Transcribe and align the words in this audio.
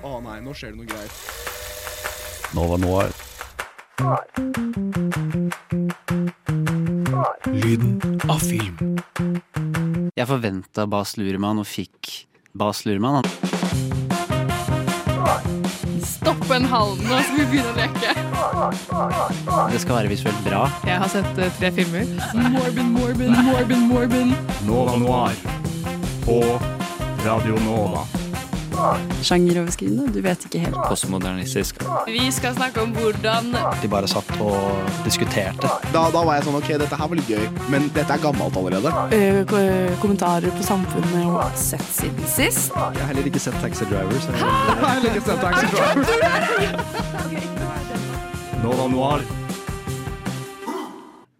Å 0.00 0.16
nei, 0.24 0.38
nå 0.40 0.54
skjer 0.56 0.72
det 0.72 0.80
noe 0.80 0.88
greier. 0.88 1.10
Nova 2.56 2.78
Noir. 2.80 3.12
Lyden 7.52 7.98
av 8.32 8.40
film. 8.40 8.96
Jeg 10.16 10.26
forventa 10.30 10.86
Bas 10.88 11.18
Luhrmann 11.20 11.60
og 11.60 11.68
fikk 11.68 12.14
Bas 12.56 12.86
Luhrmann. 12.88 13.28
Stopp 16.00 16.48
en 16.56 16.64
hal, 16.72 16.96
nå 17.04 17.20
skal 17.26 17.36
vi 17.36 17.46
begynne 17.52 17.70
å 17.70 17.76
leke. 17.76 18.14
Det 19.70 19.82
skal 19.84 19.98
være 20.00 20.12
visuelt 20.14 20.40
bra. 20.46 20.64
Jeg 20.88 20.96
har 21.04 21.12
sett 21.12 21.42
eh, 21.44 21.52
tre 21.60 21.72
filmer. 21.76 22.08
Morbin, 22.56 22.88
Morbin, 22.96 23.36
Morbin, 23.50 23.84
Morbin. 23.92 24.32
Nova 24.64 24.96
Noir. 25.00 25.44
På 26.24 26.40
Radio 27.24 27.60
Nova. 27.68 28.08
Sjangeroverskridende, 29.26 30.08
du 30.14 30.20
vet 30.24 30.44
ikke 30.46 30.62
helt. 30.64 30.78
Postmodernistisk. 30.88 31.82
Vi 32.06 32.30
skal 32.34 32.54
snakke 32.56 32.82
om 32.84 32.94
hvordan 32.96 33.52
De 33.82 33.88
bare 33.90 34.08
satt 34.10 34.30
og 34.40 34.60
diskuterte. 35.04 35.68
Da, 35.94 36.06
da 36.12 36.24
var 36.26 36.38
jeg 36.38 36.48
sånn 36.48 36.58
OK, 36.60 36.70
dette 36.82 37.00
her 37.00 37.10
var 37.12 37.20
litt 37.20 37.30
gøy, 37.30 37.44
men 37.72 37.90
dette 37.96 38.10
er 38.14 38.22
gammelt 38.22 38.56
allerede. 38.60 38.90
Uh, 39.12 39.42
kommentarer 40.02 40.50
på 40.56 40.62
samfunnet 40.66 41.26
og 41.30 41.58
sett 41.58 41.88
siden 41.94 42.24
sist. 42.30 42.72
Jeg 42.74 43.02
har 43.02 43.12
heller 43.12 43.26
ikke 43.32 43.42
sett 43.42 43.58
Taxi 43.64 43.84
Driver. 43.90 44.16
Så 44.20 44.28
jeg... 44.34 44.40
jeg 44.70 44.78
har 44.84 44.92
heller 44.96 45.10
ikke 45.14 45.26
sett 45.28 45.40
Taxi 45.44 45.66
Driver. 45.74 46.02
Nova 48.64 48.88
Noir. 48.92 49.39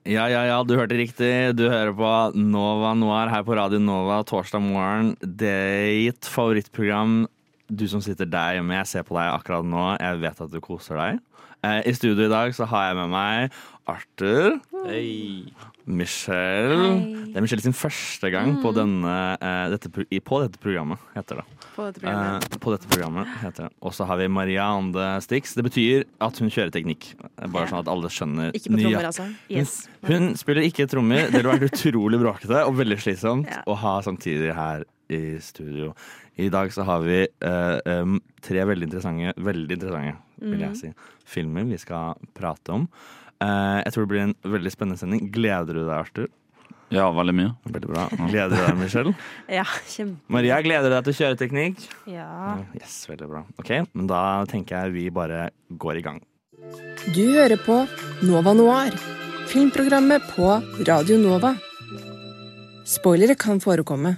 Ja, 0.08 0.24
ja, 0.32 0.46
ja, 0.48 0.60
du 0.64 0.72
hørte 0.78 0.96
riktig. 0.96 1.28
Du 1.58 1.66
hører 1.68 1.92
på 1.92 2.10
Nova 2.40 2.94
Noir 2.96 3.28
her 3.28 3.42
på 3.44 3.52
Radio 3.58 3.80
Nova 3.82 4.22
torsdag 4.24 4.62
morgen. 4.64 5.10
Ditt 5.20 6.24
favorittprogram. 6.24 7.26
Du 7.70 7.84
som 7.86 8.00
sitter 8.02 8.26
der 8.26 8.56
hjemme, 8.56 8.78
jeg 8.80 8.88
ser 8.90 9.04
på 9.06 9.14
deg 9.18 9.28
akkurat 9.28 9.68
nå. 9.68 9.84
Jeg 10.00 10.22
vet 10.24 10.40
at 10.46 10.54
du 10.54 10.58
koser 10.64 10.96
deg. 10.98 11.20
Eh, 11.62 11.82
I 11.84 11.92
studio 11.94 12.24
i 12.24 12.32
dag 12.32 12.56
så 12.56 12.64
har 12.70 12.88
jeg 12.88 12.98
med 13.02 13.12
meg 13.12 13.60
Arthur. 13.92 14.56
Michelle. 15.86 16.90
Det 17.30 17.38
er 17.38 17.44
Michelle 17.44 17.64
sin 17.64 17.76
første 17.76 18.30
gang 18.32 18.56
på, 18.62 18.72
denne, 18.76 19.14
eh, 19.40 19.64
dette, 19.72 19.90
på 19.90 20.40
dette 20.42 20.60
programmet, 20.62 21.00
heter 21.14 21.40
det. 21.40 21.44
På 21.74 21.86
dette 21.88 22.02
programmet. 22.02 22.44
Eh, 22.44 22.60
på 22.62 22.74
dette 22.74 22.90
programmet 22.90 23.34
heter 23.40 23.68
det. 23.68 23.72
Og 23.82 23.94
så 23.96 24.06
har 24.08 24.20
vi 24.20 24.28
Maria 24.28 24.68
Ande 24.76 25.08
Stix. 25.24 25.54
Det 25.54 25.64
betyr 25.66 26.04
at 26.20 26.38
hun 26.38 26.50
kjører 26.52 26.72
teknikk. 26.74 27.12
Bare 27.46 27.68
sånn 27.70 27.82
at 27.82 27.90
alle 27.90 28.12
skjønner 28.12 28.54
Ikke 28.56 28.74
på 28.74 28.80
trommer, 28.82 29.10
altså. 29.10 29.28
Yes. 29.48 29.88
hun 30.06 30.34
spiller 30.36 30.66
ikke 30.68 30.88
trommer. 30.90 31.30
Det 31.30 31.40
ville 31.40 31.56
vært 31.56 31.68
utrolig 31.70 32.20
bråkete 32.22 32.64
og 32.66 32.74
veldig 32.80 32.98
slitsomt 33.00 33.50
Ja. 33.50 33.62
å 33.66 33.76
ha 33.76 34.00
samtidig 34.02 34.54
her 34.54 34.84
i 35.10 35.38
studio. 35.40 35.94
I 36.38 36.48
dag 36.48 36.70
så 36.72 36.84
har 36.86 37.00
vi 37.02 37.26
eh, 37.26 38.00
um, 38.00 38.20
tre 38.40 38.62
veldig 38.64 38.86
interessante, 38.86 39.34
veldig 39.36 39.76
interessante 39.76 40.18
vil 40.40 40.62
jeg 40.64 40.76
si, 40.78 40.90
filmer 41.28 41.66
vi 41.68 41.78
skal 41.80 42.16
prate 42.36 42.72
om. 42.72 42.86
Eh, 43.40 43.78
jeg 43.86 43.94
tror 43.94 44.04
det 44.06 44.12
blir 44.12 44.24
en 44.26 44.34
veldig 44.56 44.72
spennende 44.74 45.00
sending. 45.00 45.30
Gleder 45.32 45.76
du 45.78 45.82
deg, 45.86 45.96
Arthur? 45.96 46.28
Ja, 46.90 47.06
veldig 47.14 47.34
mye. 47.38 47.50
Veldig 47.70 47.88
bra. 47.92 48.08
Gleder 48.32 48.50
du 48.50 48.58
deg, 48.64 48.78
Michelle? 48.80 49.12
Ja, 49.60 49.64
kjempe... 49.88 50.18
Maria, 50.34 50.58
gleder 50.66 50.90
du 50.90 50.96
deg 50.96 51.06
til 51.06 51.18
kjøreteknikk? 51.20 51.84
Ja. 52.10 52.26
Yes, 52.78 53.04
veldig 53.10 53.28
bra. 53.30 53.44
Ok, 53.62 53.70
men 53.94 54.10
da 54.10 54.22
tenker 54.50 54.84
jeg 54.88 54.96
vi 54.98 55.06
bare 55.14 55.48
går 55.70 56.00
i 56.00 56.04
gang. 56.08 56.20
Du 57.14 57.22
hører 57.32 57.56
på 57.62 57.78
Nova 58.26 58.52
Noir, 58.58 58.92
filmprogrammet 59.48 60.26
på 60.34 60.50
Radio 60.88 61.16
Nova. 61.22 61.54
Spoilere 62.90 63.38
kan 63.38 63.62
forekomme. 63.62 64.16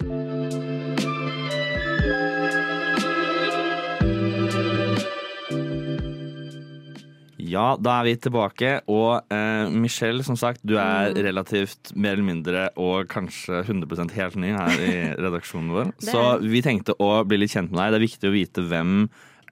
Ja, 7.53 7.73
da 7.81 7.99
er 8.01 8.09
vi 8.09 8.15
tilbake. 8.21 8.77
Og 8.91 9.33
eh, 9.33 9.73
Michelle, 9.73 10.25
som 10.27 10.39
sagt, 10.41 10.63
du 10.65 10.79
er 10.81 11.13
relativt 11.17 11.93
mer 11.95 12.17
eller 12.17 12.29
mindre 12.29 12.69
og 12.81 13.11
kanskje 13.13 13.63
100 13.67 14.09
helt 14.17 14.39
ny 14.41 14.55
her 14.57 14.81
i 14.81 14.95
redaksjonen 15.27 15.75
vår. 15.75 15.93
Så 16.03 16.25
vi 16.45 16.65
tenkte 16.65 16.97
å 17.03 17.19
bli 17.29 17.43
litt 17.43 17.55
kjent 17.55 17.73
med 17.73 17.83
deg. 17.83 17.93
Det 17.93 18.01
er 18.01 18.07
viktig 18.07 18.31
å 18.31 18.35
vite 18.35 18.65
hvem 18.71 18.95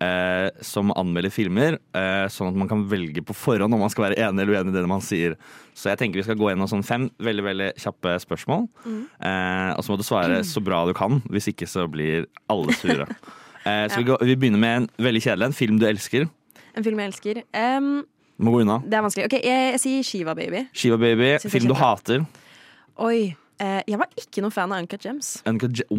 eh, 0.01 0.49
som 0.65 0.93
anmelder 0.97 1.33
filmer, 1.35 1.77
eh, 1.97 2.27
sånn 2.33 2.51
at 2.53 2.61
man 2.63 2.71
kan 2.71 2.87
velge 2.91 3.25
på 3.27 3.37
forhånd 3.37 3.77
om 3.77 3.85
man 3.85 3.93
skal 3.93 4.09
være 4.09 4.21
enig 4.29 4.47
eller 4.47 4.61
uenig 4.61 4.75
i 4.75 4.79
det 4.79 4.91
man 4.91 5.05
sier. 5.05 5.37
Så 5.77 5.93
jeg 5.93 6.01
tenker 6.01 6.21
vi 6.21 6.27
skal 6.27 6.41
gå 6.41 6.51
gjennom 6.51 6.71
sånn 6.71 6.87
fem 6.87 7.11
veldig 7.21 7.47
veldig 7.47 7.71
kjappe 7.85 8.17
spørsmål. 8.25 8.67
Eh, 8.87 9.71
og 9.77 9.85
så 9.85 9.93
må 9.93 10.01
du 10.01 10.07
svare 10.09 10.41
så 10.53 10.65
bra 10.65 10.83
du 10.89 10.95
kan. 10.97 11.21
Hvis 11.29 11.53
ikke 11.53 11.69
så 11.71 11.87
blir 11.91 12.29
alle 12.53 12.77
sure. 12.81 13.09
Eh, 13.61 13.91
så 13.93 13.99
vi, 14.01 14.07
går, 14.09 14.23
vi 14.25 14.35
begynner 14.41 14.57
med 14.57 14.77
en 14.79 14.85
veldig 15.05 15.21
kjedelig 15.21 15.45
en. 15.51 15.53
Film 15.53 15.77
du 15.77 15.83
elsker. 15.85 16.23
En 16.81 16.87
film 16.87 17.01
jeg 17.05 17.13
elsker. 17.13 17.43
Um, 17.53 17.91
Må 18.41 18.55
gå 18.55 18.63
unna. 18.65 18.79
det 18.89 18.97
er 18.97 19.05
vanskelig. 19.05 19.27
Ok, 19.29 19.37
jeg, 19.45 19.65
jeg 19.75 19.81
sier 19.83 20.07
Shiva 20.09 20.35
Baby. 20.39 20.65
Shiva 20.73 20.97
Baby, 21.01 21.35
Synes 21.43 21.53
film 21.59 21.69
du 21.69 21.75
hater. 21.77 22.25
Oi. 23.05 23.35
eh, 23.61 23.83
jeg 23.89 24.01
var 24.01 24.09
ikke 24.17 24.41
noen 24.45 24.55
fan 24.55 24.73
av 24.73 24.81
Uncut 24.85 25.05
Gems. 25.05 25.35
Uncut 25.49 25.77
Ge- 25.77 25.87
oh. 25.93 25.99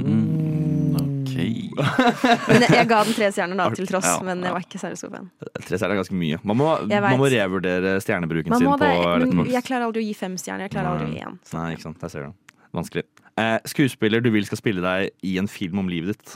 OK. 1.02 1.36
Men 2.52 2.66
jeg, 2.66 2.74
jeg 2.76 2.88
ga 2.90 2.98
den 3.08 3.16
tre 3.16 3.30
stjerner 3.32 3.60
da, 3.62 3.68
til 3.78 3.88
tross, 3.90 4.08
Ja, 4.10 4.18
men 4.26 4.42
jeg 4.44 4.52
var 4.56 4.66
ikke 4.66 4.80
særlig 4.82 4.98
stor 5.00 5.14
fan. 5.14 5.30
Tre 5.64 5.78
stjerner 5.80 5.94
er 5.96 6.00
ganske 6.02 6.18
mye. 6.18 6.40
Man 6.44 6.58
må, 6.60 6.68
Jeg 6.92 7.02
man 7.06 7.18
må 7.22 7.28
vet. 7.30 7.38
revurdere 7.38 7.94
stjernebruken 8.04 8.52
Man 8.52 8.60
sin 8.64 8.68
må 8.68 8.76
på 8.76 8.84
det, 8.84 8.92
men 8.98 9.24
Letterboxd. 9.24 9.54
jeg 9.56 9.68
klarer 9.70 9.86
aldri 9.88 10.04
å 10.04 10.08
gi 10.10 10.16
fem 10.18 10.36
stjerner. 10.42 10.66
Jeg 10.68 10.74
klarer 10.76 10.92
aldri 10.96 11.08
å 11.08 11.14
gi 11.16 11.24
én. 11.30 11.38
Nei, 11.56 11.68
ikke 11.78 11.86
sant. 11.88 12.02
Der 12.04 12.12
ser 12.14 12.28
du. 12.28 12.58
Vanskelig. 12.76 13.06
Eh, 13.40 13.58
skuespiller 13.72 14.24
du 14.26 14.30
vil 14.34 14.46
skal 14.50 14.60
spille 14.60 14.84
deg 14.84 15.14
i 15.32 15.38
en 15.42 15.48
film 15.52 15.80
om 15.86 15.90
livet 15.92 16.18
ditt. 16.18 16.36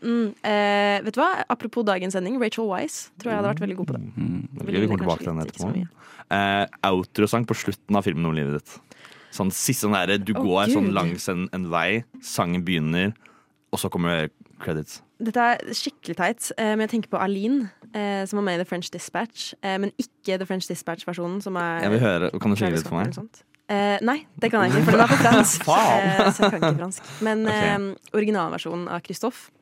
Mm, 0.00 0.32
eh, 0.46 0.98
vet 1.04 1.16
du 1.16 1.20
hva? 1.20 1.44
Apropos 1.52 1.84
dagens 1.86 2.16
sending, 2.16 2.38
Rachel 2.40 2.68
Wise 2.70 3.10
tror 3.20 3.32
jeg 3.32 3.40
hadde 3.40 3.52
vært 3.52 3.64
veldig 3.64 3.78
god 3.80 3.90
på 3.90 3.96
det. 3.96 4.02
Mm, 4.16 4.38
Ville 4.64 4.84
vi 4.84 4.90
kommer 4.90 5.04
tilbake 5.04 5.24
til 5.24 5.32
den 5.32 5.42
etterpå. 5.44 5.72
Eh, 6.30 6.64
Outrosang 6.90 7.46
på 7.48 7.56
slutten 7.58 7.98
av 7.98 8.06
filmen 8.06 8.30
om 8.30 8.36
livet 8.36 8.60
ditt. 8.60 9.02
Sånn 9.34 9.52
siste 9.54 9.86
sånn 9.86 9.94
derre 9.94 10.18
Du 10.18 10.32
oh, 10.34 10.42
går 10.42 10.72
sånn 10.72 10.90
langs 10.94 11.28
en, 11.30 11.46
en 11.54 11.68
vei, 11.70 12.02
sangen 12.24 12.64
begynner, 12.66 13.12
og 13.70 13.82
så 13.82 13.90
kommer 13.92 14.28
credits. 14.60 15.00
Dette 15.20 15.44
er 15.52 15.76
skikkelig 15.76 16.16
teit, 16.16 16.48
eh, 16.56 16.72
men 16.72 16.86
jeg 16.86 16.94
tenker 16.94 17.12
på 17.12 17.20
Aline, 17.20 17.68
eh, 17.92 18.24
som 18.28 18.40
var 18.40 18.46
med 18.48 18.58
i 18.58 18.62
The 18.62 18.68
French 18.68 18.90
Dispatch. 18.92 19.52
Eh, 19.60 19.76
men 19.82 19.92
ikke 20.00 20.38
The 20.40 20.48
French 20.48 20.68
Dispatch-versjonen, 20.70 21.42
som 21.44 21.56
er 21.60 21.84
Jeg 21.84 21.94
vil 21.96 22.04
høre. 22.06 22.30
Kan 22.40 22.50
du 22.50 22.56
synge 22.56 22.78
litt 22.78 22.88
for 22.88 23.00
meg? 23.00 23.14
Uh. 23.70 24.00
Nei, 24.02 24.16
det 24.42 24.50
kan 24.50 24.64
jeg 24.64 24.72
ikke, 24.72 24.84
for 24.88 24.96
den 24.96 25.04
er 25.04 25.12
på 25.12 25.18
fransk. 25.20 25.68
Eh, 25.68 26.32
så 26.34 26.42
jeg 26.42 26.54
kan 26.56 26.64
ikke 26.64 26.80
fransk. 26.80 27.10
Men 27.22 27.44
okay. 27.50 27.76
uh, 27.76 28.14
originalversjonen 28.18 28.88
av 28.90 29.04
Christophe, 29.06 29.52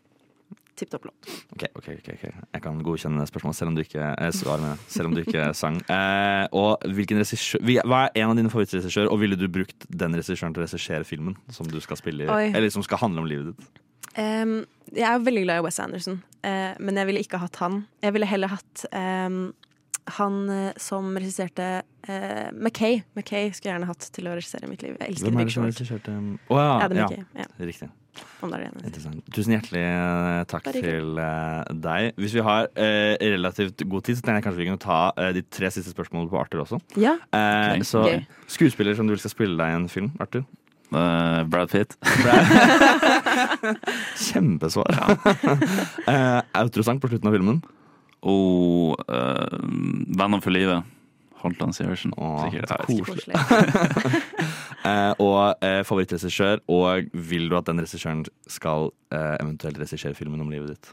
tipp 0.79 0.93
topp 0.93 1.09
låt. 1.09 1.29
Okay, 1.55 1.71
okay, 1.75 1.99
okay, 1.99 2.17
ok. 2.17 2.47
Jeg 2.55 2.65
kan 2.65 2.79
godkjenne 2.87 3.27
spørsmålet 3.29 3.59
selv 3.59 3.73
om 3.73 3.79
du 3.79 3.83
ikke 3.85 4.13
eh, 4.13 4.31
svar 4.37 4.63
med. 4.63 4.87
Selv 4.91 5.11
om 5.11 5.17
du 5.17 5.23
ikke 5.25 5.51
sang. 5.59 5.81
Eh, 5.91 6.47
og 6.57 6.87
hvilken 6.97 7.21
regissør 7.23 7.63
Hva 7.85 8.07
er 8.07 8.23
en 8.23 8.33
av 8.33 8.39
dine 8.39 8.53
favorittregissører, 8.53 9.11
og 9.13 9.21
ville 9.23 9.39
du 9.39 9.47
brukt 9.53 9.89
den 9.89 10.17
regissøren 10.19 10.57
til 10.57 10.65
å 10.65 10.69
regissere 10.69 11.07
filmen 11.09 11.37
som 11.55 11.69
du 11.69 11.79
skal 11.85 12.01
spille 12.01 12.27
i? 12.27 12.33
Oi. 12.33 12.49
Eller 12.53 12.73
som 12.75 12.87
skal 12.87 13.03
handle 13.05 13.25
om 13.25 13.31
livet 13.31 13.53
ditt? 13.53 13.85
Um, 14.19 14.61
jeg 14.97 15.07
er 15.07 15.23
veldig 15.23 15.45
glad 15.45 15.61
i 15.61 15.65
Wes 15.67 15.79
Anderson, 15.83 16.23
uh, 16.43 16.75
men 16.83 16.99
jeg 16.99 17.11
ville 17.11 17.23
ikke 17.23 17.39
hatt 17.43 17.59
han. 17.63 17.83
Jeg 18.03 18.17
ville 18.17 18.27
heller 18.27 18.51
hatt 18.51 18.87
um, 18.91 19.43
han 20.17 20.51
eh, 20.51 20.73
som 20.81 21.17
regisserte 21.17 21.67
uh, 22.09 22.49
Mackay. 22.53 23.03
Mackay 23.17 23.51
skulle 23.53 23.73
jeg 23.73 23.75
gjerne 23.75 23.91
hatt 23.91 24.09
til 24.15 24.29
å 24.29 24.35
regissere 24.39 24.71
mitt 24.71 24.83
liv. 24.85 24.97
Jeg 24.97 25.15
elsker 25.15 25.29
Hvem 25.29 25.41
er 25.43 25.51
det 25.51 25.55
som 25.55 25.67
regisserte 25.67 26.15
Å 26.49 26.61
ja, 26.61 26.71
Adam 26.87 27.01
ja. 27.03 27.25
Ja, 27.43 27.49
Riktig. 27.61 27.91
Om 28.43 28.53
det 28.53 28.59
er 28.59 28.65
det 28.65 28.93
ene. 28.93 29.23
Tusen 29.35 29.55
hjertelig 29.55 29.83
eh, 29.83 30.43
takk 30.51 30.69
til 30.75 31.19
eh, 31.23 31.73
deg. 31.89 32.13
Hvis 32.21 32.37
vi 32.37 32.45
har 32.47 32.71
eh, 32.75 33.15
relativt 33.35 33.85
god 33.89 34.07
tid, 34.07 34.19
så 34.19 34.27
tenker 34.27 34.41
jeg 34.41 34.47
kanskje 34.49 34.63
vi 34.63 34.71
kan 34.71 34.83
ta 34.83 35.01
eh, 35.17 35.33
de 35.37 35.43
tre 35.43 35.71
siste 35.75 35.95
spørsmålene 35.95 36.33
på 36.33 36.41
Arthur 36.41 36.65
også. 36.67 36.81
Ja, 36.97 37.17
Eh, 37.35 37.83
så 37.87 38.01
okay. 38.03 38.23
skuespiller 38.51 38.97
som 38.97 39.07
du 39.07 39.13
vil 39.13 39.21
skal 39.21 39.33
spille 39.33 39.59
deg 39.59 39.73
i 39.73 39.77
en 39.77 39.89
film, 39.93 40.11
Arthur? 40.23 40.45
Uh, 40.89 41.45
Brad 41.45 41.69
Pitt. 41.69 41.99
Kjempesvar. 44.29 44.89
eh, 46.13 46.41
Outrosang 46.57 47.01
på 47.01 47.11
slutten 47.11 47.29
av 47.29 47.37
filmen. 47.37 47.59
Og 48.25 48.97
uh, 49.05 49.59
Venner 50.19 50.41
for 50.41 50.55
livet. 50.55 50.89
Halvdan 51.43 51.75
Sivertsen. 51.77 52.15
Sikkert. 52.15 52.87
koselig. 52.87 53.35
Eh, 54.87 55.11
og 55.19 55.59
eh, 55.67 55.81
favorittregissør, 55.85 56.61
og 56.71 57.09
vil 57.13 57.49
du 57.51 57.57
at 57.59 57.67
den 57.67 57.81
regissøren 57.83 58.21
skal 58.49 58.93
eh, 59.11 59.35
eventuelt 59.43 59.81
regissere 59.83 60.15
filmen 60.15 60.41
om 60.41 60.53
livet 60.55 60.71
ditt? 60.71 60.93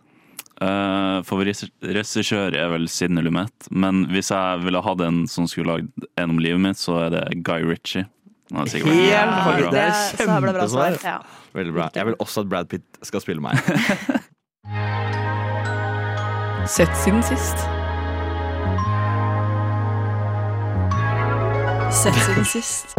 Uh, 0.57 1.21
Favorittregissør 1.27 2.57
er 2.57 2.71
vel 2.73 2.89
Sidney 2.89 3.23
Lumet, 3.23 3.69
men 3.69 4.07
hvis 4.09 4.31
jeg 4.33 4.63
ville 4.65 4.81
hatt 4.81 5.05
en 5.05 5.27
som 5.29 5.47
skulle 5.51 5.77
lagd 5.77 6.09
en 6.17 6.33
om 6.33 6.41
livet 6.41 6.63
mitt, 6.65 6.81
så 6.81 6.97
er 7.05 7.13
det 7.13 7.23
Guy 7.45 7.61
Ritchie. 7.69 8.07
Han 8.51 8.65
hadde 8.65 8.81
Helt 8.81 8.89
bra. 8.89 9.71
Det 9.71 9.85
er 9.85 9.93
så 9.93 10.17
det 10.17 10.25
bra 10.25 10.67
svar. 10.67 10.97
kjempesvar. 10.97 10.99
Ja. 11.03 11.17
Veldig 11.53 11.73
bra. 11.77 11.89
Jeg 11.95 12.05
vil 12.09 12.15
også 12.19 12.41
at 12.41 12.49
Brad 12.49 12.65
Pitt 12.73 12.99
skal 13.03 13.21
spille 13.21 13.41
meg. 13.41 13.53
Sett 16.75 16.97
siden 17.03 17.23
sist. 17.23 17.74
Sett 21.95 22.15
siden 22.15 22.45
sist. 22.45 22.95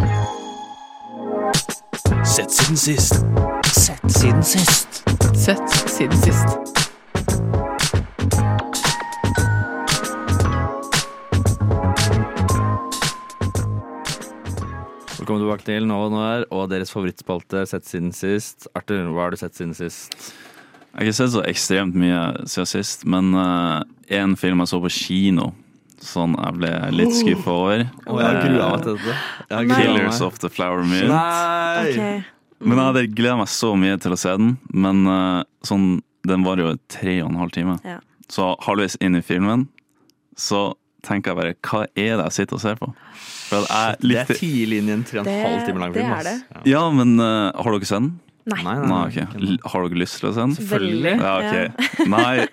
Sett 2.25 2.51
siden 2.51 2.77
sist. 2.77 3.15
Sett 3.65 4.13
siden 4.13 4.43
sist. 4.43 5.03
Sett 5.35 5.71
siden 5.71 6.17
sist. 6.17 6.49
Velkommen 15.19 15.43
tilbake 15.43 15.65
til 15.67 15.87
Nå 15.87 16.01
og 16.07 16.11
Nå 16.11 16.23
her, 16.23 16.47
og 16.51 16.71
deres 16.71 16.91
favorittspalte 16.95 17.67
Sett 17.69 17.85
siden 17.85 18.17
sist. 18.17 18.71
Arthur, 18.75 19.13
hva 19.13 19.27
har 19.27 19.37
du 19.37 19.37
sett 19.37 19.61
siden 19.61 19.77
sist? 19.77 20.17
Jeg 20.17 20.97
har 20.97 21.05
ikke 21.05 21.21
sett 21.21 21.37
så 21.37 21.45
ekstremt 21.45 22.01
mye 22.01 22.25
siden 22.49 22.73
sist, 22.73 23.05
men 23.05 23.35
eh, 23.37 24.19
én 24.23 24.33
uh, 24.33 24.41
film 24.41 24.65
jeg 24.65 24.73
så 24.73 24.81
på 24.81 24.95
kino 24.97 25.53
sånn 26.07 26.37
jeg 26.39 26.57
ble 26.61 26.71
litt 26.95 27.15
skuffa 27.19 27.53
over. 27.53 27.85
Oh, 28.07 28.21
jeg 28.21 28.27
har 28.29 28.41
grua 28.45 28.71
meg 28.73 28.87
til 28.87 28.97
dette. 28.97 29.19
Jeg 29.51 29.57
har 29.59 29.83
Killers 29.83 30.23
of 30.25 30.41
the 30.43 30.51
Flower 30.53 30.87
Moon. 30.87 31.13
Nei! 31.13 31.93
Ok. 31.93 32.33
Men 32.65 32.81
jeg 32.81 32.87
hadde 32.89 33.05
gleda 33.13 33.37
meg 33.43 33.51
så 33.53 33.75
mye 33.77 33.99
til 34.01 34.15
å 34.17 34.19
se 34.21 34.33
den, 34.41 34.55
men 34.73 35.05
eh, 35.13 35.41
sånn, 35.67 35.89
den 36.27 36.47
var 36.47 36.63
jo 36.63 36.73
tre 36.91 37.19
og 37.21 37.29
en 37.29 37.41
halv 37.43 37.53
time. 37.55 37.77
Ja. 37.85 37.99
Så 38.33 38.55
halvveis 38.65 38.97
inn 39.05 39.19
i 39.19 39.23
filmen 39.23 39.69
så 40.41 40.71
tenker 41.07 41.33
jeg 41.33 41.39
bare 41.39 41.57
hva 41.69 41.83
er 41.95 42.17
det 42.19 42.25
jeg 42.25 42.37
sitter 42.41 42.59
og 42.59 42.63
ser 42.65 42.79
på? 42.81 42.89
For 43.47 43.63
at 43.71 44.01
jeg 44.03 44.11
Det 44.11 44.23
er 44.23 44.41
tidlig 44.41 44.79
inn 44.83 44.89
i 44.89 44.95
en 44.97 45.05
tre 45.07 45.21
og 45.23 45.29
en 45.31 45.45
halv 45.45 45.67
time 45.69 45.83
lang 45.85 45.95
det 45.95 46.03
film. 46.03 46.15
er 46.17 46.27
det. 46.27 46.37
Ja. 46.57 46.63
Ja, 46.73 46.85
men 46.97 47.15
uh, 47.21 47.53
har 47.55 47.77
dere 47.77 47.89
sett 47.89 48.01
den? 48.01 48.15
Nei. 48.47 48.61
Nei, 48.63 48.75
Nei, 48.79 48.89
nei 48.91 49.03
okay. 49.11 49.59
Har 49.71 49.87
dere 49.87 50.01
lyst 50.03 50.21
til 50.21 50.31
å 50.31 50.35
se 50.35 50.43
den? 50.43 50.57
Selvfølgelig. 50.59 51.15
Ja, 51.19 51.35
ok. 51.43 52.09
Nei, 52.11 52.47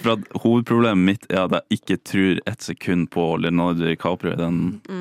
for 0.00 0.12
at 0.16 0.24
hovedproblemet 0.42 1.04
mitt 1.04 1.26
er 1.30 1.44
at 1.44 1.52
jeg 1.58 1.78
ikke 1.80 1.96
tror 2.08 2.40
ett 2.46 2.62
sekund 2.62 3.10
på 3.10 3.26
Leonardo 3.42 3.84
DiCaprio 3.84 4.32
i 4.32 4.36
den 4.40 4.58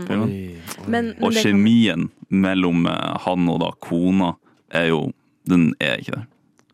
filmen. 0.07 0.27
Oi. 0.27 0.57
oi. 0.83 0.87
men 0.91 1.13
Og 1.21 1.31
kan- 1.33 1.43
kjemien 1.43 2.09
mellom 2.29 2.85
eh, 2.87 3.17
han 3.25 3.47
og 3.49 3.59
da 3.63 3.71
kona 3.79 4.35
er 4.71 4.87
jo 4.91 5.11
Den 5.47 5.73
er 5.81 5.97
ikke 5.97 6.11
der, 6.19 6.25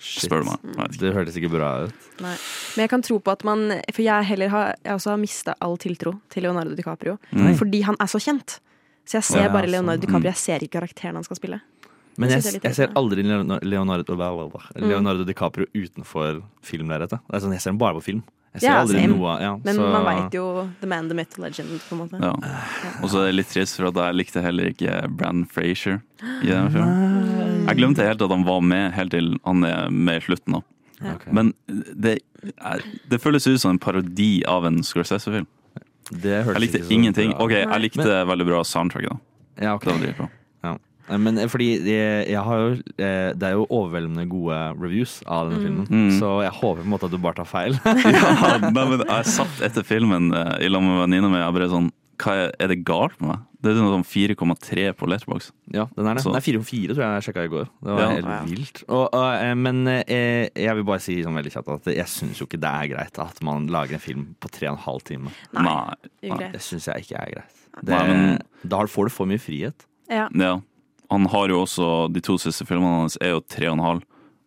spør 0.03 0.43
du 0.43 0.49
meg. 0.49 0.97
Det 0.99 1.13
hørtes 1.15 1.37
ikke 1.39 1.49
bra 1.49 1.85
ut. 1.87 1.93
Nei. 2.19 2.33
Men 2.75 2.83
jeg 2.83 2.89
kan 2.91 3.01
tro 3.01 3.17
på 3.19 3.31
at 3.31 3.43
man 3.47 3.81
For 3.93 4.03
jeg 4.03 4.25
heller 4.27 4.49
har 4.49 4.73
Jeg 4.83 4.93
også 4.97 5.09
har 5.13 5.17
mista 5.17 5.55
all 5.61 5.77
tiltro 5.77 6.19
til 6.29 6.43
Leonardo 6.43 6.75
DiCaprio. 6.75 7.17
Mm. 7.31 7.55
Fordi 7.57 7.81
han 7.87 7.95
er 7.99 8.05
så 8.11 8.19
kjent. 8.19 8.59
Så 9.07 9.17
jeg 9.17 9.23
ser 9.23 9.43
Ja, 9.45 9.49
bare 9.53 9.65
sånn. 9.67 9.71
Leonardo 9.71 10.01
DiCaprio. 10.05 10.27
Jeg 10.33 10.35
ser 10.35 10.59
ikke 10.59 10.79
karakteren 10.81 11.15
han 11.15 11.23
skal 11.23 11.37
spille. 11.39 11.61
Men 12.17 12.29
jeg, 12.33 12.41
jeg 12.43 12.55
er 12.57 12.67
jeg 12.71 12.75
ser 12.75 12.93
aldri 12.97 13.21
Leonardo, 13.23 13.59
Leonardo, 13.61 14.15
Leonardo 14.81 15.23
DiCaprio 15.27 15.67
utenfor 15.75 16.41
filmlerretet. 16.65 17.19
Det 17.27 17.35
er 17.37 17.43
sånn, 17.43 17.53
Jeg 17.53 17.61
ser 17.61 17.71
ham 17.71 17.77
bare 17.77 17.93
på 17.99 18.03
film. 18.07 18.23
Jeg 18.55 18.61
ser 18.63 18.67
Ja, 18.71 18.77
aldri 18.81 19.01
same. 19.03 19.13
noe 19.13 19.33
ja, 19.39 19.51
Men 19.63 19.75
så- 19.75 19.91
man 19.91 20.05
veit 20.07 20.33
jo 20.33 20.45
The 20.81 20.87
Man, 20.87 21.07
The 21.09 21.13
Myth, 21.13 21.35
The 21.35 21.41
Legend, 21.43 21.69
på 21.87 21.91
en 21.93 21.99
måte. 22.09 22.21
Ja. 22.23 22.31
Og 23.03 23.09
så 23.11 23.21
er 23.21 23.25
det 23.27 23.35
litt 23.35 23.49
trist, 23.53 23.75
for 23.77 23.85
at 23.87 23.93
jeg 23.93 24.15
likte 24.15 24.41
heller 24.41 24.71
ikke 24.71 25.15
Brann 25.15 25.45
Frazier 25.45 26.01
i 26.41 26.47
denne 26.47 26.71
filmen. 26.73 27.67
Jeg 27.67 27.77
glemte 27.77 27.97
helt 28.07 28.21
at 28.21 28.29
han 28.33 28.43
var 28.47 28.61
med 28.61 28.93
helt 28.93 29.11
til 29.11 29.37
han 29.45 29.63
er 29.63 29.89
med 29.91 30.23
i 30.23 30.25
slutten. 30.25 30.53
da. 30.53 30.61
Okay. 31.13 31.31
Men 31.31 31.53
det, 31.69 32.19
det 33.07 33.21
føles 33.21 33.45
ut 33.45 33.59
som 33.61 33.71
en 33.75 33.77
parodi 33.79 34.41
av 34.47 34.65
en 34.65 34.79
Scorsese-film. 34.81 35.45
Jeg 36.23 36.45
likte 36.57 36.79
ikke 36.79 36.87
så 36.87 36.91
ingenting. 36.95 37.31
bra. 37.35 37.43
Ok, 37.45 37.51
jeg 37.51 37.81
likte 37.83 38.25
veldig 38.25 38.45
bra 38.47 38.63
soundtracket. 38.63 39.09
da. 39.11 39.19
Ja, 39.61 39.75
ok. 39.75 39.83
Det 39.83 39.93
var 39.93 39.99
dritbra. 40.07 40.29
Ja. 40.63 40.77
Men 41.09 41.37
eh, 41.39 41.47
fordi 41.47 41.67
jeg, 41.87 42.27
jeg 42.33 42.41
har 42.43 42.57
jo 42.59 42.71
eh, 42.99 43.29
Det 43.37 43.43
er 43.47 43.53
jo 43.55 43.67
overveldende 43.69 44.25
gode 44.27 44.57
reviews 44.81 45.21
av 45.25 45.49
denne 45.51 45.61
filmen, 45.63 45.87
Mm. 45.87 46.09
så 46.19 46.33
jeg 46.43 46.51
håper 46.51 46.81
på 46.81 46.87
en 46.87 46.91
måte 46.95 47.05
at 47.07 47.11
du 47.11 47.17
bare 47.23 47.35
tar 47.39 47.45
feil. 47.47 47.77
Ja, 47.85 48.57
nei, 48.75 48.85
men 48.91 49.05
jeg 49.07 49.25
satt 49.31 49.61
etter 49.63 49.83
filmen 49.87 50.33
eh, 50.35 50.65
i 50.65 50.69
lag 50.69 50.83
med 50.83 50.99
venninna 51.05 51.29
mi 51.31 51.39
og 51.45 51.53
bare 51.55 51.69
sånn 51.71 51.91
hva 52.17 52.33
er, 52.33 52.51
er 52.59 52.67
det 52.71 52.79
galt 52.83 53.13
med 53.21 53.29
meg? 53.29 53.43
Det 53.61 53.69
er 53.71 53.75
sånn 53.77 54.03
4,3 54.05 54.85
på 54.97 55.05
Letterbox. 55.09 55.51
Ja, 55.73 55.83
den 55.95 56.07
er 56.09 56.15
det. 56.17 56.23
Så- 56.23 56.31
Nei, 56.33 56.39
4 56.41 56.59
på 56.63 56.65
4 56.65 56.95
tror 56.95 57.03
jeg 57.03 57.13
jeg 57.13 57.25
sjekka 57.27 57.43
i 57.45 57.51
går. 57.51 57.67
Det 57.83 57.91
var 57.93 58.01
Ja. 58.01 58.07
helt 58.09 58.25
Ja. 58.31 58.37
vilt. 58.49 58.83
Og, 58.87 59.03
og, 59.13 59.27
eh, 59.37 59.53
men 59.53 59.87
eh, 59.87 60.49
jeg 60.55 60.75
vil 60.79 60.83
bare 60.87 60.99
si 61.03 61.19
sånn 61.21 61.37
veldig 61.37 61.51
kjapt 61.53 61.69
at 61.75 61.89
jeg 61.93 62.05
syns 62.09 62.39
jo 62.41 62.47
ikke 62.49 62.59
det 62.59 62.71
er 62.73 62.87
greit 62.95 63.19
at 63.21 63.41
man 63.45 63.67
lager 63.69 63.93
en 63.99 63.99
film 64.01 64.23
på 64.41 64.49
3 64.49 64.73
15 64.73 65.05
timer. 65.11 65.31
Nei. 65.53 65.93
Nei. 66.23 66.49
Det 66.55 66.61
syns 66.65 66.89
jeg 66.89 67.05
ikke 67.05 67.21
er 67.21 67.31
greit. 67.35 67.53
Det, 67.83 67.93
Nei, 67.93 68.07
men- 68.07 68.41
Da 68.67 68.81
får 68.89 69.05
du 69.05 69.09
for 69.13 69.25
mye 69.29 69.37
frihet. 69.41 69.85
Ja. 70.09 70.27
Ja. 70.33 70.55
Han 71.11 71.25
har 71.31 71.47
jo 71.49 71.61
også 71.63 72.11
De 72.13 72.19
to 72.19 72.37
siste 72.37 72.65
filmene 72.67 72.99
hans 73.03 73.17
er 73.21 73.29
jo 73.35 73.39
tre 73.47 73.67
Og 73.69 73.73
en 73.77 73.83
halv, 73.85 74.01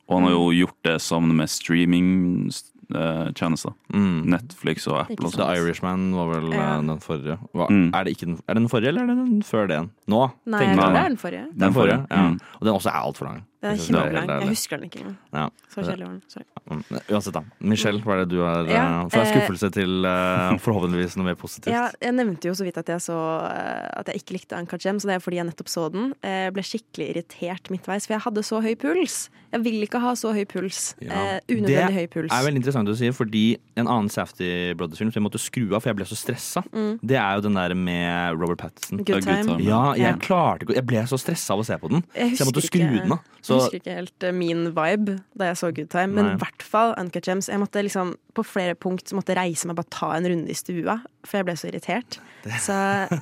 og 0.09 0.15
han 0.19 0.25
har 0.27 0.33
jo 0.35 0.51
gjort 0.51 0.77
det 0.85 0.99
sammen 1.01 1.37
med 1.37 1.49
streamingtjenester. 1.49 3.73
Mm. 3.95 4.23
Netflix 4.33 4.87
og 4.91 4.99
Apple 5.05 5.27
og 5.27 5.33
The. 5.37 5.45
Irishman 5.61 6.11
var 6.17 6.27
vel 6.35 6.51
Ja. 6.53 6.59
eh, 6.79 6.83
den 6.83 7.01
forrige. 7.01 7.39
Hva, 7.55 7.67
Mm. 7.71 7.91
er, 7.95 8.05
det 8.05 8.11
ikke 8.17 8.27
den, 8.27 8.39
er 8.49 8.55
det 8.55 8.63
den 8.63 8.69
forrige, 8.69 8.89
eller 8.89 9.03
er 9.03 9.07
det 9.07 9.17
den 9.17 9.43
før 9.43 9.67
den? 9.69 9.91
Nå? 10.09 10.31
Nei, 10.47 10.59
jeg 10.61 10.69
jeg. 10.69 10.77
tror 10.79 10.91
det 10.93 10.97
er 11.05 11.09
den 11.09 11.17
forrige. 11.17 11.47
Den 11.59 11.73
forrige, 11.73 12.07
ja. 12.11 12.23
Mm. 12.29 12.41
Og 12.61 12.67
den 12.67 12.75
også 12.75 12.89
er 12.91 12.95
altfor 13.07 13.25
lang. 13.27 13.45
Den 13.61 13.71
er 13.71 13.77
ikke 13.77 13.93
noe 13.93 14.05
det 14.09 14.13
kjempelang. 14.17 14.41
Jeg 14.41 14.49
husker 14.55 14.79
den 14.81 14.87
ikke 14.89 15.01
engang. 15.03 15.17
Ja. 15.37 15.43
Så 15.69 15.83
kjedelig 15.85 16.07
var 16.07 16.15
den. 16.15 16.45
Mm. 16.71 16.85
Uansett, 17.11 17.35
da. 17.35 17.43
Michelle, 17.61 18.01
hva 18.01 18.15
er 18.15 18.21
det 18.25 18.29
du 18.31 18.39
har 18.41 18.65
Ja, 18.71 18.85
eh, 19.03 19.09
Fra 19.13 19.21
eh, 19.21 19.33
skuffelse 19.35 19.69
til 19.75 20.07
eh, 20.09 20.55
forhåpentligvis 20.65 21.17
noe 21.21 21.27
mer 21.29 21.35
positivt. 21.37 21.73
Ja, 21.75 21.91
jeg 22.01 22.15
nevnte 22.17 22.49
jo 22.49 22.55
så 22.57 22.65
vidt 22.65 22.79
at 22.81 22.89
jeg, 22.89 23.03
så, 23.05 23.17
eh, 23.51 23.91
at 24.01 24.07
jeg 24.09 24.23
ikke 24.23 24.37
likte 24.39 24.57
Anka 24.57 24.79
Jem, 24.81 24.97
så 25.03 25.11
det 25.11 25.17
er 25.19 25.21
fordi 25.25 25.37
jeg 25.43 25.49
nettopp 25.51 25.69
så 25.69 25.89
den. 25.93 26.15
Eh, 26.23 26.47
Jeg 26.49 26.55
ble 26.57 26.63
skikkelig 26.65 27.09
irritert 27.13 27.71
midtveis, 27.71 28.07
for 28.09 28.15
jeg 28.17 28.25
hadde 28.25 28.43
så 28.49 28.63
høy 28.65 28.75
puls. 28.81 29.29
Jeg 29.53 29.61
vil 29.67 29.83
ikke 29.85 30.01
ha 30.01 30.15
så 30.17 30.33
høy 30.33 30.45
puls. 30.47 30.95
Ja. 31.03 31.11
Uh, 31.11 31.39
unødvendig 31.51 31.95
høy 31.99 32.07
puls. 32.09 32.31
Det 32.31 32.39
er 32.39 32.47
veldig 32.47 32.61
interessant 32.63 32.89
å 32.89 32.97
si, 32.97 33.11
fordi 33.13 33.45
en 33.77 33.89
annen 33.91 34.09
Safety 34.09 34.73
Brothers-film 34.79 35.11
som 35.13 35.21
jeg 35.21 35.27
måtte 35.27 35.43
skru 35.43 35.75
av, 35.75 35.83
for 35.83 35.91
jeg 35.91 35.97
ble 36.01 36.07
så 36.09 36.17
stressa, 36.17 36.63
Mm. 36.71 37.01
det 37.03 37.17
er 37.19 37.35
jo 37.37 37.41
den 37.49 37.55
der 37.59 37.75
med 37.75 38.39
Robert 38.41 38.59
Pattinson. 38.63 38.99
Good 39.05 39.25
Good 39.27 39.45
time. 39.45 39.59
Ja, 39.67 39.93
jeg 39.95 40.07
Ja. 40.07 40.17
klarte 40.17 40.63
ikke 40.65 40.75
Jeg 40.79 40.87
ble 40.87 41.03
så 41.11 41.19
stressa 41.19 41.51
av 41.53 41.61
å 41.61 41.67
se 41.67 41.77
på 41.77 41.91
den, 41.91 42.05
Jeg 42.15 42.39
så 42.39 42.45
jeg 42.45 42.47
måtte 42.47 42.63
skru 42.63 42.81
ikke- 42.81 43.03
den 43.03 43.13
av. 43.13 43.19
Jeg 43.51 43.65
husker 43.67 43.81
ikke 43.81 43.97
helt 43.99 44.27
eh, 44.29 44.33
min 44.37 44.67
vibe 44.77 45.19
da 45.39 45.51
jeg 45.51 45.57
så 45.61 45.71
Good 45.75 45.91
Time, 45.93 46.15
men 46.15 46.29
i 46.35 46.39
hvert 46.41 46.63
fall 46.63 46.95
Uncut 47.01 47.27
Gems. 47.27 47.49
Jeg 47.51 47.59
måtte 47.63 47.83
liksom, 47.83 48.15
på 48.37 48.45
flere 48.47 48.75
punkt 48.79 49.11
måtte 49.17 49.35
reise 49.37 49.67
meg 49.67 49.75
og 49.75 49.81
bare 49.83 49.91
ta 49.97 50.11
en 50.17 50.29
runde 50.31 50.51
i 50.53 50.57
stua, 50.59 50.99
for 51.27 51.41
jeg 51.41 51.49
ble 51.49 51.57
så 51.59 51.69
irritert. 51.71 52.19
Så 52.63 52.77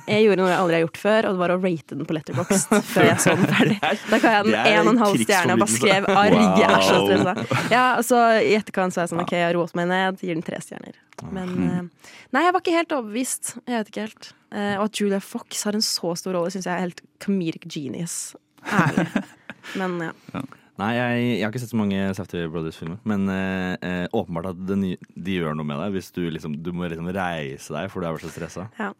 jeg 0.07 0.23
gjorde 0.27 0.39
noe 0.39 0.51
jeg 0.53 0.59
aldri 0.61 0.77
har 0.77 0.83
gjort 0.85 0.99
før, 1.01 1.25
og 1.27 1.35
det 1.35 1.41
var 1.43 1.53
å 1.55 1.59
rate 1.63 1.95
den 1.97 2.05
på 2.07 2.15
Letterboxd 2.15 2.75
før 2.93 3.09
jeg 3.09 3.19
så 3.25 3.33
den 3.35 3.49
ferdig. 3.51 3.77
Da 3.81 4.19
ga 4.23 4.33
jeg 4.37 4.47
den 4.47 4.57
en 4.61 4.79
og 4.87 4.93
en 4.93 5.03
halv 5.03 5.23
stjerne 5.25 5.57
og 5.57 5.63
bare 5.65 5.75
skrev 5.75 6.09
arg, 6.13 6.39
jeg 6.61 6.69
er 6.69 6.87
så 6.87 6.99
stressa. 7.03 7.35
Ja, 7.75 7.83
og 7.99 8.05
så 8.07 8.21
i 8.45 8.53
etterkant 8.57 8.95
så 8.95 9.01
er 9.01 9.07
jeg 9.07 9.13
sånn 9.15 9.23
OK, 9.25 9.35
jeg 9.35 9.47
har 9.49 9.55
roet 9.57 9.75
meg 9.77 9.89
ned, 9.91 10.21
gir 10.23 10.35
den 10.37 10.45
tre 10.45 10.61
stjerner. 10.63 10.97
Men 11.35 11.49
eh, 11.67 12.11
nei, 12.31 12.45
jeg 12.45 12.53
var 12.55 12.61
ikke 12.63 12.75
helt 12.77 12.93
overbevist. 12.95 13.49
Jeg 13.67 13.75
vet 13.81 13.89
ikke 13.91 14.05
helt. 14.05 14.29
Eh, 14.55 14.75
Og 14.79 14.85
at 14.85 15.01
Julia 15.01 15.19
Fox 15.19 15.65
har 15.67 15.75
en 15.75 15.83
så 15.83 16.13
stor 16.15 16.37
rolle, 16.37 16.53
syns 16.53 16.69
jeg 16.69 16.71
er 16.77 16.85
helt 16.85 17.01
comedic 17.19 17.67
genius. 17.67 18.15
Ærlig. 18.63 19.09
Men 19.77 19.99
ja. 20.33 20.43
Nei, 20.79 20.93
jeg, 20.95 21.23
jeg 21.27 21.43
har 21.43 21.51
ikke 21.51 21.59
sett 21.59 21.73
så 21.73 21.79
mange 21.79 21.99
Safety 22.15 22.45
Brothers-filmer, 22.47 23.01
men 23.09 23.27
eh, 23.33 23.73
eh, 23.83 24.05
åpenbart 24.15 24.53
at 24.53 24.61
det 24.69 24.77
de 25.11 25.33
gjør 25.35 25.57
noe 25.59 25.67
med 25.67 25.81
deg 25.81 25.97
hvis 25.97 26.07
du 26.15 26.21
liksom 26.31 26.55
Du 26.63 26.69
må 26.71 26.87
liksom 26.87 27.09
reise 27.11 27.75
deg 27.75 27.89
for 27.91 27.99
du 27.99 28.07
har 28.07 28.15
vært 28.15 28.29
så 28.29 28.31
stressa. 28.31 28.69
Ja. 28.79 28.93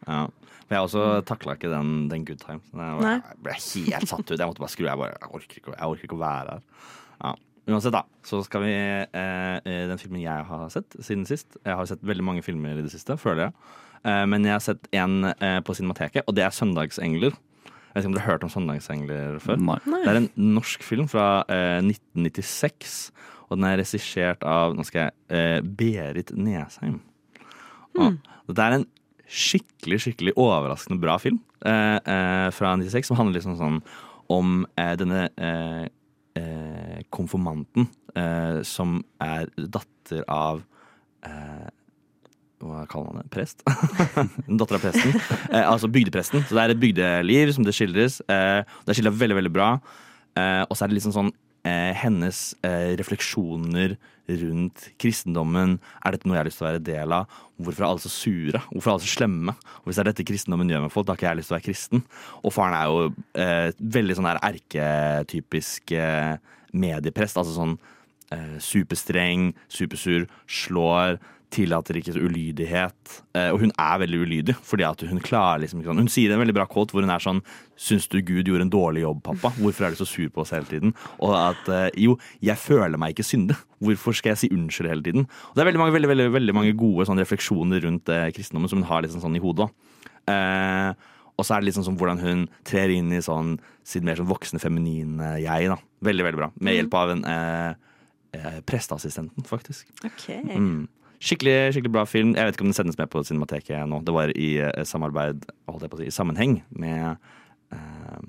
For 0.66 0.76
jeg 0.76 0.86
også 0.86 1.04
takla 1.26 1.56
ikke 1.56 1.72
den, 1.72 2.10
den 2.12 2.26
good 2.28 2.42
time. 2.44 2.60
Så 2.68 2.84
jeg, 2.84 3.14
jeg 3.16 3.40
ble 3.46 3.56
helt 3.56 4.12
satt 4.12 4.26
ut. 4.28 4.36
Jeg 4.36 4.50
måtte 4.52 4.62
bare 4.62 4.74
skru. 4.74 4.84
Jeg, 4.86 5.00
bare, 5.00 5.30
orker, 5.30 5.62
ikke, 5.62 5.72
orker 5.88 6.06
ikke 6.06 6.18
å 6.18 6.20
være 6.20 6.58
her. 6.58 6.66
Ja. 7.24 7.32
Uansett, 7.70 7.94
da. 7.96 8.04
Så 8.26 8.42
skal 8.44 8.64
vi 8.64 8.72
eh, 8.76 9.56
eh, 9.56 9.84
Den 9.88 10.00
filmen 10.00 10.22
jeg 10.22 10.46
har 10.48 10.70
sett 10.72 10.96
siden 10.98 11.26
sist 11.28 11.58
Jeg 11.64 11.76
har 11.76 11.88
sett 11.88 12.02
veldig 12.06 12.24
mange 12.26 12.44
filmer 12.44 12.78
i 12.78 12.84
det 12.84 12.92
siste, 12.92 13.16
føler 13.20 13.48
jeg. 13.48 13.56
Eh, 14.04 14.24
men 14.30 14.46
jeg 14.46 14.56
har 14.56 14.64
sett 14.64 14.88
en 14.96 15.32
eh, 15.32 15.60
på 15.64 15.76
Cinemateket, 15.76 16.26
og 16.26 16.36
det 16.36 16.44
er 16.46 16.54
'Søndagsengler'. 16.54 17.36
Jeg 17.90 17.96
vet 17.96 18.04
ikke 18.04 18.10
om 18.10 18.14
dere 18.14 18.22
har 18.24 18.32
hørt 18.32 18.44
om 18.46 18.50
'Søndagsengler' 18.52 19.40
før? 19.42 19.56
Nei. 19.58 19.78
Nei. 19.90 20.00
Det 20.04 20.10
er 20.12 20.20
en 20.20 20.30
norsk 20.54 20.82
film 20.86 21.08
fra 21.10 21.42
eh, 21.50 21.80
1996, 21.82 23.10
og 23.50 23.58
den 23.58 23.66
er 23.66 23.80
regissert 23.82 24.44
av 24.46 24.76
nå 24.78 24.86
skal 24.86 25.08
jeg, 25.08 25.12
eh, 25.28 25.60
Berit 25.60 26.30
Nesheim. 26.36 27.00
Og 27.98 28.54
Det 28.54 28.58
er 28.64 28.78
en 28.78 28.86
skikkelig 29.30 30.00
skikkelig 30.04 30.34
overraskende 30.38 31.00
bra 31.02 31.16
film 31.18 31.40
eh, 31.66 31.98
eh, 31.98 32.50
fra 32.54 32.76
96, 32.76 33.10
som 33.10 33.18
handler 33.18 33.38
liksom 33.38 33.58
sånn 33.58 33.80
om 34.30 34.64
eh, 34.78 34.94
denne 34.98 35.28
eh, 35.38 35.86
eh, 36.38 37.02
konfirmanten 37.10 37.88
eh, 38.14 38.62
som 38.66 39.00
er 39.22 39.50
datter 39.56 40.24
av 40.30 40.62
eh, 41.26 41.68
hva 42.60 42.84
kaller 42.90 43.14
man 43.14 43.22
det? 43.22 43.30
Prest? 43.32 43.62
Datter 44.60 44.76
av 44.76 44.82
presten. 44.82 45.14
Eh, 45.48 45.64
altså 45.64 45.88
bygdepresten. 45.92 46.44
Så 46.44 46.56
det 46.56 46.62
er 46.62 46.74
et 46.74 46.80
bygdeliv 46.80 47.52
som 47.56 47.64
det 47.64 47.72
skildres. 47.76 48.20
Eh, 48.28 48.60
det 48.84 48.96
er 48.98 49.14
veldig, 49.16 49.38
veldig 49.38 49.52
bra. 49.54 49.70
Eh, 50.36 50.62
og 50.66 50.76
så 50.76 50.84
er 50.84 50.90
det 50.90 50.98
liksom 50.98 51.14
sånn 51.14 51.30
eh, 51.64 51.92
hennes 51.96 52.42
eh, 52.66 52.92
refleksjoner 53.00 53.96
rundt 54.42 54.90
kristendommen. 55.00 55.78
Er 56.04 56.14
dette 56.14 56.28
noe 56.28 56.36
jeg 56.36 56.42
har 56.42 56.50
lyst 56.50 56.60
til 56.60 56.66
å 56.66 56.70
være 56.70 56.84
del 56.90 57.16
av? 57.16 57.40
Hvorfor 57.60 57.86
er 57.86 57.88
alle 57.88 58.04
så 58.04 58.12
sure? 58.12 58.62
Hvorfor 58.68 58.90
er 58.90 58.94
alle 58.98 59.06
så 59.06 59.14
slemme? 59.16 59.56
Og 59.80 59.88
hvis 59.88 59.96
det 59.96 60.04
er 60.04 60.12
dette 60.12 60.28
kristendommen 60.28 60.70
gjør 60.70 60.84
med 60.84 60.94
folk, 60.94 61.08
da 61.08 61.16
har 61.16 61.20
ikke 61.22 61.30
jeg 61.30 61.40
lyst 61.40 61.50
til 61.50 61.56
å 61.56 61.58
være 61.58 61.68
kristen. 61.70 62.04
Og 62.44 62.56
faren 62.56 62.76
er 62.76 62.92
jo 62.92 63.08
eh, 63.40 63.82
veldig 63.96 64.20
sånn 64.20 64.30
der 64.30 64.44
erketypisk 64.52 65.96
medieprest. 66.76 67.40
Altså 67.40 67.56
sånn 67.56 67.80
superstreng, 68.62 69.48
supersur, 69.66 70.28
slår, 70.46 71.16
tillater 71.50 71.98
ikke 71.98 72.14
ulydighet. 72.16 73.16
Eh, 73.34 73.48
og 73.50 73.60
hun 73.64 73.72
er 73.74 74.00
veldig 74.02 74.20
ulydig, 74.22 74.54
fordi 74.66 74.86
at 74.86 75.02
hun 75.06 75.20
klarer 75.24 75.64
liksom 75.64 75.80
ikke 75.80 75.90
sånn 75.90 76.02
Hun 76.04 76.12
sier 76.12 76.34
en 76.34 76.42
veldig 76.42 76.54
bra 76.56 76.66
quote 76.70 76.94
hvor 76.94 77.04
hun 77.04 77.12
er 77.12 77.22
sånn 77.22 77.42
Syns 77.80 78.06
du 78.12 78.18
Gud 78.20 78.48
gjorde 78.48 78.66
en 78.66 78.72
dårlig 78.72 79.04
jobb, 79.04 79.22
pappa? 79.26 79.52
Hvorfor 79.56 79.86
er 79.86 79.94
du 79.94 80.00
så 80.00 80.08
sur 80.08 80.28
på 80.32 80.42
oss 80.44 80.52
hele 80.54 80.68
tiden? 80.68 80.94
Og 81.18 81.32
at 81.38 81.70
eh, 81.72 81.86
jo, 82.04 82.18
jeg 82.44 82.60
føler 82.60 83.00
meg 83.00 83.14
ikke 83.14 83.26
synde. 83.26 83.56
Hvorfor 83.80 84.16
skal 84.16 84.34
jeg 84.34 84.42
si 84.42 84.50
unnskyld 84.52 84.90
hele 84.92 85.06
tiden? 85.06 85.24
Og 85.50 85.56
det 85.56 85.64
er 85.64 85.70
veldig 85.70 85.82
mange, 85.82 85.94
veldig, 85.96 86.10
veldig, 86.12 86.28
veldig 86.36 86.56
mange 86.58 86.74
gode 86.78 87.08
sånn, 87.08 87.22
refleksjoner 87.22 87.86
rundt 87.86 88.12
eh, 88.12 88.28
kristendommen 88.36 88.70
som 88.70 88.82
hun 88.82 88.90
har 88.90 89.06
liksom 89.06 89.24
sånn 89.24 89.38
i 89.40 89.42
hodet. 89.42 89.70
Eh, 90.28 90.92
og 91.40 91.46
så 91.46 91.56
er 91.56 91.62
det 91.62 91.70
litt 91.70 91.78
sånn 91.78 91.96
hvordan 91.96 92.20
hun 92.20 92.46
trer 92.68 92.92
inn 92.92 93.08
i 93.16 93.22
sånn 93.24 93.54
sitt 93.86 94.04
mer 94.04 94.20
sånn 94.20 94.28
voksne, 94.28 94.60
feminine 94.60 95.38
jeg. 95.40 95.70
da. 95.72 95.78
Veldig, 96.04 96.26
veldig 96.28 96.40
bra. 96.42 96.50
Med 96.60 96.76
hjelp 96.76 96.96
av 97.00 97.14
en 97.14 97.24
eh, 97.32 97.70
eh, 98.36 98.58
presteassistenten, 98.68 99.46
faktisk. 99.48 99.88
Ok. 100.04 100.26
Mm. 100.52 100.82
Skikkelig, 101.20 101.74
skikkelig 101.74 101.92
bra 101.92 102.06
film. 102.08 102.32
Jeg 102.32 102.48
vet 102.48 102.56
ikke 102.56 102.64
om 102.64 102.70
den 102.70 102.78
sendes 102.78 102.96
med 102.96 103.10
på 103.12 103.20
Cinemateket 103.28 103.84
nå. 103.88 103.98
Det 104.06 104.12
var 104.16 104.32
i 104.32 104.54
eh, 104.64 104.84
samarbeid, 104.88 105.44
holdt 105.68 105.84
jeg 105.84 105.92
på 105.92 105.98
å 105.98 106.00
si, 106.00 106.08
i 106.08 106.14
sammenheng 106.16 106.54
med 106.72 107.10
eh, 107.76 108.22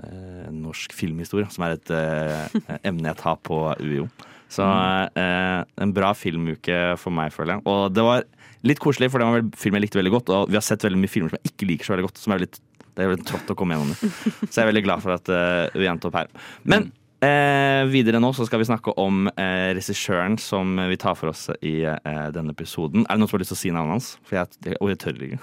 eh, 0.00 0.46
norsk 0.56 0.94
filmhistorie, 0.96 1.50
som 1.52 1.66
er 1.66 1.76
et 1.76 1.92
eh, 1.92 2.78
emne 2.88 3.10
jeg 3.10 3.20
tar 3.20 3.36
på 3.44 3.60
UiO. 3.82 4.08
Så 4.48 4.64
eh, 4.64 5.60
en 5.84 5.92
bra 5.92 6.14
filmuke 6.16 6.78
for 6.96 7.12
meg, 7.12 7.34
føler 7.36 7.58
jeg. 7.58 7.66
Og 7.68 7.92
det 7.92 8.06
var 8.06 8.24
litt 8.64 8.80
koselig, 8.80 9.10
for 9.12 9.20
det 9.20 9.28
var 9.28 9.44
en 9.44 9.50
film 9.60 9.76
jeg 9.76 9.84
likte 9.84 10.00
veldig 10.00 10.14
godt. 10.16 10.32
Og 10.32 10.48
vi 10.48 10.56
har 10.56 10.64
sett 10.64 10.86
veldig 10.88 11.02
mye 11.02 11.12
filmer 11.12 11.34
som 11.34 11.42
jeg 11.42 11.52
ikke 11.52 11.68
liker 11.68 11.88
så 11.88 11.94
veldig 11.94 12.06
godt. 12.08 12.22
Som 12.22 12.32
er 12.32 12.46
litt, 12.46 12.56
det 12.88 13.04
er 13.04 13.12
veldig 13.12 13.28
trått 13.28 13.52
å 13.52 13.58
komme 13.58 13.76
gjennom 13.76 13.92
det. 13.92 14.14
Så 14.48 14.54
jeg 14.56 14.64
er 14.64 14.70
veldig 14.72 14.84
glad 14.88 15.04
for 15.04 15.14
at 15.14 15.28
uh, 15.30 15.76
vi 15.76 15.86
endte 15.86 16.08
opp 16.08 16.16
her. 16.18 16.32
Men 16.64 16.88
eh, 17.24 17.84
videre 17.90 18.20
nå 18.22 18.32
så 18.36 18.46
skal 18.48 18.62
vi 18.62 18.68
snakke 18.68 18.94
om 19.00 19.28
eh, 19.32 19.70
regissøren 19.78 20.38
som 20.42 20.76
vi 20.90 20.98
tar 21.00 21.16
for 21.18 21.32
oss 21.32 21.48
i 21.60 21.80
eh, 21.88 22.26
denne 22.34 22.54
episoden. 22.54 23.06
Er 23.06 23.16
det 23.16 23.22
noen 23.22 23.30
som 23.30 23.38
har 23.38 23.44
lyst 23.44 23.54
til 23.54 23.58
å 23.58 23.62
si 23.62 23.72
navnet 23.74 23.98
hans? 23.98 24.10
For 24.26 24.40
jeg, 24.40 24.76
og 24.78 24.92
jeg 24.92 25.00
tør 25.04 25.24
ikke. 25.28 25.40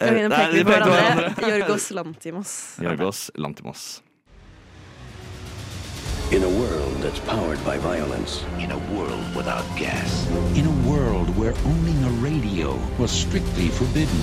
Ok, 0.00 0.14
nå 0.16 0.28
Nei, 0.32 0.36
peker 0.36 0.52
vi 0.52 0.60
vi 0.60 0.64
på 0.64 0.70
peker 0.70 0.86
på 0.86 0.94
hverandre. 0.94 1.50
Jorgos 1.54 1.90
Lantimos. 1.96 2.54
Jorgos 2.80 3.24
Lantimos. 3.36 3.88
In 6.32 6.44
a 6.44 6.48
world 6.48 7.02
that's 7.02 7.18
powered 7.26 7.58
by 7.64 7.76
violence. 7.76 8.44
In 8.60 8.70
a 8.70 8.78
world 8.94 9.34
without 9.34 9.64
gas. 9.76 10.28
In 10.54 10.64
a 10.64 10.88
world 10.88 11.28
where 11.36 11.54
owning 11.66 12.04
a 12.04 12.12
radio 12.22 12.78
was 12.98 13.10
strictly 13.10 13.68
forbidden. 13.68 14.22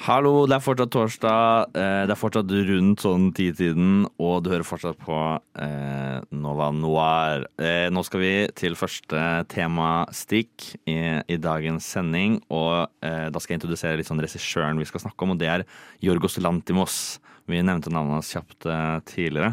Hallo, 0.00 0.46
det 0.48 0.54
er 0.56 0.62
fortsatt 0.64 0.90
torsdag. 0.94 1.76
eh, 1.76 2.06
Det 2.06 2.14
er 2.14 2.16
fortsatt 2.16 2.48
rundt 2.48 3.02
sånn 3.04 3.34
titiden, 3.36 4.06
og 4.18 4.42
du 4.42 4.48
hører 4.48 4.64
fortsatt 4.64 4.96
på 4.96 5.18
eh, 5.60 6.20
Nova 6.32 6.70
Noir. 6.72 7.44
Eh, 7.60 7.90
nå 7.92 8.00
skal 8.02 8.20
vi 8.20 8.48
til 8.56 8.78
første 8.80 9.44
temastikk 9.52 10.70
i, 10.88 11.20
i 11.28 11.36
dagens 11.36 11.84
sending, 11.84 12.40
og 12.48 12.88
da 13.02 13.36
skal 13.36 13.54
jeg 13.54 13.60
introdusere 13.60 14.00
litt 14.00 14.08
sånn 14.08 14.24
regissøren 14.24 14.80
vi 14.80 14.88
skal 14.88 15.04
snakke 15.04 15.22
om, 15.22 15.34
og 15.36 15.38
det 15.38 15.52
er 15.52 15.66
Jorgos 16.00 16.38
Lantimos. 16.40 17.20
Vi 17.44 17.60
nevnte 17.60 17.92
navnet 17.92 18.22
hans 18.22 18.32
kjapt 18.32 18.64
tidligere. 19.04 19.52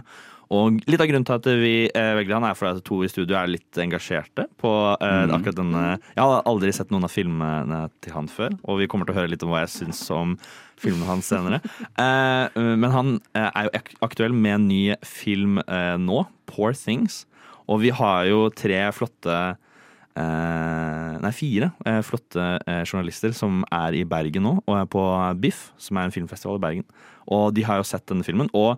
Og 0.54 0.80
litt 0.88 1.02
av 1.04 1.10
grunnen 1.10 1.26
til 1.28 1.36
at 1.36 1.50
vi 1.60 1.74
eh, 1.90 2.12
velger 2.18 2.38
han, 2.38 2.48
er 2.48 2.58
fordi 2.58 2.80
at 2.80 2.86
to 2.88 3.02
i 3.04 3.10
studio 3.12 3.38
er 3.40 3.52
litt 3.52 3.80
engasjerte 3.82 4.48
på 4.62 4.72
eh, 4.96 5.26
akkurat 5.36 5.60
denne 5.60 5.84
Jeg 5.98 6.22
har 6.22 6.48
aldri 6.48 6.72
sett 6.76 6.94
noen 6.94 7.08
av 7.08 7.14
filmene 7.14 7.82
til 8.04 8.16
han 8.16 8.30
før, 8.32 8.56
og 8.64 8.82
vi 8.82 8.88
kommer 8.92 9.08
til 9.08 9.16
å 9.16 9.20
høre 9.20 9.34
litt 9.34 9.44
om 9.44 9.52
hva 9.52 9.66
jeg 9.66 9.74
syns 9.76 10.04
om 10.14 10.38
filmene 10.80 11.10
hans 11.10 11.32
senere. 11.34 11.62
Eh, 11.98 12.58
men 12.78 12.92
han 12.94 13.16
eh, 13.34 13.48
er 13.48 13.66
jo 13.66 13.80
aktuell 14.06 14.36
med 14.36 14.54
en 14.54 14.68
ny 14.70 14.82
film 15.06 15.58
eh, 15.64 15.96
nå, 15.98 16.22
'Poor 16.46 16.76
Things'. 16.78 17.24
Og 17.68 17.82
vi 17.84 17.90
har 17.92 18.28
jo 18.30 18.46
tre 18.56 18.80
flotte 18.96 19.38
eh, 20.18 21.18
Nei, 21.24 21.34
fire 21.36 21.72
eh, 21.88 22.00
flotte 22.06 22.46
eh, 22.60 22.84
journalister 22.86 23.34
som 23.36 23.64
er 23.74 23.98
i 23.98 24.06
Bergen 24.08 24.46
nå, 24.46 24.54
og 24.64 24.78
er 24.78 24.88
på 24.94 25.04
BIFF, 25.42 25.72
som 25.82 25.98
er 25.98 26.08
en 26.08 26.16
filmfestival 26.16 26.62
i 26.62 26.64
Bergen. 26.68 26.88
Og 27.34 27.50
de 27.58 27.66
har 27.68 27.82
jo 27.82 27.88
sett 27.90 28.06
denne 28.08 28.26
filmen. 28.26 28.52
Og 28.56 28.78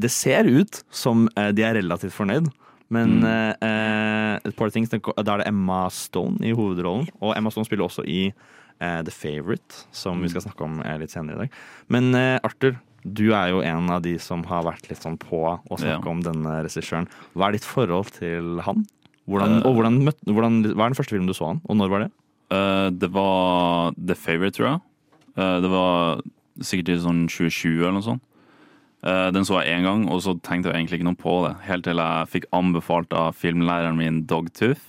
det 0.00 0.10
ser 0.14 0.48
ut 0.48 0.80
som 0.94 1.28
eh, 1.36 1.50
de 1.56 1.66
er 1.66 1.76
relativt 1.80 2.16
fornøyd. 2.16 2.50
Men 2.90 3.20
mm. 3.22 3.62
eh, 3.62 4.52
Poor 4.58 4.72
Things, 4.74 4.90
den- 4.90 5.02
da 5.04 5.34
er 5.36 5.44
det 5.44 5.50
Emma 5.50 5.84
Stone 5.94 6.42
i 6.42 6.54
hovedrollen. 6.56 7.06
Og 7.22 7.36
Emma 7.36 7.52
Stone 7.54 7.68
spiller 7.68 7.86
også 7.86 8.02
i 8.08 8.22
eh, 8.80 9.00
The 9.06 9.14
Favourite, 9.14 9.84
som 9.94 10.22
vi 10.24 10.30
skal 10.32 10.42
snakke 10.48 10.66
om 10.66 10.80
eh, 10.82 10.96
litt 11.02 11.14
senere 11.14 11.36
i 11.36 11.42
dag. 11.44 11.58
Men 11.92 12.10
eh, 12.18 12.38
Arthur, 12.46 12.80
du 13.04 13.30
er 13.32 13.52
jo 13.52 13.62
en 13.64 13.92
av 13.94 14.02
de 14.04 14.16
som 14.20 14.42
har 14.50 14.66
vært 14.66 14.90
litt 14.90 15.04
sånn 15.04 15.20
på 15.20 15.44
å 15.54 15.78
snakke 15.78 16.02
Ja. 16.04 16.12
om 16.12 16.24
denne 16.24 16.58
regissøren. 16.66 17.06
Hva 17.32 17.48
er 17.48 17.56
ditt 17.56 17.68
forhold 17.68 18.10
til 18.18 18.58
han? 18.66 18.82
Hvordan, 19.30 19.60
og 19.68 19.76
hvordan, 19.78 20.00
hvordan, 20.26 20.58
hva 20.74 20.88
er 20.88 20.90
den 20.90 20.98
første 20.98 21.14
filmen 21.14 21.30
du 21.30 21.36
så 21.36 21.52
han, 21.52 21.62
og 21.70 21.78
når 21.78 21.92
var 21.92 22.02
det? 22.02 22.10
Uh, 22.50 22.88
det 22.90 23.08
var 23.14 23.94
The 23.94 24.16
Favourite, 24.18 24.56
tror 24.58 24.66
jeg. 24.66 24.80
Uh, 25.38 25.58
det 25.62 25.70
var 25.70 26.22
sikkert 26.66 26.90
i 26.90 26.98
sånn 27.04 27.20
2020 27.30 27.78
eller 27.78 27.94
noe 28.00 28.08
sånt. 28.08 28.24
Eh, 29.00 29.28
den 29.32 29.46
så 29.48 29.62
jeg 29.62 29.78
én 29.78 29.86
gang, 29.86 30.06
og 30.12 30.20
så 30.24 30.34
tenkte 30.44 30.70
jeg 30.70 30.82
egentlig 30.82 31.00
ikke 31.00 31.08
noe 31.08 31.20
på 31.20 31.36
det. 31.46 31.54
Helt 31.64 31.86
til 31.88 32.00
jeg 32.02 32.32
fikk 32.34 32.48
anbefalt 32.56 33.14
av 33.16 33.36
filmlæreren 33.38 33.96
min 34.00 34.24
Dogtooth. 34.28 34.82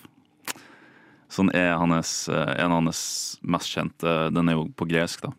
Sånn 1.31 1.51
er 1.55 1.77
hans, 1.79 2.27
eh, 2.27 2.55
en 2.59 2.73
av 2.73 2.81
hans 2.81 3.39
mest 3.41 3.71
kjente. 3.71 4.33
Den 4.35 4.51
er 4.51 4.59
jo 4.59 4.67
på 4.75 4.87
gresk, 4.89 5.23
da. 5.23 5.31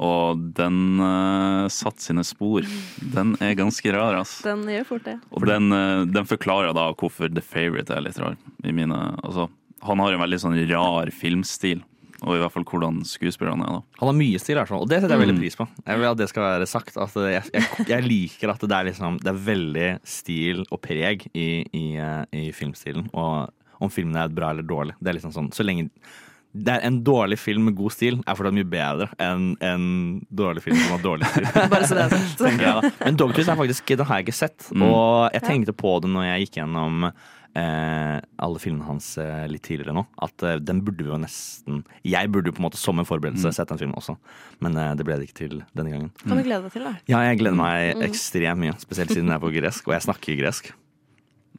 Og 0.00 0.38
den 0.56 0.96
uh, 0.96 1.66
satte 1.68 2.00
sine 2.00 2.22
spor. 2.24 2.64
Den 3.12 3.34
er 3.42 3.58
ganske 3.58 3.92
rar, 3.92 4.16
ass. 4.16 4.38
Den 4.46 4.62
gjør 4.70 4.86
fort 4.94 5.04
det. 5.04 5.16
Og 5.34 5.44
den, 5.44 5.68
uh, 5.74 6.06
den 6.08 6.28
forklarer 6.30 6.72
da 6.72 6.86
hvorfor 6.94 7.28
The 7.28 7.42
Favourite 7.44 7.92
er 7.92 8.06
litt 8.06 8.20
rar. 8.22 8.38
I 8.64 8.72
mine, 8.72 8.96
altså, 9.20 9.50
han 9.84 10.00
har 10.00 10.16
en 10.16 10.22
veldig 10.22 10.38
sånn 10.40 10.56
rar 10.70 11.12
filmstil, 11.12 11.82
og 12.22 12.36
i 12.36 12.40
hvert 12.42 12.52
fall 12.52 12.64
hvordan 12.68 13.00
skuespillerne 13.08 13.64
er. 13.64 13.78
da. 13.80 13.98
Han 14.02 14.10
har 14.10 14.16
mye 14.18 14.38
stil, 14.42 14.56
i 14.56 14.60
hvert 14.60 14.68
fall, 14.68 14.82
og 14.84 14.88
det 14.90 15.00
setter 15.00 15.16
jeg 15.16 15.22
veldig 15.26 15.36
Mm. 15.38 15.42
pris 15.44 15.56
på. 15.56 15.68
Jeg 15.86 15.98
vil 16.00 16.08
at 16.10 16.18
det 16.20 16.28
skal 16.28 16.42
være 16.46 16.66
sagt. 16.68 16.96
At 17.00 17.14
jeg, 17.16 17.44
jeg, 17.54 17.86
jeg 17.88 18.04
liker 18.08 18.50
at 18.54 18.60
det 18.60 18.76
er, 18.76 18.88
liksom, 18.90 19.18
det 19.22 19.30
er 19.32 19.44
veldig 19.50 19.88
stil 20.04 20.64
og 20.70 20.80
preg 20.84 21.28
i, 21.34 21.48
i, 21.72 21.84
eh, 21.96 22.24
i 22.32 22.50
filmstilen. 22.52 23.08
Og 23.14 23.48
om 23.80 23.88
filmen 23.92 24.16
er 24.20 24.28
bra 24.28 24.50
eller 24.52 24.62
dårlig. 24.68 24.94
Det 25.00 25.08
er 25.08 25.16
liksom 25.20 25.32
sånn, 25.32 25.52
så 25.56 25.64
lenge 25.64 25.88
det 26.52 26.66
er 26.74 26.80
En 26.82 26.96
dårlig 27.06 27.36
film 27.38 27.68
med 27.68 27.76
god 27.78 27.92
stil 27.94 28.16
er 28.26 28.34
fortsatt 28.34 28.56
mye 28.56 28.66
bedre 28.66 29.06
enn 29.22 29.52
en 29.62 29.84
dårlig 30.34 30.64
film 30.64 30.74
som 30.80 30.96
har 30.96 31.04
dårlig 31.04 31.28
stil. 31.30 31.44
Bare 31.70 31.86
så 31.86 31.94
det 31.94 32.08
er 32.10 32.56
da. 32.58 32.90
Men 33.04 33.14
Dogtooth 33.20 33.52
er 33.52 33.54
faktisk, 33.60 33.86
den 33.94 34.04
har 34.08 34.18
jeg 34.18 34.26
ikke 34.26 34.34
sett. 34.34 34.66
Mm. 34.74 34.82
Og 34.82 35.30
jeg 35.36 35.44
tenkte 35.46 35.72
på 35.78 35.92
det 36.02 36.10
når 36.10 36.26
jeg 36.26 36.48
gikk 36.48 36.58
gjennom 36.58 37.06
eh, 37.58 38.18
alle 38.40 38.58
filmene 38.62 38.86
hans 38.86 39.12
eh, 39.18 39.46
litt 39.50 39.62
tidligere 39.66 39.94
nå. 39.96 40.04
At 40.22 40.42
eh, 40.46 40.58
den 40.62 40.82
burde 40.86 41.04
vi 41.04 41.10
jo 41.10 41.18
nesten 41.20 41.80
Jeg 42.06 42.30
burde 42.32 42.50
jo 42.50 42.56
på 42.56 42.62
en 42.62 42.68
måte 42.68 42.80
som 42.80 42.98
en 43.00 43.08
forberedelse 43.08 43.50
Mm. 43.50 43.54
sett 43.56 43.68
den 43.72 43.78
filmen 43.80 43.96
også. 43.98 44.16
Men 44.60 44.76
eh, 44.76 44.92
det 44.98 45.06
ble 45.08 45.16
det 45.18 45.28
ikke 45.30 45.40
til 45.44 45.56
denne 45.74 45.90
gangen. 45.94 46.10
Kan 46.22 46.36
du 46.38 46.44
glede 46.46 46.62
deg 46.68 46.72
til, 46.76 46.84
da? 46.86 46.94
Ja, 47.10 47.22
jeg 47.30 47.40
gleder 47.42 47.58
meg 47.58 48.04
ekstremt 48.06 48.60
mye. 48.62 48.76
Spesielt 48.82 49.10
siden 49.14 49.28
jeg 49.32 49.38
er 49.40 49.44
på 49.46 49.52
gresk, 49.54 49.88
og 49.88 49.96
jeg 49.96 50.06
snakker 50.08 50.38
gresk. 50.40 50.72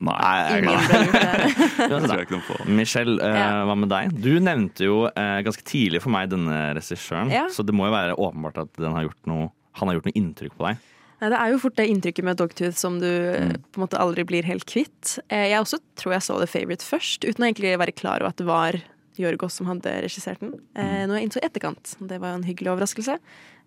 Nei, 0.02 0.16
jeg 0.18 0.64
er 0.66 0.66
det. 0.66 2.08
det 2.10 2.22
ikke 2.24 2.34
noe 2.40 2.46
på. 2.48 2.56
Michelle, 2.74 3.18
eh, 3.22 3.58
hva 3.70 3.76
med 3.78 3.92
deg? 3.92 4.16
Du 4.24 4.32
nevnte 4.42 4.88
jo 4.88 5.04
eh, 5.12 5.42
ganske 5.46 5.62
tidlig 5.68 6.02
for 6.02 6.10
meg 6.14 6.32
denne 6.32 6.72
regissøren, 6.78 7.30
Ja. 7.30 7.44
så 7.54 7.62
det 7.66 7.76
må 7.78 7.86
jo 7.86 7.94
være 7.94 8.16
åpenbart 8.18 8.58
at 8.64 8.72
den 8.82 8.96
har 8.98 9.06
gjort 9.06 9.30
noe, 9.30 9.52
han 9.78 9.92
har 9.92 10.00
gjort 10.00 10.10
noe 10.10 10.18
inntrykk 10.18 10.56
på 10.58 10.66
deg. 10.72 10.80
Nei, 11.22 11.30
det 11.30 11.38
er 11.38 11.52
jo 11.54 11.60
fort 11.62 11.76
det 11.78 11.86
inntrykket 11.92 12.26
med 12.26 12.38
Dogtooth 12.40 12.76
som 12.78 12.96
du 13.00 13.06
Mm. 13.06 13.52
på 13.72 13.78
en 13.78 13.84
måte 13.88 14.00
aldri 14.02 14.24
blir 14.26 14.44
helt 14.44 14.66
kvitt. 14.66 15.20
Eh, 15.30 15.50
Jeg 15.52 15.62
også 15.62 15.78
tror 15.96 16.14
jeg 16.14 16.22
så 16.26 16.40
The 16.40 16.48
Favourite 16.48 16.82
først, 16.84 17.24
uten 17.30 17.44
å 17.46 17.48
egentlig 17.54 17.78
være 17.78 17.94
klar 17.96 18.22
over 18.22 18.30
at 18.30 18.38
det 18.38 18.46
var 18.48 18.82
Jørgos 19.20 19.52
som 19.54 19.68
hadde 19.68 19.92
regissert 20.02 20.40
den. 20.40 20.54
Mm. 20.76 20.82
Eh, 20.82 21.06
Noe 21.06 21.20
jeg 21.20 21.30
innså 21.30 21.38
i 21.44 21.46
etterkant. 21.48 21.96
Det 22.08 22.20
var 22.20 22.30
jo 22.34 22.36
en 22.42 22.48
hyggelig 22.50 22.72
overraskelse. 22.74 23.20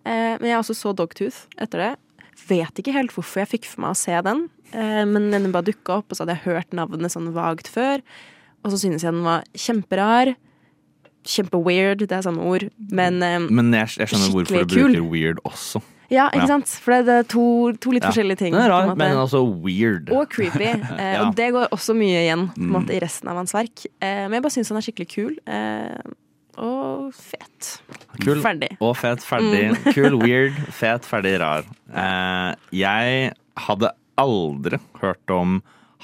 Eh, 0.05 0.37
Men 0.37 0.49
jeg 0.51 0.59
også 0.59 0.75
så 0.75 0.93
Dogtooth 0.95 1.45
etter 1.57 1.77
det. 1.79 1.95
Vet 2.49 2.73
ikke 2.83 2.91
helt 2.93 3.11
hvorfor 3.15 3.39
jeg 3.45 3.47
fikk 3.61 3.65
for 3.65 3.81
meg 3.81 3.91
å 3.91 3.95
se 3.95 4.21
den, 4.21 4.49
men 4.73 5.31
den 5.31 5.51
bare 5.53 5.63
dukka 5.63 5.99
opp, 5.99 6.11
og 6.11 6.17
så 6.17 6.25
hadde 6.27 6.35
jeg 6.35 6.51
hørt 6.51 6.69
navnet 6.75 7.09
sånn 7.09 7.31
vagt 7.31 7.69
før. 7.71 8.01
Og 8.65 8.71
så 8.71 8.77
synes 8.77 9.01
jeg 9.03 9.13
den 9.13 9.23
var 9.23 9.43
kjemperar. 9.55 10.35
Kjempeweird, 11.25 11.99
det 12.05 12.11
er 12.11 12.21
samme 12.21 12.43
ord. 12.45 12.67
Men 12.91 13.21
eh, 13.23 13.39
Men 13.49 13.71
jeg, 13.73 13.87
jeg 13.97 14.07
skjønner 14.11 14.33
hvorfor 14.35 14.67
du 14.67 14.75
kul. 14.75 14.93
bruker 14.93 15.09
weird 15.09 15.39
også. 15.45 15.81
Ja, 16.13 16.27
ikke 16.33 16.47
sant? 16.47 16.67
For 16.83 17.01
det 17.05 17.13
er 17.21 17.23
to, 17.31 17.43
to 17.81 17.91
litt 17.95 18.03
forskjellige 18.05 18.37
ting. 18.43 18.53
Den 18.53 18.61
er 18.65 18.69
rar, 18.73 18.91
men 18.97 19.17
også 19.17 19.41
weird. 19.63 20.11
Og 20.13 20.27
creepy. 20.29 20.67
Eh. 21.01 21.17
Og 21.23 21.33
det 21.35 21.49
går 21.55 21.67
også 21.75 21.95
mye 21.97 22.21
igjen 22.25 22.45
Mm. 22.55 22.69
måte, 22.75 22.93
i 22.95 22.99
resten 23.01 23.27
av 23.31 23.35
hans 23.39 23.53
verk. 23.55 23.85
Eh, 23.99 24.25
men 24.27 24.37
jeg 24.37 24.43
bare 24.45 24.53
syns 24.55 24.69
han 24.71 24.77
er 24.79 24.85
skikkelig 24.85 25.07
kul. 25.11 25.33
Eh, 25.47 26.13
og 26.61 27.09
fet. 27.17 27.71
Kul. 28.23 28.39
Ferdig. 28.43 28.69
Og 28.79 28.93
fet, 28.95 29.23
ferdig. 29.25 29.63
Mm. 29.73 29.87
Kul, 29.97 30.15
weird, 30.21 30.55
fet, 30.81 31.03
ferdig, 31.09 31.33
rar. 31.41 31.65
Eh, 31.91 32.51
jeg 32.79 33.33
hadde 33.65 33.91
aldri 34.21 34.79
hørt 35.01 35.33
om 35.35 35.57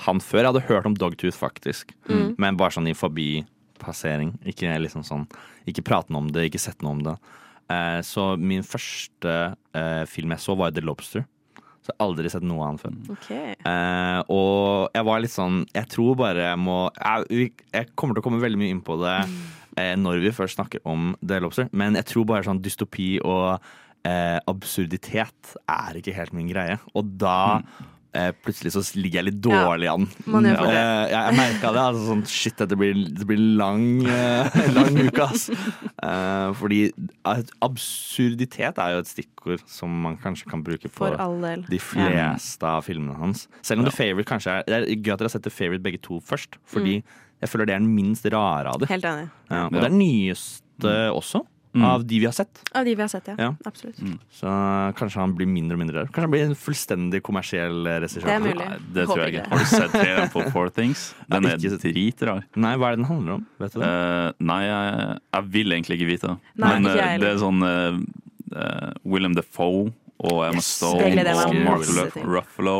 han 0.05 0.19
før. 0.19 0.41
Jeg 0.43 0.49
hadde 0.51 0.65
hørt 0.67 0.89
om 0.89 0.97
Dogtooth, 0.97 1.37
faktisk. 1.39 1.93
Mm. 2.09 2.33
Men 2.41 2.57
bare 2.59 2.73
sånn 2.75 2.89
i 2.91 2.95
forbipassering. 2.97 4.33
Ikke 4.49 4.73
liksom 4.81 5.05
sånn 5.07 5.27
Ikke 5.69 5.83
praten 5.85 6.17
om 6.17 6.27
det, 6.33 6.49
ikke 6.49 6.59
sett 6.59 6.81
noe 6.81 6.97
om 6.97 7.03
det. 7.05 7.15
Så 8.03 8.33
min 8.41 8.63
første 8.67 9.53
eh, 9.77 10.03
film 10.09 10.33
jeg 10.35 10.43
så, 10.43 10.55
var 10.59 10.73
The 10.75 10.83
Lobster. 10.85 11.25
Så 11.81 11.89
jeg 11.89 11.97
har 11.97 12.05
aldri 12.05 12.29
sett 12.29 12.45
noe 12.45 12.65
annet 12.67 12.83
før. 12.83 12.97
Okay. 13.15 13.55
Uh, 13.65 14.19
og 14.29 14.91
jeg 14.93 15.05
var 15.07 15.21
litt 15.23 15.33
sånn 15.33 15.63
Jeg 15.73 15.89
tror 15.89 16.11
bare 16.19 16.43
jeg 16.51 16.59
må 16.61 16.75
Jeg, 16.93 17.47
jeg 17.73 17.87
kommer 17.97 18.13
til 18.13 18.21
å 18.21 18.25
komme 18.27 18.41
veldig 18.43 18.59
mye 18.61 18.75
inn 18.75 18.83
på 18.85 18.99
det 19.01 19.15
uh, 19.25 19.95
når 19.97 20.21
vi 20.21 20.33
først 20.35 20.59
snakker 20.59 20.85
om 20.85 21.15
The 21.25 21.39
Lobster, 21.41 21.71
men 21.73 21.97
jeg 21.97 22.05
tror 22.11 22.27
bare 22.29 22.45
sånn 22.45 22.61
dystopi 22.61 23.15
og 23.25 23.63
eh, 24.07 24.37
absurditet 24.49 25.55
er 25.69 25.97
ikke 25.99 26.15
helt 26.15 26.35
min 26.35 26.49
greie. 26.51 26.77
Og 26.97 27.17
da 27.21 27.61
eh, 27.61 27.81
plutselig 28.43 28.73
så 28.75 28.81
ligger 28.99 29.21
jeg 29.21 29.25
litt 29.29 29.37
dårlig 29.41 29.87
an. 29.87 30.05
det. 30.43 30.51
Eh, 30.51 31.11
jeg 31.11 31.11
jeg 31.15 31.35
merka 31.37 31.69
det. 31.71 31.83
Altså, 31.85 32.01
sånn, 32.09 32.23
shit, 32.27 32.57
dette 32.59 32.75
blir, 32.75 32.93
det 33.15 33.27
blir 33.29 33.39
lang, 33.57 33.85
eh, 34.03 34.57
lang 34.77 34.97
uke, 34.99 35.23
ass. 35.29 35.45
Eh, 35.49 36.49
fordi 36.59 36.81
eh, 36.91 37.43
absurditet 37.63 38.79
er 38.81 38.95
jo 38.97 39.01
et 39.03 39.09
stikkord 39.11 39.63
som 39.69 39.93
man 40.03 40.17
kanskje 40.21 40.49
kan 40.51 40.63
bruke 40.65 40.89
på 40.91 41.05
For 41.05 41.15
all 41.21 41.39
del. 41.43 41.63
de 41.69 41.79
fleste 41.81 42.67
av 42.67 42.83
filmene 42.87 43.15
hans. 43.19 43.45
Selv 43.63 43.83
om 43.83 43.87
The 43.89 43.95
Favourite 43.95 44.29
kanskje 44.29 44.59
er 44.59 44.67
Det 44.67 44.77
er 44.81 44.87
gøy 44.95 45.13
at 45.15 45.19
dere 45.23 45.29
har 45.29 45.35
sett 45.37 45.47
The 45.47 45.53
Favourite 45.53 45.83
begge 45.85 46.01
to 46.03 46.19
først, 46.25 46.59
fordi 46.67 46.99
jeg 47.41 47.49
føler 47.49 47.65
det 47.71 47.73
er 47.75 47.81
den 47.81 47.95
minst 47.95 48.25
rare 48.29 48.69
av 48.69 48.81
dem. 48.83 48.89
Helt 48.91 49.07
enig. 49.07 49.29
Ja, 49.49 49.65
og 49.65 49.71
Ja. 49.73 49.79
det 49.79 49.83
er 49.85 49.89
den 49.89 49.97
nyeste 50.03 50.91
også, 51.15 51.45
Mm. 51.73 51.85
av 51.87 52.03
de 52.03 52.17
vi 52.19 52.25
har 52.25 52.33
sett. 52.35 52.61
Av 52.75 52.83
de 52.85 52.95
vi 52.95 53.01
har 53.01 53.07
sett, 53.07 53.27
ja. 53.31 53.35
Ja. 53.39 53.55
Absolutt. 53.65 53.95
Så 54.35 54.47
kanskje 54.99 55.21
han 55.21 55.35
blir 55.37 55.47
mindre 55.47 55.77
og 55.77 55.79
mindre 55.79 56.01
rar. 56.01 56.09
Kanskje 56.11 56.25
han 56.27 56.33
blir 56.33 56.43
en 56.49 56.57
fullstendig 56.59 57.21
kommersiell 57.23 57.87
eh, 57.87 57.99
regissør. 58.03 58.25
Det 58.27 58.33
er 58.33 58.43
mulig. 58.43 58.65
Nei, 58.65 58.79
det 58.97 59.05
tror 59.07 59.21
jeg 59.23 59.35
ikke. 59.35 59.45
Har 59.53 59.63
du 59.63 59.69
sett 59.71 59.93
traileren 59.95 60.33
på 60.33 60.43
Four 60.51 60.73
Things? 60.75 61.05
Den 61.31 61.47
er 61.47 61.55
ikke 61.55 61.79
dritrar. 61.85 62.43
Nei, 62.59 62.73
hva 62.75 62.89
er 62.91 62.97
det 62.97 63.03
den 63.03 63.07
handler 63.07 63.37
om? 63.37 63.45
Vet 63.63 63.77
du 63.77 63.79
det? 63.79 63.87
Uh, 63.87 64.43
nei, 64.51 64.59
jeg, 64.67 65.05
jeg 65.37 65.47
vil 65.55 65.77
egentlig 65.77 65.99
ikke 65.99 66.09
vite. 66.11 66.33
Nei, 66.59 66.73
Men 66.73 66.89
ikke 66.91 66.97
jeg 66.99 67.13
eh, 67.13 67.23
det 67.23 67.29
er 67.31 67.39
sånn 67.45 67.63
uh, 67.63 68.01
eh, 68.51 68.91
William 69.15 69.37
Defoe 69.37 69.93
og 70.21 70.43
Emma 70.49 70.59
Yes, 70.59 70.73
Stone 70.75 71.23
og 71.31 71.55
Mark. 71.63 72.19
Ruffalo. 72.19 72.77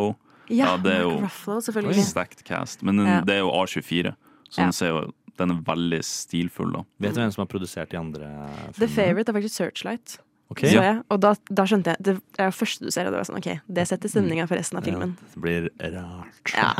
Ja, 0.51 0.73
Ja, 0.73 0.77
det 0.77 0.91
er 0.97 1.01
jo- 1.07 1.21
Ruffalo, 1.23 1.61
selvfølgelig. 1.63 2.03
Stacked 2.03 2.43
cast. 2.43 2.83
Men 2.83 2.97
den, 2.97 3.07
Ja. 3.07 3.21
det 3.23 3.35
er 3.35 3.39
jo 3.39 3.51
A24, 3.55 4.15
så 4.49 4.57
Ja. 4.59 4.63
den, 4.63 4.73
ser 4.73 4.87
jo, 4.87 5.13
den 5.39 5.53
er 5.53 5.61
veldig 5.67 6.01
stilfull, 6.05 6.73
da. 6.75 6.83
Vet 7.03 7.15
du 7.15 7.21
hvem 7.21 7.31
som 7.35 7.45
har 7.45 7.51
produsert 7.51 7.93
de 7.93 7.99
andre 7.99 8.27
The 8.27 8.87
filmene? 8.87 8.95
Favourite 8.97 9.31
er 9.31 9.39
faktisk 9.39 9.57
Searchlight. 9.59 10.19
Okay. 10.51 10.67
Så 10.67 10.81
jeg, 10.83 10.97
og 11.07 11.19
da, 11.23 11.29
da 11.47 11.63
skjønte 11.63 11.93
jeg 11.93 12.03
Det 12.03 12.13
er 12.35 12.49
det 12.49 12.55
første 12.57 12.83
du 12.83 12.91
ser, 12.91 13.07
og 13.07 13.13
det 13.13 13.21
var 13.21 13.27
sånn 13.29 13.37
OK, 13.39 13.47
det 13.71 13.85
setter 13.87 14.11
stemninga 14.11 14.43
for 14.49 14.59
resten 14.59 14.81
av 14.81 14.87
filmen. 14.87 15.13
Ja, 15.15 15.29
det 15.31 15.43
blir 15.45 15.69
rart. 15.93 16.51
Ja. 16.51 16.71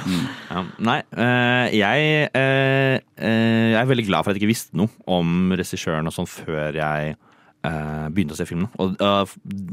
Ja, 0.54 0.60
nei, 0.84 0.98
øh, 1.16 1.68
jeg, 1.74 2.28
eh, 2.36 2.98
eh, 3.16 3.70
jeg 3.72 3.78
er 3.80 3.88
veldig 3.88 4.04
glad 4.06 4.26
for 4.26 4.30
at 4.30 4.36
jeg 4.36 4.44
ikke 4.44 4.52
visste 4.52 4.76
noe 4.76 4.92
om 5.10 5.54
regissøren 5.56 6.06
og 6.10 6.14
sånn 6.14 6.28
før 6.28 6.76
jeg 6.76 7.16
eh, 7.64 8.08
begynte 8.14 8.34
å 8.36 8.38
se 8.38 8.44
filmene. 8.46 8.68
Og 8.78 9.00
uh, 9.00 9.24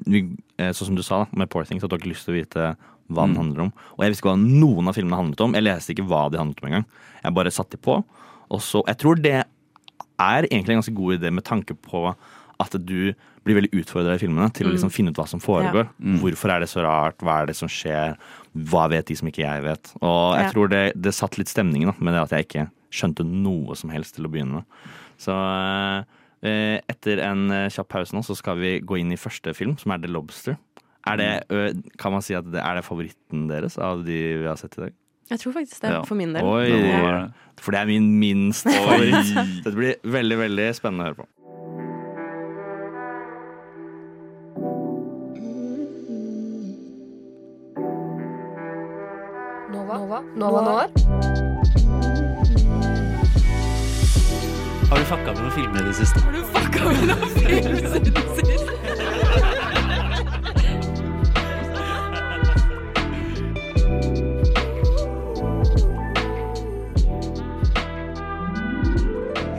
vi- 0.08 0.28
sånn 0.58 0.86
som 0.92 0.96
du 0.96 1.04
sa 1.04 1.24
da, 1.26 1.30
med 1.38 1.50
Poor 1.50 1.64
Things, 1.66 1.84
at 1.84 1.90
du 1.90 1.96
har 1.96 2.00
ikke 2.02 2.14
lyst 2.14 2.26
til 2.26 2.34
å 2.36 2.40
vite 2.40 2.76
hva 3.12 3.26
den 3.28 3.36
Mm. 3.36 3.42
handler 3.42 3.62
om. 3.68 3.74
Og 3.98 4.04
jeg 4.06 4.12
visste 4.14 4.24
ikke 4.24 4.32
hva 4.32 4.60
noen 4.62 4.88
av 4.88 4.96
filmene 4.96 5.18
handlet 5.20 5.42
om. 5.42 5.54
Jeg 5.54 5.64
leste 5.64 5.92
ikke 5.94 6.08
hva 6.08 6.30
de 6.32 6.38
handlet 6.40 6.62
om 6.64 6.70
engang. 6.70 6.86
Jeg 7.24 7.34
bare 7.36 7.52
satte 7.52 7.72
de 7.76 7.82
på. 7.84 8.04
Og 8.52 8.60
så, 8.64 8.84
jeg 8.88 8.98
tror 8.98 9.16
det 9.22 9.44
er 10.20 10.44
egentlig 10.48 10.70
en 10.76 10.82
ganske 10.82 10.96
god 10.96 11.20
idé 11.20 11.32
med 11.34 11.44
tanke 11.44 11.76
på 11.76 12.16
at 12.62 12.72
du 12.86 13.14
blir 13.44 13.58
veldig 13.58 13.72
utfordra 13.74 14.14
i 14.16 14.22
filmene 14.22 14.52
til 14.54 14.68
å 14.68 14.72
liksom 14.72 14.92
finne 14.94 15.10
ut 15.10 15.18
hva 15.18 15.28
som 15.28 15.40
foregår. 15.42 15.90
Hvorfor 16.22 16.52
er 16.54 16.60
det 16.62 16.70
så 16.70 16.84
rart? 16.86 17.18
Hva 17.18 17.42
er 17.42 17.48
det 17.48 17.56
som 17.58 17.68
skjer? 17.68 18.16
Hva 18.56 18.88
vet 18.92 19.08
de 19.08 19.16
som 19.18 19.28
ikke 19.28 19.42
jeg 19.44 19.64
vet? 19.66 19.92
Og 20.00 20.36
jeg 20.38 20.46
Ja. 20.46 20.52
tror 20.52 20.70
det, 20.70 20.94
det 21.02 21.14
satt 21.14 21.38
litt 21.40 21.48
stemningen 21.50 21.88
da, 21.90 21.96
med 22.00 22.14
det 22.14 22.22
at 22.22 22.30
jeg 22.38 22.46
ikke 22.48 22.70
skjønte 22.92 23.26
noe 23.26 23.76
som 23.76 23.90
helst 23.90 24.16
til 24.16 24.26
å 24.26 24.30
begynne 24.32 24.54
med. 24.62 24.64
Så 25.18 25.34
eh, 25.34 26.04
etter 26.42 27.22
en 27.26 27.52
eh, 27.54 27.68
kjapp 27.70 27.90
pause 27.94 28.16
nå, 28.16 28.24
så 28.26 28.36
skal 28.38 28.58
vi 28.62 28.80
gå 28.82 28.98
inn 29.02 29.12
i 29.14 29.20
første 29.22 29.54
film, 29.58 29.76
som 29.78 29.92
er 29.94 30.02
The 30.02 30.10
Lobster. 30.12 30.58
Er 31.10 31.18
det, 31.18 31.30
kan 31.98 32.14
man 32.14 32.22
si 32.22 32.36
at 32.38 32.46
det 32.54 32.62
er 32.62 32.78
det 32.78 32.84
favoritten 32.86 33.48
deres 33.50 33.78
av 33.82 34.04
de 34.06 34.18
vi 34.42 34.46
har 34.46 34.58
sett 34.62 34.78
i 34.78 34.84
dag? 34.84 34.98
Jeg 35.32 35.40
tror 35.40 35.54
faktisk 35.56 35.82
det, 35.82 35.92
Ja. 35.96 36.02
for 36.04 36.16
min 36.20 36.34
del. 36.36 36.44
Oi, 36.44 36.68
Det 36.68 37.64
for 37.64 37.72
det 37.72 37.80
er 37.82 37.86
min 37.90 38.10
minst 38.20 38.68
favoritt. 38.76 39.32
Dette 39.64 39.76
blir 39.78 39.96
veldig, 40.04 40.38
veldig 40.44 40.68
spennende 40.78 41.06
å 41.06 41.10
høre 41.10 41.22
på. 41.24 41.28
Nova? 49.72 49.98
Nova? 49.98 50.22
Nova 50.36 50.62
Noir? 50.62 51.00
Fucka 55.12 55.34
med 55.34 55.42
noen 55.44 55.52
filmer 55.52 55.82
i 55.82 55.90
det 55.90 55.96
siste? 55.98 56.22
Har 56.24 56.32
du 56.32 56.44
fucka 56.54 56.86
med 56.88 57.02
noen 57.10 57.32
film 57.36 57.66
i 57.68 57.72
det 57.76 57.90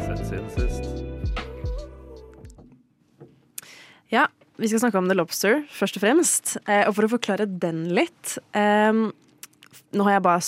Sett 0.07 0.23
siden 0.31 0.49
sist. 0.55 0.89
Ja, 4.09 4.25
vi 4.57 4.73
skal 4.73 4.81
snakke 4.81 4.99
om 5.03 5.09
The 5.11 5.19
Lobster, 5.21 5.67
først 5.69 6.01
og 6.01 6.07
fremst. 6.07 6.57
Eh, 6.65 6.87
og 6.87 6.97
for 6.97 7.05
å 7.05 7.13
forklare 7.19 7.45
den 7.45 7.91
litt 7.93 8.39
ehm, 8.57 9.11
Nå 9.93 10.09
har 10.09 10.17
jeg 10.17 10.25
bare 10.25 10.41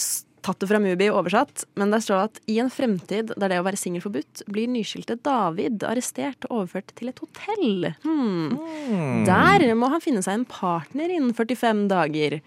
tatt 0.44 0.60
det 0.60 0.68
fra 0.68 0.80
Mubi 0.82 1.08
oversatt, 1.12 1.64
men 1.80 1.92
der 1.94 2.02
står 2.04 2.26
at 2.28 2.40
i 2.50 2.58
en 2.62 2.70
fremtid 2.72 3.32
der 3.32 3.52
det 3.52 3.60
å 3.60 3.66
være 3.66 3.80
singel 3.80 4.04
forbudt, 4.04 4.44
blir 4.52 4.70
nyskilte 4.70 5.16
David 5.24 5.84
arrestert 5.88 6.44
og 6.50 6.60
overført 6.60 6.92
til 6.98 7.10
et 7.10 7.22
hotell. 7.22 7.90
Hmm. 8.04 9.24
Der 9.28 9.66
må 9.78 9.88
han 9.92 10.04
finne 10.04 10.24
seg 10.24 10.40
en 10.40 10.48
partner 10.48 11.12
innen 11.12 11.34
45 11.36 11.86
dager. 11.92 12.40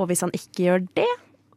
Og 0.00 0.10
hvis 0.10 0.24
han 0.24 0.34
ikke 0.36 0.66
gjør 0.66 0.84
det, 0.98 1.10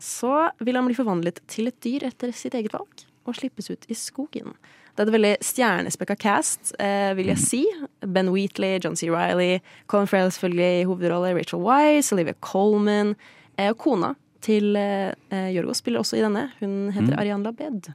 så 0.03 0.49
vil 0.63 0.79
han 0.79 0.87
bli 0.87 0.97
forvandlet 0.97 1.43
til 1.51 1.69
et 1.71 1.79
dyr 1.83 2.07
etter 2.09 2.33
sitt 2.35 2.55
eget 2.57 2.75
valg 2.75 3.05
og 3.23 3.37
slippes 3.37 3.69
ut 3.71 3.85
i 3.87 3.95
skogen. 3.95 4.55
Det 4.93 5.01
er 5.01 5.09
et 5.09 5.15
veldig 5.15 5.35
stjernespekka 5.41 6.15
cast, 6.19 6.73
eh, 6.77 7.13
vil 7.17 7.31
jeg 7.31 7.39
si. 7.41 7.61
Ben 8.05 8.29
Wheatley, 8.29 8.79
John 8.83 8.97
C. 8.99 9.07
Reilly, 9.09 9.61
Colin 9.87 10.07
Farrell 10.07 10.29
selvfølgelig 10.29 10.81
i 10.81 10.83
hovedrolle, 10.89 11.31
Rachel 11.37 11.63
Weisz, 11.63 12.11
Olivia 12.11 12.35
Colman. 12.41 13.15
Eh, 13.57 13.69
og 13.69 13.77
kona 13.77 14.13
til 14.43 14.75
eh, 14.79 15.13
eh, 15.31 15.49
Jorgos 15.55 15.79
spiller 15.83 15.99
også 16.03 16.17
i 16.19 16.23
denne. 16.25 16.49
Hun 16.59 16.91
heter 16.95 17.15
Ariane 17.19 17.43
Labed. 17.47 17.89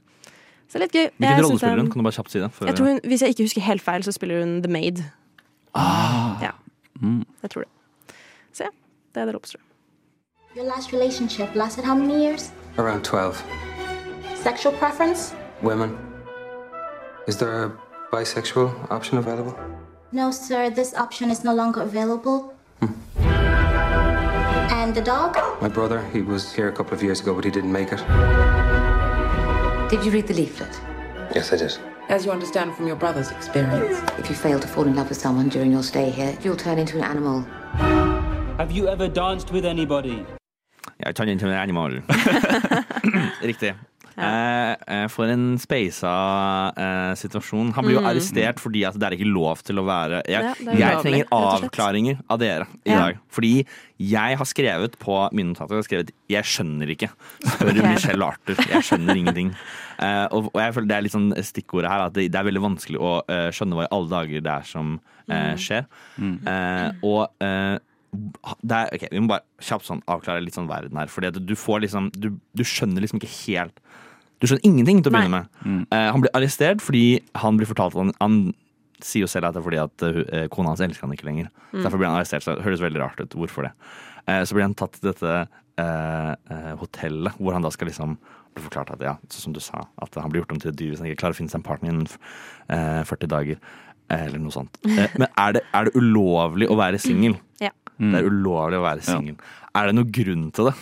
Så 0.69 0.77
det 0.77 0.81
er 0.81 0.85
litt 0.85 0.93
gøy. 0.97 1.07
Hvilken 1.17 1.43
rolle 1.45 1.59
spiller 1.59 1.75
er- 1.75 1.79
hun? 1.83 1.91
Kan 1.93 1.99
du 2.03 2.05
bare 2.09 2.17
kjapt 2.17 2.31
si 2.33 2.39
det? 2.41 2.49
Jeg 2.65 2.75
tror 2.77 2.87
hun, 2.91 2.99
hvis 3.05 3.21
jeg 3.21 3.29
ikke 3.33 3.43
husker 3.47 3.61
helt 3.65 3.81
feil, 3.81 4.03
så 4.03 4.11
spiller 4.11 4.43
hun 4.43 4.59
The 4.63 4.71
Maid. 4.71 5.01
Ja, 6.41 6.51
Mm. 7.01 7.23
jeg 7.41 7.49
tror 7.49 7.61
det. 7.61 7.69
Så 8.53 8.63
ja, 8.63 8.69
det 9.15 9.21
er 9.21 9.25
The 9.25 9.31
Lobster. 9.31 9.59
Your 10.57 10.65
last 10.65 10.93
relationship 10.93 11.55
lasted 11.55 11.83
how 11.85 11.95
many 11.95 12.13
years? 12.25 12.51
Around 12.77 13.03
12. 13.03 13.35
Sexual 14.43 14.73
preference? 14.77 15.35
Women. 15.63 15.97
Is 17.27 17.35
there 17.37 17.65
a 17.65 17.69
bisexual 18.15 18.69
option 18.89 19.17
available? 19.17 19.53
No, 20.11 20.31
sir, 20.31 20.69
this 20.69 20.93
option 20.97 21.29
is 21.31 21.43
no 21.43 21.53
longer 21.53 21.81
available. 21.81 22.53
And 24.69 24.93
the 24.93 25.01
dog? 25.01 25.37
My 25.61 25.67
brother, 25.67 26.01
he 26.13 26.21
was 26.21 26.53
here 26.53 26.67
a 26.67 26.71
couple 26.71 26.93
of 26.93 27.03
years 27.03 27.19
ago, 27.21 27.33
but 27.33 27.43
he 27.43 27.51
didn't 27.51 27.71
make 27.71 27.91
it. 27.91 28.01
Did 29.89 30.05
you 30.05 30.11
read 30.11 30.27
the 30.27 30.33
leaflet? 30.33 30.79
Yes, 31.35 31.51
I 31.53 31.57
did. 31.57 31.77
As 32.09 32.25
you 32.25 32.31
understand 32.31 32.75
from 32.75 32.87
your 32.87 32.95
brother's 32.95 33.31
experience, 33.31 33.99
if 34.17 34.29
you 34.29 34.35
fail 34.35 34.59
to 34.59 34.67
fall 34.67 34.85
in 34.85 34.95
love 34.95 35.09
with 35.09 35.17
someone 35.19 35.49
during 35.49 35.71
your 35.71 35.83
stay 35.83 36.09
here, 36.09 36.37
you'll 36.43 36.55
turn 36.55 36.77
into 36.79 36.97
an 36.97 37.03
animal. 37.03 37.41
Have 38.57 38.71
you 38.71 38.87
ever 38.87 39.07
danced 39.07 39.51
with 39.51 39.65
anybody? 39.65 40.25
Jeg 41.05 41.15
tar 41.15 41.25
den 41.25 41.39
til 41.39 41.47
en 41.47 41.53
animal. 41.53 41.91
Riktig. 43.49 43.73
Eh, 44.19 44.75
eh, 44.87 45.07
for 45.07 45.25
en 45.31 45.57
speisa 45.57 46.11
eh, 46.75 47.13
situasjon. 47.15 47.71
Han 47.75 47.85
blir 47.85 47.95
jo 47.97 48.01
Mm. 48.01 48.09
arrestert 48.11 48.59
fordi 48.59 48.85
at 48.87 48.93
det 48.99 49.03
er 49.07 49.15
ikke 49.17 49.31
lov 49.33 49.61
til 49.63 49.75
å 49.79 49.85
være 49.85 50.21
Jeg, 50.27 50.41
Ja, 50.43 50.53
det 50.53 50.67
er 50.67 50.77
jeg 50.77 50.89
ulovlig, 50.89 51.01
trenger 51.03 51.23
rett 51.23 51.33
og 51.33 51.59
slett. 51.59 51.71
avklaringer 51.71 52.19
av 52.29 52.39
dere 52.39 52.67
i 52.85 52.89
Ja. 52.91 52.99
dag. 52.99 53.17
Fordi 53.29 53.65
jeg 53.99 54.37
har 54.37 54.45
skrevet 54.45 54.97
på 54.99 55.29
mine 55.33 55.53
notater 55.53 55.69
jeg 55.69 55.83
har 55.83 55.87
skrevet, 55.89 56.11
'Jeg 56.29 56.43
skjønner 56.43 56.87
ikke'. 56.95 57.11
Spør 57.43 57.69
Ok. 57.79 57.89
Michelle 57.89 58.23
Arthur. 58.25 58.55
Jeg 58.55 58.83
skjønner 58.83 59.15
ingenting. 59.15 59.55
Eh, 59.99 60.27
og, 60.31 60.51
og 60.53 60.61
jeg 60.61 60.73
føler 60.73 60.87
det 60.87 60.97
er 60.97 61.01
litt 61.01 61.11
sånn 61.11 61.33
stikkordet 61.43 61.89
her, 61.89 62.05
at 62.05 62.13
det, 62.13 62.31
det 62.31 62.39
er 62.39 62.43
veldig 62.51 62.61
vanskelig 62.61 62.99
å 62.99 63.21
eh, 63.29 63.49
skjønne 63.51 63.75
hva 63.75 63.83
i 63.83 63.91
alle 63.91 64.09
dager 64.09 64.41
det 64.41 64.51
er 64.51 64.63
som 64.63 64.99
eh, 65.29 65.53
Mm. 65.53 65.57
skjer. 65.57 65.85
Eh, 66.47 66.91
og 67.03 67.29
eh, 67.41 67.77
det 68.65 68.71
er, 68.73 68.89
ok, 68.95 69.07
Vi 69.11 69.19
må 69.19 69.27
bare 69.27 69.41
kjapt 69.61 69.85
sånn 69.85 70.01
avklare 70.07 70.41
litt 70.43 70.55
sånn 70.55 70.67
verden 70.67 70.97
her. 70.97 71.05
Fordi 71.07 71.27
at 71.27 71.45
du 71.45 71.53
får 71.55 71.81
liksom 71.85 72.09
Du, 72.11 72.29
du 72.55 72.63
skjønner 72.63 73.01
liksom 73.01 73.19
ikke 73.21 73.45
helt 73.53 73.79
Du 74.39 74.47
skjønner 74.47 74.65
ingenting 74.67 75.03
til 75.03 75.11
å 75.11 75.15
begynne 75.17 75.43
med. 75.43 75.85
Eh, 75.91 76.09
han 76.15 76.23
blir 76.23 76.33
arrestert 76.37 76.83
fordi 76.83 77.19
han 77.43 77.59
blir 77.59 77.69
fortalt 77.69 77.95
at 77.95 78.03
han, 78.05 78.13
han 78.21 78.41
sier 79.03 79.23
jo 79.23 79.31
selv 79.31 79.49
at 79.49 79.55
det 79.55 79.61
er 79.61 79.65
fordi 79.67 79.79
at 79.79 80.03
uh, 80.03 80.45
kona 80.51 80.73
hans 80.73 80.81
elsker 80.83 81.07
han 81.07 81.15
ikke 81.15 81.27
lenger. 81.27 81.47
Mm. 81.71 81.85
Derfor 81.85 82.01
blir 82.01 82.09
han 82.09 82.17
arrestert. 82.19 82.43
Så 82.43 82.57
det 82.57 82.65
høres 82.65 82.83
veldig 82.83 82.99
rart 82.99 83.21
ut. 83.21 83.35
Hvorfor 83.39 83.67
det? 83.67 83.71
Uh, 84.27 84.41
så 84.43 84.57
blir 84.57 84.65
han 84.65 84.75
tatt 84.75 84.97
til 84.97 85.11
dette 85.11 85.35
eh, 85.79 86.31
eh, 86.55 86.73
hotellet, 86.79 87.37
hvor 87.39 87.55
han 87.55 87.65
da 87.65 87.71
skal 87.73 87.89
liksom 87.89 88.15
bli 88.55 88.63
forklart 88.65 88.93
at 88.95 89.03
ja, 89.05 89.15
som 89.33 89.53
du 89.55 89.61
sa, 89.63 89.85
at 90.01 90.15
han 90.17 90.31
blir 90.31 90.43
gjort 90.43 90.55
om 90.55 90.61
til 90.61 90.71
et 90.71 90.79
dyr 90.79 90.93
hvis 90.93 91.03
han 91.03 91.09
ikke 91.09 91.21
klarer 91.23 91.37
å 91.37 91.39
finne 91.39 91.53
seg 91.53 91.61
en 91.61 91.67
partner 91.67 91.93
innen 91.93 92.09
eh, 92.73 93.03
40 93.07 93.31
dager. 93.35 93.61
Eller 94.09 94.41
noe 94.41 94.53
sånt. 94.53 94.79
Men 95.21 95.27
er 95.29 95.59
det, 95.59 95.63
er 95.75 95.87
det 95.87 95.99
ulovlig 95.99 96.69
å 96.71 96.79
være 96.79 97.01
singel? 97.01 97.37
Ja. 97.61 97.69
Det 97.99 98.21
er 98.21 98.25
ulovlig 98.25 98.79
å 98.79 98.85
være 98.85 99.03
singel. 99.05 99.35
Er 99.77 99.89
det 99.89 99.95
noen 99.97 100.11
grunn 100.15 100.47
til 100.55 100.71
det? 100.71 100.75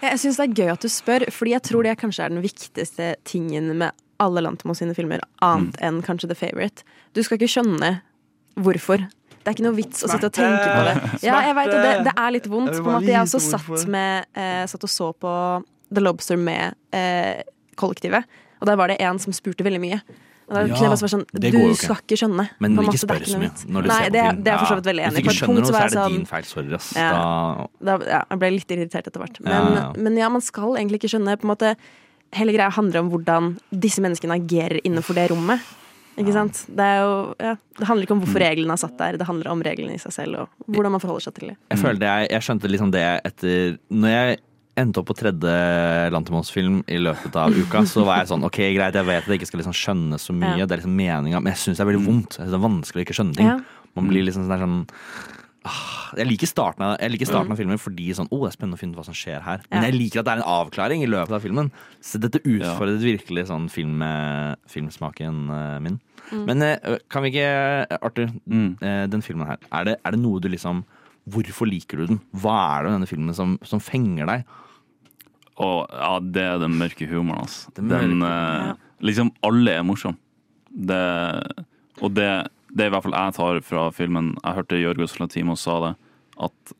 Jeg 0.00 0.20
syns 0.22 0.38
det 0.40 0.46
er 0.46 0.58
gøy 0.62 0.70
at 0.72 0.84
du 0.84 0.88
spør, 0.92 1.26
fordi 1.34 1.54
jeg 1.54 1.64
tror 1.68 1.86
det 1.86 1.98
kanskje 2.00 2.24
er 2.24 2.32
den 2.32 2.44
viktigste 2.44 3.08
tingen 3.28 3.68
med 3.80 3.96
alle 4.20 4.42
Lantemo 4.44 4.74
sine 4.76 4.94
filmer, 4.96 5.22
annet 5.44 5.76
enn 5.84 6.00
kanskje 6.04 6.30
The 6.30 6.36
Favourite. 6.36 6.84
Du 7.16 7.22
skal 7.24 7.38
ikke 7.38 7.50
skjønne 7.54 7.92
hvorfor. 8.60 9.06
Det 9.40 9.48
er 9.48 9.56
ikke 9.56 9.64
noe 9.64 9.76
vits 9.78 10.04
å 10.04 10.10
sitte 10.10 10.28
og 10.28 10.36
tenke 10.36 10.64
på 10.68 10.80
det. 10.88 10.94
Ja, 11.24 11.38
jeg 11.46 11.56
vet, 11.56 11.72
det, 11.72 11.92
det 12.08 12.12
er 12.12 12.34
litt 12.34 12.48
vondt. 12.50 12.74
På 12.76 12.90
en 12.92 12.98
måte, 12.98 13.08
jeg 13.08 13.22
også 13.24 13.40
satt, 13.40 13.86
med, 13.92 14.28
eh, 14.36 14.64
satt 14.68 14.84
og 14.84 14.92
så 14.92 15.12
på 15.16 15.32
The 15.88 16.04
Lobster 16.04 16.40
med 16.40 16.76
eh, 16.96 17.40
kollektivet, 17.80 18.28
og 18.60 18.68
der 18.68 18.76
var 18.76 18.92
det 18.92 19.00
en 19.00 19.20
som 19.22 19.32
spurte 19.36 19.64
veldig 19.64 19.80
mye. 19.80 20.00
Da 20.50 20.64
Ja, 20.66 20.74
kunne 20.74 20.82
jeg 20.82 20.90
bare 20.90 21.10
sånn 21.12 21.24
Du 21.30 21.74
skal 21.78 22.00
ikke 22.02 22.16
skjønne. 22.18 22.44
Men 22.58 22.72
ikke 22.82 22.96
er 22.96 23.02
spør 23.04 23.24
så 23.30 23.38
mye 23.38 23.50
når 23.70 23.86
du 23.86 23.88
Nei, 23.90 23.98
ser 24.00 24.10
på 24.10 24.12
det, 24.16 24.24
film. 24.26 24.42
det 24.42 24.50
er 24.50 24.56
jeg 24.56 24.60
for 24.60 24.70
så 24.72 24.78
vidt 24.80 24.88
veldig 24.90 25.04
enig 25.06 25.10
i. 25.10 25.14
Hvis 25.14 25.22
du 25.22 25.30
ikke 25.30 25.38
skjønner 25.38 25.60
noe, 25.60 25.70
så 25.70 25.78
er 25.80 25.88
det 25.90 25.96
sånn 26.00 26.14
din 26.16 26.26
feil. 26.26 26.44
Sorry, 26.50 26.74
ass. 26.74 26.88
Ja. 26.98 27.10
Da, 27.90 27.96
ja, 28.10 28.20
jeg 28.32 28.42
ble 28.42 28.50
litt 28.56 28.74
irritert 28.76 29.06
etter 29.10 29.22
hvert. 29.22 29.40
Men 29.46 29.52
Ja, 29.78 29.92
men 29.96 30.16
ja, 30.18 30.28
man 30.28 30.42
skal 30.42 30.74
egentlig 30.76 31.00
ikke 31.02 31.12
skjønne 31.14 31.36
på 31.38 31.46
en 31.48 31.52
måte, 31.54 31.74
Hele 32.30 32.52
greia 32.54 32.70
handler 32.70 33.00
om 33.02 33.08
hvordan 33.10 33.48
disse 33.74 33.98
menneskene 33.98 34.36
agerer 34.38 34.78
innenfor 34.86 35.16
det 35.18 35.24
rommet. 35.32 35.58
Ikke 36.20 36.30
sant? 36.34 36.60
Det, 36.68 36.86
jo, 37.00 37.14
ja, 37.42 37.56
det 37.78 37.86
handler 37.88 38.06
ikke 38.06 38.14
om 38.14 38.20
hvorfor 38.22 38.42
reglene 38.44 38.74
er 38.76 38.78
satt 38.82 38.94
der, 39.00 39.16
det 39.18 39.26
handler 39.26 39.50
om 39.50 39.62
reglene 39.66 39.96
i 39.96 39.98
seg 39.98 40.12
selv 40.14 40.38
og 40.44 40.48
hvordan 40.70 40.92
man 40.94 41.02
forholder 41.02 41.24
seg 41.26 41.34
til 41.38 41.48
det. 41.50 41.56
Jeg 41.72 41.80
følte 41.82 42.06
jeg, 42.06 42.28
jeg 42.30 42.46
skjønte 42.46 42.70
liksom 42.70 42.92
det 42.94 43.02
etter 43.24 43.78
Når 43.90 44.14
jeg 44.14 44.38
endte 44.78 45.00
opp 45.02 45.06
på 45.10 45.16
tredje 45.18 46.10
Lantimos-film 46.14 46.82
i 46.88 46.98
løpet 47.02 47.34
av 47.36 47.50
uka, 47.56 47.82
så 47.92 48.04
var 48.06 48.22
jeg 48.22 48.30
sånn 48.30 48.44
OK, 48.46 48.60
greit, 48.76 48.94
jeg 48.94 49.06
vet 49.08 49.22
at 49.24 49.28
jeg 49.28 49.40
ikke 49.40 49.50
skal 49.50 49.60
liksom 49.64 49.76
skjønne 49.76 50.18
så 50.20 50.32
mye, 50.36 50.58
Ja. 50.58 50.66
det 50.66 50.76
er 50.78 50.82
liksom 50.84 50.96
meninga, 50.96 51.40
men 51.42 51.52
jeg 51.52 51.60
syns 51.64 51.76
det 51.80 51.84
er 51.86 51.90
veldig 51.92 52.06
vondt. 52.06 52.38
Jeg 52.38 52.46
synes 52.46 52.54
det 52.54 52.60
er 52.60 52.68
vanskelig 52.68 53.02
å 53.02 53.06
ikke 53.08 53.18
skjønne 53.18 53.36
ting. 53.36 53.46
Ja. 53.50 53.58
Man 53.98 54.08
blir 54.08 54.22
liksom 54.24 54.46
sånn 54.46 54.62
sånn 54.62 54.86
ah, 55.68 56.14
jeg 56.16 56.26
liker 56.30 56.48
starten 56.48 56.82
av, 56.86 56.94
jeg 57.02 57.10
liker 57.12 57.28
starten 57.28 57.50
Mm. 57.50 57.52
av 57.52 57.58
filmen 57.60 57.78
fordi 57.78 58.06
sånn, 58.16 58.28
oh, 58.32 58.40
det 58.46 58.48
er 58.54 58.56
spennende 58.56 58.78
å 58.78 58.80
finne 58.80 58.94
ut 58.94 59.00
hva 59.00 59.04
som 59.04 59.14
skjer 59.14 59.42
her. 59.44 59.60
Men 59.70 59.82
Ja. 59.82 59.90
jeg 59.90 59.98
liker 59.98 60.20
at 60.20 60.24
det 60.24 60.32
er 60.32 60.40
en 60.40 60.48
avklaring 60.54 61.02
i 61.02 61.06
løpet 61.10 61.32
av 61.36 61.42
filmen. 61.42 61.70
Så 62.00 62.18
dette 62.18 62.40
utfordret 62.40 63.02
virkelig 63.02 63.46
sånn 63.48 63.68
film, 63.70 64.00
eh, 64.02 64.54
filmsmaken 64.66 65.50
eh, 65.50 65.78
min. 65.80 66.00
Mm. 66.32 66.44
Men 66.46 66.62
eh, 66.62 66.98
kan 67.10 67.22
vi 67.22 67.32
ikke, 67.32 67.98
Arthur, 68.00 68.30
mm. 68.48 68.78
den 69.10 69.20
filmen 69.22 69.46
her, 69.46 69.58
er 69.72 69.84
det, 69.84 69.96
er 70.04 70.10
det 70.12 70.20
noe 70.20 70.40
du 70.40 70.48
liksom 70.48 70.84
Hvorfor 71.28 71.66
liker 71.68 71.98
du 72.00 72.06
den? 72.06 72.20
Hva 72.32 72.54
er 72.78 72.82
det 72.84 72.90
med 72.90 72.96
denne 73.00 73.10
filmen 73.10 73.34
som, 73.36 73.58
som 73.62 73.80
fenger 73.80 74.26
deg? 74.26 74.44
Og 75.60 75.90
ja, 75.92 76.14
det 76.24 76.42
er 76.42 76.58
den 76.62 76.78
mørke 76.80 77.06
humoren, 77.10 77.42
altså. 77.44 77.70
Den 77.76 77.90
mørke 77.90 78.08
Den, 78.08 78.22
eh, 78.22 78.74
Liksom, 79.00 79.30
alle 79.42 79.70
er 79.78 79.82
morsomme. 79.82 80.18
Det, 80.70 80.96
og 82.00 82.12
det, 82.14 82.26
det 82.72 82.84
er 82.84 82.90
i 82.90 82.92
hvert 82.94 83.02
fall 83.06 83.16
jeg 83.16 83.34
tar 83.36 83.60
fra 83.64 83.86
filmen. 83.96 84.34
Jeg 84.44 84.56
hørte 84.58 84.80
Jørgos 84.80 85.18
Lantimos 85.20 85.64
sa 85.64 85.78
det, 85.86 85.92
at 86.40 86.74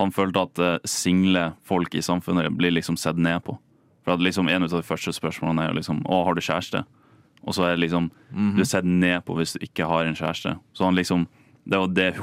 han 0.00 0.10
følte 0.14 0.42
at 0.46 0.58
eh, 0.58 0.78
single 0.88 1.52
folk 1.66 1.94
i 1.94 2.02
samfunnet 2.02 2.50
blir 2.58 2.74
liksom 2.74 2.98
sett 2.98 3.18
ned 3.18 3.42
på. 3.46 3.56
For 4.04 4.14
at 4.16 4.22
liksom 4.24 4.48
En 4.48 4.64
av 4.64 4.70
de 4.72 4.82
første 4.82 5.12
spørsmålene 5.12 5.66
er 5.66 5.68
jo 5.74 5.76
liksom 5.76 5.98
Å, 6.08 6.22
har 6.24 6.34
du 6.34 6.40
kjæreste? 6.40 6.84
Og 7.44 7.52
så 7.54 7.66
er 7.66 7.74
det 7.76 7.82
liksom 7.86 8.10
Mhm. 8.32 8.54
Du 8.56 8.60
er 8.62 8.68
sett 8.70 8.84
ned 8.84 9.24
på 9.26 9.34
hvis 9.36 9.52
du 9.54 9.64
ikke 9.66 9.86
har 9.86 10.04
en 10.06 10.14
kjæreste. 10.16 10.58
Så 10.72 10.84
han 10.84 10.94
liksom 10.96 11.26
Det 11.68 11.78
var 11.78 11.88
det 11.88 12.14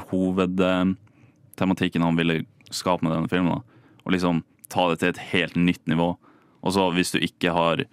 hovedtematikken 1.58 2.02
han 2.02 2.16
ville 2.16 2.44
skape 2.70 3.02
med 3.02 3.12
denne 3.12 3.28
filmen. 3.28 3.58
da 3.58 3.62
Og 4.06 4.12
liksom 4.12 4.42
ta 4.68 4.88
det 4.90 4.98
til 5.00 5.08
et 5.08 5.18
helt 5.32 5.56
nytt 5.56 5.86
nivå. 5.88 6.16
Og 6.62 6.72
så 6.74 6.88
hvis 6.94 7.12
du 7.12 7.18
ikke 7.20 7.52
har 7.54 7.84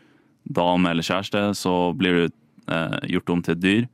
dame 0.52 0.90
eller 0.92 1.04
kjæreste, 1.04 1.56
så 1.56 1.94
blir 1.96 2.14
du 2.28 2.34
eh, 2.72 2.98
gjort 3.10 3.30
om 3.30 3.42
til 3.42 3.54
et 3.56 3.62
dyr. 3.62 3.88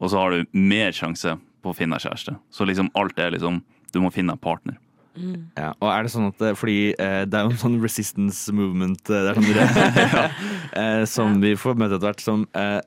Og 0.00 0.10
så 0.10 0.18
har 0.20 0.30
du 0.30 0.44
mer 0.52 0.92
sjanse 0.92 1.38
på 1.62 1.70
å 1.70 1.74
finne 1.76 1.96
deg 1.96 2.04
kjæreste. 2.08 2.36
Så 2.54 2.66
liksom 2.68 2.90
alt 2.94 3.18
er 3.18 3.30
liksom 3.32 3.62
Du 3.90 4.00
må 4.04 4.10
finne 4.12 4.32
en 4.32 4.38
partner. 4.38 4.76
Ja, 5.56 5.72
og 5.80 5.88
er 5.90 6.02
det 6.04 6.10
sånn 6.12 6.28
at 6.28 6.40
eh, 6.44 6.52
Fordi 6.54 6.92
eh, 6.94 7.24
det 7.26 7.34
er 7.34 7.46
jo 7.48 7.50
en 7.50 7.58
sånn 7.58 7.78
resistance 7.82 8.52
movement 8.54 9.00
eh, 9.10 9.24
det 9.24 9.30
er 9.32 9.38
sånn, 9.40 10.36
eh, 10.78 11.04
som 11.10 11.40
vi 11.40 11.54
får 11.58 11.74
møte 11.80 11.96
etter 11.96 12.06
hvert, 12.12 12.20
som 12.22 12.44
eh, 12.54 12.78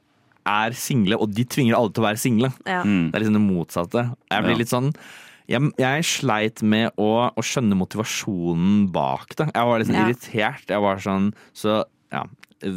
er 0.48 0.72
single, 0.78 1.18
og 1.20 1.34
de 1.36 1.44
tvinger 1.44 1.76
alle 1.76 1.92
til 1.92 2.02
å 2.04 2.06
være 2.08 2.22
single. 2.22 2.52
Ja. 2.70 2.84
Det 2.86 3.18
er 3.18 3.20
liksom 3.26 3.36
det 3.36 3.44
motsatte. 3.44 4.06
Jeg 4.32 4.46
blir 4.46 4.54
Ja. 4.56 4.60
litt 4.62 4.72
sånn 4.72 4.94
jeg, 5.50 5.72
jeg 5.78 6.04
sleit 6.06 6.62
med 6.64 6.92
å, 6.98 7.30
å 7.36 7.42
skjønne 7.46 7.76
motivasjonen 7.80 8.92
bak 8.94 9.36
det. 9.38 9.50
Jeg 9.56 9.66
var 9.68 9.80
sånn 9.88 9.96
Ja. 9.98 10.06
irritert. 10.08 10.68
Jeg 10.70 10.82
var 10.82 10.98
sånn 11.04 11.34
Så 11.54 11.84
ja, 12.12 12.26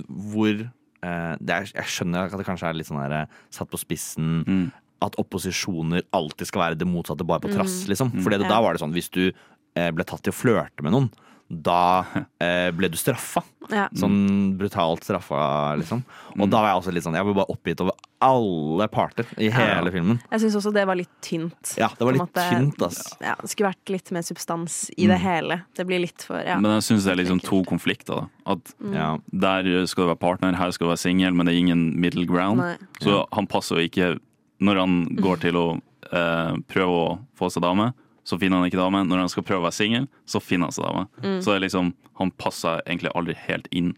hvor 0.08 0.54
eh, 1.02 1.34
det 1.40 1.50
er, 1.54 1.68
Jeg 1.74 1.84
skjønner 1.86 2.30
at 2.32 2.38
det 2.38 2.46
kanskje 2.46 2.68
er 2.70 2.74
litt 2.78 2.86
sånn 2.88 3.02
her, 3.02 3.12
eh, 3.22 3.26
satt 3.50 3.70
på 3.70 3.78
spissen. 3.80 4.70
At 5.04 5.16
opposisjoner 5.20 6.02
alltid 6.16 6.46
skal 6.48 6.62
være 6.62 6.78
det 6.80 6.86
motsatte, 6.88 7.26
bare 7.26 7.40
på 7.44 7.52
trass. 7.52 7.82
Mm. 7.84 7.88
liksom 7.92 8.12
Mm. 8.14 8.40
Ja. 8.42 8.48
da 8.48 8.60
var 8.62 8.72
det 8.72 8.80
sånn 8.80 8.94
hvis 8.94 9.10
du 9.10 9.32
eh, 9.76 9.90
ble 9.90 10.04
tatt 10.04 10.22
til 10.22 10.32
å 10.32 10.36
flørte 10.38 10.82
med 10.82 10.92
noen, 10.92 11.10
da 11.48 12.04
eh, 12.40 12.70
ble 12.74 12.88
du 12.90 12.96
straffa. 12.96 13.42
Ja. 13.72 13.86
Sånn 13.96 14.56
brutalt 14.60 15.04
straffa, 15.06 15.38
liksom. 15.80 16.02
Og 16.36 16.48
da 16.52 16.58
var 16.60 16.68
jeg 16.72 16.80
også 16.82 16.92
litt 16.92 17.04
sånn 17.06 17.14
Jeg 17.16 17.24
var 17.24 17.36
bare 17.38 17.52
oppgitt 17.54 17.80
over 17.80 17.94
alle 18.24 18.86
parter 18.92 19.24
i 19.40 19.48
hele 19.52 19.92
filmen. 19.92 20.18
Jeg 20.32 20.40
syns 20.42 20.56
også 20.60 20.72
det 20.74 20.84
var 20.88 20.96
litt 20.98 21.12
tynt. 21.24 21.74
Ja, 21.80 21.88
det 21.96 22.04
var 22.04 22.12
litt 22.16 22.22
måte- 22.24 22.44
tynt, 22.50 22.82
ass. 22.84 23.00
Ja, 23.20 23.34
det 23.40 23.48
skulle 23.52 23.70
vært 23.72 23.92
litt 23.92 24.10
mer 24.12 24.24
substans 24.24 24.90
i 24.96 25.06
det 25.06 25.16
Mm. 25.18 25.24
hele. 25.24 25.60
Det 25.76 25.86
blir 25.86 26.00
litt 26.00 26.22
for 26.22 26.40
ja. 26.40 26.58
Men 26.60 26.80
jeg 26.80 26.84
syns 26.88 27.04
det 27.04 27.12
er 27.12 27.22
liksom 27.24 27.40
to 27.42 27.62
konflikter. 27.64 28.28
da 28.46 28.52
At 28.52 28.74
Mm. 28.82 29.22
Der 29.32 29.86
skal 29.86 30.04
du 30.04 30.14
være 30.14 30.20
partner, 30.20 30.54
her 30.56 30.70
skal 30.72 30.86
du 30.86 30.92
være 30.92 30.98
singel, 30.98 31.32
men 31.34 31.46
det 31.46 31.54
er 31.54 31.58
ingen 31.58 32.00
middle 32.00 32.26
ground. 32.26 32.58
Nei. 32.58 32.76
Så 33.00 33.26
han 33.32 33.46
passer 33.46 33.76
jo 33.76 33.88
ikke 33.88 34.18
Når 34.60 34.76
han 34.78 35.06
går 35.20 35.40
til 35.40 35.52
å 35.54 35.80
eh, 36.12 36.56
prøve 36.68 36.94
å 36.94 37.18
få 37.36 37.50
seg 37.50 37.62
dame, 37.62 37.92
så 38.24 38.38
finner 38.40 38.60
han 38.62 38.70
ikke 38.70 38.80
dame. 38.80 39.02
Når 39.08 39.24
han 39.24 39.32
skal 39.32 39.44
prøve 39.46 39.62
å 39.62 39.66
være 39.68 39.76
singel, 39.76 40.08
så 40.28 40.40
finner 40.42 40.70
han 40.70 40.76
seg 40.76 40.86
dame. 40.88 41.06
Mm. 41.20 41.38
Så 41.44 41.52
det 41.52 41.56
er 41.60 41.64
liksom, 41.66 41.92
han 42.20 42.32
passer 42.40 42.80
egentlig 42.86 43.12
aldri 43.14 43.36
helt 43.46 43.68
inn, 43.76 43.92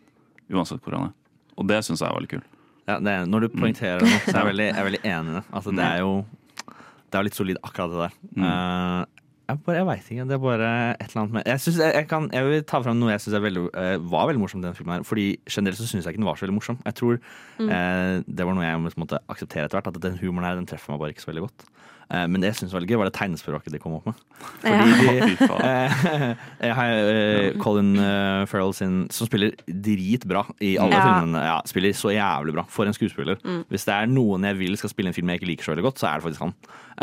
uansett 0.53 0.83
hvor 0.85 0.99
han 0.99 1.09
er. 1.11 1.17
Og 1.57 1.69
det 1.71 1.83
syns 1.87 2.03
jeg 2.03 2.11
er 2.11 2.19
veldig 2.19 2.33
kult. 2.37 2.49
Ja, 2.87 3.01
er, 3.01 3.27
når 3.27 3.47
du 3.47 3.53
poengterer 3.57 4.03
det, 4.05 4.11
så 4.27 4.35
er 4.37 4.41
jeg 4.45 4.49
veldig, 4.53 4.67
jeg 4.71 4.79
er 4.83 4.89
veldig 4.91 5.05
enig 5.11 5.33
i 5.33 5.37
det. 5.41 5.45
Altså, 5.59 5.75
det 5.75 5.87
er 5.87 6.03
jo 6.05 6.11
Det 7.07 7.19
er 7.19 7.25
litt 7.27 7.39
solid, 7.39 7.59
akkurat 7.67 7.91
det 7.95 8.03
der. 8.05 8.19
Eh, 8.47 9.05
jeg 9.47 9.61
bare, 9.63 9.77
jeg 9.79 9.87
veit 9.87 10.09
ikke. 10.11 10.25
Det 10.27 10.35
er 10.35 10.41
bare 10.43 10.69
et 10.99 11.05
eller 11.07 11.21
annet 11.23 11.35
med 11.37 11.45
Jeg, 11.47 11.61
synes, 11.63 11.77
jeg, 11.79 11.93
jeg, 11.95 12.07
kan, 12.11 12.25
jeg 12.35 12.47
vil 12.49 12.65
ta 12.67 12.81
fram 12.83 12.99
noe 12.99 13.13
jeg 13.13 13.23
syns 13.23 13.37
var 14.11 14.27
veldig 14.27 14.41
morsomt 14.43 14.65
i 14.65 14.67
den 14.67 14.75
filmen. 14.75 14.97
her 14.99 15.07
Fordi 15.07 15.27
Generelt 15.47 15.79
så 15.79 15.87
syns 15.87 16.03
jeg 16.07 16.17
ikke 16.17 16.23
den 16.25 16.27
var 16.27 16.39
så 16.41 16.47
veldig 16.47 16.57
morsom. 16.59 16.81
Jeg 16.83 16.97
tror 16.99 17.21
Mm. 17.57 17.71
uh, 17.71 18.23
Det 18.27 18.45
var 18.45 18.53
noe 18.59 18.67
jeg 18.67 18.97
måtte 19.01 19.21
akseptere 19.33 19.65
etter 19.65 19.79
hvert. 19.79 19.87
At 19.95 20.03
den 20.03 20.19
humoren 20.19 20.45
her 20.45 20.59
den 20.59 20.67
treffer 20.69 20.93
meg 20.93 21.01
bare 21.01 21.15
ikke 21.15 21.23
så 21.25 21.31
veldig 21.31 21.47
godt. 21.47 21.65
Eh, 22.07 22.27
men 22.31 22.39
det 22.43 22.53
jeg 22.53 22.59
syns 22.61 22.73
var 22.75 22.79
veldig 22.81 22.93
gøy, 22.93 22.99
var 23.01 23.09
det 23.11 23.17
tegnespråket 23.19 23.73
de 23.75 23.81
kom 23.83 23.97
opp 23.97 24.07
med. 24.07 24.21
Fordi 24.63 24.93
de, 25.27 25.49
eh, 25.71 26.35
jeg 26.69 26.77
har 26.79 26.93
eh, 27.11 27.57
Colin 27.63 27.93
eh, 27.99 28.45
Farrell 28.47 28.75
sin, 28.79 29.01
som 29.11 29.27
spiller 29.27 29.57
dritbra 29.67 30.45
i 30.63 30.77
alle 30.79 30.95
Ja. 30.95 31.03
filmene. 31.09 31.43
Ja, 31.49 31.57
spiller 31.67 31.97
så 31.99 32.13
jævlig 32.15 32.55
bra. 32.55 32.67
For 32.71 32.87
en 32.87 32.95
skuespiller. 32.95 33.41
Mm. 33.43 33.65
Hvis 33.73 33.89
det 33.89 33.97
er 33.97 34.07
noen 34.13 34.47
jeg 34.47 34.61
vil 34.61 34.79
skal 34.79 34.93
spille 34.95 35.11
en 35.11 35.17
film 35.19 35.33
jeg 35.35 35.41
ikke 35.43 35.51
liker 35.51 35.67
så 35.67 35.75
veldig 35.75 35.87
godt, 35.89 35.99
så 36.03 36.11
er 36.13 36.21
det 36.21 36.29
faktisk 36.29 36.47
han. 36.47 36.55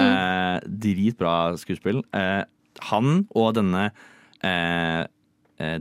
Eh, 0.04 0.70
dritbra 0.88 1.34
skuespill. 1.60 2.00
Eh, 2.16 2.44
han 2.92 3.26
og 3.36 3.54
denne 3.60 3.90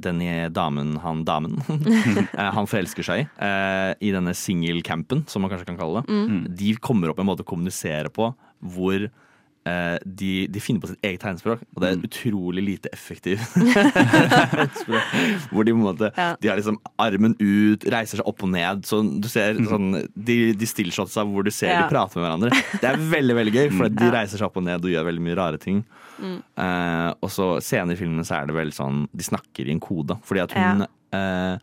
denne 0.03 0.49
damen, 0.55 0.93
han 1.03 1.25
damen, 1.27 1.57
han 2.57 2.69
forelsker 2.71 3.03
seg 3.07 3.23
i, 3.25 3.27
eh, 3.43 3.93
i 4.05 4.13
denne 4.15 4.35
singelcampen, 4.37 5.25
som 5.27 5.43
man 5.43 5.51
kanskje 5.51 5.67
kan 5.73 5.79
kalle 5.81 6.03
det. 6.03 6.13
Mm. 6.13 6.43
De 6.61 6.69
kommer 6.85 7.11
opp 7.11 7.19
med 7.19 7.25
en 7.27 7.31
måte 7.33 7.43
å 7.43 7.49
kommunisere 7.49 8.13
på 8.15 8.29
hvor 8.63 9.05
eh, 9.09 9.97
de, 10.07 10.31
de 10.51 10.61
finner 10.63 10.83
på 10.83 10.89
sitt 10.91 11.05
eget 11.07 11.21
tegnspråk, 11.23 11.61
og 11.75 11.83
det 11.83 11.91
er 11.93 12.05
utrolig 12.09 12.63
lite 12.67 12.91
effektivt. 12.95 13.43
hvor 15.53 15.65
de 15.67 15.73
på 15.75 15.79
en 15.79 15.85
måte 15.85 16.11
Ja. 16.17 16.33
De 16.41 16.49
har 16.51 16.59
liksom 16.59 16.79
armen 17.01 17.35
ut, 17.41 17.85
reiser 17.93 18.21
seg 18.21 18.29
opp 18.29 18.43
og 18.47 18.53
ned. 18.55 18.85
Så 18.89 19.03
du 19.23 19.29
ser 19.31 19.59
sånn 19.69 19.93
De, 20.15 20.37
de 20.59 20.69
stillshotsa 20.69 21.25
hvor 21.29 21.47
du 21.47 21.51
ser 21.55 21.73
Ja. 21.73 21.83
de 21.85 21.93
prater 21.93 22.21
med 22.21 22.27
hverandre. 22.29 22.63
Det 22.81 22.89
er 22.91 23.03
veldig 23.13 23.37
veldig 23.39 23.55
gøy, 23.57 23.69
for 23.79 23.93
de 23.93 24.11
reiser 24.15 24.39
seg 24.41 24.49
opp 24.49 24.59
og 24.61 24.67
ned 24.67 24.85
og 24.85 24.93
gjør 24.95 25.07
veldig 25.11 25.27
mye 25.29 25.39
rare 25.39 25.61
ting. 25.63 25.83
Mm. 26.23 26.39
Eh, 26.65 27.11
og 27.23 27.31
så 27.33 27.53
senere 27.65 27.97
i 27.97 28.01
filmen 28.03 28.27
så 28.27 28.41
er 28.43 28.51
det 28.51 28.55
vel 28.57 28.71
sånn 28.77 29.07
De 29.17 29.25
snakker 29.27 29.67
i 29.69 29.73
en 29.75 29.81
kode. 29.83 30.19
Fordi 30.29 30.43
at 30.45 30.53
hun 30.55 30.85
eh, 30.87 31.57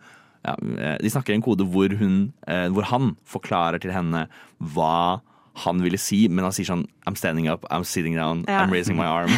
ja, 0.44 0.56
eh, 0.56 0.98
De 1.04 1.12
snakker 1.14 1.36
i 1.36 1.38
en 1.40 1.46
kode 1.46 1.68
hvor 1.70 1.94
hun 2.00 2.34
eh, 2.48 2.68
Hvor 2.74 2.88
han 2.90 3.14
forklarer 3.30 3.80
til 3.84 3.94
henne 3.96 4.26
hva 4.74 5.20
han 5.56 5.82
ville 5.84 5.98
si, 5.98 6.28
men 6.30 6.44
han 6.46 6.52
sier 6.56 6.66
sånn 6.70 6.86
I'm 7.08 7.16
standing 7.18 7.48
up, 7.50 7.66
I'm 7.72 7.84
sitting 7.84 8.16
down, 8.16 8.46
Ja. 8.48 8.62
I'm 8.66 8.72
raising 8.72 8.96
my 8.98 9.06
arm. 9.06 9.30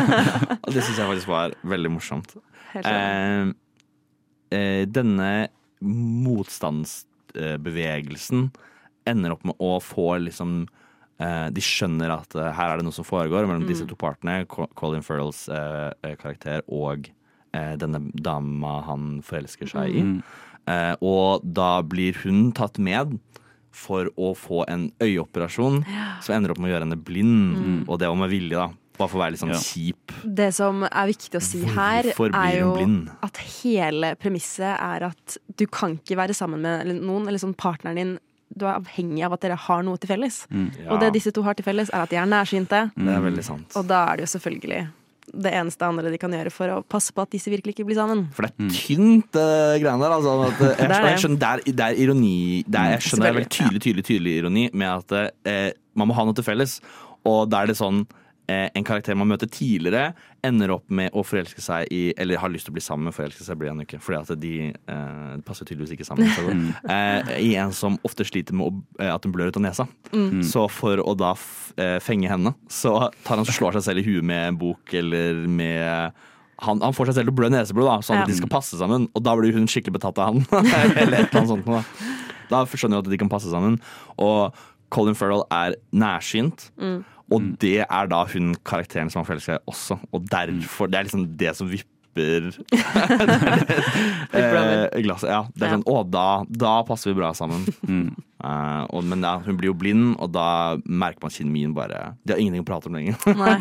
og 0.64 0.72
det 0.72 0.82
syns 0.84 0.98
jeg 0.98 1.06
faktisk 1.10 1.28
var 1.28 1.50
veldig 1.62 1.90
morsomt. 1.94 2.34
Eh, 2.74 3.46
eh, 4.54 4.86
denne 4.86 5.48
motstandsbevegelsen 5.80 8.50
ender 9.08 9.32
opp 9.34 9.44
med 9.48 9.56
å 9.62 9.78
få 9.82 10.12
liksom 10.26 10.50
eh, 11.20 11.48
De 11.54 11.60
skjønner 11.64 12.10
at 12.14 12.34
eh, 12.38 12.50
her 12.56 12.70
er 12.74 12.78
det 12.80 12.86
noe 12.86 12.94
som 12.96 13.04
foregår 13.06 13.46
mellom 13.48 13.66
disse 13.68 13.84
Mm. 13.84 13.88
to 13.90 13.96
partene. 13.96 14.46
Colin 14.76 15.02
Furrells 15.06 15.46
eh, 15.48 16.14
karakter 16.20 16.62
og 16.68 17.10
eh, 17.54 17.74
denne 17.80 18.00
dama 18.14 18.80
han 18.86 19.20
forelsker 19.26 19.66
seg 19.70 19.88
i. 19.96 20.02
Mm. 20.04 20.22
Eh, 20.70 20.94
og 21.02 21.40
da 21.44 21.80
blir 21.82 22.14
hun 22.24 22.52
tatt 22.52 22.78
med 22.78 23.18
for 23.72 24.08
å 24.18 24.32
få 24.36 24.64
en 24.68 24.88
øyeoperasjon 25.00 25.84
som 26.22 26.34
ender 26.34 26.52
opp 26.54 26.58
med 26.58 26.70
å 26.70 26.74
gjøre 26.74 26.86
henne 26.88 27.00
blind. 27.04 27.56
Mm. 27.56 27.80
Og 27.88 27.98
det 28.02 28.08
var 28.10 28.16
med 28.18 28.30
vilje, 28.32 28.56
da. 28.56 28.68
Bare 29.00 29.08
for 29.08 29.16
å 29.16 29.22
være 29.22 29.32
litt 29.32 29.40
sånn 29.40 29.54
Ja. 29.54 29.60
kjip. 29.64 30.12
Det 30.24 30.52
som 30.52 30.82
er 30.84 31.06
viktig 31.08 31.38
å 31.38 31.42
si 31.42 31.62
her, 31.64 32.04
er 32.04 32.58
jo 32.58 32.74
blind? 32.76 33.10
at 33.22 33.36
hele 33.62 34.14
premisset 34.16 34.76
er 34.76 35.06
at 35.08 35.38
du 35.56 35.66
kan 35.66 35.96
ikke 35.96 36.16
være 36.16 36.34
sammen 36.36 36.60
med 36.60 36.86
noen, 37.00 37.26
eller 37.26 37.38
sånn 37.38 37.56
partneren 37.56 37.96
din, 37.96 38.18
du 38.54 38.66
er 38.66 38.74
avhengig 38.80 39.24
av 39.24 39.32
at 39.32 39.40
dere 39.40 39.56
har 39.56 39.82
noe 39.86 39.96
til 39.96 40.08
felles. 40.10 40.46
Mm. 40.50 40.90
Og 40.90 41.00
det 41.00 41.12
disse 41.14 41.32
to 41.32 41.42
har 41.42 41.54
til 41.54 41.64
felles, 41.64 41.88
er 41.94 42.02
at 42.02 42.10
de 42.10 42.16
er 42.16 42.26
nærsynte. 42.26 42.90
Det 42.96 43.08
er 43.14 43.22
veldig 43.22 43.44
sant. 43.44 43.76
Og 43.76 43.86
da 43.86 44.06
er 44.10 44.16
det 44.16 44.26
jo 44.28 44.38
selvfølgelig 44.38 44.88
det 45.32 45.52
eneste 45.54 45.86
andre 45.86 46.10
de 46.12 46.18
kan 46.20 46.32
gjøre 46.34 46.52
for 46.54 46.72
å 46.74 46.78
passe 46.82 47.14
på 47.14 47.24
at 47.24 47.32
disse 47.34 47.50
virkelig 47.52 47.76
ikke 47.76 47.86
blir 47.88 47.98
sammen. 47.98 48.24
For 48.36 48.46
det 48.46 48.52
er 48.52 48.72
tynt, 48.74 49.28
det 49.36 49.82
greiene 49.82 50.02
der. 50.02 50.14
Altså, 50.16 50.36
at, 50.48 50.62
eh, 50.66 50.80
jeg, 50.84 51.04
jeg 51.10 51.22
skjønner, 51.24 51.40
det 51.42 51.50
er, 51.50 51.76
det 51.80 51.86
er 51.86 52.00
ironi 52.04 52.38
det 52.66 52.80
er, 52.80 52.96
Jeg 52.96 53.06
skjønner 53.06 53.26
det 53.26 53.30
er 53.30 53.38
veldig 53.38 53.52
tydelig, 53.56 53.84
tydelig, 53.86 54.06
tydelig 54.10 54.34
ironi 54.40 54.64
med 54.72 54.90
at 54.90 55.16
uh, 55.50 55.68
man 55.98 56.10
må 56.10 56.16
ha 56.18 56.26
noe 56.26 56.36
til 56.38 56.46
felles. 56.46 56.78
Og 57.28 57.44
da 57.52 57.62
er 57.62 57.70
det 57.70 57.78
sånn 57.80 58.04
en 58.74 58.84
karakter 58.86 59.16
man 59.18 59.28
møter 59.30 59.48
tidligere, 59.52 60.14
ender 60.46 60.72
opp 60.74 60.86
med 60.90 61.12
å 61.12 61.22
forelske 61.26 61.60
seg 61.60 61.90
i 61.92 62.00
Eller 62.16 62.40
har 62.40 62.48
lyst 62.52 62.64
til 62.68 62.72
å 62.72 62.76
bli 62.78 62.82
sammen, 62.84 63.04
med, 63.10 63.14
forelske 63.16 63.44
seg 63.44 63.58
blir 63.60 63.72
han 63.72 63.82
ikke. 63.84 64.00
Fordi 64.00 64.20
at 64.20 64.40
de 64.40 64.52
eh, 64.70 65.34
passer 65.46 65.68
tydeligvis 65.68 65.92
ikke 65.96 66.06
sammen. 66.08 66.30
Så, 66.36 66.46
Mm. 66.50 66.70
eh, 66.88 67.30
I 67.44 67.54
en 67.60 67.72
som 67.76 67.98
ofte 68.06 68.24
sliter 68.24 68.56
med 68.56 68.66
å, 68.70 68.82
eh, 69.02 69.12
at 69.14 69.24
hun 69.24 69.32
blør 69.32 69.48
ut 69.52 69.56
av 69.60 69.62
nesa. 69.66 69.86
Mm. 70.12 70.42
Så 70.44 70.64
for 70.70 70.96
å 71.04 71.14
da 71.16 71.34
eh, 71.76 71.98
fenge 72.00 72.28
henne, 72.32 72.54
så 72.68 73.10
tar 73.24 73.36
han 73.36 73.44
så 73.46 73.52
slår 73.56 73.78
seg 73.78 73.82
selv 73.90 74.02
i 74.02 74.06
huet 74.08 74.24
med 74.24 74.48
en 74.48 74.56
bok 74.60 74.94
eller 74.94 75.46
med 75.46 76.12
han, 76.60 76.80
han 76.84 76.92
får 76.92 77.06
seg 77.08 77.14
selv 77.20 77.30
til 77.30 77.32
å 77.32 77.38
blø 77.38 77.48
neseblod, 77.48 77.86
da, 77.88 78.00
sånn 78.04 78.18
at 78.20 78.28
de 78.28 78.34
skal 78.36 78.50
passe 78.52 78.76
sammen. 78.76 79.06
Og 79.16 79.22
da 79.24 79.32
blir 79.38 79.54
hun 79.56 79.64
skikkelig 79.70 79.94
betatt 79.96 80.18
av 80.20 80.34
han. 80.34 80.42
eller 81.00 81.22
et 81.22 81.30
eller 81.32 81.40
annet 81.40 81.48
sånt. 81.54 81.64
Da. 81.64 81.84
da 82.50 82.64
skjønner 82.68 82.98
hun 83.00 83.04
at 83.06 83.08
de 83.14 83.16
kan 83.22 83.30
passe 83.32 83.48
sammen. 83.48 83.78
Og 84.20 84.52
Colin 84.92 85.14
Farrell 85.16 85.44
er 85.54 85.76
nærsynt. 85.94 86.66
Mm. 86.76 86.98
Og 87.30 87.52
det 87.62 87.80
er 87.86 88.10
da 88.10 88.24
hun 88.32 88.54
karakteren 88.66 89.10
som 89.12 89.22
han 89.22 89.28
forelsker 89.28 89.58
seg 89.58 89.70
også. 89.70 90.00
Og 90.12 90.26
derfor, 90.30 90.90
Det 90.90 90.98
er 90.98 91.08
liksom 91.08 91.26
det 91.38 91.56
som 91.56 91.70
vipper 91.70 91.96
eh, 94.34 95.02
glasset. 95.04 95.30
Ja, 95.30 95.44
det 95.54 95.66
er 95.66 95.70
sånn 95.76 95.84
Å, 95.86 96.00
da, 96.10 96.42
da 96.48 96.72
passer 96.88 97.12
vi 97.12 97.20
bra 97.20 97.30
sammen. 97.36 97.68
Eh, 98.40 98.84
og, 98.96 99.04
men 99.04 99.20
ja, 99.20 99.34
hun 99.44 99.52
blir 99.60 99.68
jo 99.68 99.74
blind, 99.76 100.14
og 100.16 100.30
da 100.32 100.80
merker 100.88 101.26
man 101.26 101.34
kjemien 101.34 101.74
bare 101.76 102.16
De 102.24 102.32
har 102.32 102.40
ingenting 102.40 102.64
å 102.64 102.68
prate 102.70 102.88
om 102.88 102.96
lenger. 102.96 103.20
Nei, 103.36 103.52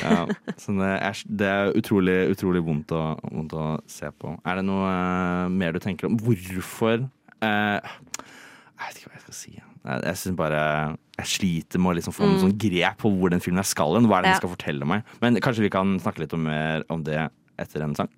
ja, 0.00 0.24
så 0.56 0.72
det 0.78 0.88
er, 0.94 1.20
det 1.42 1.50
er 1.50 1.76
utrolig, 1.76 2.14
utrolig 2.32 2.62
vondt, 2.64 2.94
å, 2.96 3.20
vondt 3.20 3.52
å 3.52 3.66
se 3.84 4.08
på. 4.16 4.32
Er 4.48 4.62
det 4.62 4.64
noe 4.70 4.88
uh, 4.88 5.52
mer 5.52 5.76
du 5.76 5.80
tenker 5.84 6.08
om? 6.08 6.16
Hvorfor 6.16 7.04
uh, 7.04 7.84
Jeg 8.16 8.80
vet 8.80 9.02
ikke 9.02 9.12
hva 9.12 9.18
jeg 9.18 9.26
skal 9.26 9.38
si. 9.42 9.52
Jeg, 9.86 10.02
jeg 10.02 10.16
synes 10.18 10.36
bare 10.36 10.96
Jeg 11.16 11.26
sliter 11.26 11.78
med 11.80 11.92
å 11.94 11.96
liksom 12.00 12.12
få 12.12 12.26
Mm. 12.26 12.32
noe 12.34 12.42
sånn 12.42 12.58
grep 12.58 12.98
på 12.98 13.08
hvor 13.16 13.30
den 13.30 13.40
filmen 13.40 13.64
skal 13.64 13.94
hen. 13.94 14.06
Hva 14.10 14.18
er 14.18 14.22
det 14.22 14.28
Ja. 14.28 14.32
den 14.34 14.40
skal 14.42 14.54
fortelle 14.56 14.84
meg? 14.86 15.02
Men 15.22 15.36
kanskje 15.40 15.62
vi 15.64 15.70
kan 15.70 15.98
snakke 16.00 16.18
litt 16.20 16.34
om 16.34 16.42
mer 16.44 16.82
om 16.90 17.02
det 17.02 17.30
etter 17.58 17.82
en 17.82 17.94
sang? 17.94 18.08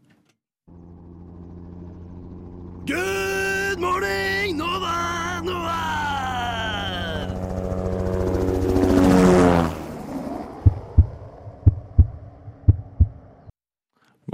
Good 2.86 3.78
morning, 3.78 4.56
Nova, 4.56 5.40
Nova! 5.44 5.97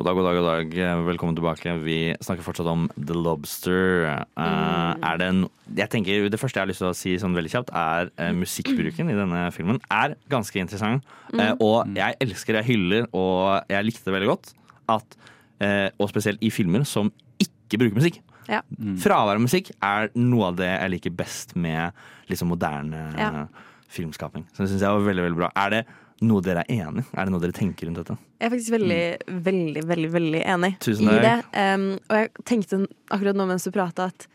God 0.04 0.10
dag, 0.10 0.18
god 0.18 0.26
dag, 0.26 0.36
god 0.36 0.74
dag. 0.76 1.04
Velkommen 1.06 1.36
tilbake. 1.38 1.72
Vi 1.80 1.94
snakker 2.20 2.44
fortsatt 2.44 2.66
om 2.68 2.82
The 2.92 3.14
Lobster. 3.16 4.02
Eh, 4.36 4.90
er 5.00 5.16
det, 5.16 5.28
en, 5.32 5.38
jeg 5.78 5.88
tenker, 5.94 6.26
det 6.28 6.36
første 6.36 6.60
jeg 6.60 6.66
har 6.66 6.68
lyst 6.68 6.82
til 6.82 6.90
å 6.90 6.98
si 6.98 7.14
sånn 7.22 7.32
veldig 7.32 7.52
kjapt, 7.54 7.72
er 7.72 8.10
uh, 8.20 8.28
musikkbruken 8.36 9.08
i 9.08 9.16
denne 9.16 9.46
filmen 9.56 9.80
er 9.88 10.12
ganske 10.28 10.60
interessant. 10.60 11.08
Uh, 11.32 11.54
og 11.56 11.96
jeg 11.96 12.18
elsker, 12.20 12.58
jeg 12.60 12.68
hyller, 12.68 13.08
og 13.16 13.64
jeg 13.72 13.88
likte 13.88 14.04
det 14.04 14.16
veldig 14.18 14.28
godt 14.34 14.52
at 14.92 15.16
eh, 15.64 15.88
Og 15.96 16.12
spesielt 16.12 16.44
i 16.44 16.52
filmer 16.52 16.84
som 16.84 17.08
ikke 17.40 17.80
bruker 17.80 17.96
musikk. 17.96 18.20
Ja. 18.44 18.60
Fravær 19.00 19.40
av 19.40 19.46
musikk 19.46 19.72
er 19.80 20.12
noe 20.20 20.50
av 20.50 20.60
det 20.60 20.68
jeg 20.68 20.98
liker 20.98 21.16
best 21.16 21.56
med 21.56 21.96
liksom 22.28 22.52
moderne 22.52 23.06
Ja. 23.16 23.46
filmskaping. 23.88 24.44
Så 24.52 24.66
det 24.66 24.74
syns 24.74 24.84
jeg 24.84 24.98
var 24.98 25.08
veldig, 25.08 25.30
veldig 25.30 25.40
bra. 25.46 25.54
Er 25.64 25.78
det 25.78 25.86
noe 26.26 26.44
dere 26.44 26.64
er 26.64 26.82
enig? 26.86 27.04
Er 27.12 27.26
det 27.26 27.34
noe 27.34 27.42
dere 27.42 27.56
tenker 27.56 27.88
rundt 27.88 28.00
dette? 28.00 28.16
Jeg 28.40 28.48
er 28.48 28.52
faktisk 28.54 28.74
veldig, 28.74 29.00
veldig, 29.46 29.84
veldig 29.90 30.10
veldig 30.14 30.42
enig 30.54 30.72
Tusen 30.84 31.10
i 31.12 31.20
det. 31.22 31.36
Um, 31.54 31.86
og 32.08 32.18
jeg 32.20 32.32
tenkte 32.50 32.80
akkurat 33.14 33.38
nå 33.38 33.46
mens 33.50 33.66
du 33.66 33.72
prata, 33.74 34.10
at 34.12 34.28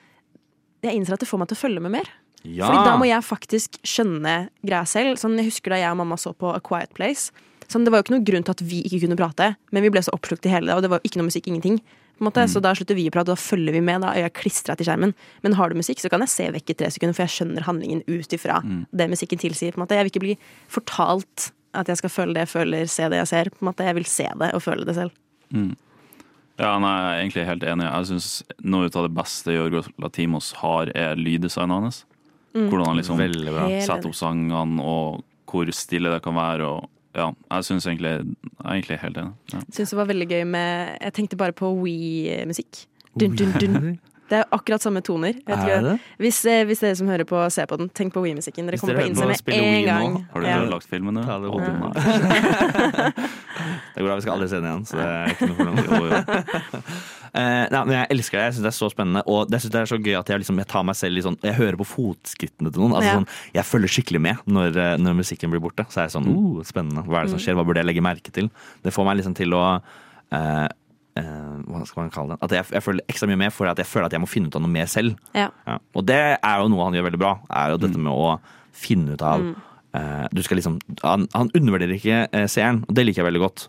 jeg 0.86 0.96
innser 0.96 1.18
at 1.18 1.24
det 1.24 1.30
får 1.30 1.42
meg 1.42 1.52
til 1.52 1.60
å 1.60 1.64
følge 1.66 1.84
med 1.84 1.96
mer. 1.98 2.10
Ja! 2.44 2.70
Fordi 2.70 2.88
da 2.88 2.98
må 3.00 3.08
jeg 3.10 3.28
faktisk 3.28 3.80
skjønne 3.84 4.36
greia 4.64 4.86
selv. 4.88 5.20
Sånn, 5.20 5.38
jeg 5.40 5.50
husker 5.52 5.76
da 5.76 5.82
jeg 5.82 5.92
og 5.92 6.00
mamma 6.00 6.18
så 6.20 6.32
på 6.32 6.52
A 6.54 6.60
Quiet 6.64 6.94
Place. 6.96 7.34
Sånn, 7.70 7.86
det 7.86 7.94
var 7.94 8.02
jo 8.02 8.08
ikke 8.08 8.16
noe 8.16 8.26
grunn 8.26 8.46
til 8.48 8.56
at 8.56 8.64
vi 8.66 8.80
ikke 8.88 9.04
kunne 9.04 9.18
prate, 9.20 9.52
men 9.76 9.86
vi 9.86 9.92
ble 9.94 10.02
så 10.02 10.14
oppslukt 10.16 10.48
i 10.48 10.54
hele 10.54 10.72
det, 10.72 10.78
og 10.78 10.86
det 10.86 10.90
var 10.90 11.02
jo 11.02 11.10
ikke 11.12 11.20
noe 11.22 11.30
musikk, 11.30 11.50
ingenting. 11.52 11.78
Måte, 12.20 12.44
Så 12.52 12.60
da 12.60 12.74
slutter 12.76 12.98
vi 12.98 13.06
å 13.08 13.14
prate, 13.14 13.32
og 13.32 13.38
da 13.38 13.40
følger 13.40 13.76
vi 13.78 13.80
med. 13.80 14.02
Da 14.04 14.12
øya 14.18 14.32
klistra 14.34 14.76
til 14.76 14.90
skjermen. 14.90 15.14
Men 15.44 15.56
har 15.56 15.70
du 15.70 15.78
musikk, 15.80 16.02
så 16.02 16.10
kan 16.12 16.20
jeg 16.26 16.34
se 16.34 16.50
vekk 16.52 16.74
i 16.74 16.76
tre 16.82 16.90
sekunder, 16.92 17.16
for 17.16 17.24
jeg 17.24 17.36
skjønner 17.38 17.64
handlingen 17.64 18.04
ut 18.08 18.36
ifra 18.36 18.60
det 18.92 19.08
musikken 19.08 19.40
tilsier. 19.40 19.72
Jeg 19.72 20.04
vil 20.04 20.12
ikke 20.12 20.26
bli 20.26 20.36
fortalt 20.68 21.52
at 21.78 21.90
jeg 21.92 22.00
skal 22.02 22.12
føle 22.14 22.36
det 22.36 22.48
jeg 22.48 22.54
føler, 22.54 22.90
se 22.90 23.08
det 23.12 23.22
jeg 23.22 23.30
ser. 23.32 23.52
På 23.54 23.64
en 23.64 23.70
måte. 23.72 23.86
Jeg 23.86 23.98
vil 24.00 24.10
se 24.10 24.28
det 24.42 24.52
og 24.58 24.64
føle 24.66 24.88
det 24.88 24.96
selv. 24.98 25.16
Mm. 25.54 25.74
Ja, 26.60 26.74
nei, 26.82 26.92
jeg 26.92 27.10
er 27.10 27.22
egentlig 27.24 27.48
helt 27.48 27.66
enig. 27.72 27.88
Jeg 27.88 28.08
syns 28.10 28.30
noe 28.68 28.90
av 28.90 29.06
det 29.06 29.16
beste 29.16 29.56
Jorgos 29.56 29.88
Latimos 30.02 30.52
har, 30.60 30.92
er 30.98 31.20
lyddesignet 31.20 31.86
hans. 31.86 32.04
Mm. 32.52 32.68
Hvordan 32.68 32.90
han 32.90 33.00
liksom. 33.00 33.22
Setter 33.86 34.10
opp 34.10 34.18
sangene, 34.18 34.84
og 34.84 35.22
hvor 35.50 35.72
stille 35.76 36.12
det 36.12 36.20
kan 36.26 36.36
være. 36.36 36.68
Og, 36.68 36.90
ja, 37.16 37.30
jeg 37.56 37.68
syns 37.70 37.88
egentlig 37.88 38.12
Jeg 38.12 38.66
er 38.66 38.74
egentlig 38.74 39.00
helt 39.06 39.22
enig. 39.24 39.34
Ja. 39.54 39.64
Syns 39.72 39.94
det 39.94 40.00
var 40.02 40.10
veldig 40.12 40.30
gøy 40.30 40.44
med 40.46 40.98
Jeg 41.00 41.16
tenkte 41.16 41.40
bare 41.40 41.56
på 41.56 41.72
We-musikk. 41.80 42.86
Dun, 43.20 43.36
dun, 43.40 43.56
dun. 43.60 43.98
Det 44.30 44.38
er 44.40 44.46
akkurat 44.54 44.82
samme 44.82 45.02
toner. 45.02 45.34
Vet 45.34 45.50
Er 45.50 45.58
ikke- 45.66 45.82
det? 45.84 46.00
Hvis, 46.20 46.46
eh, 46.46 46.64
hvis 46.66 46.80
dere 46.80 46.96
som 46.96 47.08
hører 47.08 47.26
på, 47.26 47.52
ser 47.52 47.66
på 47.66 47.78
den, 47.78 47.90
tenk 47.90 48.14
på 48.14 48.22
We-musikken. 48.22 48.66
Dere 48.68 48.78
Hvis 48.78 48.82
kommer 48.82 48.96
dere 49.02 49.10
på 49.10 49.38
spille 49.38 49.62
med 49.62 49.74
Wii 49.74 49.86
gang. 49.86 50.14
nå. 50.14 50.26
Har 50.34 50.40
du 50.42 50.48
Ja. 50.48 50.60
lagt 50.70 50.88
filmen 50.88 51.14
nå? 51.16 51.24
Ta 51.26 51.40
det. 51.40 51.50
Det 53.96 54.02
går 54.02 54.06
bra, 54.08 54.16
vi 54.16 54.22
skal 54.22 54.34
aldri 54.38 54.48
se 54.50 54.56
den 54.62 54.66
igjen, 54.70 54.86
så 54.88 54.96
det 54.96 55.06
er 55.06 55.26
ikke 55.34 55.48
noe 55.50 55.56
problem. 55.58 55.76
Jo, 55.90 56.06
jo. 56.06 56.84
Eh, 57.30 57.68
nei, 57.70 57.80
men 57.86 57.92
jeg 57.94 58.08
elsker 58.16 58.40
det. 58.40 58.44
Jeg 58.48 58.54
syns 58.56 58.64
det 58.66 58.70
er 58.72 58.78
så 58.80 58.88
spennende. 58.90 59.22
Og 59.30 59.52
jeg 59.54 59.62
synes 59.62 59.74
det 59.76 59.82
er 59.84 59.90
så 59.92 59.98
gøy 60.02 60.16
at 60.18 60.30
jeg, 60.32 60.40
liksom, 60.42 60.58
jeg 60.58 60.68
tar 60.72 60.84
meg 60.88 60.96
selv 60.98 61.20
i 61.20 61.22
sånn 61.22 61.36
Jeg 61.46 61.54
hører 61.60 61.78
på 61.78 61.86
fotskrittene 61.86 62.72
til 62.74 62.82
noen. 62.82 62.96
Altså, 62.98 63.06
Ja. 63.06 63.18
sånn, 63.20 63.28
jeg 63.54 63.66
følger 63.70 63.92
skikkelig 63.94 64.22
med 64.22 64.38
når, 64.48 64.78
eh, 64.78 64.98
når 64.98 65.14
musikken 65.20 65.52
blir 65.54 65.62
borte. 65.62 65.86
Så 65.94 66.02
er 66.02 66.08
jeg 66.10 66.16
sånn 66.18 66.26
uh, 66.26 66.64
Spennende. 66.66 67.06
Hva 67.06 67.20
er 67.22 67.24
det 67.28 67.34
som 67.36 67.40
skjer? 67.40 67.54
Hva 67.60 67.66
burde 67.68 67.84
jeg 67.84 67.86
legge 67.86 68.02
merke 68.02 68.32
til? 68.34 68.50
Det 68.84 68.92
får 68.94 69.06
meg 69.06 69.18
liksom 69.22 69.36
til 69.38 69.54
å 69.54 69.82
eh, 70.32 70.68
Hva 71.16 71.82
skal 71.88 72.04
man 72.04 72.12
kalle 72.14 72.36
det? 72.36 72.44
At 72.46 72.54
jeg, 72.56 72.66
jeg 72.78 72.84
følger 72.86 73.12
ekstra 73.12 73.28
mye 73.28 73.40
med 73.42 73.54
for 73.56 73.68
at 73.68 73.80
jeg 73.82 73.90
føler 73.90 74.08
at 74.08 74.14
jeg 74.16 74.22
må 74.24 74.30
finne 74.30 74.48
ut 74.48 74.56
av 74.56 74.64
noe 74.64 74.72
mer 74.72 74.86
selv. 74.88 75.18
Ja. 75.36 75.50
Ja. 75.68 75.80
Og 75.98 76.06
det 76.08 76.20
er 76.38 76.62
jo 76.62 76.70
noe 76.72 76.86
han 76.86 76.96
gjør 76.96 77.10
veldig 77.10 77.22
bra. 77.22 77.34
Er 77.50 77.74
jo 77.74 77.82
dette 77.82 78.00
med 78.00 78.14
å 78.14 78.38
finne 78.80 79.18
ut 79.18 79.26
av 79.26 79.44
eh, 79.98 80.28
Du 80.32 80.40
skal 80.46 80.60
liksom 80.62 80.78
Han, 81.04 81.28
han 81.34 81.52
undervurderer 81.58 81.98
ikke 81.98 82.22
uh, 82.32 82.46
seeren, 82.48 82.84
og 82.88 82.96
det 82.96 83.08
liker 83.08 83.24
jeg 83.24 83.30
veldig 83.32 83.44
godt. 83.44 83.66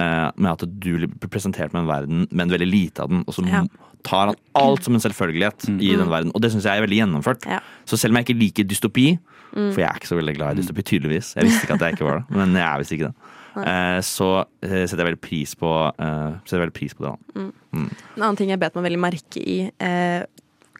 Uh, 0.00 0.30
med 0.36 0.52
at 0.52 0.62
du 0.64 0.90
blir 0.96 1.10
presentert 1.32 1.74
med 1.74 1.82
en 1.82 1.90
verden, 1.90 2.22
men 2.30 2.52
veldig 2.52 2.68
lite 2.70 3.02
av 3.04 3.10
den. 3.12 3.24
Og 3.26 3.34
så 3.36 3.44
Ja. 3.48 3.64
tar 4.02 4.30
han 4.32 4.38
alt 4.58 4.84
som 4.84 4.94
en 4.94 5.02
selvfølgelighet 5.02 5.68
i 5.78 5.92
den 5.96 6.08
verden. 6.10 6.32
Og 6.34 6.42
det 6.42 6.52
syns 6.52 6.64
jeg 6.64 6.78
er 6.78 6.86
veldig 6.86 7.02
gjennomført. 7.02 7.46
Ja. 7.46 7.60
Så 7.86 7.98
selv 7.98 8.14
om 8.14 8.18
jeg 8.18 8.28
ikke 8.28 8.40
liker 8.40 8.64
dystopi, 8.66 9.18
for 9.52 9.78
jeg 9.82 9.86
er 9.86 9.98
ikke 10.00 10.08
så 10.08 10.16
veldig 10.16 10.34
glad 10.38 10.56
i 10.56 10.62
dystopi, 10.62 10.82
tydeligvis. 10.82 11.34
Jeg 11.36 11.44
visste 11.44 11.66
ikke 11.66 11.76
at 11.76 11.84
jeg 11.84 11.96
ikke 11.98 12.08
var 12.08 12.22
det, 12.22 12.36
men 12.36 12.56
jeg 12.56 12.64
er 12.66 12.80
visst 12.80 12.94
ikke 12.96 13.10
det. 13.10 13.14
Eh, 13.60 14.00
så 14.06 14.28
eh, 14.64 14.84
setter 14.86 15.02
jeg 15.02 15.10
veldig 15.12 15.24
pris 15.24 15.54
på 15.58 15.70
eh, 15.92 16.52
veldig 16.52 16.76
pris 16.76 16.94
på 16.96 17.04
det. 17.04 17.12
da. 17.12 17.50
En 17.76 17.90
annen 18.20 18.38
ting 18.40 18.52
jeg 18.52 18.60
bet 18.62 18.76
meg 18.78 18.88
veldig 18.88 19.02
merke 19.02 19.42
i, 19.42 19.58
eh, 19.82 20.24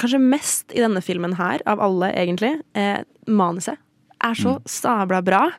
kanskje 0.00 0.22
mest 0.22 0.72
i 0.72 0.80
denne 0.82 1.02
filmen 1.04 1.36
her, 1.38 1.62
av 1.68 1.82
alle 1.84 2.12
egentlig, 2.16 2.54
eh, 2.78 3.02
manuset 3.28 3.78
er 4.22 4.38
så 4.38 4.56
sabla 4.68 5.20
bra. 5.24 5.50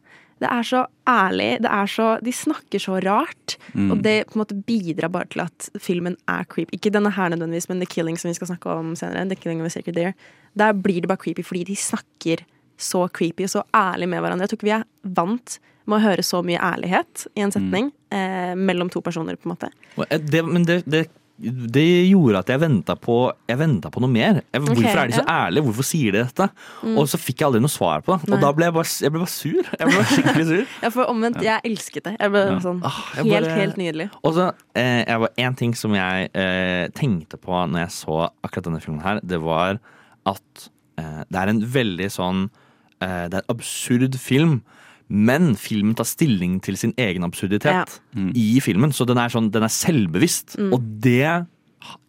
Det 0.44 0.50
er 0.52 0.66
så 0.68 0.82
ærlig. 1.08 1.62
Det 1.64 1.70
er 1.72 1.88
så, 1.88 2.08
de 2.24 2.32
snakker 2.36 2.82
så 2.82 2.98
rart. 3.04 3.56
Og 3.76 4.02
det 4.04 4.28
på 4.28 4.36
en 4.36 4.42
måte 4.42 4.58
bidrar 4.68 5.12
bare 5.12 5.30
til 5.32 5.44
at 5.46 5.70
filmen 5.80 6.18
er 6.28 6.44
creepy. 6.52 6.76
Ikke 6.76 6.92
denne 6.92 7.12
her 7.16 7.30
nødvendigvis, 7.32 7.70
men 7.70 7.80
The 7.80 7.88
Killing 7.88 8.18
som 8.20 8.30
vi 8.32 8.36
skal 8.36 8.50
snakke 8.52 8.72
om 8.72 8.94
senere. 9.00 9.28
The 9.30 9.36
Killing 9.40 9.62
of 9.62 9.68
a 9.68 9.70
Sacred 9.70 9.96
Deer. 9.96 10.14
Der 10.60 10.74
blir 10.74 11.02
det 11.02 11.08
bare 11.12 11.22
creepy 11.22 11.44
fordi 11.44 11.64
de 11.72 11.76
snakker 11.80 12.44
så 12.78 13.06
creepy 13.14 13.46
og 13.48 13.54
så 13.58 13.64
ærlig 13.76 14.10
med 14.12 14.22
hverandre. 14.24 14.46
Jeg 14.48 14.54
tror 14.54 14.62
ikke 14.62 14.70
vi 14.72 14.78
er 14.80 14.88
vant 15.18 15.58
med 15.86 15.98
å 16.00 16.04
høre 16.06 16.24
så 16.24 16.40
mye 16.48 16.62
ærlighet 16.64 17.26
i 17.36 17.42
en 17.44 17.52
setning 17.52 17.92
eh, 18.14 18.54
mellom 18.56 18.88
to 18.94 19.02
personer, 19.04 19.36
på 19.36 19.50
en 19.50 19.56
måte. 19.58 19.72
Eh, 20.10 20.20
Det, 20.20 20.42
men 20.48 20.64
det, 20.64 20.78
det, 20.88 21.02
det 21.44 21.84
gjorde 22.08 22.40
at 22.40 22.50
jeg 22.54 22.62
venta 22.62 22.96
på, 22.96 23.16
på 23.34 24.00
noe 24.04 24.10
mer. 24.14 24.40
Jeg, 24.54 24.62
hvorfor 24.64 25.00
er 25.02 25.10
de 25.12 25.18
så 25.18 25.26
ja. 25.26 25.36
ærlige? 25.48 25.64
Hvorfor 25.68 25.88
sier 25.90 26.16
de 26.16 26.22
dette? 26.24 26.48
Og 26.94 27.10
så 27.12 27.20
fikk 27.20 27.42
jeg 27.42 27.48
aldri 27.50 27.62
noe 27.66 27.74
svar 27.74 28.04
på 28.06 28.14
det. 28.16 28.30
Nei. 28.30 28.38
Og 28.38 28.46
da 28.46 28.52
ble 28.56 28.70
jeg 28.70 28.76
bare, 28.78 28.92
jeg 29.04 29.12
ble 29.16 29.24
bare 29.26 29.34
sur. 29.34 29.60
Jeg 29.74 29.90
ble 29.92 30.06
skikkelig 30.14 30.48
sur. 30.54 30.64
Ja, 30.86 30.92
for 30.96 31.12
omvendt, 31.12 31.42
jeg 31.44 31.66
elsket 31.68 32.08
det. 32.08 32.16
Jeg 32.22 32.32
ble 32.38 32.46
sånn 32.64 32.80
Ah, 32.88 33.02
jeg 33.18 33.28
helt, 33.28 33.50
bare- 33.50 33.60
helt 33.60 33.82
nydelig. 33.82 34.08
Og 34.24 34.38
så 34.40 34.48
eh, 34.80 35.02
jeg 35.04 35.20
var 35.26 35.36
En 35.50 35.60
ting 35.66 35.76
som 35.84 36.00
jeg 36.00 36.32
eh, 36.32 36.88
tenkte 36.96 37.42
på 37.44 37.52
når 37.68 37.88
jeg 37.90 37.96
så 38.00 38.22
akkurat 38.46 38.70
denne 38.72 38.80
filmen 38.86 39.04
her, 39.04 39.20
det 39.26 39.42
var 39.44 39.82
at 40.32 40.70
eh, 41.02 41.24
det 41.28 41.42
er 41.44 41.52
en 41.52 41.64
veldig 41.76 42.08
sånn 42.14 42.46
Det 43.04 43.40
er 43.40 43.44
en 43.44 43.54
absurd 43.54 44.18
film. 44.22 44.62
Men 45.14 45.54
filmen 45.60 45.94
tar 45.98 46.08
stilling 46.08 46.58
til 46.64 46.78
sin 46.80 46.94
egen 46.98 47.26
absurditet 47.28 48.00
i 48.40 48.60
filmen. 48.64 48.94
Så 48.96 49.06
den 49.06 49.20
er, 49.22 49.34
sånn, 49.34 49.52
den 49.54 49.66
er 49.66 49.74
selvbevisst. 49.74 50.56
Og 50.72 50.80
det 51.04 51.44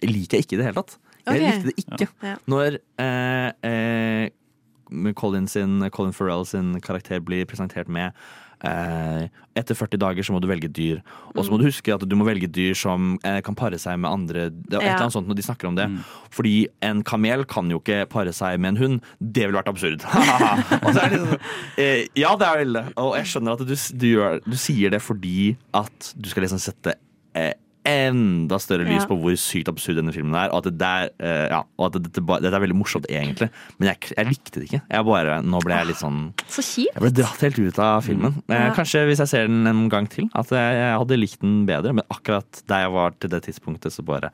liker 0.07 0.39
jeg 0.39 0.47
ikke 0.47 0.57
i 0.57 0.61
det 0.63 0.69
hele 0.69 0.81
tatt. 0.81 0.97
Jeg 1.25 1.41
okay. 1.41 1.45
likte 1.45 1.71
det 1.71 1.75
ikke. 1.81 2.09
Ja. 2.25 2.37
Når 2.53 2.79
eh, 3.01 3.51
eh, 3.67 5.13
Colin, 5.17 5.49
sin, 5.49 5.79
Colin 5.91 6.13
Farrell 6.13 6.45
sin 6.47 6.75
karakter 6.85 7.23
blir 7.25 7.47
presentert 7.49 7.89
med 7.89 8.13
eh, 8.13 8.21
etter 8.63 9.75
40 9.77 9.99
dager 10.03 10.23
så 10.27 10.35
må 10.35 10.41
du 10.43 10.49
velge 10.51 10.69
dyr. 10.73 11.01
Og 11.35 11.45
så 11.45 11.53
må 11.53 11.59
du 11.61 11.67
huske 11.69 11.95
at 11.95 12.05
du 12.09 12.15
må 12.19 12.27
velge 12.27 12.49
dyr 12.51 12.75
som 12.79 13.17
eh, 13.25 13.41
kan 13.45 13.57
pare 13.59 13.79
seg 13.81 13.99
med 14.03 14.11
andre. 14.11 14.47
Det 14.51 14.77
et 14.79 14.83
Ja. 14.83 14.95
eller 14.95 15.05
annet 15.07 15.17
sånt 15.17 15.29
når 15.31 15.37
de 15.41 15.47
snakker 15.47 15.69
om 15.69 15.75
det. 15.79 15.89
Fordi 16.35 16.55
en 16.83 17.03
kamel 17.07 17.45
kan 17.51 17.71
jo 17.71 17.81
ikke 17.83 18.05
pare 18.11 18.33
seg 18.33 18.61
med 18.61 18.75
en 18.75 18.81
hund. 18.83 19.01
Det 19.21 19.47
ville 19.49 19.59
vært 19.61 19.73
absurd. 19.73 20.05
og 20.85 20.89
så 20.95 21.05
er 21.05 21.09
det 21.15 21.21
liksom, 21.21 21.39
eh, 21.79 22.07
ja, 22.21 22.35
det 22.37 22.49
er 22.49 22.63
vel 22.65 22.73
det. 22.81 22.85
Og 23.01 23.17
jeg 23.19 23.31
skjønner 23.33 23.53
at 23.59 23.67
du, 23.67 23.75
du, 23.75 24.07
gjør, 24.15 24.41
du 24.47 24.57
sier 24.57 24.91
det 24.95 25.03
fordi 25.05 25.57
at 25.75 26.13
du 26.17 26.29
skal 26.31 26.47
liksom 26.47 26.63
sette 26.63 26.97
eh, 27.35 27.53
enda 27.85 28.57
større 28.63 28.87
lys 28.89 29.03
Ja. 29.03 29.09
på 29.11 29.17
hvor 29.21 29.35
sykt 29.37 29.69
absurd 29.69 29.97
denne 30.01 30.13
filmen 30.15 30.35
er. 30.39 30.49
Og 30.53 30.63
at 30.63 30.69
det 30.71 30.79
der, 30.81 31.11
uh, 31.21 31.47
ja, 31.53 31.61
og 31.79 31.87
at 31.91 31.99
dette, 32.03 32.23
dette 32.25 32.55
er 32.57 32.65
veldig 32.65 32.77
morsomt, 32.79 33.07
egentlig. 33.13 33.51
Men 33.79 33.91
jeg, 33.93 34.13
jeg 34.17 34.27
likte 34.31 34.61
det 34.63 34.69
ikke. 34.71 34.81
Jeg 34.91 35.05
bare, 35.11 35.39
nå 35.45 35.61
ble 35.65 35.75
jeg 35.79 35.91
litt 35.93 36.01
sånn 36.01 36.21
Så 36.49 36.65
kjipt. 36.65 36.95
Jeg 36.97 37.05
ble 37.05 37.13
dratt 37.21 37.45
helt 37.45 37.59
ut 37.61 37.79
av 37.85 38.03
filmen. 38.07 38.41
Eh, 38.49 38.57
Ja. 38.65 38.73
Kanskje 38.75 39.05
hvis 39.09 39.21
jeg 39.25 39.29
ser 39.35 39.47
den 39.49 39.67
en 39.71 39.89
gang 39.93 40.09
til, 40.09 40.31
at 40.35 40.49
jeg, 40.55 40.75
jeg 40.81 40.99
hadde 40.99 41.21
likt 41.21 41.41
den 41.45 41.67
bedre. 41.69 41.93
Men 42.01 42.05
akkurat 42.11 42.63
der 42.67 42.87
jeg 42.87 42.93
var 42.97 43.11
til 43.21 43.31
det 43.31 43.43
tidspunktet, 43.45 43.93
så 43.93 44.05
bare 44.05 44.31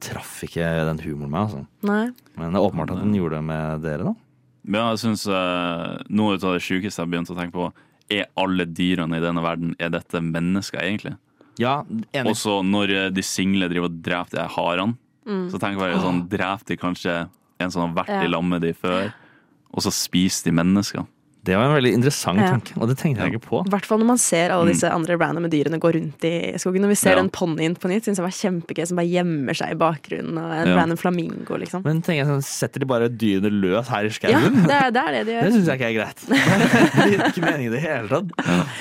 traff 0.00 0.42
ikke 0.44 0.64
den 0.88 0.98
humoren 1.04 1.30
meg. 1.30 1.40
Altså. 1.48 1.66
Nei. 1.86 2.04
Men 2.36 2.52
det 2.52 2.58
er 2.60 2.64
åpenbart 2.66 2.90
at 2.96 3.02
den 3.04 3.14
gjorde 3.16 3.38
det 3.38 3.44
med 3.44 3.82
dere, 3.84 4.04
da. 4.10 4.14
Ja, 4.64 4.86
jeg 4.94 4.98
synes 5.02 5.26
uh, 5.28 6.00
Noe 6.08 6.38
av 6.38 6.54
det 6.56 6.62
sjukeste 6.64 6.96
jeg 7.02 7.04
har 7.04 7.10
begynt 7.12 7.28
å 7.30 7.36
tenke 7.36 7.52
på, 7.52 7.66
er 8.12 8.26
alle 8.40 8.64
dyrene 8.64 9.16
i 9.16 9.20
denne 9.22 9.40
verden 9.44 9.74
Er 9.80 9.90
dette 9.92 10.20
mennesker, 10.24 10.80
egentlig? 10.80 11.14
Ja, 11.58 11.82
enig. 12.12 12.26
Og 12.30 12.36
så 12.36 12.62
når 12.66 12.90
eh, 12.90 13.10
de 13.14 13.22
single 13.22 13.68
driver 13.68 13.90
og 13.90 14.02
dreper 14.02 14.40
de 14.42 14.48
harene, 14.56 14.96
Mm. 15.24 15.46
så 15.48 15.56
tenker 15.56 15.80
jeg 15.80 15.94
bare 15.94 16.02
sånn 16.04 16.28
Dreper 16.28 16.66
de 16.66 16.76
kanskje 16.76 17.12
en 17.58 17.70
som 17.70 17.80
har 17.94 18.04
vært 18.04 18.08
Ja. 18.12 18.24
i 18.24 18.28
lag 18.28 18.44
med 18.44 18.60
de 18.60 18.74
før, 18.74 19.10
og 19.72 19.80
så 19.82 19.88
spiser 19.90 20.44
de 20.44 20.52
mennesker? 20.52 21.06
Det 21.44 21.56
var 21.56 21.64
en 21.68 21.74
veldig 21.76 21.92
interessant 21.92 22.40
Ja. 22.40 22.50
tanke, 22.56 22.72
og 22.80 22.88
det 22.88 22.96
tenkte 22.98 23.20
jeg 23.20 23.34
ikke 23.34 23.44
på. 23.48 23.58
I 23.66 23.70
hvert 23.70 23.84
fall 23.84 23.98
når 24.00 24.06
man 24.06 24.18
ser 24.18 24.50
alle 24.50 24.70
disse 24.72 24.88
andre 24.90 25.16
randomme 25.20 25.50
dyrene 25.52 25.78
gå 25.78 25.90
rundt 25.92 26.24
i 26.24 26.54
skogen. 26.56 26.80
Når 26.80 26.88
vi 26.88 26.94
ser 26.96 27.10
Ja. 27.10 27.16
den 27.20 27.28
ponnien 27.30 27.74
på 27.76 27.88
nytt, 27.92 28.04
syns 28.08 28.16
jeg 28.16 28.24
var 28.24 28.32
kjempegøy, 28.32 28.86
som 28.88 28.96
bare 28.96 29.06
gjemmer 29.12 29.52
seg 29.54 29.70
i 29.72 29.74
bakgrunnen. 29.76 30.38
Og 30.40 30.52
en 30.52 30.68
Ja. 30.68 30.76
random 30.80 30.96
flamingo, 30.96 31.58
liksom. 31.60 31.84
Men 31.84 32.00
tenker 32.00 32.24
jeg 32.24 32.26
sånn, 32.26 32.42
setter 32.42 32.80
de 32.80 32.86
bare 32.86 33.08
dyrene 33.10 33.50
løs 33.52 33.88
her 33.88 34.04
i 34.04 34.08
Ja, 34.08 34.40
skauen? 34.40 34.66
det 34.66 34.70
er 34.72 34.90
det, 34.90 35.02
er 35.04 35.12
det 35.12 35.26
de 35.26 35.32
Det 35.34 35.42
gjør. 35.44 35.52
syns 35.52 35.66
jeg 35.66 35.78
ikke 35.78 35.90
er 35.90 35.96
greit. 36.00 36.18
Det 36.94 37.10
gir 37.12 37.20
ikke 37.28 37.44
mening 37.44 37.66
i 37.66 37.70
det 37.76 37.80
hele 37.82 38.08
tatt. 38.08 38.26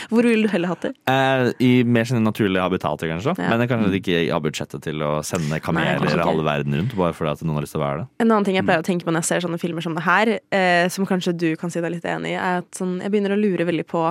Hvor 0.09 0.23
ville 0.23 0.43
du 0.43 0.47
heller 0.47 0.67
hatt 0.69 0.81
det? 0.81 0.93
Eh, 1.07 1.51
I 1.59 1.83
mer 1.83 2.05
sine 2.05 2.21
naturlige 2.23 2.61
habitater, 2.63 3.07
kanskje. 3.11 3.35
Ja. 3.37 3.49
Men 3.57 3.67
kanskje 3.67 3.91
de 3.91 3.99
ikke 3.99 4.31
har 4.31 4.39
budsjettet 4.39 4.81
til 4.81 4.95
å 5.03 5.19
sende 5.23 5.59
kameler 5.59 5.99
halve 6.23 6.43
verden 6.47 6.73
rundt 6.79 6.95
bare 6.95 7.11
fordi 7.13 7.31
at 7.31 7.41
noen 7.43 7.55
har 7.55 7.63
lyst 7.63 7.73
til 7.75 7.81
å 7.81 7.85
være 7.85 7.97
det. 7.99 8.07
En 8.21 8.31
annen 8.31 8.45
ting 8.45 8.55
jeg 8.55 8.65
pleier 8.65 8.79
å 8.79 8.87
tenke 8.87 9.03
på 9.03 9.11
når 9.11 9.21
jeg 9.23 9.29
ser 9.33 9.47
sånne 9.47 9.59
filmer 9.59 9.81
som 9.83 9.93
det 9.95 10.03
her, 10.03 10.39
eh, 10.51 10.87
som 10.87 11.05
kanskje 11.05 11.35
du 11.37 11.55
kan 11.57 11.69
si 11.69 11.81
deg 11.81 11.91
litt 11.91 12.03
enig 12.05 12.31
i, 12.31 12.39
er 12.39 12.52
at 12.61 12.77
sånn, 12.77 12.99
jeg 13.01 13.13
begynner 13.13 13.35
å 13.35 13.39
lure 13.39 13.67
veldig 13.69 13.87
på 13.89 14.05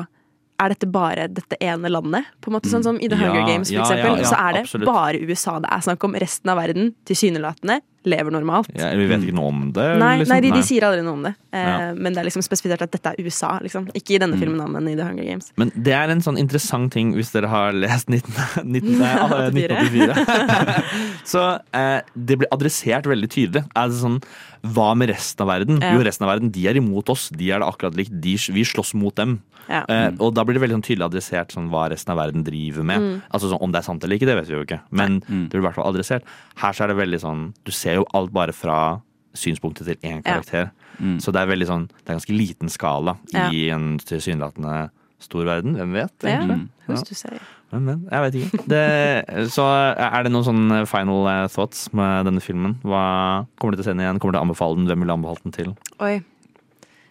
er 0.63 0.73
dette 0.75 0.89
bare 0.91 1.29
dette 1.33 1.59
ene 1.65 1.91
landet? 1.91 2.29
På 2.41 2.51
en 2.51 2.57
måte 2.59 2.71
Sånn 2.71 2.85
som 2.87 2.99
i 3.03 3.09
The 3.11 3.19
Ja, 3.19 3.31
Hunger 3.31 3.49
Games, 3.49 3.71
for 3.71 3.81
ja, 3.81 3.87
eksempel, 3.87 4.21
ja, 4.23 4.29
så 4.29 4.39
er 4.39 4.57
det 4.57 4.61
absolutt. 4.67 4.87
bare 4.87 5.23
USA 5.23 5.57
det 5.63 5.71
er 5.75 5.87
snakk 5.89 6.05
om. 6.07 6.15
Resten 6.23 6.53
av 6.53 6.61
verden, 6.61 6.93
tilsynelatende, 7.09 7.81
lever 8.05 8.31
normalt. 8.35 8.69
Ja, 8.75 8.89
eller 8.91 9.03
vi 9.05 9.09
vet 9.13 9.23
ikke 9.27 9.35
noe 9.37 9.49
om 9.53 9.73
det. 9.73 9.87
Nei, 10.01 10.19
liksom. 10.21 10.33
nei 10.35 10.41
de, 10.43 10.51
de 10.57 10.63
sier 10.67 10.83
aldri 10.89 11.03
noe 11.07 11.13
om 11.19 11.23
det. 11.29 11.35
Eh, 11.53 11.63
Ja. 11.63 11.93
Men 11.95 12.13
det 12.15 12.23
er 12.23 12.27
liksom 12.31 12.43
spesifisert 12.43 12.83
at 12.83 12.91
dette 12.93 13.13
er 13.13 13.21
USA. 13.23 13.59
Liksom. 13.63 13.91
Ikke 13.95 14.17
i 14.17 14.19
denne 14.19 14.35
Mm. 14.37 14.41
filmen, 14.43 14.73
men 14.73 14.89
i 14.89 14.97
The 14.97 15.05
Hunger 15.05 15.25
Games. 15.25 15.53
Men 15.57 15.71
det 15.77 15.93
er 15.95 16.11
en 16.11 16.21
sånn 16.25 16.39
interessant 16.41 16.91
ting 16.93 17.13
hvis 17.15 17.31
dere 17.33 17.49
har 17.53 17.73
lest 17.73 18.09
19, 18.09 18.65
19, 18.65 18.99
nei, 18.99 19.13
1984. 19.53 21.23
så 21.25 21.45
eh, 21.75 22.01
det 22.17 22.39
blir 22.41 22.51
adressert 22.55 23.07
veldig 23.11 23.31
tydelig. 23.33 23.65
Er 23.77 23.89
det 23.93 24.01
sånn, 24.01 24.21
Hva 24.63 24.93
med 24.95 25.11
resten 25.11 25.43
av 25.43 25.49
verden? 25.51 25.81
Ja. 25.83 25.95
Jo, 25.97 26.05
resten 26.07 26.23
av 26.27 26.31
verden 26.37 26.53
de 26.55 26.69
er 26.71 26.77
imot 26.79 27.09
oss. 27.11 27.29
De 27.35 27.49
er 27.51 27.59
det 27.59 27.67
akkurat 27.67 27.97
likt. 27.99 28.13
De, 28.23 28.37
vi 28.55 28.63
slåss 28.63 28.93
mot 28.95 29.15
dem. 29.19 29.41
Ja. 29.69 29.81
Eh, 29.91 30.11
og 30.23 30.35
da 30.35 30.45
blir 30.47 30.55
det 30.55 30.63
veldig 30.63 30.77
sånn 30.79 30.85
tydelig 30.87 31.07
adressert 31.09 31.51
sånn, 31.55 31.67
hva 31.71 31.89
resten 31.91 32.13
av 32.15 32.19
verden 32.21 32.45
driver 32.47 32.87
med. 32.87 33.01
Mm. 33.03 33.17
Altså 33.35 33.51
sånn, 33.51 33.61
Om 33.63 33.73
det 33.75 33.81
er 33.83 33.87
sant 33.89 34.05
eller 34.07 34.19
ikke, 34.21 34.27
det 34.31 34.37
vet 34.39 34.49
vi 34.51 34.55
jo 34.55 34.63
ikke. 34.67 34.81
Men 34.95 35.19
det 35.27 35.51
blir 35.51 35.63
i 35.63 35.67
hvert 35.67 35.75
fall 35.81 35.91
adressert. 35.91 36.23
Her 36.63 36.73
så 36.79 36.85
er 36.87 36.93
det 36.93 36.97
veldig 37.01 37.21
sånn 37.23 37.43
Du 37.67 37.73
ser 37.75 37.92
jo 38.01 38.07
alt 38.15 38.33
bare 38.33 38.53
fra 38.53 39.01
synspunktet 39.35 39.87
til 39.87 39.97
én 40.03 40.21
Ja. 40.25 40.41
karakter. 40.41 40.71
Så 41.19 41.33
det 41.33 41.41
er 41.43 41.47
veldig 41.49 41.67
sånn 41.67 41.87
Det 41.89 42.11
er 42.11 42.15
ganske 42.19 42.37
liten 42.37 42.69
skala 42.69 43.17
Ja. 43.33 43.49
i 43.51 43.71
en 43.71 43.99
tilsynelatende 43.99 44.91
stor 45.19 45.45
verden. 45.45 45.75
Hvem 45.75 45.93
vet? 45.93 46.13
Ja, 46.23 46.59
hvis 46.89 47.03
du 47.09 47.15
sier. 47.15 47.41
Men, 47.73 47.85
men, 47.87 48.09
jeg 48.11 48.21
vet 48.21 48.35
ikke. 48.35 48.67
Det, 48.69 49.49
så 49.51 49.65
er 49.97 50.23
det 50.25 50.33
noen 50.33 50.45
sånne 50.45 50.87
final 50.87 51.27
eh, 51.27 51.49
thoughts 51.49 51.89
med 51.95 52.27
denne 52.27 52.41
filmen? 52.45 52.75
Hva 52.85 53.47
Kommer 53.59 53.73
du 53.73 53.81
til 53.81 53.85
å 53.85 53.89
se 53.89 53.95
den 53.97 54.01
igjen? 54.05 54.19
Kommer 54.21 54.33
du 54.33 54.39
til 54.39 54.43
å 54.43 54.47
anbefale 54.51 54.77
den? 54.77 54.87
Hvem 54.87 54.99
vil 55.01 55.09
du 55.09 55.15
anbefale 55.15 55.43
den 55.43 55.53
til? 55.53 55.77
Oi. 56.01 56.23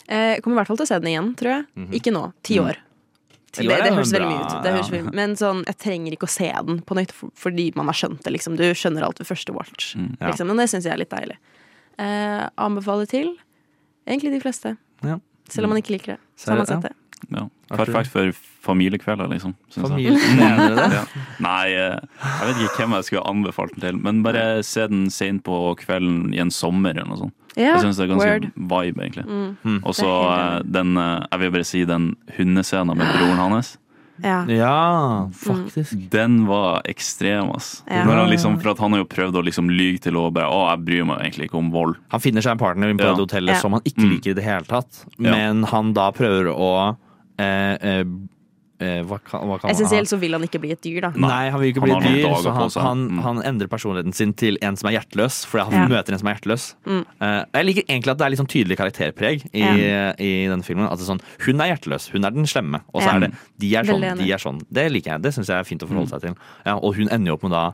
Eh, 0.08 0.36
Jeg 0.36 0.44
kommer 0.44 0.56
i 0.56 0.60
hvert 0.62 0.68
fall 0.68 0.78
til 0.78 0.86
å 0.86 0.92
se 0.92 1.00
den 1.00 1.10
igjen, 1.10 1.36
tror 1.36 1.50
jeg. 1.56 1.66
Mhm. 1.76 1.92
Ikke 1.98 2.14
nå. 2.14 2.34
Ti 2.44 2.60
Mm. 2.60 2.66
år. 2.68 2.76
Ti 3.52 3.66
det, 3.66 3.74
år 3.74 3.82
det, 3.82 3.90
det 3.90 3.96
høres 3.98 4.14
veldig 4.16 4.28
mye 4.30 4.42
ut. 4.42 4.54
Det 4.64 4.72
høres 4.72 4.90
ja. 4.90 4.96
veldig, 4.96 5.14
men 5.20 5.34
sånn, 5.40 5.64
jeg 5.68 5.78
trenger 5.84 6.16
ikke 6.16 6.28
å 6.30 6.32
se 6.32 6.50
den 6.70 6.78
på 6.88 6.96
nytt 6.96 7.12
fordi 7.18 7.66
man 7.76 7.92
har 7.92 7.98
skjønt 8.00 8.22
det. 8.24 8.32
Liksom. 8.38 8.56
Du 8.60 8.64
skjønner 8.78 9.04
alt 9.08 9.20
ved 9.20 9.28
første 9.28 9.56
watch. 9.56 9.92
Mm, 10.00 10.14
ja. 10.14 10.30
Liksom. 10.30 10.48
Men 10.52 10.62
det 10.62 10.70
syns 10.72 10.88
jeg 10.88 10.96
er 10.96 11.02
litt 11.02 11.12
deilig. 11.12 11.36
Eh, 12.00 12.46
anbefaler 12.64 13.12
til 13.12 13.34
egentlig 14.08 14.32
de 14.38 14.42
fleste. 14.44 14.76
Ja. 15.04 15.20
Selv 15.52 15.68
om 15.68 15.76
man 15.76 15.82
ikke 15.82 15.98
liker 15.98 16.16
det. 16.16 16.20
Så 16.40 16.54
har 16.54 16.62
man 16.62 16.70
sett 16.70 16.88
det. 16.88 16.96
Ja. 17.30 17.44
Perfekt 17.72 18.10
for 18.12 18.32
familiekvelder, 18.66 19.28
liksom. 19.32 19.54
Familiekvelder, 19.76 20.70
du 20.70 20.80
det? 20.80 20.88
Ja. 20.98 21.04
Nei, 21.44 21.74
eh, 21.76 22.24
jeg 22.24 22.48
vet 22.50 22.64
ikke 22.66 22.84
hvem 22.84 22.96
jeg 22.98 23.08
skulle 23.10 23.28
anbefalt 23.30 23.76
den 23.76 23.84
til, 23.86 24.00
men 24.08 24.24
bare 24.26 24.46
se 24.68 24.88
den 24.92 25.06
sent 25.14 25.44
på 25.48 25.60
kvelden 25.84 26.34
i 26.36 26.42
en 26.44 26.54
sommer 26.54 26.96
eller 26.96 27.12
noe 27.12 27.22
sånt. 27.26 27.38
Ja, 27.58 27.74
jeg 27.76 27.82
syns 27.84 27.98
det 28.00 28.06
er 28.06 28.12
ganske 28.14 28.32
word. 28.32 28.46
vibe, 28.56 29.02
egentlig. 29.04 29.26
Mm. 29.28 29.58
Mm. 29.64 29.80
Og 29.84 29.94
så 29.98 30.08
eh, 30.32 30.62
den 30.64 30.96
eh, 30.98 31.26
Jeg 31.32 31.40
vil 31.40 31.52
bare 31.52 31.68
si 31.68 31.84
den 31.86 32.16
hundescenen 32.38 32.98
med 32.98 33.08
broren 33.18 33.38
hans. 33.52 33.78
Ja. 34.22 34.44
Ja, 34.46 35.30
faktisk. 35.34 35.96
Den 36.14 36.46
var 36.46 36.84
ekstrem, 36.86 37.50
ass. 37.56 37.84
Ja. 37.90 38.04
Når 38.06 38.20
han 38.22 38.30
liksom, 38.30 38.60
for 38.62 38.72
at 38.76 38.80
han 38.84 38.94
har 38.94 39.02
jo 39.02 39.08
prøvd 39.10 39.40
å 39.40 39.44
liksom 39.48 39.72
lyge 39.74 40.04
til 40.06 40.14
å 40.20 40.28
bare 40.32 40.46
Å, 40.52 40.60
jeg 40.76 40.86
bryr 40.86 41.08
meg 41.10 41.24
egentlig 41.26 41.48
ikke 41.50 41.58
om 41.58 41.72
vold. 41.74 41.96
Han 42.14 42.22
finner 42.22 42.46
seg 42.46 42.52
en 42.54 42.62
partner 42.62 42.94
på 42.94 43.08
Ja. 43.08 43.16
hotellet 43.18 43.56
Ja. 43.56 43.60
som 43.64 43.74
han 43.74 43.82
ikke 43.82 44.04
Mm. 44.06 44.12
liker 44.14 44.32
i 44.32 44.34
det 44.38 44.44
hele 44.46 44.64
tatt. 44.70 45.06
Ja. 45.18 45.32
Men 45.32 45.64
han 45.64 45.94
da 45.94 46.12
prøver 46.12 46.52
å 46.54 46.96
eh, 47.40 47.78
eh, 47.82 48.04
hva, 49.06 49.20
kan, 49.24 49.42
hva 49.48 49.60
kan 49.62 49.70
Essensielt 49.72 50.10
så 50.10 50.18
vil 50.20 50.34
han 50.34 50.42
ikke 50.44 50.60
bli 50.64 50.72
et 50.74 50.82
dyr, 50.82 51.02
da. 51.06 51.12
Nei, 51.16 51.50
han 51.54 51.60
vil 51.62 51.70
ikke 51.74 51.82
Han 51.86 52.02
bli 52.02 52.22
et 52.22 52.26
dyr, 52.26 52.36
så 52.42 52.52
han, 52.56 52.70
han, 52.82 53.02
Mm. 53.12 53.20
han 53.24 53.42
endrer 53.44 53.68
personligheten 53.70 54.14
sin 54.14 54.34
til 54.34 54.58
en 54.62 54.76
som 54.76 54.90
er 54.90 54.98
hjerteløs, 55.00 55.46
fordi 55.46 55.64
han 55.70 55.74
Ja. 55.74 55.88
møter 55.94 56.14
en 56.14 56.20
som 56.20 56.28
er 56.28 56.36
hjerteløs. 56.36 56.66
Mm. 56.86 57.06
Eh, 57.22 57.46
jeg 57.54 57.66
liker 57.66 57.84
egentlig 57.88 58.12
at 58.12 58.18
det 58.18 58.26
er 58.26 58.30
litt 58.36 58.40
sånn 58.42 58.52
tydelig 58.56 58.78
karakterpreg 58.78 59.46
i, 59.54 59.62
i 59.62 60.32
denne 60.50 60.64
filmen. 60.64 60.86
At 60.90 60.98
det 60.98 61.06
er 61.08 61.14
sånn, 61.14 61.22
hun 61.46 61.62
er 61.62 61.76
hjerteløs, 61.76 62.10
hun 62.12 62.26
er 62.26 62.32
den 62.32 62.46
slemme, 62.46 62.82
og 62.94 63.02
så 63.02 63.08
Ja. 63.08 63.16
er 63.16 63.20
det 63.20 63.32
de 63.60 63.76
er 63.76 63.84
sånn, 63.84 64.02
Veldig 64.02 64.18
de 64.26 64.32
er 64.32 64.38
sånn. 64.38 64.62
Det 64.72 64.92
liker 64.92 65.12
jeg. 65.14 65.22
Det 65.22 65.34
syns 65.34 65.48
jeg 65.48 65.60
er 65.60 65.64
fint 65.64 65.82
å 65.84 65.88
forholde 65.88 66.10
Mm. 66.10 66.14
seg 66.16 66.22
til. 66.22 66.36
Ja, 66.66 66.76
og 66.78 66.96
hun 66.96 67.08
ender 67.10 67.28
jo 67.32 67.34
opp 67.36 67.44
med 67.44 67.52
da 67.52 67.74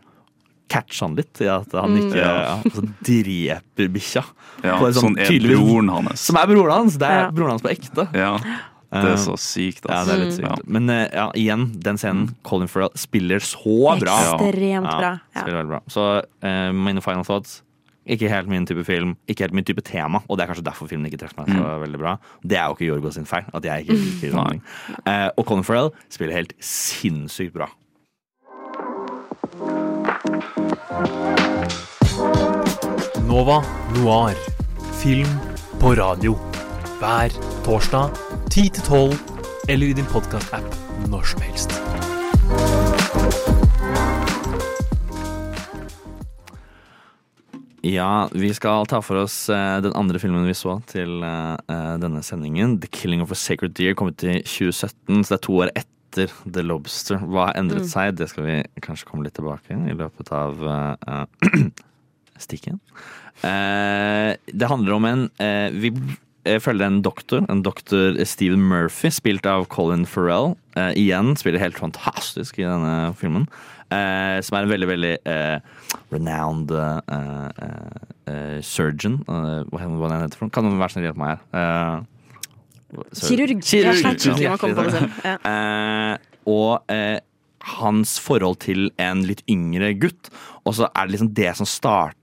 catche 0.69 0.99
han 0.99 1.15
litt, 1.15 1.39
i 1.39 1.45
at 1.47 1.71
han 1.71 1.95
Mm. 1.95 2.11
ikke 2.11 2.15
ja, 2.17 2.61
altså, 2.65 2.81
dreper 3.01 3.87
bikkja. 3.93 4.23
Ja, 4.63 4.79
sånn, 4.79 5.15
sånn 5.15 5.17
er 5.17 5.39
broren 5.39 5.89
hans. 5.89 6.19
Som 6.19 6.35
er 6.35 6.45
broren 6.47 6.71
hans! 6.73 6.97
Det 6.97 7.07
er 7.07 7.19
Ja. 7.21 7.31
broren 7.31 7.49
hans 7.51 7.61
på 7.61 7.71
ekte. 7.71 8.13
Ja, 8.13 8.37
det 8.91 9.11
er 9.11 9.17
så 9.19 9.35
sykt, 9.37 9.83
Ja, 9.89 10.03
det 10.07 10.13
er 10.13 10.21
litt 10.25 10.39
Ja. 10.39 10.55
sykt. 10.55 10.67
Men 10.67 10.89
eh, 10.89 11.09
ja, 11.13 11.27
igjen, 11.35 11.71
den 11.83 11.97
scenen. 11.97 12.35
Colin 12.43 12.67
Farrell 12.71 12.89
spiller 12.95 13.39
så 13.43 13.97
bra. 13.99 14.15
Ekstremt 14.37 14.87
bra. 14.87 15.19
Ja. 15.35 15.41
spiller 15.41 15.57
veldig 15.63 15.73
bra. 15.75 15.81
Så 15.91 16.05
uh, 16.23 16.71
mine 16.73 17.01
final 17.01 17.23
thoughts 17.27 17.63
ikke 18.07 18.29
helt 18.31 18.47
min 18.47 18.63
type 18.65 18.85
film, 18.87 19.17
ikke 19.27 19.43
helt 19.43 19.53
min 19.53 19.65
type 19.67 19.81
tema. 19.83 20.21
Og 20.29 20.37
det 20.37 20.45
er 20.45 20.53
kanskje 20.53 20.63
derfor 20.63 20.87
filmen 20.87 21.09
ikke 21.11 21.19
treffer 21.19 21.43
meg 21.43 21.49
så 21.51 21.59
Mm. 21.59 21.81
veldig 21.83 21.99
bra. 21.99 22.17
Det 22.41 22.57
er 22.57 22.67
jo 22.69 22.75
ikke 22.77 22.87
Jorgo 22.87 23.11
sin 23.11 23.25
feil 23.25 23.43
at 23.53 23.63
jeg 23.67 23.83
ikke 23.83 23.97
liker 24.05 24.31
sånne 24.31 24.49
ting. 24.51 24.61
Eh, 25.05 25.29
og 25.37 25.45
Colin 25.45 25.63
Farrell 25.67 25.91
spiller 26.09 26.33
helt 26.39 26.53
sinnssykt 26.63 27.51
bra. 27.53 27.67
Nova 33.27 33.61
Noir. 33.95 34.35
Film 34.99 35.27
på 35.79 35.93
radio. 35.95 36.33
Hver 36.99 37.29
torsdag 37.65 38.09
10 38.51 38.69
til 38.69 38.83
12, 38.83 39.13
eller 39.69 39.87
i 39.87 39.93
din 39.93 40.05
podkast-app 40.05 40.75
når 41.11 41.23
som 41.33 41.41
helst. 41.41 41.71
Ja, 47.87 48.27
vi 48.33 48.49
skal 48.57 48.87
ta 48.89 48.99
for 49.05 49.21
oss 49.21 49.35
eh, 49.53 49.77
den 49.85 49.93
andre 49.95 50.19
filmen 50.19 50.47
vi 50.49 50.55
så 50.57 50.77
til 50.89 51.21
eh, 51.23 51.53
eh, 51.71 51.93
denne 52.01 52.23
sendingen. 52.25 52.79
'The 52.81 52.89
Killing 52.91 53.21
of 53.23 53.31
a 53.31 53.37
Sacred 53.37 53.75
Deer' 53.77 53.95
kom 53.95 54.09
ut 54.11 54.23
i 54.25 54.39
2017, 54.41 55.23
så 55.23 55.29
det 55.29 55.37
er 55.37 55.43
to 55.45 55.59
år 55.61 55.71
etter 55.77 56.33
The 56.43 56.63
Lobster. 56.65 57.21
Hva 57.21 57.49
har 57.51 57.59
endret 57.61 57.85
Mm. 57.85 57.91
seg? 57.93 58.15
Det 58.17 58.27
skal 58.31 58.43
vi 58.47 58.57
kanskje 58.81 59.05
komme 59.07 59.23
litt 59.27 59.37
tilbake 59.37 59.71
i 59.77 59.95
løpet 59.95 60.31
av 60.33 60.65
eh, 60.73 61.69
stikken. 62.47 62.81
Eh, 63.45 64.33
det 64.51 64.67
handler 64.73 64.97
om 64.97 65.05
en 65.05 65.29
eh, 65.39 65.69
vi, 65.71 65.93
følger 66.63 66.87
en 66.87 67.01
doktor, 67.05 67.45
en 67.51 67.63
doktor 67.65 68.17
Stephen 68.25 68.63
Murphy, 68.69 69.11
spilt 69.13 69.47
av 69.49 69.67
Colin 69.73 70.05
Farrell. 70.09 70.55
Eh, 70.77 70.93
igjen 71.03 71.35
spiller 71.39 71.61
helt 71.61 71.79
fantastisk 71.79 72.59
i 72.61 72.67
denne 72.67 73.13
filmen. 73.19 73.47
Eh, 73.87 74.37
som 74.43 74.57
er 74.57 74.65
en 74.65 74.71
veldig, 74.73 74.87
veldig 74.89 75.13
eh, 75.31 75.59
renowned 76.11 76.73
eh, 76.75 77.15
eh, 77.17 78.01
eh, 78.31 78.57
surgeon. 78.65 79.21
Eh, 79.23 79.63
hva 79.71 79.83
heter 79.83 80.15
heter 80.25 80.39
for 80.39 80.47
noe? 80.47 80.55
Kan 80.55 80.67
noen 80.67 80.81
være 80.81 80.95
snill 80.95 81.07
hjelpe 81.07 81.23
meg 81.23 81.35
her? 81.35 81.45
Eh. 81.61 82.13
Kirurg. 83.21 83.61
Ja, 83.61 83.93
kirurg. 83.93 84.41
Ja, 84.43 84.55
på 84.59 84.71
det 84.71 84.75
Hjertelig 84.75 84.95
selv. 84.95 85.21
Ja. 85.23 85.37
Eh, 85.51 86.35
og 86.47 86.91
eh, 86.93 87.17
hans 87.77 88.17
forhold 88.23 88.61
til 88.63 88.89
en 89.01 89.23
litt 89.27 89.43
yngre 89.51 89.93
gutt. 89.99 90.31
Og 90.65 90.77
så 90.79 90.91
er 90.91 91.07
det 91.07 91.15
liksom 91.17 91.33
det 91.35 91.55
som 91.59 91.69
starter 91.69 92.13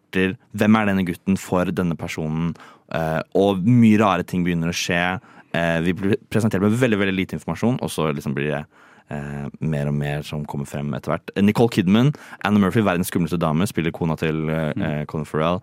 Hvem 0.55 0.77
er 0.79 0.87
denne 0.87 1.03
gutten 1.03 1.35
for 1.41 1.67
denne 1.75 1.97
personen? 1.99 2.53
Eh, 2.93 3.21
og 3.41 3.65
mye 3.65 4.01
rare 4.01 4.27
ting 4.29 4.45
begynner 4.45 4.73
å 4.73 4.77
skje. 4.77 5.21
Eh, 5.55 5.79
vi 5.87 5.95
blir 5.97 6.17
presentert 6.29 6.63
med 6.63 6.75
veldig 6.81 6.99
veldig 7.01 7.15
lite 7.17 7.39
informasjon, 7.39 7.79
og 7.83 7.91
så 7.93 8.11
liksom 8.13 8.35
blir 8.37 8.51
det 8.51 8.65
eh, 9.11 9.47
mer 9.61 9.89
og 9.91 9.95
mer 9.95 10.23
som 10.27 10.45
kommer 10.45 10.69
frem 10.69 10.93
etter 10.97 11.15
hvert. 11.15 11.35
Nicole 11.41 11.73
Kidman, 11.73 12.13
Anna 12.45 12.59
Murphy, 12.59 12.83
verdens 12.85 13.13
skumleste 13.13 13.41
dame, 13.41 13.67
spiller 13.71 13.95
kona 13.95 14.19
til 14.21 14.45
eh, 14.51 14.73
eh, 14.75 15.03
Colin 15.11 15.29
Farrell. 15.29 15.63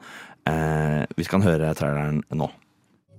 Eh, 0.50 1.04
vi 1.18 1.28
skal 1.28 1.44
høre 1.46 1.74
traileren 1.78 2.24
nå. 2.34 2.50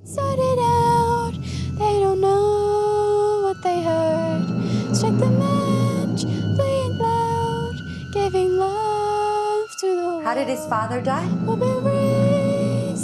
Sort 0.04 0.38
it 0.38 0.58
out. 0.58 1.34
They 1.78 2.00
don't 2.02 2.20
know 2.20 3.42
what 3.44 3.62
they 3.62 3.82
heard. 3.82 4.48
Strike 4.96 5.18
the 5.18 5.30
match, 5.30 6.24
playing 6.56 6.98
loud, 6.98 7.76
giving 8.12 8.56
love 8.58 9.68
to 9.80 9.86
the 9.86 10.02
world. 10.02 10.24
How 10.24 10.34
did 10.34 10.48
his 10.48 10.66
father 10.66 11.00
die? 11.00 12.01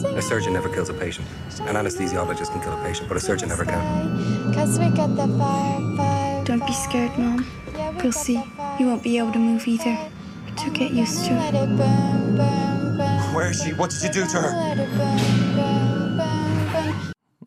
A 0.05 0.23
surgeon 0.23 0.53
never 0.53 0.69
kills 0.69 0.89
a 0.89 0.95
patient. 0.95 1.27
An 1.61 1.75
anesthesiologist 1.77 2.51
can 2.53 2.61
kill 2.61 2.73
a 2.73 2.83
patient, 2.85 3.09
but 3.09 3.17
a 3.17 3.21
surgeon 3.21 3.49
never 3.49 3.65
can. 3.65 3.83
Cause 4.55 4.79
we 4.79 4.89
got 4.91 5.15
the 5.17 5.27
fire, 5.39 5.97
fire. 5.97 6.45
Don't 6.45 6.65
be 6.67 6.73
scared, 6.73 7.17
Mom. 7.19 7.45
You'll 8.03 8.13
see. 8.13 8.41
You 8.79 8.87
won't 8.87 9.03
be 9.03 9.19
able 9.19 9.33
to 9.33 9.39
move 9.39 9.67
either. 9.67 9.97
But 10.47 10.63
you'll 10.65 10.75
get 10.75 10.91
used 10.93 11.25
to 11.27 11.33
it. 11.33 11.55
it 11.55 11.69
burn, 11.77 12.37
burn, 12.37 12.97
burn. 12.99 13.35
Where 13.35 13.51
is 13.51 13.63
she? 13.63 13.73
What 13.73 13.91
did 13.91 14.03
you 14.05 14.11
do 14.23 14.27
to 14.33 14.39
her? 14.41 14.53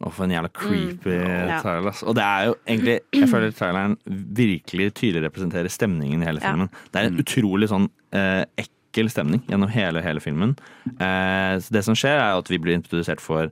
Og 0.02 0.14
for 0.14 0.26
en 0.26 0.32
jævla 0.34 0.50
creepy 0.54 1.14
ja. 1.14 1.60
trailer. 1.62 1.94
Og 2.04 2.16
det 2.16 2.24
er 2.24 2.46
jo 2.50 2.56
egentlig 2.68 3.00
Jeg 3.14 3.30
føler 3.30 3.52
traileren 3.52 3.98
virkelig 4.36 4.94
tydelig 4.98 5.24
representerer 5.28 5.68
stemningen 5.70 6.24
i 6.24 6.26
hele 6.26 6.40
Ja. 6.44 6.50
filmen. 6.52 6.70
Det 6.94 7.02
er 7.02 7.08
en 7.12 7.20
utrolig 7.22 7.70
sånn 7.70 7.86
eh, 8.14 8.44
ekkel 8.58 8.78
stemning 8.92 9.42
gjennom 9.48 9.70
hele, 9.72 10.02
hele 10.02 10.20
filmen. 10.20 10.56
Eh, 11.00 11.60
så 11.60 11.70
det 11.72 11.84
som 11.84 11.96
skjer, 11.96 12.18
er 12.20 12.38
at 12.38 12.48
vi 12.52 12.58
blir 12.60 12.76
introdusert 12.76 13.20
for 13.22 13.48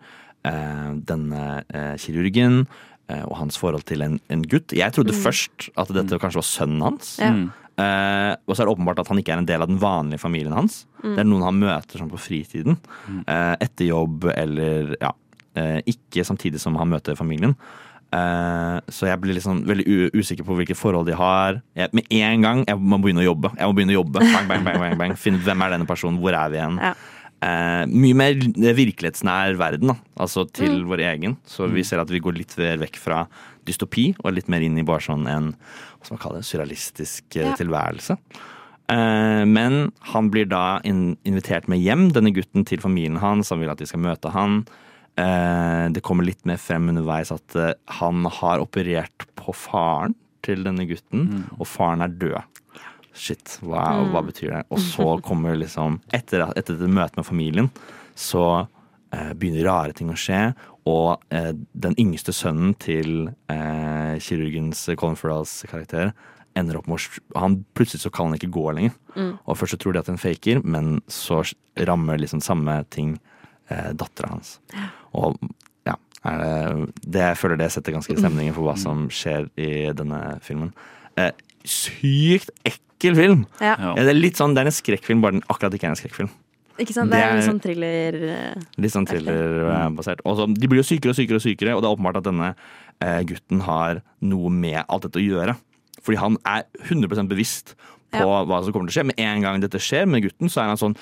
eh, 0.46 0.92
denne 1.08 1.64
eh, 1.74 1.96
kirurgen. 1.98 2.68
eh, 3.10 3.24
Og 3.26 3.38
hans 3.38 3.58
forhold 3.58 3.84
til 3.86 4.02
en, 4.02 4.20
en 4.30 4.42
gutt. 4.44 4.72
Jeg 4.74 4.92
trodde 4.94 5.14
Mm. 5.14 5.24
først 5.24 5.70
at 5.78 5.88
dette 5.88 6.20
kanskje 6.20 6.36
var 6.44 6.50
sønnen 6.50 6.82
hans. 6.82 7.18
Ja. 7.20 7.32
Eh, 7.80 8.36
og 8.48 8.56
så 8.56 8.62
er 8.62 8.66
det 8.68 8.76
åpenbart 8.78 9.00
at 9.00 9.08
han 9.08 9.18
ikke 9.18 9.32
er 9.34 9.38
en 9.40 9.46
del 9.46 9.62
av 9.62 9.68
den 9.68 9.80
vanlige 9.80 10.20
familien 10.20 10.52
hans. 10.54 10.86
Mm. 11.04 11.16
Det 11.16 11.20
er 11.20 11.30
noen 11.30 11.44
han 11.48 11.60
møter 11.60 11.98
sånn 12.00 12.10
på 12.12 12.20
fritiden. 12.20 12.78
eh, 13.28 13.56
etter 13.62 13.86
jobb 13.88 14.26
eller 14.36 14.96
ja, 15.00 15.14
eh, 15.56 15.80
ikke 15.88 16.26
samtidig 16.28 16.60
som 16.60 16.76
han 16.76 16.90
møter 16.90 17.16
familien. 17.16 17.56
Eh, 18.12 18.78
så 18.90 19.06
jeg 19.06 19.20
blir 19.22 19.36
liksom 19.38 19.60
veldig 19.70 19.86
usikker 20.18 20.46
på 20.48 20.56
hvilke 20.58 20.76
forhold 20.78 21.06
de 21.12 21.14
har. 21.20 21.60
Jeg, 21.78 21.92
med 21.94 22.08
en 22.10 22.42
gang 22.42 22.64
jeg 22.68 22.80
må 22.82 22.98
begynne 23.04 23.22
å 23.22 23.28
jobbe. 23.28 23.52
Jeg 23.60 23.70
må 23.70 23.76
begynne 23.78 23.94
å 23.94 24.00
jobbe. 24.02 24.20
Bang, 24.26 24.48
bang, 24.50 24.64
bang, 24.66 24.80
bang, 24.82 24.98
bang. 24.98 25.16
Finne 25.20 25.44
hvem 25.46 25.62
er 25.66 25.76
denne 25.76 25.86
personen, 25.90 26.18
hvor 26.24 26.34
er 26.34 26.50
vi 26.54 26.58
igjen. 26.62 26.80
Ja. 26.82 26.94
Uh, 27.40 27.86
mye 27.88 28.16
mer 28.20 28.34
virkelighetsnær 28.76 29.54
verden, 29.56 29.94
da. 29.94 29.96
altså 30.20 30.44
til 30.52 30.82
Mm. 30.82 30.88
vår 30.90 31.04
egen. 31.08 31.38
Så 31.48 31.70
vi 31.72 31.84
ser 31.88 32.02
at 32.02 32.10
vi 32.12 32.20
går 32.20 32.36
litt 32.36 32.58
mer 32.58 32.78
vekk 32.82 32.98
fra 33.00 33.22
dystopi 33.66 34.10
og 34.26 34.34
litt 34.34 34.50
mer 34.50 34.60
inn 34.66 34.78
i 34.78 34.84
bare 34.84 35.00
sånn 35.00 35.24
en 35.30 35.54
hva 35.54 36.04
skal 36.04 36.18
man 36.18 36.24
kalle 36.26 36.42
det, 36.42 36.48
surrealistisk 36.50 37.38
eh, 37.38 37.46
Ja. 37.48 37.54
tilværelse. 37.56 38.18
Uh, 38.92 39.46
men 39.46 39.92
han 40.12 40.30
blir 40.34 40.50
da 40.50 40.82
in 40.84 41.16
invitert 41.24 41.70
med 41.70 41.80
hjem, 41.80 42.10
denne 42.12 42.34
gutten, 42.34 42.66
til 42.66 42.80
familien 42.82 43.18
hans. 43.22 43.52
Han 43.52 43.60
vil 43.62 43.70
at 43.70 43.78
de 43.78 43.86
skal 43.86 44.02
møte 44.02 44.32
han. 44.34 44.66
Eh, 45.20 45.86
det 45.92 46.04
kommer 46.06 46.24
litt 46.28 46.46
mer 46.48 46.60
frem 46.62 46.88
underveis 46.94 47.32
at 47.36 47.56
eh, 47.60 47.74
han 48.00 48.24
har 48.40 48.62
operert 48.64 49.26
på 49.40 49.54
faren 49.58 50.16
til 50.46 50.64
denne 50.64 50.86
gutten, 50.88 51.26
og 51.60 51.68
faren 51.68 52.02
er 52.06 52.14
død. 52.16 52.40
Shit, 53.20 53.58
hva, 53.66 53.82
Mm. 54.00 54.12
hva 54.14 54.22
betyr 54.24 54.54
det? 54.54 54.64
Og 54.72 54.80
så 54.80 55.08
kommer 55.26 55.58
liksom 55.60 55.98
Etter, 56.16 56.46
etter 56.56 56.78
et 56.78 56.90
møte 56.90 57.18
med 57.20 57.26
familien, 57.28 57.70
så 58.16 58.68
eh, 59.12 59.34
begynner 59.34 59.66
rare 59.68 59.94
ting 59.98 60.10
å 60.14 60.16
skje. 60.16 60.54
Og 60.88 61.20
eh, 61.30 61.52
den 61.76 61.96
yngste 62.00 62.32
sønnen 62.32 62.78
til 62.80 63.28
eh, 63.52 64.16
kirurgens 64.24 64.88
eh, 64.88 64.96
Colin 64.96 65.18
Farrells 65.20 65.66
karakter 65.68 66.14
ender 66.56 66.78
opp 66.80 66.88
med 66.88 66.98
å 67.02 67.40
han 67.40 67.60
Plutselig 67.76 68.02
så 68.06 68.12
kan 68.14 68.30
han 68.32 68.40
ikke 68.40 68.52
gå 68.56 68.72
lenger. 68.78 68.96
Mm. 69.16 69.34
Og 69.46 69.58
først 69.60 69.76
så 69.76 69.82
tror 69.84 69.94
de 69.94 70.00
at 70.00 70.10
er 70.10 70.18
faker, 70.24 70.64
men 70.64 71.02
så 71.12 71.42
rammer 71.78 72.18
liksom 72.24 72.42
samme 72.42 72.80
ting 72.90 73.18
eh, 73.70 73.92
dattera 73.94 74.32
hans. 74.32 74.56
Og 75.18 75.38
ja, 75.88 75.96
er 76.30 76.44
det, 76.44 76.92
det 77.06 77.24
jeg 77.24 77.40
føler 77.42 77.62
det 77.62 77.72
setter 77.74 77.96
ganske 77.96 78.18
stemningen 78.22 78.56
for 78.58 78.68
hva 78.68 78.76
som 78.80 79.08
skjer 79.14 79.50
i 79.60 79.72
denne 79.96 80.22
filmen. 80.46 80.74
Eh, 81.20 81.32
sykt 81.68 82.54
ekkel 82.68 83.18
film! 83.18 83.48
Ja. 83.64 83.76
Ja, 83.80 83.96
det 83.98 84.14
er 84.14 84.22
litt 84.22 84.40
sånn, 84.40 84.56
det 84.58 84.66
er 84.66 84.72
en 84.72 84.76
skrekkfilm, 84.76 85.24
bare 85.24 85.40
den 85.40 85.48
akkurat 85.48 85.76
ikke 85.76 85.90
er 85.90 85.96
en 85.96 86.00
skrekkfilm. 86.00 86.32
Ikke 86.80 86.96
sant? 86.96 87.12
Det 87.12 87.20
er 87.20 87.36
litt 87.36 87.48
sånn 87.48 87.60
thriller 87.60 88.18
eh, 88.24 88.68
Litt 88.80 88.94
sånn 88.94 89.08
thriller-basert. 89.10 90.22
Og 90.24 90.38
så, 90.40 90.46
de 90.48 90.70
blir 90.72 90.80
jo 90.80 90.88
sykere 90.88 91.12
og 91.12 91.18
sykere, 91.18 91.40
og 91.40 91.44
sykere, 91.44 91.74
og 91.76 91.84
det 91.84 91.90
er 91.90 91.96
åpenbart 91.98 92.22
at 92.22 92.30
denne 92.30 92.54
eh, 93.04 93.20
gutten 93.28 93.66
har 93.68 94.00
noe 94.24 94.52
med 94.54 94.80
alt 94.86 95.08
dette 95.08 95.20
å 95.20 95.26
gjøre. 95.26 95.58
Fordi 96.06 96.22
han 96.22 96.38
er 96.48 96.64
100 96.86 97.28
bevisst 97.28 97.76
på 98.12 98.26
hva 98.48 98.64
som 98.64 98.74
kommer 98.74 98.90
til 98.90 98.94
å 98.94 98.98
skje. 99.00 99.06
Med 99.12 99.20
en 99.20 99.42
gang 99.42 99.60
dette 99.62 99.80
skjer 99.82 100.08
med 100.10 100.24
gutten, 100.24 100.50
så 100.50 100.62
er 100.64 100.72
han 100.74 100.78
sånn 100.78 100.96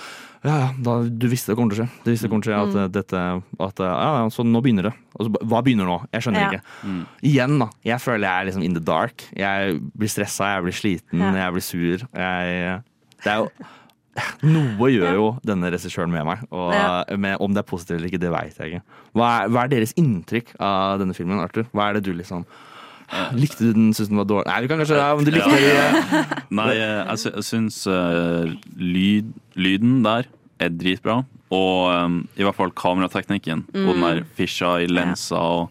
Ja, 0.46 0.70
ja, 0.70 0.98
du 1.10 1.26
visste 1.28 1.48
det 1.52 1.58
kommer 1.58 1.74
til 1.74 1.82
å 1.84 1.88
skje. 1.88 2.04
Du 2.06 2.12
visste 2.12 2.28
det 2.28 2.30
kommer 2.32 2.44
til 2.46 2.54
å 2.54 2.58
skje 2.58 2.68
at 2.70 2.76
Mm. 2.76 2.92
dette 2.94 3.22
at, 3.60 3.80
Ja, 3.80 4.22
ja, 4.22 4.28
så 4.30 4.44
nå 4.46 4.62
begynner 4.62 4.84
det. 4.84 4.94
Altså, 5.20 5.32
hva 5.50 5.64
begynner 5.64 5.86
nå? 5.90 5.98
Jeg 6.14 6.22
skjønner 6.22 6.40
Ja. 6.40 6.50
ikke. 6.52 7.06
Igjen, 7.24 7.58
da. 7.60 7.70
Jeg 7.84 8.00
føler 8.00 8.28
jeg 8.28 8.42
er 8.42 8.46
liksom 8.52 8.64
in 8.64 8.74
the 8.76 8.80
dark. 8.80 9.24
Jeg 9.36 9.82
blir 9.98 10.08
stressa, 10.08 10.56
jeg 10.56 10.64
blir 10.64 10.78
sliten, 10.78 11.20
Ja. 11.20 11.32
jeg 11.34 11.54
blir 11.54 11.62
sur. 11.64 12.08
Jeg, 12.14 12.84
det 13.24 13.32
er 13.34 13.38
jo 13.38 13.50
noe 14.44 14.90
gjør 14.90 15.14
jo 15.14 15.26
denne 15.46 15.70
regissøren 15.72 16.10
med 16.12 16.26
meg. 16.26 16.40
Og 16.52 16.74
Ja. 16.74 17.04
med, 17.18 17.38
Om 17.40 17.54
det 17.54 17.60
er 17.66 17.70
positivt 17.76 17.98
eller 17.98 18.10
ikke, 18.10 18.20
det 18.20 18.32
veit 18.32 18.58
jeg 18.58 18.74
ikke. 18.74 18.82
Hva 19.16 19.44
er, 19.46 19.50
hva 19.50 19.64
er 19.64 19.68
deres 19.70 19.94
inntrykk 19.98 20.56
av 20.60 21.00
denne 21.00 21.14
filmen, 21.16 21.40
Arthur? 21.40 21.66
Hva 21.74 21.90
er 21.90 21.94
det 21.96 22.04
du 22.04 22.14
liksom 22.14 22.46
Likte 23.40 23.64
du 23.64 23.74
den? 23.74 23.94
Syns 23.96 24.10
den 24.12 24.20
var 24.20 24.28
dårlig? 24.28 24.48
Nei, 24.50 24.60
du 24.64 24.68
kan 24.72 24.82
kanskje 24.82 24.98
ja, 25.00 25.10
men 25.16 25.28
du 25.28 25.32
likte 25.32 25.56
det 25.56 26.22
Nei, 26.60 26.70
eh, 26.76 27.00
jeg, 27.08 27.22
sy 27.22 27.30
jeg 27.38 27.46
syns 27.48 27.78
uh, 27.88 28.50
lyd, 28.76 29.30
lyden 29.56 30.02
der 30.06 30.28
er 30.60 30.74
dritbra. 30.74 31.22
Og 31.54 31.88
um, 31.94 32.18
i 32.36 32.44
hvert 32.44 32.58
fall 32.58 32.74
kamerateknikken. 32.76 33.62
Mm. 33.72 33.86
Og 33.88 33.94
den 33.96 34.04
der 34.04 34.24
fisja 34.36 34.74
i 34.84 34.90
lensa 34.92 35.40
og, 35.40 35.70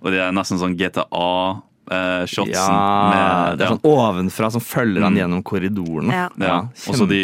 og 0.00 0.12
det 0.14 0.22
er 0.24 0.32
nesten 0.36 0.60
sånn 0.60 0.76
GTA-shotsen. 0.80 2.54
Ja, 2.54 3.54
det 3.56 3.66
er 3.66 3.74
sånn 3.74 3.84
ovenfra 3.88 4.50
som 4.54 4.62
følger 4.64 5.04
han 5.04 5.12
Mm. 5.14 5.20
gjennom 5.20 5.42
korridorene. 5.44 6.12
Ja. 6.12 6.28
Ja, 6.40 6.58
og 6.88 6.96
så 6.96 7.06
de, 7.08 7.20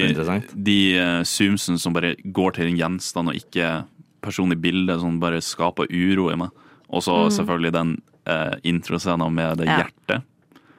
de 0.54 0.78
uh, 1.00 1.22
zoomsene 1.24 1.80
som 1.80 1.96
bare 1.96 2.14
går 2.24 2.58
til 2.58 2.68
en 2.68 2.76
gjenstand 2.80 3.32
og 3.32 3.38
ikke 3.40 3.84
personlig 4.20 4.60
bilde, 4.60 4.98
som 5.00 5.16
bare 5.20 5.40
skaper 5.40 5.88
uro 5.88 6.28
i 6.32 6.36
meg. 6.36 6.50
Og 6.90 7.02
så 7.06 7.14
Mm. 7.26 7.30
selvfølgelig 7.38 7.72
den 7.72 8.02
eh, 8.26 8.54
introscenen 8.64 9.32
med 9.34 9.58
det 9.58 9.66
Ja. 9.66 9.78
hjertet. 9.84 10.22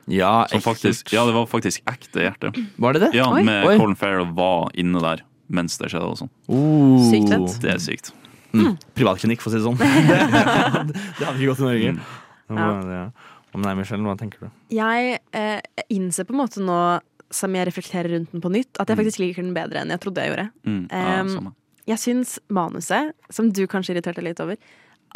Ja, 0.07 0.45
Som 0.49 0.61
faktisk, 0.61 1.11
ja, 1.13 1.25
det 1.25 1.33
var 1.33 1.45
faktisk 1.47 1.81
ekte 1.87 2.19
hjerte. 2.25 2.51
Var 2.77 2.93
det 2.93 3.01
det? 3.01 3.13
Ja, 3.15 3.29
Oi. 3.33 3.43
med 3.43 3.65
Oi. 3.67 3.77
Colin 3.77 3.95
Farrell 3.95 4.25
var 4.35 4.71
inne 4.75 4.99
der 5.01 5.21
mens 5.49 5.77
det 5.77 5.89
skjedde 5.91 6.07
og 6.09 6.17
sånn. 6.17 6.29
Oh. 6.49 6.99
Sykt 7.11 7.29
fett. 7.29 7.61
Det 7.61 7.71
er 7.73 7.77
sykt. 7.79 8.11
Mm. 8.53 8.77
Privatklinikk, 8.95 9.39
for 9.41 9.49
å 9.49 9.53
si 9.53 9.59
det 9.59 9.65
sånn. 9.65 9.77
det, 10.87 10.95
det 11.19 11.25
hadde 11.27 11.39
ikke 11.39 11.51
gått 11.53 11.59
i 11.63 11.67
Norge. 11.69 11.93
Mm. 12.49 12.91
Ja. 12.91 13.05
Om 13.53 13.61
nei, 13.65 13.73
Michelle, 13.75 14.03
hva 14.03 14.17
tenker 14.19 14.39
du? 14.45 14.49
Jeg 14.75 15.19
eh, 15.35 15.61
innser 15.89 16.27
på 16.27 16.35
en 16.35 16.41
måte 16.43 16.63
nå 16.63 16.77
som 17.31 17.53
jeg 17.55 17.67
reflekterer 17.69 18.11
rundt 18.15 18.31
den 18.33 18.41
på 18.43 18.51
nytt, 18.51 18.75
at 18.79 18.89
jeg 18.91 18.97
faktisk 18.99 19.19
liker 19.23 19.43
den 19.45 19.53
bedre 19.55 19.81
enn 19.83 19.91
jeg 19.93 20.01
trodde 20.03 20.23
jeg 20.23 20.33
gjorde. 20.33 20.49
Mm. 20.67 20.85
Ja, 20.91 21.21
Um. 21.23 21.53
Jeg 21.87 21.97
syns 21.97 22.35
manuset, 22.51 23.13
som 23.33 23.49
du 23.51 23.63
kanskje 23.67 23.95
irriterte 23.95 24.21
litt 24.23 24.39
over, 24.43 24.55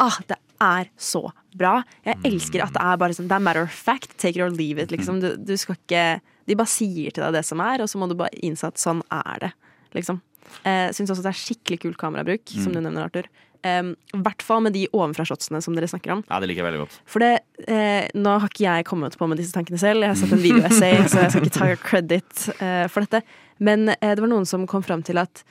ah, 0.00 0.16
det 0.28 0.36
er 0.62 0.90
så 0.96 1.24
bra. 1.56 1.80
Jeg 2.06 2.20
elsker 2.28 2.64
at 2.64 2.74
det 2.76 2.84
er 2.84 3.00
bare 3.00 3.16
sånn, 3.16 3.28
det 3.30 3.36
er 3.38 3.44
matter 3.44 3.66
of 3.66 3.74
fact, 3.74 4.16
take 4.20 4.36
it 4.36 4.44
or 4.44 4.52
leave 4.52 4.82
it. 4.82 4.92
Liksom. 4.94 5.20
Du, 5.22 5.32
du 5.36 5.54
skal 5.60 5.78
ikke 5.78 6.06
De 6.46 6.54
bare 6.54 6.70
sier 6.70 7.10
til 7.10 7.24
deg 7.24 7.34
det 7.34 7.42
som 7.42 7.58
er, 7.64 7.82
og 7.82 7.90
så 7.90 7.98
må 7.98 8.06
du 8.06 8.14
bare 8.18 8.30
innse 8.46 8.68
at 8.68 8.78
sånn 8.78 9.00
er 9.10 9.40
det. 9.42 9.48
Liksom. 9.96 10.20
Eh, 10.62 10.92
syns 10.94 11.10
også 11.10 11.24
det 11.24 11.32
er 11.32 11.40
skikkelig 11.40 11.80
kul 11.82 11.96
kamerabruk, 11.98 12.52
som 12.54 12.70
du 12.70 12.78
nevner, 12.78 13.08
Arthur. 13.08 13.26
Um, 13.66 13.94
hvert 14.22 14.44
fall 14.46 14.60
med 14.62 14.76
de 14.76 14.84
ovenfra-shotsene 14.94 15.58
som 15.64 15.74
dere 15.74 15.88
snakker 15.90 16.12
om. 16.14 16.22
Ja, 16.28 16.38
det 16.38 16.50
liker 16.50 16.62
jeg 16.62 16.68
veldig 16.68 16.82
godt. 16.84 16.96
For 17.10 17.24
det, 17.24 17.32
eh, 17.66 18.06
Nå 18.14 18.36
har 18.38 18.52
ikke 18.52 18.66
jeg 18.66 18.86
kommet 18.86 19.16
på 19.18 19.26
med 19.26 19.40
disse 19.40 19.56
tankene 19.56 19.80
selv, 19.80 20.04
jeg 20.04 20.12
har 20.12 20.20
sett 20.20 20.34
en 20.36 20.44
videoessay, 20.44 21.00
så 21.10 21.24
jeg 21.24 21.32
skal 21.32 21.46
ikke 21.46 21.56
ta 21.56 21.68
credit 21.82 22.46
eh, 22.60 22.86
for 22.92 23.06
dette. 23.06 23.22
Men 23.58 23.88
eh, 23.96 24.12
det 24.14 24.22
var 24.22 24.30
noen 24.30 24.46
som 24.46 24.68
kom 24.70 24.84
fram 24.86 25.02
til 25.06 25.18
at 25.22 25.42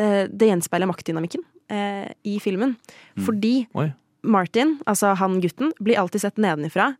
eh, 0.00 0.24
det 0.28 0.50
gjenspeiler 0.50 0.90
maktdynamikken 0.90 1.44
eh, 1.72 2.10
i 2.28 2.36
filmen. 2.42 2.76
Fordi 3.24 3.54
Oi. 3.78 3.88
Martin, 4.24 4.78
altså 4.90 5.14
han 5.20 5.38
gutten, 5.44 5.72
blir 5.84 6.00
alltid 6.00 6.24
sett 6.24 6.40
nedenifra. 6.40 6.94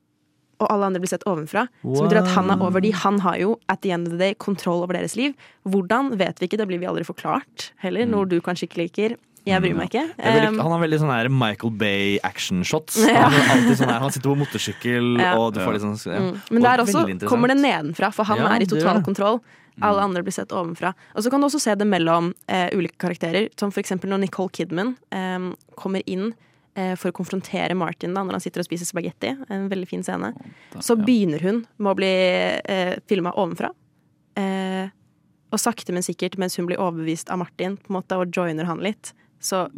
Og 0.62 0.68
alle 0.70 0.86
andre 0.86 1.00
blir 1.02 1.10
sett 1.10 1.24
ovenfra. 1.26 1.66
Som 1.82 2.06
betyr 2.06 2.20
at 2.22 2.28
han 2.36 2.52
er 2.54 2.60
over 2.62 2.80
de. 2.84 2.92
Han 3.02 3.18
har 3.24 3.40
jo 3.40 3.56
at 3.72 3.80
the 3.82 3.90
end 3.90 4.06
of 4.06 4.12
the 4.14 4.20
day 4.20 4.36
kontroll 4.38 4.84
over 4.84 4.94
deres 4.94 5.16
liv. 5.18 5.32
Hvordan 5.66 6.12
vet 6.20 6.38
vi 6.40 6.46
ikke, 6.46 6.60
det 6.60 6.68
blir 6.70 6.78
vi 6.78 6.86
aldri 6.86 7.02
forklart 7.08 7.72
heller. 7.82 8.06
Noe 8.06 8.28
du 8.30 8.38
kanskje 8.44 8.68
ikke 8.68 8.84
liker. 8.84 9.16
Jeg 9.44 9.60
bryr 9.60 9.74
meg 9.76 9.90
ikke. 9.90 10.04
Det 10.16 10.24
er 10.24 10.38
veldig, 10.38 10.62
han 10.62 10.72
har 10.72 10.80
veldig 10.80 10.98
sånn 11.02 11.10
her 11.12 11.28
Michael 11.28 11.74
Bay 11.76 12.14
actionshots. 12.24 12.96
Ja. 13.10 13.26
Han, 13.28 13.66
er 13.66 13.76
sånn 13.76 13.90
her, 13.92 13.98
han 14.00 14.14
sitter 14.14 14.30
på 14.30 14.38
motorsykkel, 14.40 15.10
Ja. 15.20 15.34
og 15.36 15.50
du 15.52 15.60
får 15.60 15.76
litt 15.76 15.84
sånn 15.84 15.98
ja. 16.14 16.22
Mm. 16.22 16.38
Men 16.54 16.64
der 16.64 16.84
også 16.86 17.02
kommer 17.28 17.52
det 17.52 17.58
nedenfra, 17.60 18.08
for 18.14 18.24
han 18.30 18.40
Ja, 18.40 18.54
er 18.54 18.64
i 18.64 18.70
total 18.70 19.02
det. 19.02 19.04
kontroll. 19.10 19.42
Alle 19.82 20.06
andre 20.06 20.22
blir 20.22 20.32
sett 20.32 20.54
ovenfra. 20.54 20.94
Og 21.18 21.26
så 21.26 21.30
kan 21.34 21.42
du 21.42 21.48
også 21.50 21.60
se 21.60 21.74
det 21.74 21.84
mellom 21.90 22.30
eh, 22.46 22.70
ulike 22.78 22.94
karakterer, 23.04 23.50
som 23.58 23.74
for 23.74 23.82
eksempel 23.82 24.08
når 24.14 24.22
Nicole 24.28 24.54
Kidman 24.54 24.94
eh, 25.12 25.50
kommer 25.76 26.00
inn 26.06 26.30
for 26.98 27.12
å 27.12 27.14
konfrontere 27.14 27.76
Martin 27.78 28.16
da, 28.16 28.24
når 28.26 28.38
han 28.38 28.42
sitter 28.42 28.62
og 28.62 28.66
spiser 28.66 28.88
spagetti. 28.88 29.30
En 29.52 29.68
veldig 29.70 29.88
fin 29.90 30.02
scene. 30.02 30.32
Så 30.82 30.96
begynner 30.98 31.42
hun 31.44 31.62
med 31.78 31.92
å 31.92 31.98
bli 31.98 32.12
eh, 32.58 32.96
filma 33.10 33.34
ovenfra. 33.38 33.70
Eh, 34.40 34.88
og 35.54 35.60
sakte, 35.62 35.94
men 35.94 36.02
sikkert, 36.02 36.38
mens 36.40 36.58
hun 36.58 36.66
blir 36.66 36.80
overbevist 36.82 37.30
av 37.30 37.38
Martin 37.44 37.76
på 37.78 37.92
en 37.92 37.98
måte, 38.00 38.18
og 38.18 38.34
joiner 38.34 38.66
han 38.66 38.82
litt, 38.82 39.12
så 39.38 39.68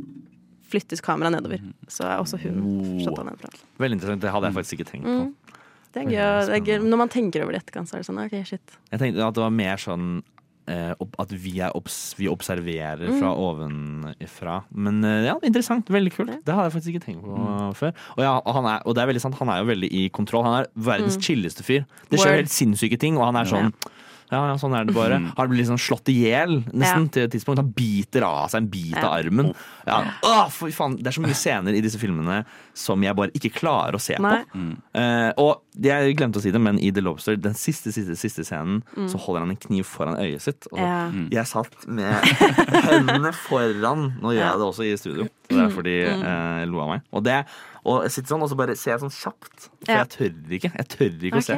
flyttes 0.70 1.02
kameraet 1.04 1.36
nedover. 1.36 1.60
Så 1.92 2.06
er 2.06 2.22
også 2.22 2.40
hun 2.42 2.62
shotta 3.02 3.26
nedenfra. 3.26 3.52
Veldig 3.82 3.98
interessant. 3.98 4.24
Det 4.24 4.32
hadde 4.32 4.50
jeg 4.50 4.56
faktisk 4.56 4.78
ikke 4.78 4.88
tenkt 4.94 5.10
på. 5.10 5.18
Mm. 5.26 5.60
Det 5.96 6.02
er 6.02 6.08
gøy. 6.12 6.46
Det 6.48 6.56
er 6.56 6.64
gøy. 6.64 6.88
Når 6.90 7.00
man 7.00 7.12
tenker 7.12 7.44
over 7.44 7.56
det 7.56 7.62
etterkant, 7.62 7.88
så 7.88 7.96
er 7.96 8.02
det 8.02 8.08
sånn 8.08 8.22
OK, 8.24 8.34
shit. 8.48 8.78
Jeg 8.92 9.02
tenkte 9.02 9.28
at 9.28 9.36
det 9.36 9.44
var 9.44 9.54
mer 9.54 9.80
sånn 9.80 10.08
eh, 10.18 10.35
at 10.66 11.30
vi, 11.30 11.58
er 11.62 11.70
obs 11.78 12.14
vi 12.18 12.26
observerer 12.28 13.06
Mm. 13.06 13.18
fra 13.20 13.30
ovenifra. 13.34 14.64
Men 14.74 15.02
eh, 15.04 15.24
ja, 15.28 15.36
interessant. 15.46 15.86
Veldig 15.92 16.12
kult. 16.14 16.32
Det 16.44 16.54
hadde 16.54 16.70
jeg 16.70 16.74
faktisk 16.76 16.94
ikke 16.94 17.04
tenkt 17.06 17.22
på 17.24 17.36
Mm. 17.36 17.74
før. 17.78 17.92
Og, 18.16 18.22
ja, 18.24 18.40
han 18.52 18.64
er, 18.66 18.82
og 18.84 18.94
det 18.94 19.02
er 19.02 19.06
veldig 19.12 19.20
sant, 19.22 19.34
han 19.38 19.48
er 19.48 19.58
jo 19.62 19.68
veldig 19.70 19.90
i 19.92 20.08
kontroll. 20.08 20.44
Han 20.44 20.62
er 20.62 20.66
verdens 20.76 21.16
Mm. 21.16 21.22
chilleste 21.22 21.62
fyr. 21.62 21.84
Det 22.10 22.18
skjer 22.18 22.36
helt 22.42 22.50
sinnssyke 22.50 22.98
ting, 22.98 23.16
og 23.18 23.24
han 23.32 23.36
er 23.36 23.44
sånn 23.44 23.72
ja, 23.72 23.90
ja, 24.30 24.56
sånn 24.58 24.74
er 24.74 24.84
det 24.88 24.94
bare. 24.94 25.20
Han 25.36 25.48
blir 25.48 25.60
liksom 25.62 25.78
slått 25.78 26.08
i 26.08 26.16
hjel 26.26 26.64
nesten 26.72 27.04
Ja. 27.06 27.12
til 27.14 27.22
et 27.24 27.30
tidspunkt. 27.32 27.58
Han 27.62 27.70
biter 27.72 28.22
av 28.26 28.48
seg 28.50 28.62
en 28.62 28.68
bit 28.68 28.96
av 28.98 29.12
armen. 29.12 29.52
Ja. 29.86 30.00
Åh, 30.22 30.48
for 30.50 30.68
faen. 30.74 30.96
Det 30.98 31.06
er 31.06 31.16
så 31.20 31.22
mye 31.22 31.34
scener 31.38 31.74
i 31.76 31.80
disse 31.80 31.98
filmene 31.98 32.44
som 32.74 33.00
jeg 33.02 33.14
bare 33.14 33.30
ikke 33.32 33.52
klarer 33.54 33.94
å 33.94 34.00
se 34.00 34.16
Nei. 34.18 34.42
på. 34.52 34.76
Eh, 34.94 35.32
og 35.38 35.62
jeg 35.80 36.16
glemte 36.16 36.40
å 36.40 36.42
si 36.42 36.50
det, 36.50 36.60
men 36.60 36.78
i 36.82 36.90
The 36.90 37.00
Lobster, 37.02 37.36
den 37.36 37.54
siste 37.54 37.92
siste, 37.92 38.16
siste 38.16 38.42
scenen, 38.44 38.82
Mm. 38.96 39.08
så 39.08 39.18
holder 39.20 39.40
han 39.40 39.50
en 39.50 39.56
kniv 39.56 39.84
foran 39.84 40.16
øyet 40.18 40.40
sitt. 40.40 40.66
Og 40.72 40.78
Ja. 40.78 41.08
Mm. 41.10 41.28
Jeg 41.30 41.44
satt 41.46 41.86
med 41.86 42.12
hendene 42.90 43.32
foran. 43.32 44.16
Nå 44.20 44.32
gjør 44.34 44.42
jeg 44.46 44.58
det 44.58 44.66
også 44.66 44.84
i 44.86 44.96
studio, 44.96 45.24
så 45.48 45.54
det 45.54 45.64
er 45.64 45.74
fordi 45.76 45.96
Mm. 46.06 46.24
eh, 46.24 46.64
lo 46.66 46.80
av 46.80 46.88
meg. 46.88 47.02
Og, 47.12 47.22
det, 47.24 47.44
og 47.86 48.02
jeg 48.02 48.10
sitter 48.16 48.32
sånn, 48.34 48.42
og 48.42 48.50
så 48.50 48.56
bare 48.58 48.74
ser 48.76 48.90
jeg 48.96 49.00
sånn 49.04 49.14
kjapt. 49.14 49.68
For 49.86 49.92
Ja. 49.92 50.02
jeg 50.04 50.08
tør 50.16 50.56
ikke. 50.58 50.70
Jeg 50.76 50.88
tør 50.88 51.18
ikke 51.30 51.40
å 51.40 51.46
se. 51.46 51.56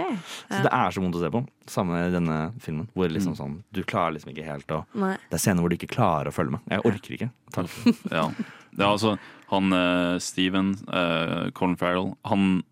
Så 0.50 0.62
det 0.62 0.72
er 0.72 0.90
så 0.92 1.00
vondt 1.02 1.16
å 1.16 1.20
se 1.24 1.30
på. 1.32 1.40
Samme 1.66 2.02
i 2.06 2.10
denne 2.12 2.52
filmen. 2.60 2.88
Hvor 2.94 3.08
Mm. 3.08 3.14
liksom 3.16 3.36
sånn, 3.36 3.62
du 3.72 3.82
klarer 3.82 4.12
liksom 4.14 4.32
ikke 4.34 4.44
helt 4.44 4.66
å 4.68 4.84
Nei. 4.94 5.16
Det 5.30 5.34
er 5.34 5.38
scener 5.38 5.60
hvor 5.62 5.70
du 5.70 5.76
ikke 5.76 5.88
klarer 5.94 6.26
å 6.28 6.32
følge 6.36 6.50
med. 6.52 6.60
Jeg 6.68 6.82
orker 6.84 7.16
ikke. 7.16 7.30
Takk. 7.52 7.68
Ja. 8.12 8.30
ja, 8.78 8.92
altså 8.92 9.18
han 9.48 9.72
eh, 9.72 10.18
Steven, 10.18 10.74
uh, 10.92 11.50
Colin 11.50 11.76
Farrell, 11.76 12.14
han 12.24 12.62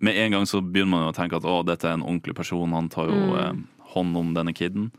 Med 0.00 0.14
en 0.16 0.30
gang 0.30 0.44
så 0.46 0.60
begynner 0.62 0.88
man 0.90 1.00
jo 1.02 1.10
å 1.12 1.16
tenke 1.16 1.36
at 1.36 1.42
å, 1.42 1.64
dette 1.66 1.84
er 1.84 1.94
en 1.94 2.02
ordentlig 2.02 2.36
person, 2.36 2.70
han 2.70 2.88
tar 2.88 3.08
jo 3.08 3.14
Mm. 3.14 3.34
uh, 3.34 3.52
hånd 3.94 4.16
om 4.16 4.32
denne 4.34 4.54
kiden. 4.54 4.92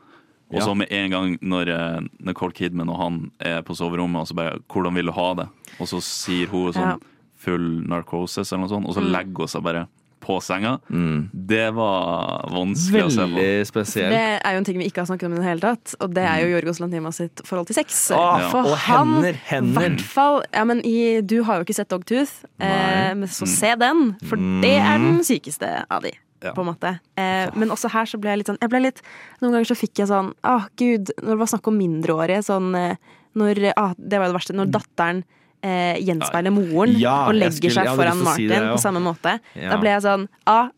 Og 0.51 0.59
Ja. 0.59 0.65
så 0.65 0.75
med 0.75 0.91
en 0.91 1.09
gang 1.11 1.37
når 1.41 2.09
Nicole 2.19 2.51
Kidman 2.51 2.89
og 2.89 2.97
han 2.97 3.31
er 3.39 3.61
på 3.61 3.75
soverommet, 3.77 4.19
og 4.19 4.27
så 4.27 4.35
bare 4.35 4.59
'Hvordan 4.67 4.93
vil 4.95 5.05
du 5.05 5.11
ha 5.13 5.33
det?' 5.35 5.49
Og 5.79 5.87
så 5.87 6.01
sier 6.01 6.47
hun 6.47 6.73
sånn 6.73 6.81
Ja. 6.81 6.97
Full 7.39 7.69
narkosis 7.87 8.51
eller 8.51 8.65
noe 8.65 8.73
sånt, 8.75 8.89
og 8.89 8.97
så 8.97 9.01
Mm. 9.03 9.11
legger 9.15 9.37
hun 9.45 9.47
seg 9.47 9.63
bare 9.63 9.87
på 10.19 10.35
senga. 10.43 10.73
Mm. 10.91 11.29
Det 11.33 11.69
var 11.73 12.43
vanskelig 12.51 13.03
å 13.07 13.11
se 13.15 13.23
på. 13.23 13.37
Veldig 13.39 13.65
spesielt. 13.69 14.11
Det 14.11 14.41
er 14.43 14.51
jo 14.51 14.57
en 14.59 14.65
ting 14.67 14.77
vi 14.77 14.89
ikke 14.89 15.01
har 15.01 15.07
snakket 15.07 15.25
om 15.29 15.33
i 15.33 15.39
det 15.39 15.45
hele 15.47 15.63
tatt, 15.63 15.95
og 16.03 16.13
det 16.13 16.25
er 16.27 16.41
jo 16.43 16.49
Jorgos 16.59 16.79
Lantima 16.83 17.11
sitt 17.15 17.41
forhold 17.47 17.67
til 17.71 17.75
sex. 17.79 18.11
Åh, 18.13 18.49
For 18.51 18.67
og 18.67 18.75
han, 18.85 19.13
hender, 19.15 19.39
hender. 19.47 19.79
hvert 19.79 20.01
fall 20.01 20.43
Ja, 20.53 20.65
men 20.65 20.81
i, 20.85 21.21
du 21.21 21.41
har 21.47 21.57
jo 21.57 21.63
ikke 21.65 21.73
sett 21.79 21.89
Dogtooth, 21.89 22.43
eh, 22.59 23.13
men 23.15 23.27
så 23.31 23.47
se 23.47 23.73
den, 23.79 24.17
for 24.27 24.35
Mm. 24.37 24.61
det 24.61 24.75
er 24.77 24.97
den 24.99 25.19
sykeste 25.23 25.85
av 25.89 26.03
de. 26.03 26.11
Ja. 26.43 26.53
På 26.53 26.61
en 26.61 26.67
måte. 26.75 26.99
Eh, 27.17 27.49
men 27.55 27.67
også 27.69 27.89
her 27.91 28.05
så 28.05 28.17
ble 28.19 28.29
jeg 28.31 28.37
litt 28.39 28.47
sånn 28.47 28.59
jeg 28.61 28.69
ble 28.69 28.79
litt, 28.81 29.01
Noen 29.41 29.51
ganger 29.51 29.65
så 29.65 29.75
fikk 29.75 29.95
jeg 29.99 30.07
sånn 30.07 30.33
Å, 30.43 30.67
gud, 30.77 31.11
når 31.21 31.31
det 31.35 31.37
var 31.39 31.47
snakk 31.47 31.67
om 31.67 31.77
mindreårige, 31.77 32.43
sånn 32.45 32.75
eh, 32.75 32.95
når, 33.35 33.73
ah, 33.75 33.93
Det 33.97 34.19
var 34.19 34.27
jo 34.27 34.33
det 34.33 34.39
verste. 34.41 34.55
Når 34.55 34.71
datteren 34.71 35.23
eh, 35.63 35.97
gjenspeiler 35.99 36.51
moren 36.55 36.95
Ja, 36.99 37.27
og 37.27 37.35
legger 37.35 37.51
skulle- 37.57 37.73
seg 37.85 37.95
foran 37.99 38.23
Martin 38.23 38.35
si 38.35 38.47
det, 38.47 38.59
på 38.71 38.79
samme 38.79 39.01
måte. 39.03 39.39
Ja. 39.55 39.69
Da 39.71 39.77
ble 39.81 39.89
jeg 39.95 40.01
sånn 40.03 40.27
ah, 40.47 40.69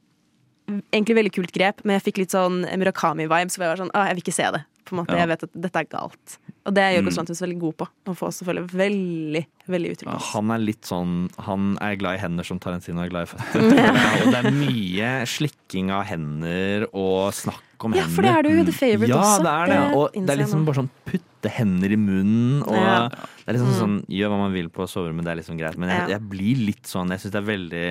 Egentlig 0.93 1.15
veldig 1.17 1.31
kult 1.35 1.51
grep, 1.51 1.81
men 1.83 1.97
jeg 1.99 2.13
fikk 2.13 2.17
litt 2.21 2.31
sånn 2.31 2.61
Murakami-vibes. 2.79 3.57
Så 3.57 3.59
jeg 3.59 3.67
var 3.73 3.75
sånn, 3.81 3.89
ah, 3.93 4.05
jeg 4.07 4.15
vil 4.15 4.23
ikke 4.23 4.33
se 4.37 4.43
det. 4.55 4.61
På 4.85 4.93
en 4.95 5.01
måte. 5.01 5.17
Jeg 5.17 5.27
vet 5.27 5.43
at 5.43 5.49
dette 5.65 5.75
er 5.81 5.87
galt. 5.91 6.37
Og 6.65 6.73
det 6.75 6.81
er 6.83 6.91
Jorgos 7.01 7.15
Mm. 7.17 7.19
Lanthus 7.25 7.41
veldig 7.41 7.59
god 7.59 7.75
på. 7.77 7.85
Å 8.05 8.13
få 8.15 8.27
oss 8.27 8.37
til 8.37 8.45
å 8.45 8.49
føle 8.51 8.63
veldig 8.69 9.45
veldig 9.67 9.91
uttrykk. 9.95 10.21
Han 10.33 10.51
er 10.51 10.59
litt 10.61 10.83
sånn 10.85 11.29
Han 11.47 11.77
er 11.81 11.95
glad 11.97 12.15
i 12.19 12.21
hender 12.21 12.43
som 12.45 12.59
Tarantino 12.61 13.01
er 13.01 13.09
glad 13.09 13.23
i 13.25 13.31
føtter. 13.31 13.65
Og 14.21 14.31
det 14.31 14.39
er 14.43 14.51
mye 14.53 15.09
slikking 15.25 15.89
av 15.91 16.03
hender 16.05 16.85
og 16.93 17.31
snakk 17.33 17.63
om 17.87 17.95
Ja, 17.97 18.03
hender. 18.03 18.13
for 18.13 18.21
det 18.21 18.31
er 18.35 18.43
det 18.43 18.51
jo 18.59 18.63
The 18.69 18.75
Favourite 18.77 19.09
ja, 19.09 19.21
også. 19.23 19.41
det 19.41 19.53
er 19.55 19.65
det. 19.73 19.79
Og 19.97 20.13
det 20.27 20.29
er 20.35 20.41
liksom 20.43 20.65
bare 20.67 20.79
sånn 20.83 20.89
putte 21.09 21.49
hender 21.49 21.91
i 21.91 21.97
munnen. 21.97 22.61
Og 22.67 22.75
Ja. 22.77 23.07
det 23.09 23.47
er 23.47 23.53
liksom 23.57 23.71
Mm. 23.73 23.79
sånn 23.81 24.05
Gjør 24.07 24.29
hva 24.29 24.37
man 24.37 24.53
vil 24.53 24.69
på 24.69 24.85
soverommet, 24.87 25.23
det 25.25 25.31
er 25.33 25.41
liksom 25.41 25.57
greit. 25.57 25.77
Men 25.81 25.89
jeg, 25.89 26.09
jeg 26.09 26.21
blir 26.29 26.65
litt 26.67 26.83
sånn 26.85 27.09
Jeg 27.09 27.19
syns 27.25 27.31
det 27.31 27.41
er 27.41 27.49
veldig 27.49 27.87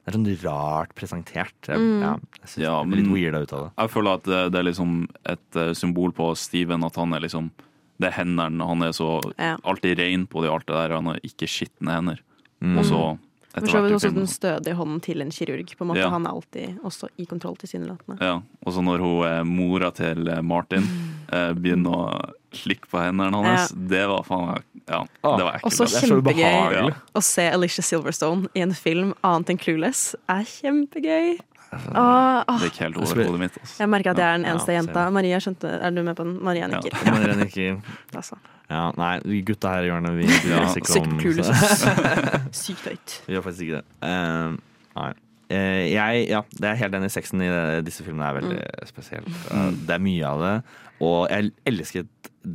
Det 0.00 0.08
er 0.08 0.12
sånn 0.12 0.44
rart 0.44 0.94
presentert. 0.94 1.56
Jeg, 1.68 1.78
Mm. 1.78 2.00
ja, 2.02 2.12
jeg 2.40 2.48
synes 2.48 2.64
Ja, 2.64 2.82
det 2.84 2.92
er 2.92 2.96
litt 3.02 3.12
weird 3.12 3.32
weirda 3.32 3.42
ut 3.42 3.52
av 3.52 3.60
det. 3.64 3.72
Jeg 3.78 3.90
føler 3.96 4.14
at 4.14 4.22
det, 4.24 4.52
det 4.52 4.58
er 4.60 4.68
liksom 4.72 5.08
et 5.24 5.56
eh, 5.56 5.72
symbol 5.72 6.12
på 6.12 6.36
Steven, 6.36 6.84
at 6.84 6.96
han 6.96 7.12
er 7.14 7.20
liksom 7.20 7.50
Det 8.00 8.08
er 8.08 8.16
hendene. 8.16 8.66
Han 8.66 8.82
er 8.86 8.94
så 8.96 9.18
Ja. 9.36 9.56
alltid 9.64 9.98
rein 9.98 10.26
på 10.26 10.42
det 10.42 10.50
og 10.50 10.60
alt 10.60 10.66
det 10.70 10.76
der. 10.76 10.94
Han 10.96 11.10
har 11.12 11.20
ikke 11.26 11.48
skitne 11.50 11.92
hender. 11.98 12.22
Mm. 12.62 12.78
Og 12.78 12.84
så 12.88 13.02
etter 13.50 13.66
så 13.66 13.80
vidt 13.82 13.90
hvert 13.90 13.90
i 13.90 13.94
også 13.98 14.14
den 14.14 14.28
stødige 14.30 14.74
hånden 14.78 15.00
til 15.02 15.20
en 15.24 15.30
kirurg. 15.34 15.76
På 15.76 15.84
en 15.84 15.88
måte. 15.90 16.02
Ja. 16.04 16.10
Han 16.12 16.26
er 16.26 16.30
alltid 16.30 16.78
også 16.86 17.08
i 17.18 17.26
kontroll, 17.26 17.56
tilsynelatende. 17.58 18.18
Ja, 18.22 18.36
og 18.64 18.72
så 18.72 18.82
når 18.84 19.02
hun 19.02 19.46
mora 19.50 19.90
til 19.90 20.28
eh, 20.28 20.40
Martin 20.40 20.86
eh, 21.32 21.52
begynner 21.58 21.90
å 21.90 22.30
slikke 22.54 22.88
på 22.90 22.98
hendene 23.02 23.42
hans, 23.44 23.72
det 23.74 24.06
var 24.10 24.22
faen 24.26 24.46
meg 24.54 24.62
Ja, 24.90 25.04
det 25.22 25.44
var 25.44 25.58
ekkelt. 25.58 25.66
Også 25.70 25.84
er 25.84 25.90
så 25.92 26.06
kjempegøy 26.08 26.94
å 27.14 27.22
se 27.22 27.44
Alicia 27.50 27.82
Silverstone 27.84 28.48
i 28.58 28.62
en 28.64 28.72
film 28.74 29.12
annet 29.22 29.52
enn 29.52 29.60
Clueless. 29.60 30.14
Er 30.30 30.42
kjempegøy. 30.48 31.36
Åh, 31.70 32.44
åh. 32.48 32.56
Det 32.58 32.70
gikk 32.70 32.80
helt 32.82 32.96
over 32.98 33.20
hodet 33.24 33.40
mitt. 33.44 33.58
Altså. 33.60 33.76
Jeg 33.82 33.90
merker 33.92 34.10
at 34.10 34.20
jeg 34.20 34.26
er 34.26 34.38
den 34.40 34.46
eneste 34.50 34.74
ja, 34.74 34.80
jenta. 34.80 35.04
Maria 35.14 35.38
skjønte 35.42 35.70
Er 35.78 35.94
du 35.94 36.00
med 36.02 36.16
på 36.18 36.26
den? 36.26 36.36
Maria 36.42 36.66
nikker. 36.70 36.96
Ja, 36.96 37.14
Maria 37.14 37.36
nikker. 37.44 37.78
Altså. 38.18 38.38
Ja, 38.70 38.82
nei, 38.98 39.14
gutta 39.46 39.74
her 39.74 39.86
i 39.86 39.90
hjørnet, 39.90 40.18
vi 40.18 40.26
bryr 40.44 40.60
oss 40.64 40.78
ikke 40.78 41.00
om 41.00 41.16
Sykt. 41.22 42.54
Sykt 42.60 42.86
høyt. 42.90 43.16
Vi 43.26 43.36
gjør 43.36 43.46
faktisk 43.46 43.66
ikke 43.68 43.82
det. 43.82 43.86
Uh, 44.02 44.58
nei. 44.98 45.10
Eh, 45.50 45.90
jeg, 45.90 46.28
ja, 46.30 46.42
det 46.60 46.68
er 46.70 46.76
helt 46.84 46.94
enig. 46.94 47.10
Sexen 47.10 47.42
i 47.42 47.48
disse 47.82 48.04
filmene 48.06 48.28
er 48.30 48.36
veldig 48.40 48.60
Mm. 48.60 48.86
spesielt. 48.86 49.26
Eh, 49.50 49.70
det 49.86 49.96
er 49.96 49.98
mye 50.04 50.24
av 50.28 50.40
det. 50.44 50.54
Og 51.00 51.28
jeg 51.30 51.52
elsket 51.66 52.06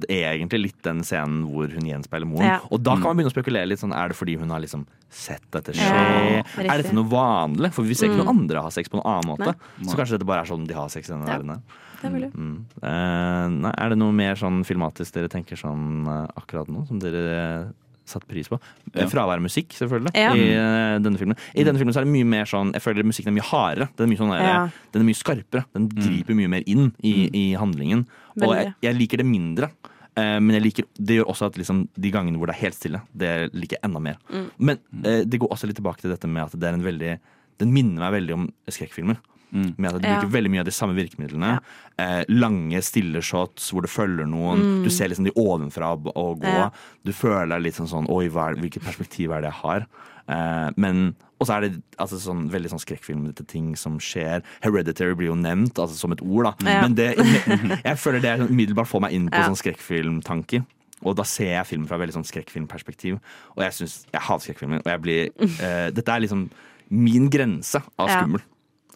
egentlig 0.09 0.59
litt 0.63 0.81
den 0.85 1.01
scenen 1.05 1.43
hvor 1.51 1.67
hun 1.69 1.85
gjenspeiler 1.85 2.25
moren. 2.29 2.45
Ja. 2.47 2.59
Og 2.71 2.81
da 2.81 2.95
kan 2.95 3.09
man 3.11 3.17
begynne 3.17 3.31
å 3.31 3.35
spekulere 3.35 3.67
litt 3.69 3.79
sånn 3.81 3.93
Er 3.93 4.09
det 4.09 4.15
fordi 4.17 4.35
hun 4.39 4.49
har 4.49 4.59
liksom 4.61 4.85
sett 5.09 5.43
dette 5.51 5.73
skje? 5.73 5.89
Ja, 5.89 6.43
er 6.63 6.81
dette 6.81 6.93
noe 6.93 7.05
vanlig? 7.09 7.71
For 7.73 7.83
vi 7.83 7.93
ser 7.93 8.07
ikke 8.09 8.17
Mm. 8.21 8.25
noen 8.25 8.39
andre 8.39 8.61
ha 8.61 8.69
sex 8.69 8.89
på 8.89 8.97
noen 9.01 9.05
annen 9.11 9.29
måte. 9.37 9.55
Nei. 9.79 9.89
Så 9.89 9.95
kanskje 9.97 10.17
dette 10.17 10.25
bare 10.25 10.41
er 10.41 10.45
sånn 10.49 10.65
de 10.67 10.73
har 10.73 10.87
sex 10.89 11.09
i 11.09 11.13
denne 11.13 11.27
Ja. 11.27 11.37
verden. 11.37 11.61
Det 12.01 12.23
er. 12.23 12.29
Mm. 12.37 12.65
uh, 12.83 13.47
nei, 13.49 13.73
er 13.77 13.89
det 13.89 13.97
noe 13.97 14.11
mer 14.11 14.35
sånn 14.35 14.63
filmatisk 14.63 15.11
dere 15.13 15.27
tenker 15.27 15.57
sånn 15.57 16.05
uh, 16.07 16.27
akkurat 16.37 16.67
nå, 16.67 16.87
som 16.87 16.99
dere 16.99 17.73
satt 18.05 18.27
pris 18.29 18.47
på? 18.51 18.59
Ja. 18.93 19.03
Eh, 19.03 19.09
Fravær 19.11 19.39
av 19.39 19.43
musikk, 19.45 19.73
selvfølgelig, 19.73 20.11
Ja. 20.15 20.33
i 20.37 20.45
eh, 20.53 20.99
denne 21.03 21.17
filmen. 21.17 21.37
I 21.55 21.63
denne 21.65 21.77
filmen 21.81 21.93
så 21.95 22.01
er 22.01 22.05
det 22.05 22.13
mye 22.13 22.25
mer 22.25 22.45
sånn 22.45 22.71
Jeg 22.73 22.81
føler 22.85 23.03
musikken 23.03 23.33
er 23.33 23.37
mye 23.39 23.49
hardere. 23.49 23.89
Den 23.97 24.05
er 24.07 24.11
mye, 24.13 24.21
sånn 24.21 24.33
Ja. 24.39 24.69
den 24.93 25.01
er 25.01 25.05
mye 25.09 25.19
skarpere. 25.19 25.65
Den 25.73 25.89
griper 25.89 26.35
mye 26.37 26.47
mer 26.49 26.63
inn 26.65 26.93
i, 27.03 27.29
i 27.33 27.45
handlingen. 27.55 28.05
Og 28.41 28.55
jeg, 28.55 28.73
jeg 28.81 28.95
liker 28.95 29.17
det 29.17 29.25
mindre. 29.25 29.71
eh, 30.17 30.39
men 30.39 30.55
jeg 30.55 30.63
liker, 30.63 30.85
det 30.95 31.17
gjør 31.19 31.27
også 31.33 31.45
at 31.49 31.57
liksom, 31.59 31.87
de 31.99 32.09
gangene 32.11 32.37
hvor 32.39 32.47
det 32.47 32.55
er 32.55 32.61
helt 32.61 32.75
stille, 32.77 33.01
det 33.13 33.51
liker 33.53 33.75
jeg 33.75 33.83
enda 33.83 33.99
mer. 33.99 34.15
Mm. 34.31 34.45
Men 34.59 34.77
eh, 35.03 35.23
det 35.27 35.39
går 35.39 35.49
også 35.51 35.67
litt 35.67 35.75
tilbake 35.75 35.99
til 36.01 36.09
dette 36.13 36.27
med 36.27 36.43
at 36.45 36.55
det 36.57 36.69
er 36.69 36.73
en 36.77 36.85
veldig 36.85 37.19
Den 37.59 37.71
minner 37.73 37.99
meg 38.03 38.11
veldig 38.21 38.33
om 38.35 38.45
skrekkfilmer. 38.67 39.17
Mm. 39.53 39.75
Med 39.77 39.93
at 39.95 40.01
de 40.01 40.07
Ja. 40.07 40.19
bruker 40.21 40.31
veldig 40.33 40.51
mye 40.51 40.59
av 40.59 40.65
de 40.65 40.71
samme 40.71 40.95
virkemidlene. 40.95 41.59
Eh, 41.97 42.23
lange 42.29 42.81
stille 42.83 43.21
shots 43.21 43.71
hvor 43.71 43.81
det 43.81 43.89
følger 43.91 44.25
noen. 44.27 44.59
Mm. 44.59 44.83
Du 44.83 44.89
ser 44.89 45.07
liksom 45.09 45.25
de 45.25 45.31
ovenfra 45.35 45.93
og 46.15 46.41
gå. 46.41 46.43
Ja. 46.47 46.69
Du 47.05 47.11
føler 47.13 47.47
deg 47.55 47.61
litt 47.63 47.75
sånn 47.75 47.87
sånn 47.87 48.09
Oi, 48.09 48.25
er, 48.25 48.55
hvilket 48.59 48.83
perspektiv 48.83 49.31
er 49.31 49.41
det 49.41 49.51
jeg 49.53 49.61
har? 49.61 49.85
Eh, 50.27 50.71
men 50.77 51.15
Og 51.39 51.47
så 51.47 51.57
er 51.57 51.61
det 51.67 51.83
altså, 51.99 52.15
sånn, 52.17 52.49
veldig 52.49 52.69
sånn 52.71 52.79
skrekkfilmete 52.79 53.45
ting 53.45 53.75
som 53.75 53.97
skjer. 53.99 54.41
Hereditary 54.63 55.13
blir 55.15 55.27
jo 55.27 55.35
nevnt 55.35 55.73
altså, 55.75 55.95
som 55.99 56.11
et 56.13 56.21
ord, 56.21 56.45
da. 56.45 56.53
Ja. 56.71 56.81
Men 56.81 56.95
det, 56.95 57.17
jeg 57.83 57.97
føler 57.99 58.21
det 58.21 58.39
sånn 58.39 58.49
umiddelbart 58.55 58.87
får 58.87 59.01
meg 59.01 59.11
inn 59.13 59.27
på 59.29 59.35
Ja. 59.37 59.49
sånn 59.49 59.59
skrekkfilmtanker. 59.59 60.65
og 61.03 61.15
da 61.17 61.23
ser 61.23 61.51
jeg 61.57 61.65
filmen 61.67 61.87
fra 61.87 61.97
veldig 61.97 62.15
sånn 62.15 62.25
skrekkfilmperspektiv. 62.25 63.19
Og 63.57 63.63
jeg 63.63 63.71
synes, 63.73 64.05
jeg 64.11 64.21
hater 64.21 64.45
skrekkfilmer. 64.53 64.79
Og 64.79 64.85
jeg 64.85 65.01
blir 65.01 65.29
eh, 65.61 65.91
Dette 65.91 66.07
er 66.09 66.21
liksom 66.23 66.49
min 66.89 67.29
grense 67.29 67.81
av 67.99 68.07
Ja. 68.09 68.21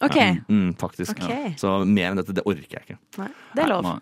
Ok. 0.00 0.16
Ja, 0.16 0.36
mm, 0.48 0.70
faktisk. 0.80 1.18
Okay. 1.18 1.50
Ja. 1.50 1.56
Så 1.60 1.74
mer 1.86 2.10
enn 2.12 2.20
dette, 2.22 2.34
det 2.36 2.44
orker 2.48 2.78
jeg 2.78 2.86
ikke. 2.86 2.98
Nei, 3.20 3.28
det 3.56 3.64
er 3.66 3.72
lov. 3.74 3.84
Nei. 3.84 3.98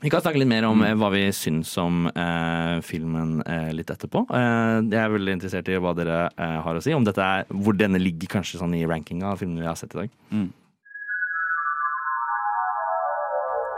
Vi 0.00 0.08
kan 0.08 0.22
snakke 0.24 0.40
litt 0.40 0.48
mer 0.48 0.64
om 0.64 0.80
eh, 0.86 0.94
hva 0.96 1.10
vi 1.12 1.26
syns 1.36 1.74
om 1.82 2.06
eh, 2.08 2.78
filmen 2.86 3.42
eh, 3.44 3.68
litt 3.76 3.90
etterpå. 3.92 4.22
Eh, 4.32 4.78
jeg 4.86 4.96
er 5.02 5.12
veldig 5.12 5.34
interessert 5.36 5.68
i 5.68 5.76
hva 5.76 5.92
dere 5.98 6.22
eh, 6.30 6.56
har 6.64 6.78
å 6.78 6.80
si. 6.80 6.94
Om 6.96 7.04
dette 7.04 7.20
er, 7.20 7.44
hvor 7.52 7.76
denne 7.76 8.00
ligger 8.00 8.32
kanskje 8.38 8.62
sånn 8.62 8.78
i 8.78 8.86
rankinga 8.88 9.34
av 9.34 9.42
filmene 9.42 9.60
vi 9.66 9.68
har 9.68 9.76
sett 9.76 9.92
i 9.98 10.00
dag. 10.06 10.18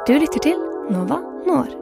Du 0.07 0.14
lytter 0.18 0.47
til 0.51 0.62
Nova 0.95 1.18
Noir. 1.47 1.82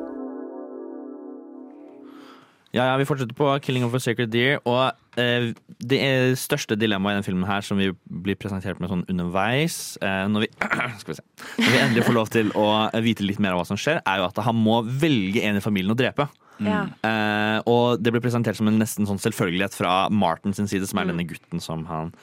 Ja, 2.71 2.85
ja, 2.87 2.97
Vi 3.01 3.07
fortsetter 3.09 3.35
på 3.35 3.51
'Killing 3.59 3.85
of 3.85 3.95
a 3.95 3.99
Sacred 3.99 4.31
Deer'. 4.31 4.61
Og 4.65 4.93
eh, 5.19 5.53
det 5.83 6.39
største 6.39 6.79
dilemmaet 6.79 7.13
i 7.13 7.19
denne 7.19 7.27
filmen 7.27 7.49
her 7.49 7.65
som 7.67 7.79
vi 7.79 7.91
blir 8.07 8.39
presentert 8.39 8.79
med 8.81 8.93
sånn 8.93 9.03
underveis, 9.11 9.99
eh, 10.03 10.27
når, 10.31 10.47
vi, 10.47 10.51
skal 11.03 11.11
vi 11.11 11.19
se, 11.19 11.25
når 11.59 11.73
vi 11.73 11.81
endelig 11.81 12.05
får 12.07 12.15
lov 12.15 12.31
til 12.31 12.53
å 12.55 12.69
vite 13.03 13.27
litt 13.27 13.41
mer 13.43 13.57
av 13.57 13.63
hva 13.63 13.67
som 13.67 13.81
skjer, 13.81 13.99
er 14.07 14.23
jo 14.23 14.29
at 14.29 14.39
han 14.47 14.55
må 14.55 14.85
velge 14.87 15.43
en 15.43 15.59
i 15.59 15.65
familien 15.65 15.97
å 15.97 15.99
drepe. 15.99 16.29
Mm. 16.61 16.93
Eh, 17.03 17.59
og 17.73 17.99
det 18.05 18.13
blir 18.13 18.23
presentert 18.23 18.59
som 18.59 18.69
en 18.69 18.79
nesten 18.79 19.09
sånn 19.09 19.19
selvfølgelighet 19.19 19.75
fra 19.75 20.07
Martin 20.13 20.55
sin 20.55 20.69
side, 20.71 20.87
som 20.87 21.01
er 21.01 21.11
denne 21.11 21.27
gutten 21.27 21.63
som 21.65 21.87
han 21.91 22.15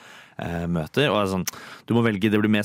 møter. 0.70 1.08
Og 1.10 1.18
er 1.22 1.30
sånn, 1.32 1.44
du 1.86 1.94
må 1.94 2.02
velge, 2.06 2.30
Det 2.30 2.38
blir 2.40 2.48
mer, 2.50 2.62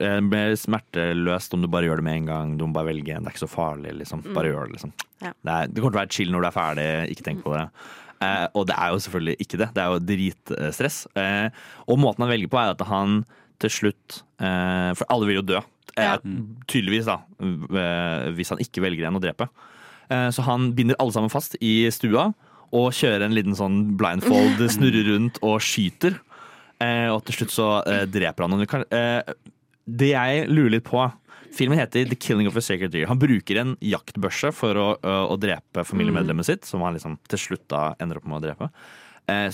eh, 0.00 0.20
mer 0.20 0.54
smerteløst 0.56 1.54
om 1.54 1.62
du 1.62 1.68
bare 1.68 1.84
gjør 1.88 1.96
det 1.96 2.04
med 2.04 2.16
en 2.20 2.26
gang. 2.26 2.56
Du 2.58 2.66
må 2.66 2.72
bare 2.72 2.92
velge 2.92 3.14
en, 3.16 3.24
Det 3.24 3.32
er 3.32 3.36
ikke 3.36 3.48
så 3.48 3.54
farlig. 3.56 3.92
liksom. 3.98 4.22
Bare 4.34 4.46
Mm. 4.46 4.52
gjør 4.54 4.66
det. 4.66 4.72
liksom. 4.76 4.92
Ja. 5.22 5.32
Det, 5.44 5.52
er, 5.52 5.66
det 5.66 5.82
kommer 5.82 5.92
til 5.92 5.98
å 5.98 6.02
være 6.04 6.12
chill 6.12 6.30
når 6.32 6.40
du 6.40 6.46
er 6.46 6.58
ferdig. 6.60 7.10
Ikke 7.16 7.24
tenk 7.24 7.42
på 7.42 7.54
det. 7.56 7.68
Eh, 8.22 8.46
og 8.54 8.66
det 8.66 8.76
er 8.78 8.88
jo 8.92 8.96
selvfølgelig 9.04 9.36
ikke 9.40 9.58
det. 9.58 9.68
Det 9.74 9.82
er 9.82 9.90
jo 9.92 9.98
dritstress. 10.00 11.06
Eh, 11.16 11.50
og 11.88 11.98
måten 11.98 12.24
han 12.24 12.30
velger 12.30 12.48
på, 12.48 12.58
er 12.58 12.70
at 12.70 12.86
han 12.88 13.24
til 13.58 13.70
slutt 13.70 14.22
eh, 14.40 14.92
For 14.94 15.04
alle 15.10 15.26
vil 15.26 15.36
jo 15.42 15.42
dø. 15.42 15.60
Eh, 15.96 16.16
Tydeligvis, 16.68 17.06
da. 17.06 17.18
eh, 17.40 18.30
Hvis 18.36 18.50
han 18.50 18.58
ikke 18.58 18.82
velger 18.84 19.06
en 19.08 19.16
å 19.16 19.20
drepe. 19.20 19.48
Eh, 20.10 20.28
så 20.30 20.42
han 20.44 20.72
binder 20.76 20.94
alle 21.00 21.12
sammen 21.12 21.30
fast 21.32 21.56
i 21.60 21.88
stua 21.90 22.32
og 22.72 22.92
kjører 22.92 23.22
en 23.24 23.32
liten 23.34 23.54
sånn 23.56 23.96
blindfold, 23.96 24.58
snurrer 24.76 25.06
rundt 25.12 25.38
og 25.42 25.60
skyter. 25.60 26.18
Eh, 26.82 27.08
og 27.08 27.22
til 27.26 27.38
slutt 27.38 27.54
så 27.54 27.68
eh, 27.88 28.04
dreper 28.10 28.44
han 28.44 28.66
kan- 28.68 28.88
eh, 28.92 29.22
det 29.86 30.10
jeg 30.12 30.48
lurer 30.50 30.76
litt 30.76 30.84
på 30.84 31.04
Filmen 31.56 31.78
heter 31.78 32.04
The 32.04 32.16
Killing 32.16 32.48
of 32.50 32.56
a 32.56 32.60
Sacred 32.60 32.90
Deer. 32.92 33.06
Han 33.06 33.18
bruker 33.18 33.56
en 33.56 33.76
jaktbørse 33.80 34.50
for 34.52 34.76
å, 34.76 34.86
å, 35.00 35.36
drepe 35.40 35.86
familiemedlemmet 35.88 36.44
sitt, 36.44 36.66
som 36.68 36.82
han 36.84 36.92
liksom 36.92 37.14
til 37.30 37.40
slutt 37.40 37.64
da 37.70 37.94
ender 38.02 38.18
opp 38.18 38.26
med 38.28 38.42
å 38.42 38.44
drepe. 38.44 38.68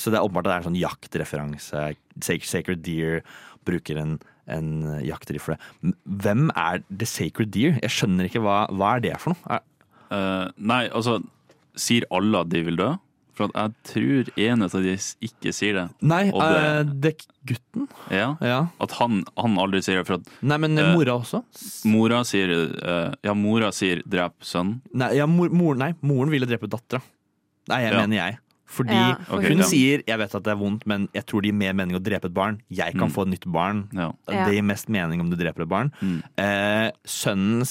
Så 0.00 0.10
det 0.10 0.18
er 0.18 0.24
åpenbart 0.24 0.48
at 0.48 0.48
det 0.48 0.54
er 0.54 0.62
en 0.62 0.66
sånn 0.66 0.80
jaktreferanse. 0.80 1.84
Sacred, 2.48 2.82
Deer 2.82 3.22
bruker 3.68 4.00
en, 4.00 4.16
en 4.50 4.72
jaktrifle. 5.04 5.60
Hvem 6.02 6.48
er 6.58 6.82
The 6.90 7.06
Sacred 7.06 7.52
Deer? 7.54 7.78
Jeg 7.84 7.94
skjønner 7.94 8.26
ikke 8.26 8.42
hva, 8.42 8.64
hva 8.72 8.96
er 8.96 9.06
det 9.06 9.14
for 9.22 9.36
noe? 9.36 9.60
Eh, 10.12 10.50
nei, 10.58 10.84
altså 10.90 11.20
Sier 11.78 12.04
alle 12.12 12.42
at 12.42 12.50
de 12.52 12.60
vil 12.66 12.76
dø? 12.76 12.90
For 13.34 13.48
at 13.48 13.52
jeg 13.54 13.72
tror 13.88 14.28
en 14.44 14.62
av 14.62 14.70
de 14.70 14.92
ikke 15.24 15.52
sier 15.56 15.72
det. 15.72 15.84
nei, 16.02 16.30
Og 16.30 16.40
det- 16.42 16.62
eh, 16.64 16.82
det 17.00 17.26
gutten? 17.46 17.88
Ja, 18.10 18.36
Ja. 18.40 18.66
At 18.80 18.90
han, 18.92 19.24
han 19.38 19.56
aldri 19.56 19.80
sier 19.82 19.96
det. 20.02 20.06
For 20.06 20.14
at 20.14 20.28
Nei, 20.42 20.56
men 20.58 20.78
Eh, 20.78 20.94
mora 20.94 21.18
også? 21.18 21.42
mora 21.86 22.22
sier 22.24 22.50
eh, 22.52 23.14
Ja, 23.24 23.32
mora 23.34 23.70
sier 23.72 24.02
'drep 24.06 24.32
sønnen'. 24.42 24.80
Nei, 24.92 25.14
ja, 25.16 25.26
mor, 25.26 25.48
mor, 25.50 25.74
nei, 25.74 25.94
moren 26.02 26.30
ville 26.30 26.46
drepe 26.46 26.68
dattera. 26.68 27.00
Nei, 27.68 27.82
jeg 27.82 27.92
Ja. 27.92 28.00
mener 28.06 28.16
jeg. 28.16 28.38
Fordi 28.66 28.88
Ja, 28.94 29.16
Ok, 29.30 29.44
hun 29.48 29.58
sier 29.62 30.02
'jeg 30.06 30.18
vet 30.18 30.34
at 30.34 30.42
det 30.44 30.50
er 30.50 30.56
vondt, 30.56 30.86
men 30.86 31.08
jeg 31.14 31.26
tror 31.26 31.42
det 31.42 31.50
gir 31.50 31.54
mer 31.54 31.72
mening 31.74 31.94
å 31.96 32.02
drepe 32.02 32.24
et 32.26 32.34
barn'. 32.34 32.60
Jeg 32.70 32.92
kan 32.94 33.08
Mm. 33.08 33.12
få 33.12 33.22
et 33.22 33.28
nytt 33.38 33.46
barn. 33.52 33.88
Det 34.26 34.54
gir 34.54 34.62
mest 34.62 34.88
mening 34.88 35.20
om 35.20 35.28
du 35.30 35.36
dreper 35.36 35.62
et 35.62 35.68
barn. 35.68 35.92
Mm. 36.02 36.22
Eh, 36.38 36.90
sønnen 37.06 37.62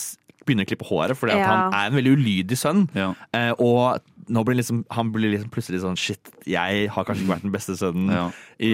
begynner 0.46 0.66
å 0.66 0.68
klippe 0.68 0.88
håret 0.88 1.16
fordi 1.18 1.34
Ja. 1.38 1.46
han 1.46 1.74
er 1.74 1.88
en 1.88 1.94
veldig 1.94 2.18
ulydig 2.18 2.58
sønn. 2.58 2.90
Ja. 2.96 3.14
Eh, 3.34 3.52
og 3.60 4.00
blir 4.48 4.56
liksom, 4.56 4.86
han 4.96 5.10
blir 5.12 5.34
liksom 5.34 5.50
plutselig 5.52 5.82
sånn 5.84 5.98
Shit, 6.00 6.30
jeg 6.48 6.88
har 6.94 7.04
kanskje 7.08 7.26
ikke 7.26 7.34
vært 7.34 7.44
den 7.44 7.52
beste 7.52 7.76
sønnen. 7.76 8.08
Ja. 8.16 8.24
I, 8.64 8.72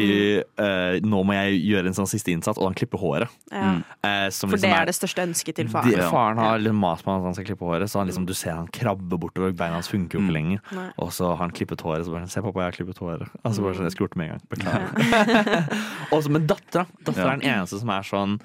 uh, 0.62 0.98
nå 1.02 1.22
må 1.26 1.34
jeg 1.34 1.58
gjøre 1.66 1.90
en 1.90 1.98
sånn 1.98 2.10
siste 2.12 2.30
innsats, 2.34 2.60
og 2.62 2.68
han 2.70 2.78
klipper 2.78 3.02
håret. 3.02 3.34
Ja. 3.50 3.72
Uh, 4.06 4.28
som 4.30 4.52
For 4.52 4.58
liksom 4.58 4.70
det 4.70 4.76
er 4.78 4.90
det 4.92 4.96
største 4.98 5.26
ønsket 5.26 5.58
til 5.60 5.70
faren. 5.74 5.90
de, 5.90 5.98
Ja. 5.98 6.10
faren 6.14 6.38
har 6.44 6.60
liksom 6.62 6.82
mast 6.84 7.06
på 7.08 7.16
at 7.16 7.26
han 7.26 7.34
skal 7.40 7.48
klippe 7.50 7.66
håret, 7.66 7.90
så 7.90 8.00
han 8.04 8.08
liksom, 8.12 8.28
du 8.30 8.36
ser 8.38 8.54
han 8.54 8.68
krabbe 8.70 9.18
bortover. 9.18 9.56
Beina 9.58 9.80
hans 9.80 9.90
funker 9.90 10.20
jo 10.20 10.26
ikke 10.28 10.36
lenger. 10.38 10.62
Nei. 10.78 10.90
Og 11.02 11.10
så 11.18 11.32
har 11.34 11.42
han 11.42 11.52
klippet 11.58 11.82
håret. 11.82 12.06
Så 12.06 12.14
bare, 12.14 12.28
sånn 12.28 12.36
Se, 12.38 12.42
pappa, 12.46 12.62
jeg 12.62 12.72
har 12.72 12.78
klippet 12.78 13.02
håret. 13.02 13.28
Og 13.44 13.56
så 13.58 13.66
bare 13.66 13.80
sånn, 13.80 13.88
jeg 13.90 13.96
skulle 13.98 14.08
gjort 14.08 14.16
det 14.16 14.22
med 14.22 14.30
en 14.30 14.38
gang. 14.38 14.46
Beklager. 14.54 15.82
og 16.14 16.24
så 16.24 16.30
med 16.38 16.48
dattera. 16.48 16.86
Dattera 17.04 17.26
Ja. 17.26 17.34
er 17.34 17.38
den 17.42 17.50
eneste 17.58 17.80
som 17.82 17.90
er 17.90 18.06
sånn 18.06 18.38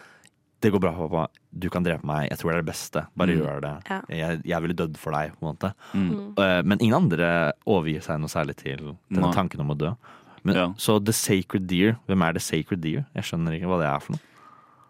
Det 0.62 0.70
går 0.70 0.80
bra, 0.80 0.92
pappa. 0.94 1.24
Du 1.52 1.68
kan 1.74 1.82
drepe 1.84 2.06
meg. 2.06 2.28
Jeg 2.30 2.38
tror 2.38 2.52
det 2.52 2.58
er 2.58 2.62
det 2.62 2.70
beste. 2.72 3.02
Bare 3.18 3.34
Mm. 3.34 3.40
gjør 3.42 3.60
det. 3.60 3.72
Ja. 3.90 4.00
Jeg, 4.08 4.42
jeg 4.46 4.62
ville 4.62 4.74
dødd 4.78 4.96
for 4.96 5.10
deg, 5.12 5.32
på 5.34 5.42
en 5.42 5.50
måte. 5.56 5.72
Mm. 5.92 6.34
Uh, 6.38 6.62
Men 6.62 6.78
ingen 6.80 6.94
andre 7.02 7.52
overgir 7.66 8.02
seg 8.02 8.20
noe 8.22 8.28
særlig 8.30 8.56
til 8.62 8.78
denne 9.10 9.26
Nei. 9.26 9.32
tanken 9.34 9.60
om 9.60 9.70
å 9.74 9.76
dø. 9.78 9.94
Men, 10.44 10.54
Ja. 10.56 10.66
Så 10.78 10.98
The 11.04 11.12
Sacred 11.12 11.66
Deer, 11.66 11.98
hvem 12.08 12.22
er 12.22 12.32
The 12.32 12.40
Sacred 12.40 12.80
Deer? 12.80 13.04
Jeg 13.14 13.24
skjønner 13.24 13.52
ikke 13.58 13.66
hva 13.70 13.78
det 13.82 13.88
er 13.90 13.98
for 14.00 14.12
noe. 14.12 14.20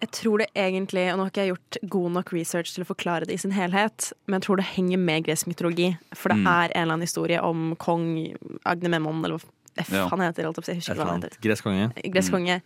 Jeg 0.02 0.10
tror 0.10 0.38
det 0.38 0.48
egentlig, 0.56 1.12
og 1.12 1.18
nå 1.18 1.22
har 1.22 1.30
ikke 1.30 1.44
jeg 1.46 1.52
gjort 1.54 1.76
god 1.88 2.10
nok 2.12 2.32
research 2.32 2.74
til 2.74 2.82
å 2.84 2.86
forklare 2.88 3.24
det 3.26 3.34
i 3.34 3.36
sin 3.38 3.52
helhet, 3.52 4.12
men 4.26 4.40
jeg 4.40 4.42
tror 4.48 4.56
det 4.56 4.64
henger 4.74 4.98
med 4.98 5.24
gresk 5.24 5.46
mytologi. 5.46 5.96
For 6.12 6.28
det 6.30 6.38
Mm. 6.38 6.46
er 6.48 6.68
en 6.74 6.82
eller 6.82 6.92
annen 6.94 7.06
historie 7.06 7.38
om 7.40 7.76
kong 7.76 8.34
Agnememon, 8.66 9.24
eller 9.24 9.38
hva 9.38 9.44
F 9.78 9.90
Ja. 9.92 10.08
han 10.08 10.18
heter, 10.18 10.42
jeg 10.42 10.76
husker 10.76 10.94
hva 10.96 11.06
han 11.06 11.22
heter. 11.22 11.38
Gresk 11.40 11.64
konge. 11.64 11.92
Gresk 12.12 12.30
konge. 12.32 12.60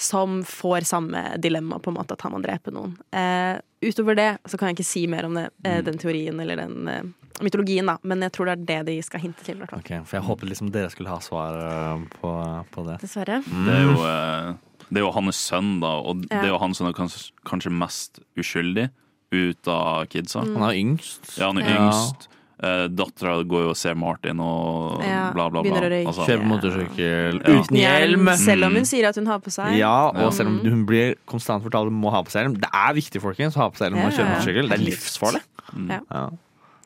Som 0.00 0.38
får 0.48 0.86
samme 0.88 1.20
dilemma, 1.42 1.76
på 1.84 1.90
en 1.92 1.98
måte, 1.98 2.16
at 2.16 2.22
han 2.24 2.32
må 2.32 2.38
drepe 2.40 2.72
noen. 2.72 2.94
Eh, 3.12 3.58
utover 3.84 4.16
det 4.16 4.30
så 4.48 4.56
kan 4.56 4.70
jeg 4.70 4.78
ikke 4.78 4.86
si 4.88 5.02
mer 5.12 5.26
om 5.28 5.34
det, 5.36 5.50
eh, 5.68 5.82
den 5.84 5.98
teorien 6.00 6.40
eller 6.40 6.56
den 6.56 6.88
eh, 6.88 7.02
mytologien, 7.44 7.84
da. 7.90 7.98
Men 8.08 8.24
jeg 8.24 8.32
tror 8.32 8.48
det 8.48 8.54
er 8.56 8.64
det 8.64 8.78
de 8.88 8.96
skal 9.04 9.20
hinte 9.20 9.44
til, 9.44 9.60
Okay. 9.66 10.00
Ok, 10.00 10.06
For 10.08 10.16
jeg 10.16 10.24
håpet 10.30 10.48
liksom 10.48 10.72
dere 10.72 10.88
skulle 10.92 11.12
ha 11.12 11.20
svar 11.20 11.60
eh, 11.66 12.06
på, 12.16 12.32
på 12.72 12.86
det. 12.88 12.96
Dessverre. 13.04 13.42
Det 13.44 13.76
er 13.76 13.84
jo, 13.90 13.98
eh, 14.08 14.80
det 14.88 15.02
er 15.02 15.04
jo 15.04 15.12
hans 15.18 15.36
sønn, 15.50 15.80
da, 15.84 15.92
og 16.00 16.24
Ja. 16.30 16.40
det 16.40 16.48
er 16.48 16.52
jo 16.54 16.58
han 16.64 16.74
som 16.74 16.88
er 16.88 16.96
kanskje, 16.96 17.30
kanskje 17.44 17.70
mest 17.76 18.20
uskyldig 18.40 18.88
ut 19.36 19.68
av 19.68 20.06
kidsa. 20.10 20.42
Mm. 20.48 20.56
Han 20.56 20.68
er 20.70 20.76
yngst. 20.80 21.36
Ja, 21.38 21.46
han 21.52 21.58
er 21.60 21.68
Ja. 21.68 21.76
yngst. 21.90 22.28
Eh, 22.62 22.88
Dattera 22.92 23.38
går 23.48 23.62
jo 23.64 23.68
og 23.70 23.76
ser 23.76 23.94
Martin 23.96 24.38
og 24.44 25.00
Ja, 25.02 25.30
bla, 25.32 25.48
bla, 25.48 25.62
bla. 25.62 25.62
begynner 25.62 25.86
å 25.86 25.90
røyke. 25.94 26.06
Altså, 26.10 26.26
Kjører 26.28 26.42
på 26.42 26.50
motorsykkel 26.50 27.38
Ja. 27.40 27.54
uten 27.62 27.76
hjelm. 27.80 28.36
Selv 28.36 28.64
om 28.66 28.72
Mm. 28.72 28.76
hun 28.76 28.84
sier 28.84 29.08
at 29.08 29.14
hun 29.16 29.26
har 29.26 29.38
på 29.40 29.48
seg. 29.50 29.78
Ja, 29.78 30.08
og 30.08 30.14
Ja. 30.16 30.28
selv 30.30 30.48
om 30.48 30.58
hun 30.60 30.84
blir 30.86 31.14
konstant 31.26 31.64
fortalt 31.64 31.88
hun 31.88 32.00
må 32.02 32.10
ha 32.10 32.22
på 32.22 32.28
seg 32.30 32.44
hjelm. 32.44 32.60
Det 32.60 32.68
er 32.72 32.92
viktig, 32.94 33.22
folkens, 33.22 33.54
å 33.56 33.64
ha 33.64 33.70
på 33.70 33.76
seg 33.78 33.92
hjelm 33.92 34.04
og 34.04 34.12
kjøre 34.12 34.28
motorsykkel. 34.28 34.68
Det 34.68 34.78
er 34.78 34.84
livsfarlig. 34.84 35.42
Mm. 35.74 35.88
Ja. 36.10 36.28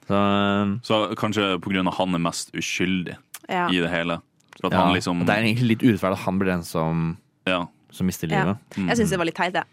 Så, 0.06 0.80
Så 0.84 1.14
kanskje 1.16 1.58
på 1.60 1.72
grunn 1.72 1.86
av 1.88 1.94
han 1.94 2.14
er 2.14 2.18
mest 2.18 2.52
uskyldig 2.54 3.16
i 3.48 3.80
det 3.80 3.90
hele. 3.90 4.20
For 4.60 4.68
at 4.68 4.72
ja. 4.72 4.84
han 4.84 4.94
liksom 4.94 5.26
Det 5.26 5.34
er 5.34 5.42
egentlig 5.42 5.68
litt 5.74 5.82
urettferdig 5.82 6.12
at 6.12 6.24
han 6.24 6.38
blir 6.38 6.46
den 6.52 6.62
som, 6.62 7.18
Ja. 7.46 7.66
som 7.90 8.06
mister 8.06 8.28
Ja. 8.28 8.44
livet. 8.44 8.58
Jeg 8.76 8.96
syns 8.98 9.10
det 9.10 9.18
var 9.18 9.24
litt 9.26 9.34
teit, 9.34 9.54
jeg. 9.54 9.64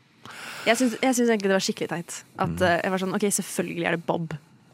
Jeg 0.66 0.78
syns, 0.78 0.95
jeg 1.02 1.16
syns 1.16 1.30
egentlig 1.30 1.49
det 1.49 1.58
var 1.58 1.60
skikkelig 1.60 1.89
teit. 1.89 2.24
At 2.39 2.49
Mm. 2.49 2.62
eh, 2.62 2.82
jeg 2.84 2.91
var 2.91 2.97
sånn 2.97 3.14
OK, 3.16 3.22
selvfølgelig 3.30 3.86
er 3.88 3.91
det 3.91 4.06
Bob 4.06 4.34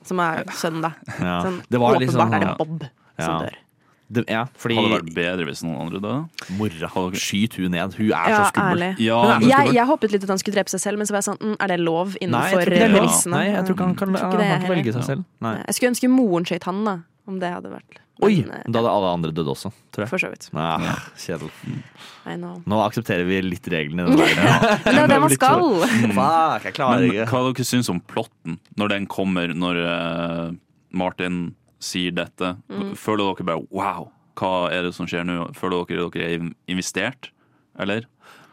som 0.10 0.22
er 0.24 0.44
sønnen, 0.58 0.84
da. 0.88 0.94
Ja. 1.22 1.38
Sånn, 1.46 1.62
Det 1.68 1.80
var 1.82 1.96
åpenbart 1.98 2.06
liksom, 2.08 2.36
er 2.36 2.46
det 2.46 2.58
Bob 2.60 2.86
som 3.18 3.42
dør. 3.46 3.64
Det, 4.08 4.22
ja, 4.32 4.46
fordi 4.56 4.78
Hadde 4.78 4.92
vært 4.94 5.10
bedre 5.12 5.46
hvis 5.50 5.62
noen 5.66 5.82
andre 5.84 6.00
døde. 6.00 6.52
mora 6.56 6.90
Skyt 7.20 7.58
hun 7.60 7.74
ned. 7.76 7.98
Hun 7.98 8.06
er 8.08 8.30
Ja, 8.32 8.38
så 8.40 8.54
skummel. 8.54 8.86
Ja, 9.04 9.18
jeg, 9.44 9.74
jeg 9.76 9.86
håpet 9.90 10.14
litt 10.16 10.24
at 10.24 10.32
han 10.32 10.40
skulle 10.40 10.56
drepe 10.56 10.72
seg 10.72 10.80
selv, 10.80 11.02
men 11.02 11.10
så 11.10 11.16
var 11.18 11.26
jeg 11.26 11.28
sånn 11.28 11.42
mm, 11.44 11.58
Er 11.60 11.74
det 11.74 11.80
lov 11.84 12.16
innenfor 12.24 12.72
det 12.72 12.80
premissene? 12.86 13.36
Nei, 13.36 13.46
jeg 13.52 13.68
tror 13.68 13.76
ikke 13.76 13.90
han 13.90 13.98
kan, 14.00 14.16
han 14.16 14.38
det 14.40 14.48
kan 14.54 14.72
velge 14.72 14.96
seg 14.96 15.08
selv. 15.10 15.28
Nei. 15.44 15.58
Jeg 15.66 15.76
skulle 15.76 15.92
ønske 15.92 16.12
moren 16.14 16.48
skjøt 16.48 16.70
han, 16.72 16.84
da. 16.88 16.96
Om 17.28 17.42
det 17.44 17.52
hadde 17.52 17.74
vært 17.74 18.00
Oi! 18.26 18.40
Men, 18.48 18.56
eh, 18.58 18.72
Da 18.74 18.82
hadde 18.82 18.92
alle 18.98 19.10
andre 19.14 19.32
dødd 19.36 19.50
også, 19.54 19.70
tror 19.94 20.04
jeg. 20.06 20.10
For 20.10 20.24
så 20.24 20.30
vidt. 20.32 20.48
Ah, 20.58 21.04
kjedelig. 21.22 21.52
I 22.26 22.36
know. 22.40 22.58
Nå 22.66 22.80
aksepterer 22.86 23.28
vi 23.30 23.38
litt 23.46 23.68
reglene 23.72 24.08
i 24.08 24.10
den 24.10 24.18
verden. 24.18 24.48
Det 24.88 24.96
er 25.04 25.12
det 25.14 25.20
man 25.22 25.36
skal! 25.36 25.66
Fuck, 25.86 26.66
jeg 26.70 26.78
klarer 26.80 27.04
Men 27.04 27.12
ikke. 27.12 27.28
hva 27.32 27.44
dere 27.52 27.68
syns 27.70 27.92
om 27.94 28.02
plotten 28.10 28.58
når 28.80 28.94
den 28.96 29.08
kommer, 29.12 29.54
når 29.54 29.82
uh, 29.86 30.52
Martin 30.98 31.42
sier 31.84 32.16
dette? 32.18 32.56
Mm. 32.74 32.96
Føler 32.98 33.30
dere 33.38 33.48
bare 33.52 33.66
wow, 33.70 34.10
hva 34.40 34.54
er 34.74 34.88
det 34.90 34.96
som 34.98 35.08
skjer 35.10 35.26
nå? 35.28 35.52
Føler 35.58 35.86
dere 35.90 36.10
dere 36.18 36.32
er 36.40 36.48
investert, 36.74 37.30
eller? 37.78 38.10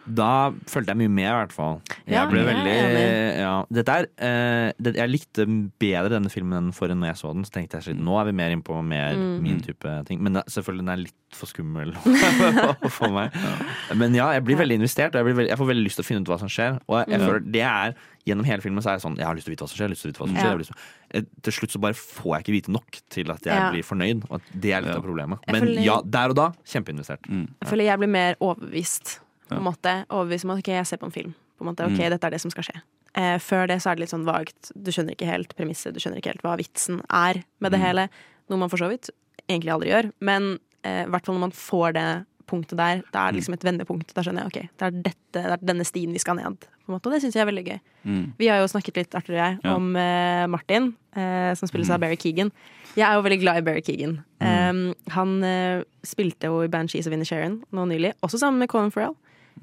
Da 0.07 0.51
følte 0.69 0.93
jeg 0.93 0.97
mye 1.01 1.09
med, 1.11 1.25
i 1.25 1.37
hvert 1.39 1.53
fall. 1.53 1.81
Jeg 2.07 2.13
Ja, 2.15 2.27
ble 2.29 2.41
jeg 2.43 2.47
er 2.47 2.55
veldig 2.55 3.39
ja. 3.41 3.53
Dette 3.73 3.89
er 3.95 4.07
eh, 4.19 4.73
det, 4.79 4.95
Jeg 4.97 5.09
likte 5.11 5.47
bedre 5.81 6.11
denne 6.13 6.29
filmen 6.31 6.59
enn 6.59 6.73
forrige 6.77 6.99
når 7.01 7.07
jeg 7.15 7.21
så 7.23 7.33
den. 7.33 7.45
Så 7.45 7.51
tenkte 7.57 7.81
jeg 7.81 7.97
nå 7.97 8.19
er 8.21 8.25
vi 8.29 8.33
mer 8.33 8.51
innpå 8.55 8.83
mer 8.85 9.15
Mm. 9.15 9.41
min 9.43 9.61
type 9.61 10.05
ting. 10.07 10.21
Men 10.23 10.35
da, 10.35 10.43
selvfølgelig, 10.49 10.85
den 10.85 10.89
er 10.89 10.97
litt 11.05 11.15
for 11.35 11.47
skummel 11.47 11.95
for 12.99 13.09
meg. 13.11 13.33
Men 14.01 14.15
ja, 14.15 14.29
jeg 14.37 14.45
blir 14.45 14.57
veldig 14.61 14.77
investert, 14.81 15.15
og 15.15 15.21
jeg, 15.23 15.25
blir 15.31 15.39
veldig, 15.41 15.51
jeg 15.51 15.59
får 15.59 15.71
veldig 15.73 15.85
lyst 15.87 15.97
til 16.01 16.05
å 16.05 16.09
finne 16.09 16.21
ut 16.23 16.29
hva 16.33 16.39
som 16.39 16.49
skjer. 16.53 16.79
Og 16.89 16.99
jeg, 17.01 17.09
jeg 17.15 17.21
Mm. 17.21 17.27
føler 17.29 17.47
det 17.53 17.63
er 17.63 17.95
Gjennom 18.25 18.47
hele 18.49 18.63
filmen 18.65 18.81
så 18.81 18.89
er 18.89 18.95
jeg 18.97 19.03
sånn 19.05 19.19
Jeg 19.21 19.27
har 19.29 19.35
lyst 19.37 19.45
til 19.45 19.53
å 19.53 19.55
vite 19.55 19.65
hva 19.65 19.69
som 19.69 19.77
skjer. 19.77 19.91
Lyst 19.93 20.01
til 20.01 20.09
å 20.09 20.13
vite 20.15 20.21
hva 20.23 20.27
som 20.31 20.37
Ja. 20.37 20.41
skjer 20.41 20.51
jeg 20.55 20.61
lyst 20.63 20.71
til, 20.73 20.79
eh, 21.13 21.25
til 21.45 21.53
slutt 21.53 21.73
så 21.75 21.81
bare 21.85 21.93
får 21.93 22.31
jeg 22.39 22.41
ikke 22.45 22.55
vite 22.57 22.73
nok 22.73 23.01
til 23.13 23.31
at 23.35 23.43
jeg 23.45 23.53
Ja. 23.55 23.71
blir 23.71 23.85
fornøyd. 23.85 24.25
Og 24.31 24.37
at 24.41 24.43
det 24.59 24.73
er 24.73 24.81
litt 24.81 24.95
av 24.97 25.03
problemet. 25.05 25.39
Men 25.53 25.61
føler- 25.63 25.85
ja, 25.85 26.01
der 26.01 26.29
og 26.31 26.37
da 26.37 26.47
kjempeinvestert. 26.65 27.21
Jeg 27.29 27.69
føler 27.69 27.85
jeg 27.85 27.99
blir 28.01 28.09
mer 28.09 28.35
overbevist. 28.41 29.19
På 29.49 29.57
en 29.57 29.62
måte. 29.66 30.07
overbevise 30.11 30.45
om 30.45 30.51
at 30.51 30.59
ok, 30.59 30.68
jeg 30.74 30.86
ser 30.86 30.97
på 30.99 31.07
en 31.07 31.12
film. 31.12 31.34
På 31.59 31.64
en 31.66 31.74
måte, 31.74 31.84
ok, 31.84 31.99
Mm. 31.99 32.11
dette 32.11 32.24
er 32.24 32.30
det 32.30 32.40
som 32.40 32.51
skal 32.51 32.64
skje. 32.64 32.80
Eh, 33.14 33.38
før 33.38 33.68
det 33.68 33.78
så 33.82 33.90
er 33.90 33.95
det 33.97 34.01
litt 34.01 34.11
sånn 34.11 34.24
vagt. 34.26 34.72
Du 34.74 34.90
skjønner 34.90 35.14
ikke 35.14 35.26
helt 35.30 35.55
premisset, 35.57 35.92
du 35.95 36.01
skjønner 36.01 36.18
ikke 36.18 36.32
helt 36.34 36.42
hva 36.42 36.57
vitsen 36.59 37.01
er 37.11 37.45
med 37.61 37.70
det 37.72 37.78
Mm. 37.80 37.86
hele. 37.86 38.09
Noe 38.51 38.59
man 38.59 38.68
for 38.68 38.76
så 38.78 38.88
vidt 38.88 39.11
egentlig 39.49 39.70
aldri 39.70 39.90
gjør. 39.90 40.12
Men 40.20 40.59
eh, 40.82 41.05
hvert 41.07 41.24
fall 41.24 41.34
når 41.36 41.40
man 41.40 41.51
får 41.53 41.92
det 41.95 42.26
punktet 42.47 42.76
der, 42.76 43.03
da 43.12 43.28
er 43.28 43.32
det 43.32 43.40
liksom 43.40 43.55
et 43.55 43.61
vendepunkt. 43.64 44.12
Da 44.12 44.20
skjønner 44.20 44.42
jeg 44.45 44.47
ok, 44.47 44.68
det 44.76 44.82
er, 44.82 44.90
dette, 44.90 45.32
det 45.32 45.45
er 45.47 45.57
denne 45.64 45.84
stien 45.86 46.12
vi 46.12 46.18
skal 46.18 46.36
ned. 46.36 46.59
På 46.84 46.92
en 46.92 46.99
måte, 46.99 47.07
og 47.07 47.12
det 47.14 47.22
syns 47.22 47.32
jeg 47.34 47.40
er 47.40 47.51
veldig 47.51 47.64
gøy. 47.64 47.80
Mm. 48.05 48.32
Vi 48.36 48.47
har 48.49 48.59
jo 48.61 48.66
snakket 48.68 48.97
litt, 48.97 49.14
Arthur 49.14 49.32
og 49.32 49.40
jeg, 49.40 49.59
Ja. 49.64 49.74
om 49.76 49.97
eh, 49.97 50.47
Martin, 50.47 50.95
eh, 51.16 51.55
som 51.55 51.66
spilles 51.68 51.88
av 51.88 52.01
Barry 52.01 52.16
Keegan. 52.16 52.51
Jeg 52.97 53.07
er 53.09 53.14
jo 53.14 53.22
veldig 53.22 53.40
glad 53.40 53.57
i 53.57 53.61
Barry 53.62 53.80
Keegan. 53.80 54.22
Um, 54.42 54.95
han 55.09 55.42
eh, 55.42 55.82
spilte 56.05 56.42
jo 56.51 56.61
i 56.62 56.68
Banshees 56.68 57.07
of 57.07 57.12
Inisherin 57.14 57.62
nå 57.72 57.86
nylig, 57.88 58.12
også 58.22 58.38
sammen 58.38 58.59
med 58.59 58.68
Colin 58.68 58.90
Farrell. 58.90 59.16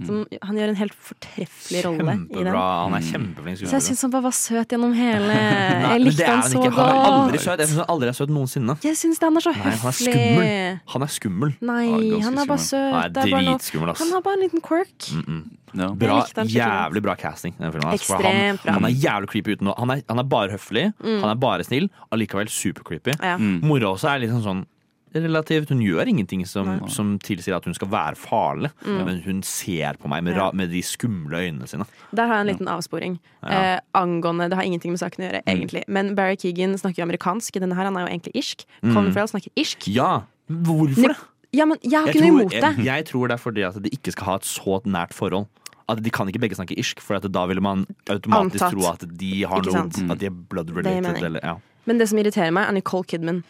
Som, 0.05 0.25
han 0.41 0.55
gjør 0.57 0.69
en 0.71 0.75
helt 0.79 0.93
fortreffelig 0.95 1.81
rolle 1.85 1.99
i 2.01 2.05
den. 2.07 2.21
Kjempebra. 2.31 2.61
Han 2.85 2.93
er 2.97 3.03
kjempeflink 3.05 3.57
Så 3.59 3.73
jeg 3.75 3.83
syns 3.85 4.01
han 4.01 4.11
bare 4.15 4.23
var 4.23 4.35
søt 4.37 4.67
gjennom 4.73 4.93
hele 4.97 5.35
Jeg 5.91 6.01
likte 6.01 6.25
han 6.25 6.41
han 6.41 6.49
så 6.51 6.61
godt. 6.63 6.79
Han 6.79 6.89
er 6.95 7.09
aldri 7.11 7.41
søt. 7.43 7.59
Jeg 7.59 7.67
syns 7.69 7.81
han 7.83 7.91
aldri 7.93 8.09
er 8.09 8.17
søt 8.17 8.29
noensinne. 8.33 8.77
Jeg 8.87 8.97
syns 8.97 9.19
han 9.21 9.37
er 9.37 9.45
så 9.45 9.51
Nei, 9.51 9.61
han 9.61 9.71
er 9.71 9.81
høflig. 9.83 10.13
skummel. 10.15 10.79
Han 10.95 11.01
er 11.07 11.11
skummel. 11.17 11.53
Nei, 11.61 11.85
han 12.23 12.37
er 12.41 12.45
bare 12.53 12.63
søt. 12.65 12.87
Han 12.93 13.03
er 13.03 13.09
Det 13.09 13.23
er 13.25 13.35
bare 13.35 13.45
noe- 13.45 13.57
dritskummel, 13.59 13.89
ass. 13.93 13.99
Han 14.05 14.11
har 14.15 14.21
bare 14.29 14.39
en 14.39 14.45
liten 14.47 14.61
quirk. 14.61 15.11
Mm 15.11 15.25
-mm. 15.27 15.43
Ja. 15.73 15.87
Bra, 15.95 16.25
jævlig 16.51 17.01
bra 17.03 17.15
casting. 17.15 17.53
den 17.57 17.71
filmen, 17.71 17.93
ass. 17.93 18.09
Han, 18.09 18.57
bra. 18.63 18.71
han 18.73 18.85
er 18.85 18.89
jævlig 18.89 19.29
creepy 19.29 19.53
uten 19.55 19.67
å 19.71 19.75
han 19.79 19.89
er, 19.91 20.01
han 20.09 20.19
er 20.19 20.23
bare 20.23 20.49
høflig, 20.51 20.93
Mm. 20.99 21.21
han 21.21 21.29
er 21.29 21.35
bare 21.35 21.63
snill, 21.63 21.89
allikevel 22.11 22.47
supercreepy. 22.49 23.13
Ja. 23.23 23.37
Mm. 23.37 23.61
Mora 23.63 23.87
også 23.93 24.09
er 24.09 24.19
liksom 24.27 24.43
sånn 24.43 24.65
relativt 25.13 25.69
Hun 25.69 25.81
gjør 25.83 26.07
ingenting 26.07 26.45
som, 26.47 26.87
som 26.89 27.17
tilsier 27.19 27.55
at 27.57 27.65
hun 27.67 27.73
skal 27.75 27.89
være 27.91 28.15
farlig, 28.15 28.71
Mm. 28.85 29.05
men 29.05 29.21
hun 29.25 29.41
ser 29.43 29.97
på 30.01 30.07
meg 30.09 30.23
med, 30.23 30.37
ra, 30.37 30.51
med 30.53 30.69
de 30.71 30.81
skumle 30.81 31.37
øynene 31.37 31.67
sine. 31.67 31.85
Der 32.15 32.27
har 32.27 32.39
jeg 32.39 32.47
en 32.47 32.51
liten 32.53 32.67
avsporing. 32.71 33.19
Eh, 33.43 33.79
angående 33.93 34.49
Det 34.49 34.55
har 34.57 34.63
ingenting 34.63 34.91
med 34.91 34.99
saken 34.99 35.23
å 35.23 35.27
gjøre, 35.29 35.41
egentlig. 35.47 35.83
Men 35.87 36.15
Barry 36.15 36.35
Keegan 36.39 36.77
snakker 36.77 37.01
jo 37.03 37.07
amerikansk 37.09 37.55
i 37.55 37.59
denne 37.59 37.75
her. 37.75 37.85
Han 37.85 37.97
er 37.97 38.07
jo 38.07 38.13
egentlig 38.15 38.35
irsk. 38.35 38.65
Mm. 38.83 38.93
Colin 38.93 39.11
Farrell 39.13 39.27
snakker 39.33 39.51
irsk. 39.55 39.87
Ja, 39.87 40.23
hvorfor 40.49 41.11
det? 41.13 41.17
Ja, 41.53 41.65
men 41.65 41.77
jeg 41.83 41.99
har 41.99 42.07
ikke 42.07 42.21
noe 42.21 42.29
tror, 42.31 42.39
imot 42.41 42.51
det. 42.51 42.61
jeg, 42.77 42.85
jeg 42.85 43.05
tror 43.11 43.27
det 43.27 43.33
er 43.35 43.41
fordi 43.43 43.63
at 43.67 43.81
de 43.83 43.89
ikke 43.91 44.11
skal 44.15 44.25
ha 44.25 44.35
et 44.39 44.45
så 44.47 44.79
nært 44.87 45.13
forhold. 45.13 45.47
At 45.89 45.99
De 46.01 46.09
kan 46.09 46.29
ikke 46.31 46.39
begge 46.39 46.55
snakke 46.55 46.77
irsk, 46.79 47.01
for 47.03 47.19
da 47.19 47.45
ville 47.49 47.59
man 47.59 47.85
automatisk 48.07 48.63
Antatt. 48.63 48.71
tro 48.71 48.85
at 48.93 49.17
de 49.19 49.43
har 49.43 49.59
noe? 49.65 49.81
At 50.13 50.19
de 50.21 50.25
er 50.29 50.31
blood 50.31 50.69
related. 50.71 51.03
Det 51.19 51.23
Eller, 51.27 51.41
ja. 51.43 51.57
Men 51.85 51.97
det 51.99 52.07
som 52.07 52.17
irriterer 52.21 52.53
meg, 52.55 52.69
er 52.69 52.71
Nicole 52.77 53.03
Kidman. 53.03 53.43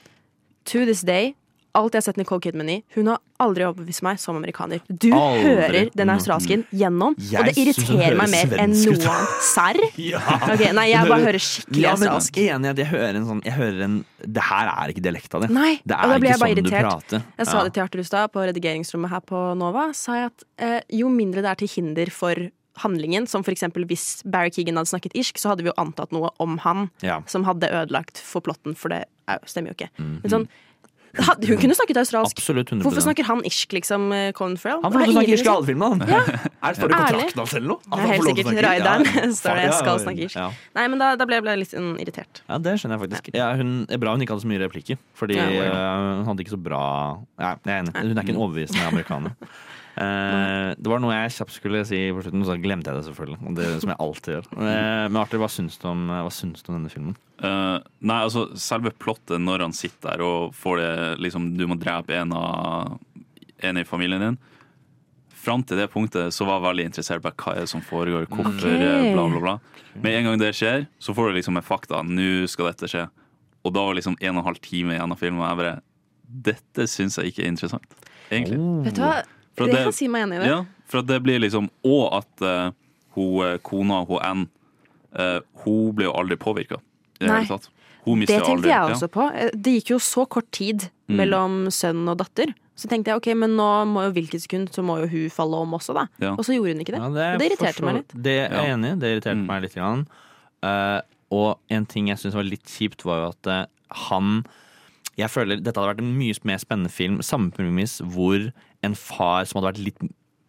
To 0.66 0.80
this 0.86 1.02
day, 1.02 1.36
alt 1.78 1.96
jeg 1.96 2.02
har 2.02 2.06
sett 2.06 2.18
Nicole 2.20 2.42
Kidman 2.44 2.70
i, 2.70 2.78
hun 2.96 3.08
har 3.12 3.20
aldri 3.42 3.64
overbevist 3.66 4.04
meg 4.06 4.20
som 4.22 4.36
amerikaner. 4.38 4.82
Du 4.90 5.08
Aldri. 5.16 5.42
hører 5.46 5.90
den 5.98 6.12
australsken 6.14 6.66
gjennom, 6.76 7.16
Jeg 7.18 7.40
og 7.40 7.48
det 7.50 7.54
irriterer 7.62 8.18
meg 8.20 8.32
mer 8.34 8.56
enn 8.64 8.76
noe 8.76 8.98
annet. 8.98 9.36
Serr? 9.54 9.80
Ja. 10.02 10.22
okay, 10.52 10.72
nei, 10.78 10.88
jeg 10.92 11.10
bare 11.10 11.26
hører 11.26 11.46
skikkelig 11.48 11.86
ja, 11.86 11.96
australsk. 11.96 12.40
Enig 12.44 12.70
i 12.70 12.74
at 12.76 12.82
jeg 12.84 12.92
hører 12.92 13.20
en 13.22 13.28
sånn 13.30 13.44
jeg 13.48 13.58
hører 13.58 13.84
en, 13.88 13.98
Det 14.22 14.48
her 14.52 14.72
er 14.76 14.94
ikke 14.94 15.06
dialekta 15.08 15.44
di. 15.46 15.52
Nei, 15.56 15.74
det 15.84 15.98
og 15.98 16.04
er 16.04 16.14
da 16.16 16.22
ble 16.22 16.34
jeg 16.34 16.42
bare 16.44 16.56
sånn 16.56 16.62
du 16.62 16.72
irritert. 16.72 17.20
Jeg 17.42 17.52
sa 17.52 17.64
det 17.66 17.74
til 17.76 17.86
Arthur 17.86 18.04
i 18.04 18.26
på 18.36 18.48
redigeringsrommet 18.52 19.16
her 19.16 19.24
på 19.32 19.44
Nova. 19.58 19.90
Sa 19.98 20.18
jeg 20.20 20.32
at 20.32 20.48
eh, 20.62 20.80
jo 21.02 21.10
mindre 21.14 21.42
det 21.46 21.54
er 21.56 21.62
til 21.64 21.72
hinder 21.72 22.12
for 22.14 22.50
handlingen, 22.82 23.28
som 23.28 23.44
eksempel 23.54 23.86
hvis 23.90 24.22
Barry 24.32 24.52
Keegan 24.54 24.80
hadde 24.80 24.92
snakket 24.92 25.16
irsk, 25.18 25.40
så 25.42 25.52
hadde 25.52 25.66
vi 25.66 25.72
jo 25.72 25.78
antatt 25.82 26.14
noe 26.16 26.32
om 26.44 26.58
han 26.66 26.90
Ja. 27.04 27.22
som 27.28 27.44
hadde 27.44 27.68
ødelagt 27.70 28.18
for 28.18 28.42
plotten, 28.42 28.76
for 28.76 28.90
det 28.90 29.06
er, 29.28 29.40
stemmer 29.46 29.72
jo 29.74 29.76
ikke. 29.80 29.90
Mhm. 29.98 30.22
Men 30.24 30.32
sånn, 30.32 30.48
hun 31.18 31.58
kunne 31.60 31.76
snakket 31.76 32.00
australsk. 32.02 32.38
Absolutt 32.38 32.72
100 32.72 32.86
Hvorfor 32.86 33.04
snakker 33.04 33.28
han 33.28 33.42
irsk, 33.48 33.74
liksom, 33.76 34.12
eh, 34.16 34.32
Colin 34.38 34.58
Farrell? 34.58 34.80
Han 34.84 34.94
får 34.94 35.00
lov 35.00 35.06
til 35.06 35.12
å 35.12 35.18
snakke 35.18 35.34
irsk 35.36 35.48
i 35.48 35.52
alle 35.54 35.68
filmene, 35.68 35.90
han. 35.90 36.10
Ja. 36.10 36.22
Er 36.62 36.76
det 36.76 36.78
står 36.78 36.92
det 36.92 36.96
i 36.96 37.02
kontrakten 37.02 37.42
hans 37.42 37.56
eller 37.58 37.68
noe? 37.72 37.82
Det 37.82 38.00
er 38.00 38.12
helt 38.12 38.30
sikkert. 38.30 38.62
Raideren 38.68 39.34
står 39.36 39.60
det, 39.62 39.68
skal 39.80 40.00
snakke 40.04 40.26
irsk. 40.28 40.38
Ja. 40.38 40.48
Nei, 40.78 40.86
men 40.94 41.02
da, 41.02 41.10
da 41.20 41.28
ble 41.28 41.42
jeg 41.42 41.62
litt 41.64 41.74
sånn 41.74 41.92
irritert. 42.02 42.44
Ja, 42.46 42.62
det 42.62 42.78
skjønner 42.78 43.00
jeg 43.00 43.04
faktisk. 43.08 43.34
Ja, 43.36 43.50
hun, 43.58 43.74
er 43.90 44.02
bra 44.02 44.14
hun 44.16 44.24
ikke 44.24 44.38
hadde 44.38 44.46
så 44.46 44.52
mye 44.54 44.62
replikker. 44.62 45.02
Fordi 45.18 45.40
Ja, 45.40 45.50
eh, 45.50 46.22
hun 46.22 46.30
hadde 46.30 46.46
ikke 46.46 46.56
så 46.56 46.62
bra 46.62 46.84
ja, 47.42 47.56
Jeg 47.66 47.74
er 47.74 47.78
enig. 47.82 47.96
Hun 47.98 48.14
er 48.14 48.24
ikke 48.24 48.36
en 48.38 48.44
overbevisende 48.46 48.88
amerikaner. 48.94 49.36
Eh, 49.98 50.70
det 50.80 50.88
var 50.88 51.02
noe 51.04 51.16
jeg 51.18 51.34
kjapt 51.36 51.56
skulle 51.58 51.82
si 51.88 52.00
på 52.16 52.22
slutten, 52.24 52.46
så 52.48 52.56
glemte 52.62 52.92
jeg 52.92 53.02
det 53.02 53.08
selvfølgelig. 53.10 53.56
Det 53.58 53.66
Som 53.84 53.92
jeg 53.92 54.00
alltid 54.06 54.34
gjør. 54.38 54.48
Eh, 54.56 55.08
men 55.10 55.20
Arthur, 55.20 55.42
hva 55.44 55.50
syns 55.52 55.76
du 55.82 55.88
om, 55.92 56.06
hva 56.08 56.32
syns 56.32 56.64
du 56.64 56.72
om 56.72 56.78
denne 56.80 56.94
filmen? 56.94 57.18
Uh, 57.42 57.82
nei, 58.06 58.20
altså 58.22 58.46
selve 58.62 58.92
plottet 59.02 59.42
når 59.42 59.64
han 59.66 59.74
sitter 59.74 60.12
der 60.12 60.22
og 60.22 60.52
får 60.54 60.78
det 60.78 60.92
liksom 61.26 61.48
Du 61.58 61.64
må 61.66 61.74
drepe 61.82 62.14
en 62.14 62.36
av 62.38 63.00
en 63.66 63.80
i 63.82 63.84
familien 63.86 64.22
din. 64.22 64.38
Fram 65.42 65.64
til 65.66 65.80
det 65.82 65.88
punktet 65.90 66.34
så 66.36 66.46
var 66.46 66.60
jeg 66.60 66.68
veldig 66.68 66.86
interessert 66.92 67.24
på 67.26 67.32
hva 67.34 67.56
er 67.56 67.64
det 67.66 67.72
som 67.72 67.82
foregår, 67.82 68.28
hvorfor, 68.30 68.62
Ok. 68.62 68.66
eh, 68.78 69.08
bla, 69.16 69.26
bla, 69.26 69.42
bla. 69.42 69.56
Med 70.04 70.20
en 70.20 70.30
gang 70.30 70.38
det 70.42 70.54
skjer, 70.54 70.86
så 71.02 71.16
får 71.18 71.32
du 71.32 71.40
liksom 71.40 71.58
med 71.58 71.66
fakta. 71.66 72.04
Nå 72.06 72.46
skal 72.48 72.70
dette 72.70 72.90
skje. 72.90 73.08
Og 73.66 73.74
da 73.74 73.84
var 73.86 73.98
liksom 73.98 74.16
en 74.22 74.36
og 74.38 74.42
en 74.44 74.50
halv 74.52 74.62
time 74.62 74.94
igjen 74.96 75.12
av 75.14 75.18
filmen, 75.22 75.42
og 75.42 75.50
jeg 75.50 75.58
bare 75.64 75.80
Dette 76.32 76.86
syns 76.88 77.18
jeg 77.20 77.34
ikke 77.34 77.42
er 77.44 77.50
interessant, 77.52 77.96
egentlig. 78.32 78.56
Vet 78.86 78.96
du 78.96 79.02
hva? 79.04 79.18
For 79.62 79.70
Jeg 79.72 79.76
det- 79.78 79.84
kan 79.90 79.94
si 79.94 80.08
meg 80.08 80.26
enig 80.28 80.40
i 80.40 80.40
det. 80.44 80.48
Ja, 80.52 80.66
for 80.92 81.02
det 81.02 81.20
blir 81.24 81.40
liksom 81.40 81.70
Og 81.84 82.14
at 82.20 82.42
uh, 82.42 82.72
hun, 83.16 83.44
eh, 83.46 83.58
kona, 83.64 84.06
hun 84.08 84.20
Ann, 84.22 84.50
uh, 85.18 85.40
hun 85.66 85.92
ble 85.94 86.06
jo 86.06 86.14
aldri 86.14 86.38
påvirka. 86.38 86.80
I 87.20 87.26
det 87.26 87.28
Nei. 87.30 87.44
hele 87.44 87.58
tatt. 87.60 87.70
Hun 88.06 88.20
Det 88.22 88.28
tenkte 88.30 88.50
aldri 88.56 88.70
jeg 88.72 88.80
ja. 88.80 88.90
også 88.90 89.08
på. 89.14 89.26
Det 89.62 89.74
gikk 89.84 89.90
jo 89.94 89.98
så 90.00 90.26
kort 90.28 90.50
tid 90.52 90.90
Mm. 91.12 91.18
mellom 91.18 91.66
sønn 91.70 92.08
og 92.08 92.18
datter. 92.18 92.54
Så 92.78 92.88
tenkte 92.88 93.12
jeg 93.12 93.18
ok, 93.20 93.28
men 93.36 93.52
nå 93.58 93.66
må 93.86 94.06
jo 94.08 94.12
hvilket 94.16 94.42
sekund 94.48 94.70
så 94.72 94.82
må 94.82 94.96
jo 95.02 95.08
hun 95.12 95.30
falle 95.30 95.54
om 95.60 95.74
også, 95.74 95.94
da. 95.94 96.08
Ja. 96.24 96.32
Og 96.32 96.46
så 96.46 96.56
gjorde 96.56 96.72
hun 96.72 96.80
ikke 96.80 96.94
det. 96.96 97.02
Ja, 97.02 97.08
og 97.10 97.14
det 97.14 97.52
irriterte 97.52 97.74
forstår. 97.76 97.86
meg 97.86 97.96
litt. 97.96 98.14
Det 98.24 98.32
er 98.40 98.50
jeg 98.50 98.68
Ja. 98.70 98.74
enig 98.78 98.92
i. 98.92 98.96
Det 98.96 99.10
irriterte 99.22 99.46
meg 99.46 99.62
litt. 99.62 99.76
Grann. 99.76 100.08
Uh, 100.64 101.02
og 101.32 101.60
en 101.70 101.86
ting 101.86 102.08
jeg 102.08 102.18
syns 102.18 102.34
var 102.34 102.44
litt 102.44 102.64
kjipt, 102.66 103.04
var 103.04 103.20
jo 103.20 103.28
at 103.36 103.48
uh, 103.48 103.66
han 104.08 104.46
Jeg 105.18 105.28
føler 105.30 105.62
dette 105.62 105.76
hadde 105.76 105.96
vært 105.98 106.00
en 106.00 106.18
mye 106.18 106.34
mer 106.46 106.58
spennende 106.58 106.90
film, 106.90 107.20
samme 107.22 107.52
premiss, 107.52 108.00
hvor 108.00 108.52
en 108.84 108.96
far 108.98 109.46
som 109.46 109.60
hadde 109.62 109.74
vært 109.74 109.86
litt 109.86 110.02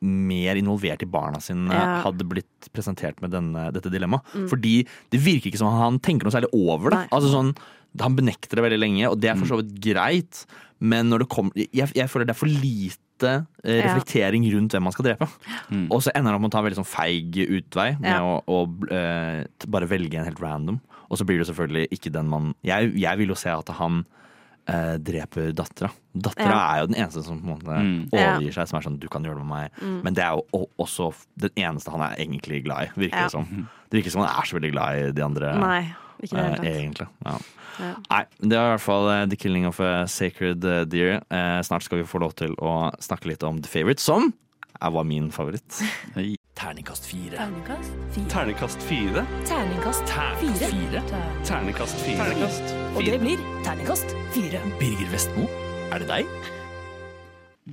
mer 0.03 0.59
involvert 0.59 1.03
i 1.05 1.07
barna 1.07 1.39
sine, 1.41 1.71
Ja. 1.71 2.01
hadde 2.03 2.27
blitt 2.27 2.67
presentert 2.75 3.21
med 3.23 3.31
denne, 3.31 3.69
dette 3.73 3.91
dilemmaet. 3.93 4.25
Mm. 4.35 4.49
Fordi 4.51 4.87
det 5.13 5.21
virker 5.23 5.51
ikke 5.53 5.59
som 5.63 5.71
han 5.71 6.01
tenker 6.01 6.27
noe 6.27 6.35
særlig 6.35 6.51
over 6.53 6.91
det. 6.91 7.05
Altså 7.13 7.31
sånn, 7.31 7.55
Han 8.01 8.17
benekter 8.17 8.57
det 8.57 8.63
veldig 8.65 8.79
lenge, 8.81 9.05
og 9.11 9.21
det 9.21 9.29
er 9.29 9.35
for 9.37 9.45
så 9.45 9.57
vidt 9.61 9.75
greit, 9.85 10.47
men 10.81 11.11
når 11.11 11.19
det 11.21 11.29
kommer 11.29 11.53
jeg, 11.55 11.93
jeg 11.93 12.09
føler 12.09 12.25
det 12.25 12.33
er 12.33 12.39
for 12.41 12.49
lite 12.49 13.47
eh, 13.69 13.83
reflektering 13.85 14.47
rundt 14.51 14.73
hvem 14.73 14.83
man 14.83 14.93
skal 14.97 15.05
drepe. 15.11 15.29
Mm. 15.71 15.91
Og 15.93 16.01
så 16.01 16.09
ender 16.17 16.33
han 16.33 16.39
opp 16.39 16.41
med 16.41 16.49
å 16.49 16.55
ta 16.57 16.63
en 16.63 16.65
veldig 16.71 16.81
sånn 16.81 16.89
feig 16.89 17.37
utvei 17.53 18.01
med 18.01 18.09
Ja. 18.09 18.23
å, 18.25 18.41
å 18.49 18.65
uh, 18.89 19.45
bare 19.69 19.87
velge 19.93 20.17
en 20.17 20.25
helt 20.25 20.41
random. 20.41 20.81
Og 21.11 21.19
så 21.21 21.27
blir 21.29 21.37
det 21.45 21.49
selvfølgelig 21.53 21.89
ikke 21.93 22.11
den 22.17 22.29
man 22.33 22.55
Jeg, 22.65 22.95
jeg 22.97 23.19
vil 23.19 23.29
jo 23.29 23.35
se 23.37 23.51
at 23.53 23.69
han 23.77 24.07
eh, 24.69 24.97
dreper 24.99 25.53
dattera. 25.53 25.91
Dattera 26.15 26.51
Ja. 26.51 26.75
er 26.77 26.81
jo 26.81 26.87
den 26.93 26.97
eneste 27.03 27.23
som 27.25 27.41
på 27.41 27.45
en 27.49 27.59
måte 27.59 27.79
Mm. 27.83 28.11
overgir 28.13 28.53
seg, 28.55 28.69
som 28.69 28.79
er 28.79 28.83
sånn 28.83 28.99
'du 29.01 29.09
kan 29.09 29.23
gjøre 29.25 29.39
det 29.39 29.47
med 29.47 29.71
meg'. 29.71 29.83
Mm. 29.83 30.03
Men 30.05 30.15
det 30.15 30.25
er 30.25 30.31
jo 30.37 30.69
også 30.79 31.15
den 31.39 31.51
eneste 31.57 31.91
han 31.91 32.01
er 32.01 32.17
egentlig 32.17 32.65
glad 32.65 32.83
i, 32.89 33.01
virker 33.01 33.17
Ja. 33.17 33.23
det 33.25 33.31
som. 33.33 33.69
Det 33.91 34.03
virker 34.05 34.11
som 34.11 34.23
han 34.23 34.31
er 34.31 34.43
så 34.47 34.59
veldig 34.61 34.73
glad 34.73 34.95
i 35.09 35.11
de 35.13 35.23
andre. 35.23 35.59
Nei, 35.59 35.95
ikke 36.23 36.31
det 36.37 36.45
hele 36.45 36.53
eh, 36.53 36.57
tatt. 36.57 36.65
egentlig. 36.83 37.09
Ja. 37.27 37.39
Ja. 37.81 37.95
Nei, 38.11 38.25
det 38.41 38.51
var 38.59 38.69
i 38.69 38.77
hvert 38.77 38.81
fall 38.81 39.09
uh, 39.09 39.27
The 39.27 39.37
Killing 39.37 39.67
of 39.67 39.81
a 39.81 40.07
Sacred 40.07 40.63
eh, 40.65 40.85
Deer. 40.85 41.23
Eh, 41.31 41.61
snart 41.63 41.83
skal 41.83 41.99
vi 41.99 42.05
få 42.05 42.21
lov 42.21 42.35
til 42.35 42.55
å 42.57 42.93
snakke 43.01 43.25
litt 43.27 43.43
om 43.43 43.61
The 43.63 43.69
Favourite, 43.69 43.99
som 44.01 44.33
er, 44.83 44.91
var 44.91 45.05
min 45.05 45.31
favoritt. 45.33 45.83
Terningkast 46.59 47.07
fire. 47.07 47.37
Terningkast 47.39 48.83
fire. 48.83 49.25
Terningkast 49.47 50.07
fire. 50.07 50.07
Terningkast 50.07 50.07
Terningkast 51.47 52.01
fire. 52.05 52.23
Terningkast 52.25 52.65
fire. 52.65 52.97
Og 52.97 53.07
det 53.07 53.21
blir 53.23 53.45
terningkast 53.65 54.17
fire. 54.35 54.61
Birger 54.81 55.09
Vestmo, 55.15 55.47
er 55.93 56.03
det 56.03 56.11
deg? 56.11 56.37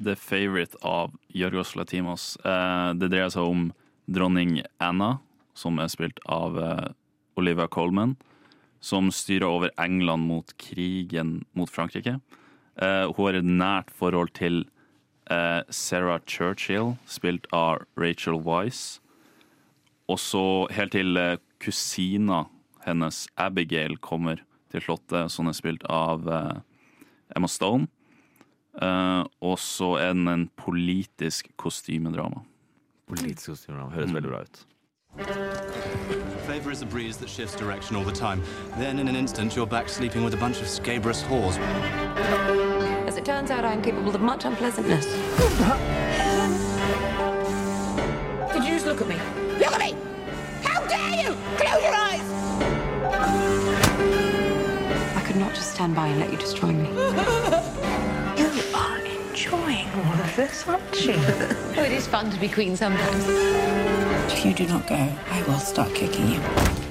The 0.06 0.16
Favorite 0.16 0.78
av 0.86 1.16
Jorgos 1.34 1.76
Latimos. 1.76 2.36
Eh, 2.46 2.94
det 3.02 3.10
dreier 3.12 3.34
seg 3.34 3.50
om 3.50 3.70
dronning 4.10 4.62
Anna, 4.78 5.18
som 5.58 5.80
er 5.82 5.90
spilt 5.92 6.22
av 6.30 6.58
eh, 6.62 6.90
Olivia 7.40 7.68
Colman, 7.68 8.16
som 8.80 9.10
styrer 9.12 9.50
over 9.50 9.74
England 9.82 10.30
mot 10.30 10.54
krigen 10.62 11.40
mot 11.58 11.70
Frankrike. 11.70 12.20
Eh, 12.80 13.06
hun 13.10 13.26
har 13.26 13.40
et 13.42 13.50
nært 13.50 13.90
forhold 13.92 14.34
til 14.38 14.64
Sarah 15.30 16.20
Churchill, 16.26 16.96
spilt 17.06 17.46
av 17.54 17.84
Rachel 17.96 18.40
Weisz. 18.42 18.98
Og 20.10 20.18
så 20.20 20.44
helt 20.74 20.96
til 20.96 21.18
eh, 21.22 21.38
kusina 21.62 22.48
hennes 22.86 23.28
Abigail 23.38 23.98
kommer 24.02 24.42
til 24.74 24.82
slottet, 24.82 25.30
som 25.32 25.50
er 25.50 25.58
spilt 25.58 25.86
av 25.90 26.26
eh, 26.26 26.56
Emma 27.38 27.50
Stone. 27.50 27.88
Eh, 28.82 29.24
og 29.46 29.60
så 29.62 29.96
er 30.02 30.16
den 30.16 30.28
en 30.32 30.48
politisk 30.58 31.52
kostymedrama. 31.62 32.42
Politisk 33.10 33.54
kostymedrama. 33.54 33.94
Høres 33.94 34.14
veldig 34.18 34.34
bra 34.34 34.42
ut. 34.42 34.66
Favor 36.48 36.72
is 36.72 36.82
a 36.82 36.86
breeze 36.86 37.18
that 37.18 37.30
shifts 37.30 37.56
direction 37.56 37.96
all 37.96 38.04
the 38.04 38.12
time. 38.12 38.42
Then, 38.78 39.00
in 39.00 39.08
an 39.08 39.16
instant, 39.16 39.56
you're 39.56 39.68
back 39.68 39.90
sleeping 39.90 40.24
with 40.24 40.34
a 40.34 40.38
bunch 40.38 40.62
of 40.62 40.68
scabrous 40.68 41.22
whores. 41.24 41.58
It 43.20 43.26
turns 43.26 43.52
out, 43.52 43.66
I'm 43.66 43.82
capable 43.82 44.16
of 44.16 44.22
much 44.22 44.46
unpleasantness. 44.46 45.04
Did 48.54 48.64
you 48.64 48.70
just 48.70 48.86
look 48.86 49.02
at 49.02 49.10
me? 49.10 49.18
Look 49.60 49.74
at 49.74 49.80
me! 49.82 49.94
How 50.64 50.88
dare 50.88 51.26
you! 51.26 51.36
Close 51.58 51.84
your 51.84 51.94
eyes! 51.94 52.24
I 55.18 55.22
could 55.28 55.36
not 55.36 55.54
just 55.54 55.74
stand 55.74 55.96
by 55.96 56.08
and 56.08 56.22
let 56.22 56.32
you 56.32 56.38
destroy 56.38 56.72
me. 56.72 56.88
You 58.40 58.48
are 58.74 59.00
enjoying 59.00 59.90
all 59.90 60.14
of 60.14 60.36
this, 60.38 60.66
aren't 60.66 61.06
you? 61.06 61.16
Oh, 61.76 61.84
it 61.84 61.92
is 61.92 62.08
fun 62.08 62.32
to 62.32 62.40
be 62.40 62.48
queen 62.48 62.78
sometimes. 62.78 63.26
If 64.32 64.46
you 64.46 64.54
do 64.54 64.66
not 64.66 64.88
go, 64.88 64.96
I 64.96 65.44
will 65.44 65.60
start 65.60 65.94
kicking 65.94 66.30
you. 66.30 66.89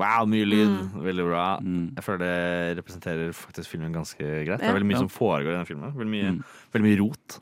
Wow, 0.00 0.24
mye 0.30 0.46
lyd. 0.48 0.72
Veldig 1.04 1.26
bra. 1.28 1.44
Jeg 1.60 2.04
føler 2.06 2.22
det 2.24 2.78
representerer 2.80 3.34
faktisk 3.36 3.74
filmen 3.74 3.92
ganske 3.94 4.24
greit. 4.46 4.62
Det 4.62 4.68
er 4.70 4.76
veldig 4.78 4.88
mye 4.88 4.96
Ja. 4.98 5.02
som 5.04 5.12
foregår 5.12 5.52
i 5.52 5.58
den 5.58 5.68
filmen. 5.68 5.92
Veldig 5.98 6.12
mye, 6.14 6.32
veldig 6.72 6.86
mye 6.88 6.98
rot. 7.02 7.36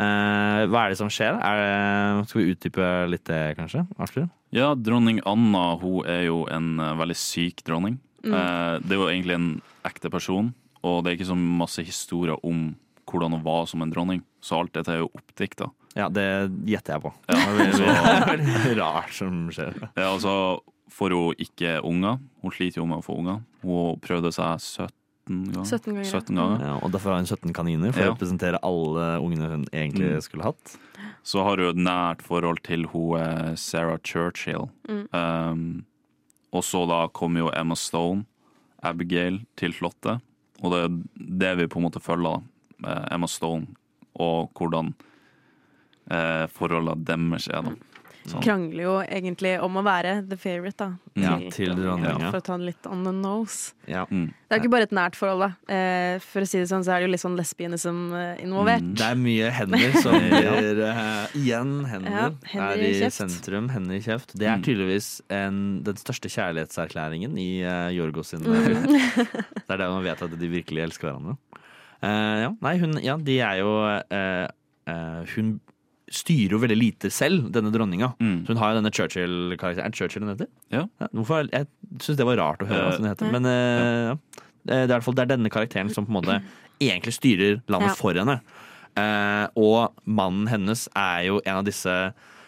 uh, 0.00 0.62
hva 0.72 0.86
er 0.86 0.94
det 0.94 0.98
som 1.00 1.10
skjer? 1.12 1.36
Er 1.36 1.60
det, 1.62 2.28
skal 2.30 2.42
vi 2.42 2.54
utdype 2.54 2.88
litt 3.12 3.24
det, 3.28 3.42
kanskje? 3.60 3.84
Arthur? 4.00 4.28
Ja, 4.56 4.72
dronning 4.78 5.20
Anna 5.28 5.66
hun 5.80 6.06
er 6.08 6.24
jo 6.28 6.44
en 6.52 6.78
eh, 6.80 6.94
veldig 6.96 7.16
syk 7.18 7.64
dronning. 7.66 7.98
Mm. 8.24 8.32
Eh, 8.32 8.74
det 8.86 8.94
er 8.94 9.00
jo 9.02 9.08
egentlig 9.10 9.34
en 9.36 9.48
ekte 9.84 10.08
person, 10.10 10.52
og 10.86 11.02
det 11.04 11.10
er 11.12 11.16
ikke 11.18 11.28
så 11.32 11.36
masse 11.36 11.82
historier 11.84 12.38
om 12.46 12.70
hvordan 13.10 13.36
hun 13.36 13.42
var 13.44 13.66
som 13.70 13.82
en 13.84 13.90
dronning. 13.92 14.22
Så 14.40 14.56
alt 14.62 14.72
dette 14.74 14.94
er 14.94 15.02
jo 15.02 15.10
oppdikta. 15.14 15.68
Ja, 15.96 16.08
det 16.12 16.24
gjetter 16.68 16.96
jeg 16.96 17.04
på. 17.04 17.12
Ja, 17.28 17.36
Det 17.58 17.90
er 17.90 18.24
veldig 18.30 18.74
rart 18.82 19.12
som 19.18 19.44
skjer. 19.54 19.76
Ja, 19.96 20.08
altså 20.14 20.32
får 20.90 21.10
hun 21.16 21.34
ikke 21.42 21.80
unger. 21.84 22.18
Hun 22.42 22.50
sliter 22.54 22.80
jo 22.82 22.86
med 22.86 22.98
å 22.98 23.04
få 23.04 23.18
unger. 23.18 23.40
Hun 23.62 23.98
prøvde 24.00 24.32
seg 24.32 24.60
17 24.60 25.52
ganger. 25.52 25.64
17 25.66 25.94
ganger, 25.94 26.04
17 26.10 26.36
ganger. 26.36 26.60
Ja, 26.66 26.74
og 26.82 26.92
derfor 26.94 27.10
har 27.10 27.18
hun 27.18 27.26
17 27.26 27.52
kaniner, 27.52 27.92
for 27.92 28.00
Ja. 28.04 28.10
å 28.12 28.14
representere 28.16 28.60
alle 28.62 29.06
ungene 29.20 29.48
hun 29.50 29.64
egentlig 29.72 30.12
Mm. 30.14 30.22
skulle 30.22 30.44
hatt. 30.44 30.76
Så 31.24 31.42
har 31.42 31.56
hun 31.56 31.68
et 31.70 31.76
nært 31.84 32.22
forhold 32.22 32.62
til 32.62 32.86
hun 32.86 33.18
eh, 33.20 33.54
Sarah 33.56 33.98
Churchill. 33.98 34.68
Mm. 34.88 35.08
Um, 35.12 35.84
og 36.52 36.62
så 36.62 36.86
da 36.88 37.08
kommer 37.08 37.40
jo 37.40 37.50
Emma 37.50 37.74
Stone, 37.74 38.24
Abigail, 38.82 39.40
til 39.56 39.72
slottet. 39.72 40.20
Og 40.62 40.70
det 40.70 40.84
er 40.84 41.02
det 41.18 41.56
vi 41.58 41.66
på 41.66 41.76
en 41.82 41.90
måte 41.90 42.00
følger, 42.00 42.40
da. 42.84 42.88
Eh, 42.88 43.08
Emma 43.14 43.26
Stone, 43.26 43.66
og 44.18 44.52
hvordan 44.54 44.94
eh, 46.10 46.46
forholdene 46.46 47.04
deres 47.04 47.48
er, 47.48 47.62
da. 47.62 47.72
Sånn. 48.26 48.42
Krangler 48.42 48.82
jo 48.82 48.94
egentlig 49.04 49.52
om 49.62 49.76
å 49.78 49.82
være 49.86 50.16
the 50.28 50.36
favorite, 50.36 50.76
da. 50.80 50.88
Ja, 51.14 51.36
til 51.54 51.70
dronninga. 51.78 52.30
For 52.32 52.40
å 52.40 52.44
ta 52.44 52.56
den 52.56 52.66
litt 52.66 52.86
on 52.90 53.04
the 53.06 53.12
nose. 53.14 53.72
Ja. 53.86 54.02
Mm. 54.10 54.32
Det 54.46 54.54
er 54.54 54.58
jo 54.58 54.64
ikke 54.64 54.72
bare 54.74 54.86
et 54.88 54.94
nært 54.98 55.16
forhold, 55.18 55.44
da. 55.46 55.74
Eh, 55.74 56.18
for 56.22 56.42
å 56.42 56.48
si 56.50 56.58
det 56.58 56.66
sånn, 56.70 56.82
så 56.86 56.94
er 56.94 57.00
det 57.02 57.06
jo 57.08 57.12
litt 57.14 57.22
sånn 57.22 57.36
lesbianism 57.38 58.00
eh, 58.18 58.42
involvert. 58.44 58.82
Det 58.98 59.06
er 59.06 59.20
mye 59.20 59.50
hender 59.54 59.96
som 60.02 60.16
blir 60.32 60.82
eh, 60.88 61.36
Igjen 61.38 61.72
hender. 61.90 62.10
Ja, 62.16 62.26
hender 62.52 62.76
er 62.76 62.84
i 62.84 62.90
i 62.90 62.98
kjeft. 63.00 63.18
sentrum. 63.20 63.70
Hender 63.74 63.98
i 63.98 64.02
kjeft. 64.04 64.34
Det 64.34 64.46
er 64.50 64.56
Mm. 64.56 64.64
tydeligvis 64.66 65.08
en, 65.30 65.56
den 65.84 65.96
største 66.00 66.30
kjærlighetserklæringen 66.32 67.36
i 67.38 67.50
uh, 67.62 67.90
Jorgos 67.94 68.30
sin 68.34 68.42
Mm. 68.46 68.86
Det 69.66 69.74
er 69.74 69.80
det 69.80 69.88
man 69.90 70.04
vet 70.04 70.22
at 70.22 70.34
de 70.38 70.48
virkelig 70.48 70.82
elsker 70.86 71.08
hverandre. 71.10 71.36
Uh, 72.02 72.36
ja, 72.44 72.50
nei, 72.62 72.74
hun 72.78 72.98
Ja, 73.02 73.16
de 73.16 73.38
er 73.40 73.58
jo 73.62 73.70
uh, 73.82 74.46
eh, 74.86 75.24
Hun 75.34 75.56
styrer 76.12 76.52
jo 76.54 76.58
veldig 76.62 76.76
lite 76.78 77.10
selv, 77.10 77.48
denne 77.54 77.72
dronninga. 77.74 78.12
Mm. 78.22 78.44
Så 78.46 78.52
hun 78.54 78.60
har 78.62 78.72
jo 78.74 78.78
denne 78.80 78.92
Churchill-karakteren. 78.94 79.86
Er 79.86 79.90
det 79.90 79.98
Churchill 79.98 80.22
hun 80.22 80.30
heter? 80.36 80.48
Ja. 80.70 80.84
Hvorfor? 81.12 81.48
Jeg 81.50 81.66
syns 81.98 82.16
det 82.20 82.26
var 82.28 82.36
rart 82.38 82.62
å 82.62 82.68
høre 82.70 82.84
hva 82.90 82.96
hun 83.00 83.08
heter. 83.10 83.26
Eh, 83.26 83.32
Men 83.34 83.46
eh, 83.50 84.04
ja. 84.12 84.16
Det 84.66 84.74
er 84.76 84.84
i 84.86 84.90
hvert 84.94 85.04
fall 85.06 85.14
det 85.14 85.22
er 85.26 85.32
denne 85.36 85.50
karakteren 85.50 85.90
som 85.94 86.06
på 86.06 86.10
en 86.10 86.18
måte 86.20 86.36
egentlig 86.82 87.12
styrer 87.14 87.60
landet 87.70 87.92
Ja. 87.92 87.98
for 87.98 88.14
henne. 88.18 88.40
Eh, 88.96 89.46
og 89.58 89.94
mannen 90.06 90.46
hennes 90.50 90.88
er 90.96 91.26
jo 91.28 91.40
en 91.44 91.58
av 91.60 91.64
disse 91.66 91.92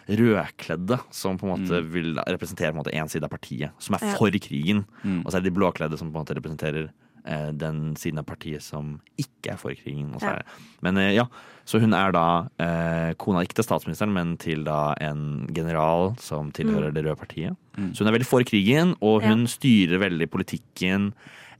rødkledde 0.09 0.97
som 1.13 1.37
på 1.37 1.45
en 1.47 1.53
måte 1.53 1.81
vil 1.93 2.15
representere 2.27 2.71
på 2.73 2.79
en 2.79 2.81
måte 2.83 2.95
én 2.97 3.09
side 3.11 3.23
av 3.27 3.29
partiet, 3.29 3.71
som 3.79 3.95
er 3.95 3.99
Ja. 4.07 4.15
for 4.17 4.31
krigen. 4.31 4.85
Mm. 5.03 5.21
Og 5.25 5.31
så 5.31 5.37
er 5.37 5.41
det 5.41 5.53
de 5.53 5.59
blåkledde 5.59 5.97
som 5.97 6.11
på 6.11 6.17
en 6.19 6.25
måte 6.25 6.35
representerer 6.35 6.89
eh, 7.25 7.51
den 7.51 7.95
siden 7.95 8.19
av 8.19 8.25
partiet 8.25 8.61
som 8.63 8.99
ikke 9.17 9.51
er 9.53 9.57
for 9.57 9.71
krigen. 9.71 10.13
Og 10.15 10.21
så 10.21 10.31
er 10.31 10.35
det. 10.39 10.45
Men 10.81 10.97
eh, 10.97 11.13
ja, 11.15 11.25
så 11.69 11.77
hun 11.83 11.93
er 11.93 12.13
da 12.15 12.23
eh, 12.57 13.11
kona 13.21 13.43
ikke 13.45 13.59
til 13.59 13.67
statsministeren, 13.67 14.13
men 14.15 14.31
til 14.41 14.63
da 14.65 14.95
en 15.05 15.45
general 15.53 16.15
som 16.17 16.49
tilhører 16.55 16.89
det 16.95 17.03
røde 17.05 17.19
partiet. 17.19 17.53
Mm. 17.77 17.91
Så 17.93 18.01
hun 18.01 18.09
er 18.09 18.15
veldig 18.17 18.29
for 18.29 18.41
krigen, 18.49 18.95
og 19.05 19.21
hun 19.27 19.43
Ja. 19.45 19.51
styrer 19.53 20.01
veldig 20.01 20.27
politikken 20.33 21.11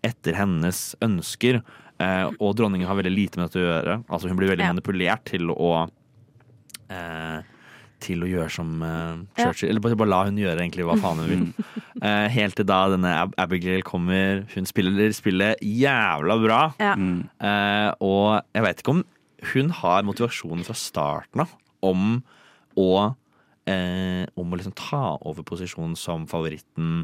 etter 0.03 0.33
hennes 0.39 0.95
ønsker. 1.05 1.61
Eh, 1.99 2.25
og 2.39 2.55
dronningen 2.57 2.87
har 2.87 2.95
veldig 2.97 3.11
lite 3.13 3.37
med 3.37 3.49
dette 3.51 3.59
å 3.61 3.67
gjøre. 3.69 3.95
Altså 4.09 4.29
Hun 4.31 4.37
blir 4.39 4.49
veldig 4.49 4.65
Ja. 4.65 4.73
manipulert 4.73 5.25
til 5.29 5.51
å 5.53 5.89
eh, 6.89 7.41
Til 7.99 8.21
å 8.23 8.29
gjøre 8.31 8.49
som 8.49 8.81
Ja. 8.81 9.17
Churchill. 9.43 9.69
Eller 9.69 9.81
bare, 9.83 9.95
bare 9.99 10.07
la 10.09 10.23
hun 10.23 10.37
gjøre 10.37 10.61
egentlig 10.63 10.85
hva 10.87 10.95
faen 11.01 11.17
hun 11.19 11.27
vil. 11.27 11.65
Uh, 12.01 12.27
helt 12.37 12.55
til 12.55 12.65
da 12.65 12.87
denne 12.93 13.11
Ab 13.25 13.33
Abigail 13.37 13.81
kommer. 13.83 14.45
Hun 14.55 14.65
spiller 14.65 15.11
spillet 15.11 15.59
jævla 15.59 16.37
bra. 16.41 16.61
Ja. 16.79 16.95
Mm. 16.95 17.27
Eh, 17.43 17.91
og 17.99 18.41
jeg 18.55 18.63
veit 18.63 18.79
ikke 18.81 18.93
om 18.95 19.03
hun 19.53 19.69
har 19.71 20.03
motivasjonen 20.03 20.65
fra 20.67 20.75
starten 20.77 21.41
av 21.45 21.55
om 21.85 22.21
å 22.77 23.15
eh, 23.69 24.25
om 24.39 24.49
å 24.49 24.57
liksom 24.57 24.73
ta 24.73 25.19
over 25.29 25.43
posisjonen 25.45 25.93
som 25.99 26.23
favoritten, 26.25 27.03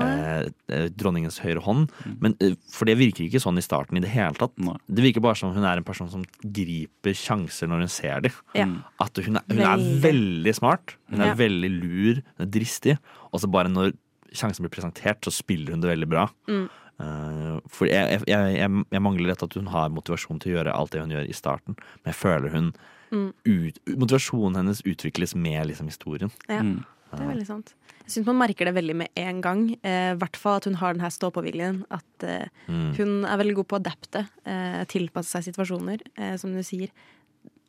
eh, 0.00 0.44
eh, 0.70 0.84
dronningens 0.94 1.40
høyre 1.42 1.58
hånd. 1.64 1.90
Men, 2.20 2.36
eh, 2.40 2.54
for 2.70 2.84
det 2.86 2.94
virker 3.00 3.24
ikke 3.26 3.40
sånn 3.42 3.58
i 3.58 3.64
starten 3.64 3.96
i 3.98 4.00
det 4.04 4.12
hele 4.12 4.32
tatt. 4.38 4.52
Nei. 4.62 4.76
Det 4.86 5.02
virker 5.02 5.20
bare 5.24 5.34
som 5.34 5.52
hun 5.52 5.64
er 5.64 5.78
en 5.78 5.82
person 5.88 6.08
som 6.12 6.22
griper 6.44 7.16
sjanser 7.18 7.66
når 7.66 7.78
hun 7.80 7.88
ser 7.88 8.20
dem. 8.20 8.32
Ja. 8.54 8.68
At 9.00 9.16
hun 9.16 9.36
er, 9.40 9.42
hun 9.50 9.58
er 9.58 9.76
Veldig. 9.76 10.00
veldig 10.04 10.54
smart, 10.54 10.94
hun 11.10 11.20
er 11.20 11.32
Ja. 11.32 11.34
veldig 11.34 11.72
lur, 11.82 12.22
hun 12.38 12.46
er 12.46 12.50
dristig. 12.60 12.98
Og 13.32 13.40
så 13.40 13.50
bare 13.50 13.68
når 13.68 13.92
sjansen 14.32 14.62
blir 14.62 14.70
presentert, 14.70 15.20
så 15.22 15.32
spiller 15.32 15.70
hun 15.72 15.80
det 15.80 15.90
veldig 15.98 16.08
bra. 16.08 16.28
Mm. 16.46 16.68
Eh, 17.00 17.60
for 17.68 17.86
jeg, 17.90 18.20
jeg, 18.26 18.56
jeg, 18.58 18.84
jeg 18.90 19.02
mangler 19.02 19.32
rett 19.32 19.42
at 19.42 19.54
hun 19.58 19.66
har 19.72 19.90
motivasjon 19.90 20.38
til 20.40 20.52
å 20.52 20.56
gjøre 20.58 20.74
alt 20.74 20.92
det 20.94 21.00
hun 21.02 21.10
gjør 21.16 21.28
i 21.28 21.32
starten. 21.36 21.74
Men 22.02 22.12
jeg 22.12 22.20
føler 22.22 22.50
hun 22.54 22.74
Mm. 23.14 23.28
ut, 23.46 23.76
Motivasjonen 24.00 24.56
hennes 24.56 24.80
utvikles 24.82 25.36
med 25.38 25.66
liksom, 25.68 25.86
historien. 25.86 26.30
Ja, 26.48 26.62
Mm. 26.64 26.84
det 27.12 27.20
er 27.20 27.28
veldig 27.28 27.46
sant. 27.46 27.74
Jeg 28.02 28.10
syns 28.10 28.26
man 28.26 28.38
merker 28.40 28.64
det 28.66 28.74
veldig 28.74 28.96
med 28.96 29.08
en 29.16 29.40
gang. 29.40 29.70
I 29.84 30.14
hvert 30.18 30.34
fall 30.36 30.56
at 30.56 30.64
hun 30.64 30.74
har 30.80 30.94
den 30.94 31.00
her 31.04 31.10
stå-på-viljen. 31.14 31.84
At 31.94 32.24
eh, 32.24 32.48
Mm. 32.66 32.94
hun 32.96 33.24
er 33.24 33.36
veldig 33.38 33.54
god 33.60 33.68
på 33.68 33.76
å 33.78 33.80
adapte, 33.84 34.26
eh, 34.46 34.84
tilpasse 34.86 35.30
seg 35.30 35.44
situasjoner, 35.54 36.00
eh, 36.18 36.36
som 36.36 36.52
du 36.52 36.60
sier. 36.62 36.88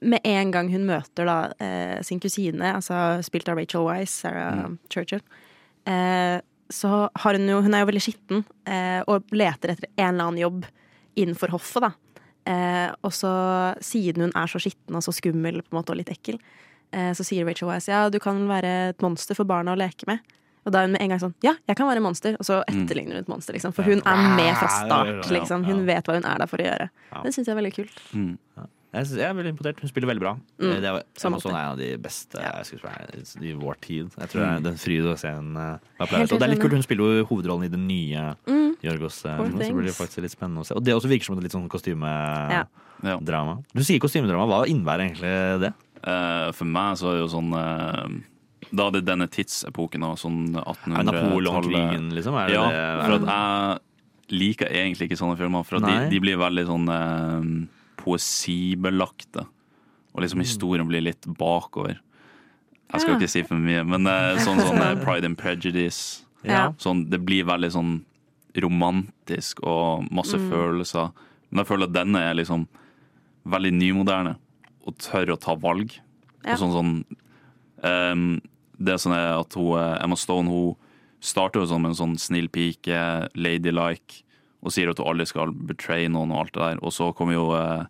Med 0.02 0.22
en 0.26 0.50
gang 0.52 0.70
hun 0.72 0.88
møter 0.88 1.26
da 1.26 1.54
eh, 1.60 2.02
sin 2.02 2.20
kusine, 2.20 2.74
altså 2.74 3.22
spilt 3.24 3.48
av 3.50 3.58
Rachel 3.58 3.86
Wise, 3.86 4.12
Sarah 4.24 4.66
Mm. 4.66 4.80
Churchill, 4.90 5.22
eh, 5.86 6.42
så 6.70 7.10
har 7.14 7.38
hun 7.38 7.50
jo 7.50 7.62
Hun 7.62 7.74
er 7.74 7.84
jo 7.84 7.90
veldig 7.92 8.04
skitten 8.04 8.44
eh, 8.66 9.02
og 9.12 9.30
leter 9.36 9.76
etter 9.76 9.90
en 9.96 10.14
eller 10.14 10.30
annen 10.30 10.42
jobb 10.42 10.66
innenfor 11.16 11.54
hoffet, 11.54 11.86
da. 11.86 11.92
Eh, 12.46 12.90
og 13.06 13.14
så, 13.16 13.32
siden 13.82 14.28
hun 14.28 14.34
er 14.38 14.50
så 14.52 14.62
skitten 14.62 14.98
og 14.98 15.04
så 15.06 15.14
skummel 15.16 15.62
på 15.64 15.74
en 15.74 15.80
måte, 15.80 15.94
og 15.94 16.02
litt 16.02 16.12
ekkel, 16.14 16.40
eh, 16.92 17.12
så 17.16 17.26
sier 17.26 17.48
Rachel 17.48 17.70
Wise 17.70 17.94
ja, 17.94 18.06
du 18.12 18.20
kan 18.22 18.44
være 18.50 18.74
et 18.92 19.06
monster 19.06 19.38
for 19.38 19.48
barna 19.50 19.74
å 19.74 19.80
leke 19.80 20.10
med. 20.10 20.22
Og 20.66 20.74
da 20.74 20.82
er 20.82 20.88
hun 20.88 20.96
med 20.96 21.04
en 21.06 21.14
gang 21.14 21.22
sånn 21.22 21.36
ja, 21.46 21.54
jeg 21.70 21.78
kan 21.78 21.88
være 21.90 22.02
monster, 22.02 22.38
og 22.42 22.48
så 22.48 22.64
etterligner 22.66 23.20
hun 23.20 23.24
et 23.24 23.32
monster, 23.32 23.54
liksom. 23.54 23.74
For 23.78 23.86
hun 23.86 24.02
er 24.02 24.24
med 24.38 24.54
fra 24.58 24.70
start, 24.74 25.30
liksom. 25.34 25.66
Hun 25.68 25.86
vet 25.88 26.10
hva 26.10 26.18
hun 26.18 26.26
er 26.26 26.42
der 26.42 26.50
for 26.50 26.62
å 26.62 26.66
gjøre. 26.66 26.90
Det 27.22 27.34
syns 27.36 27.46
jeg 27.46 27.54
er 27.54 27.62
veldig 27.62 27.76
kult. 27.78 28.02
Mm. 28.18 28.34
Jeg, 28.96 29.08
synes, 29.10 29.18
jeg 29.20 29.28
er 29.28 29.34
veldig 29.36 29.52
imponert. 29.52 29.80
Hun 29.84 29.90
spiller 29.92 30.08
veldig 30.14 30.24
bra. 30.24 30.32
Mm, 30.60 30.66
Eh, 30.72 30.80
Det 30.80 30.90
er, 30.92 31.04
Stone 31.20 31.36
er 31.36 31.50
en 31.66 31.72
av 31.74 31.78
de 31.78 31.90
beste 32.00 32.40
skuespillerne 32.70 33.44
i 33.44 33.54
vår 33.60 33.76
tid. 33.84 34.10
Jeg 34.16 34.30
tror 34.32 34.42
Mm. 34.42 34.48
det 34.48 34.56
er 34.56 34.70
den 34.70 34.78
fryd 34.80 35.04
å 35.12 35.18
se 35.20 35.28
en 35.28 35.56
Helt 35.56 36.12
å- 36.12 36.34
Og 36.34 36.40
det 36.40 36.42
er 36.42 36.48
litt 36.54 36.62
kult, 36.62 36.72
hun 36.72 36.82
spiller 36.84 37.04
jo 37.20 37.26
hovedrollen 37.26 37.66
i 37.66 37.68
den 37.76 37.88
nye 37.88 38.36
Mm. 38.48 38.76
Jorgos. 38.82 39.26
eh, 39.26 39.38
så 39.38 39.74
blir 39.76 39.86
det 39.86 39.94
faktisk 39.96 40.22
litt 40.22 40.32
spennende 40.32 40.62
å 40.62 40.66
se. 40.66 40.74
Og 40.76 40.84
det 40.84 40.94
også 40.94 41.08
virker 41.10 41.26
som 41.26 41.38
et 41.38 41.44
litt 41.44 41.52
sånn 41.52 41.68
kostymedrama. 41.68 42.68
Ja. 43.04 43.20
Du 43.74 43.82
sier 43.84 44.00
kostymedrama. 44.00 44.48
Hva 44.48 44.66
innebærer 44.66 45.12
egentlig 45.12 45.60
det? 45.62 45.74
Uh, 46.06 46.52
for 46.52 46.66
meg 46.66 46.96
så 46.98 47.10
er 47.10 47.14
det 47.18 47.30
jo 47.30 47.40
sånn 47.40 47.54
uh 47.54 48.22
Da 48.74 48.88
er 48.90 49.02
denne 49.02 49.28
tidsepoken 49.30 50.04
av 50.04 50.18
sånn 50.18 50.56
1800-tallet. 50.56 51.06
Napoleon-krigen, 51.06 52.12
liksom? 52.12 52.34
Er 52.34 52.48
det 52.48 52.56
ja, 52.56 53.06
for 53.06 53.14
at 53.14 53.80
jeg 54.30 54.40
liker 54.40 54.68
egentlig 54.72 55.08
ikke 55.10 55.20
sånne 55.22 55.38
filmer. 55.38 55.64
For 55.64 55.76
at 55.78 55.84
de, 55.86 56.10
de 56.10 56.20
blir 56.20 56.36
veldig 56.36 56.66
sånn 56.66 56.90
eh, 56.90 57.68
poesibelagte. 58.06 59.46
Og 60.16 60.22
liksom 60.24 60.40
historien 60.46 60.88
blir 60.88 61.04
litt 61.04 61.26
bakover. 61.38 61.98
Jeg 62.94 63.02
skal 63.02 63.18
ikke 63.18 63.32
si 63.34 63.42
for 63.44 63.60
mye, 63.60 63.82
men 63.84 64.08
eh, 64.08 64.38
sånn, 64.46 64.62
sånn 64.62 65.02
Pride 65.04 65.28
and 65.28 65.38
Prejudice. 65.40 66.22
Ja. 66.46 66.70
Sånn, 66.80 67.08
det 67.10 67.20
blir 67.26 67.48
veldig 67.50 67.72
sånn 67.74 67.96
romantisk 68.62 69.60
og 69.68 70.06
masse 70.16 70.38
Mm. 70.38 70.50
følelser. 70.52 71.12
Men 71.50 71.64
jeg 71.64 71.68
føler 71.68 71.90
at 71.90 71.96
denne 71.98 72.22
er 72.30 72.38
liksom 72.38 72.68
veldig 73.46 73.74
nymoderne 73.76 74.36
og 74.86 74.98
tør 75.02 75.34
å 75.36 75.40
ta 75.42 75.56
valg. 75.60 75.98
Ja. 76.46 76.54
Og 76.54 76.60
sånn, 76.62 76.76
sånn 76.78 78.12
um, 78.14 78.42
Det 78.78 78.98
som 79.00 79.14
er 79.16 79.40
at 79.40 79.54
hun, 79.56 79.74
eh, 79.80 80.04
Emma 80.04 80.16
Stone 80.20 80.50
hun 80.52 80.76
starter 81.24 81.62
jo 81.62 81.68
sånn 81.70 81.82
med 81.82 81.94
en 81.94 82.00
sånn 82.00 82.18
snill 82.20 82.50
pike, 82.52 83.30
ladylike, 83.40 84.22
og 84.62 84.72
sier 84.76 84.90
at 84.92 85.00
hun 85.00 85.08
aldri 85.08 85.26
skal 85.30 85.52
betray 85.54 86.08
noen 86.12 86.32
og 86.36 86.42
alt 86.44 86.54
det 86.54 86.62
der. 86.62 86.82
Og 86.84 86.92
så 86.92 87.08
kommer 87.16 87.34
jo 87.38 87.46
uh, 87.56 87.86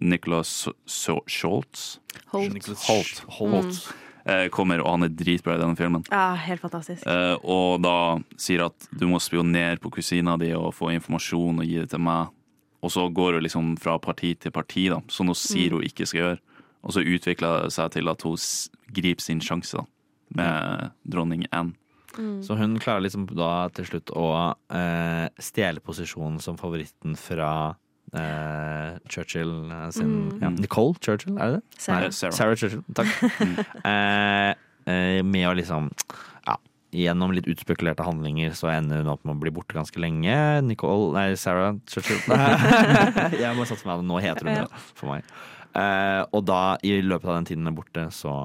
Nicholas 0.00 0.68
So- 0.86 1.22
Schultz. 1.26 1.98
Holt. 2.32 2.66
Holt. 2.86 3.22
Holt. 3.38 3.80
Eh, 4.26 4.48
kommer, 4.50 4.80
og 4.82 4.90
han 4.96 5.04
er 5.06 5.12
dritbra 5.14 5.54
i 5.54 5.60
denne 5.62 5.76
filmen. 5.78 6.02
Ja, 6.10 6.34
helt 6.34 6.60
fantastisk. 6.60 7.04
Eh, 7.06 7.36
og 7.46 7.80
da 7.84 8.18
sier 8.36 8.64
at 8.66 8.88
du 8.90 9.06
må 9.06 9.20
spionere 9.22 9.78
på 9.78 9.92
kusina 9.94 10.34
di 10.40 10.48
og 10.52 10.72
få 10.74 10.90
informasjon 10.96 11.60
og 11.62 11.64
gi 11.68 11.78
det 11.78 11.90
til 11.92 12.02
meg. 12.02 12.32
Og 12.82 12.90
så 12.90 13.06
går 13.14 13.38
hun 13.38 13.42
liksom 13.46 13.78
fra 13.78 13.98
parti 14.02 14.34
til 14.38 14.50
parti, 14.54 14.88
da, 14.90 14.98
som 15.08 15.26
hun 15.30 15.34
sier 15.38 15.70
Mm. 15.70 15.78
hun 15.78 15.82
ikke 15.86 16.06
skal 16.06 16.20
gjøre. 16.20 16.38
Og 16.84 16.92
så 16.92 17.02
utvikler 17.06 17.62
det 17.64 17.72
seg 17.72 17.90
til 17.92 18.08
at 18.08 18.22
hun 18.22 18.36
griper 18.92 19.20
sin 19.22 19.40
sjanse 19.40 19.74
da, 19.78 19.84
med 20.34 20.90
dronning 21.08 21.46
Anne. 21.52 21.74
Mm. 22.18 22.42
Så 22.42 22.56
hun 22.56 22.78
klarer 22.78 23.02
liksom 23.02 23.26
da 23.34 23.68
til 23.68 23.84
slutt 23.84 24.06
å 24.16 24.54
eh, 24.70 25.28
stjele 25.38 25.80
posisjonen 25.80 26.40
som 26.40 26.56
favoritten 26.56 27.14
fra 27.16 27.76
eh, 28.20 28.98
Churchill 29.08 29.52
eh, 29.70 29.88
sin 29.94 30.12
Mm. 30.28 30.38
ja, 30.42 30.50
Nicole 30.50 30.94
Churchill, 31.00 31.36
er 31.38 31.56
det 31.56 31.60
det? 31.60 31.80
Sarah. 31.82 32.00
Nei, 32.06 32.10
Sarah. 32.10 32.34
Sarah 32.36 32.56
Churchill, 32.56 32.82
takk. 32.94 33.10
eh, 33.90 34.54
eh, 34.86 35.22
med 35.22 35.48
å 35.48 35.54
liksom 35.58 35.90
ja, 36.46 36.56
Gjennom 36.96 37.32
litt 37.36 37.48
utspekulerte 37.50 38.04
handlinger 38.06 38.54
så 38.56 38.70
ender 38.72 39.02
hun 39.02 39.10
opp 39.12 39.24
med 39.26 39.34
å 39.36 39.40
bli 39.42 39.50
borte 39.52 39.76
ganske 39.76 40.00
lenge. 40.00 40.36
Nicole, 40.64 41.10
nei, 41.16 41.34
Sarah 41.36 41.74
Churchill. 41.90 42.22
Jeg 43.42 43.52
må 43.58 43.66
satse 43.68 43.86
meg, 43.88 44.04
nå 44.06 44.20
heter 44.22 44.46
hun 44.46 44.62
det 44.62 44.84
for 44.94 45.10
meg. 45.12 45.26
Eh, 45.76 46.22
og 46.32 46.46
da, 46.48 46.60
i 46.86 47.00
løpet 47.04 47.28
av 47.28 47.34
den 47.40 47.50
tiden 47.50 47.66
hun 47.66 47.74
er 47.74 47.76
borte, 47.82 48.06
så 48.16 48.36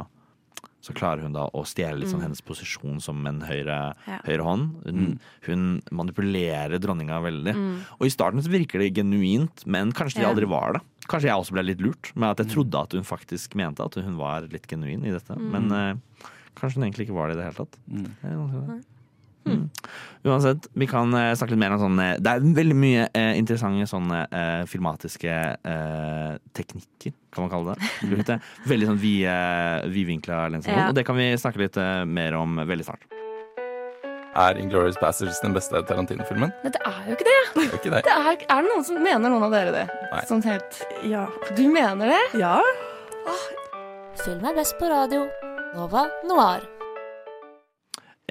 så 0.82 0.94
klarer 0.98 1.22
hun 1.22 1.34
da 1.34 1.48
å 1.54 1.62
stjele 1.64 2.06
sånn 2.06 2.20
Mm. 2.20 2.24
hennes 2.24 2.42
posisjon 2.42 3.00
som 3.02 3.26
en 3.28 3.42
høyre, 3.42 3.94
Ja. 4.08 4.20
høyre 4.26 4.44
hånd. 4.44 4.84
Hun, 4.86 5.20
hun 5.46 5.82
manipulerer 5.92 6.80
dronninga 6.80 7.22
veldig. 7.22 7.54
Mm. 7.56 7.78
Og 8.00 8.06
i 8.08 8.10
starten 8.10 8.42
så 8.42 8.50
virker 8.50 8.80
det 8.80 8.94
genuint, 8.96 9.66
men 9.68 9.92
kanskje 9.92 10.16
det 10.16 10.24
Ja. 10.24 10.30
aldri 10.34 10.48
var 10.50 10.74
det. 10.74 10.82
Kanskje 11.08 11.30
jeg 11.30 11.38
også 11.38 11.52
ble 11.54 11.64
litt 11.64 11.80
lurt 11.82 12.12
med 12.16 12.30
at 12.32 12.38
Mm. 12.38 12.46
jeg 12.48 12.56
trodde 12.56 12.82
at 12.84 12.92
hun 12.94 13.04
faktisk 13.04 13.56
mente 13.56 13.80
at 13.86 13.94
hun 13.96 14.18
var 14.18 14.42
litt 14.42 14.68
genuin 14.68 15.06
i 15.06 15.12
dette. 15.12 15.36
Mm. 15.38 15.52
Men 15.52 15.72
uh, 15.72 15.96
kanskje 16.56 16.76
hun 16.76 16.84
egentlig 16.92 17.08
ikke 17.08 17.16
var 17.16 17.28
det 17.30 17.38
i 17.38 17.42
det 17.42 17.54
hele 17.54 17.66
tatt. 17.66 18.86
Mm. 19.48 19.70
Det 20.22 20.30
er 20.30 20.34
vanskelig, 20.36 20.56
det. 20.62 20.68
Mm. 20.68 20.68
Uansett, 20.68 20.68
vi 20.78 20.88
kan 20.88 21.14
eh, 21.18 21.32
snakke 21.34 21.56
litt 21.56 21.60
mer 21.64 21.74
om 21.74 21.80
sånne 21.82 22.08
Det 22.22 22.30
er 22.30 22.44
veldig 22.60 22.76
mye 22.78 23.06
eh, 23.18 23.32
interessante 23.40 23.88
sånne 23.90 24.20
eh, 24.30 24.66
filmatiske 24.70 25.32
eh, 25.72 26.36
teknikker, 26.54 27.16
kan 27.34 27.48
man 27.48 27.54
kalle 27.54 27.74
det. 27.74 28.26
Det. 28.28 28.38
Veldig 28.72 28.90
sånn 28.92 29.00
vide- 29.02 29.90
vi 29.90 30.04
lenser. 30.06 30.76
Ja. 30.76 30.90
Og 30.90 30.96
det 30.96 31.06
kan 31.08 31.18
vi 31.18 31.32
snakke 31.42 31.64
litt 31.64 31.78
eh, 31.82 32.04
mer 32.06 32.38
om 32.38 32.62
veldig 32.70 32.86
snart. 32.86 33.08
Er 34.32 34.56
Inglourious 34.62 34.96
Bastards 35.02 35.42
den 35.44 35.52
beste 35.58 35.82
Tarantino-filmen? 35.90 36.54
Nei, 36.64 36.72
det 36.72 36.80
er 36.88 37.02
jo 37.10 37.18
ikke 37.18 37.28
det. 37.28 37.40
Det 37.56 37.66
er 37.66 37.74
ikke 37.82 37.92
det. 37.92 38.04
det 38.06 38.14
er, 38.16 38.46
er 38.48 38.62
det 38.64 38.70
noen 38.72 38.86
som 38.88 39.02
mener 39.04 39.28
noen 39.34 39.44
av 39.50 39.52
dere 39.52 39.74
det? 39.76 39.86
Nei. 40.14 40.22
Sånn 40.30 40.46
helt 40.46 40.80
Ja. 41.04 41.26
Du 41.58 41.66
mener 41.68 42.14
det? 42.14 42.22
ja. 42.40 42.60
Film 44.22 44.46
er 44.46 44.56
best 44.56 44.78
på 44.80 44.88
radio. 44.92 45.26
Nova 45.76 46.06
Noir. 46.30 46.64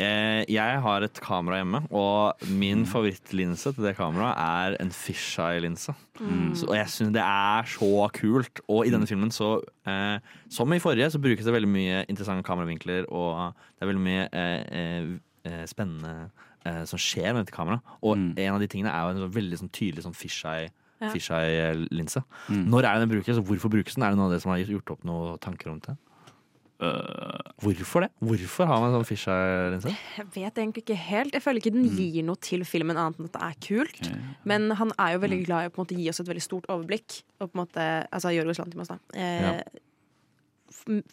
Eh, 0.01 0.43
jeg 0.49 0.81
har 0.85 1.05
et 1.05 1.21
kamera 1.21 1.59
hjemme, 1.61 1.83
og 1.93 2.45
min 2.57 2.87
favorittlinse 2.89 3.73
til 3.75 3.85
det 3.85 3.97
kameraet 3.99 4.39
er 4.41 4.77
en 4.81 4.93
fisheye-linse. 4.95 5.95
Mm. 6.21 6.53
Og 6.69 6.75
jeg 6.79 6.93
syns 6.95 7.15
det 7.17 7.25
er 7.25 7.69
så 7.69 8.09
kult. 8.17 8.63
Og 8.69 8.87
i 8.87 8.93
denne 8.95 9.09
filmen, 9.11 9.33
så 9.35 9.59
eh, 9.89 10.19
som 10.53 10.73
i 10.73 10.81
forrige, 10.83 11.11
så 11.13 11.21
brukes 11.23 11.45
det 11.45 11.55
veldig 11.57 11.71
mye 11.71 12.05
interessante 12.09 12.47
kameravinkler, 12.47 13.09
og 13.13 13.53
det 13.77 13.85
er 13.85 13.93
veldig 13.93 14.07
mye 14.07 14.27
eh, 14.33 14.61
eh, 14.83 15.15
eh, 15.51 15.65
spennende 15.69 16.31
eh, 16.65 16.85
som 16.89 17.01
skjer 17.01 17.35
med 17.35 17.45
dette 17.45 17.57
kameraet. 17.57 17.97
Og 18.01 18.17
en 18.17 18.55
av 18.55 18.61
de 18.63 18.71
tingene 18.71 18.93
er 18.95 19.05
jo 19.05 19.17
en 19.17 19.25
sånn 19.27 19.37
veldig 19.37 19.65
sånn 19.65 19.75
tydelig 19.75 20.07
sånn 20.09 20.17
fisheye. 20.17 20.71
Ja. 21.01 21.09
Fisheye-linse. 21.15 22.21
Mm. 22.53 22.67
Når 22.69 22.85
er 22.85 23.01
den 23.01 23.09
brukes, 23.09 23.39
og 23.41 23.49
hvorfor 23.49 23.73
brukes 23.73 23.97
den? 23.97 24.05
Er 24.05 24.13
det 24.13 24.21
noe 24.21 24.29
av 24.29 24.35
det 24.35 24.43
som 24.43 24.53
har 24.53 24.61
gjort 24.61 24.91
opp 24.93 25.07
noen 25.09 25.39
tanker 25.41 25.73
om 25.73 25.79
det? 25.87 25.97
Eh, 26.81 27.51
Hvorfor 27.61 28.07
det? 28.07 28.09
Hvorfor 28.25 28.67
har 28.71 28.81
man 28.81 28.89
en 28.95 28.97
sånn 29.01 29.09
fisheye-linse? 29.11 29.93
Jeg 30.17 30.27
vet 30.33 30.61
egentlig 30.63 30.85
ikke 30.87 30.97
helt. 30.97 31.35
Jeg 31.37 31.45
føler 31.45 31.61
ikke 31.61 31.75
den 31.75 31.91
gir 31.93 32.25
noe 32.25 32.41
til 32.41 32.65
filmen 32.65 32.97
annet 32.97 33.21
enn 33.21 33.29
at 33.29 33.37
det 33.37 33.43
er 33.51 33.61
kult. 33.67 34.11
Men 34.49 34.71
han 34.81 34.95
er 34.97 35.13
jo 35.19 35.21
veldig 35.27 35.43
glad 35.45 35.67
i 35.67 35.69
å 35.69 35.75
på 35.75 35.83
en 35.83 35.85
måte 35.85 35.99
gi 36.01 36.09
oss 36.09 36.23
et 36.25 36.31
veldig 36.33 36.47
stort 36.47 36.71
overblikk. 36.73 37.21
Og 37.41 37.51
på 37.51 37.53
en 37.59 37.63
måte, 37.67 37.87
altså 38.09 38.33
Jorgos 38.33 38.63
Lantimos, 38.63 38.89
da. 38.95 38.99
Eh, 39.13 39.45
Ja. 39.61 39.61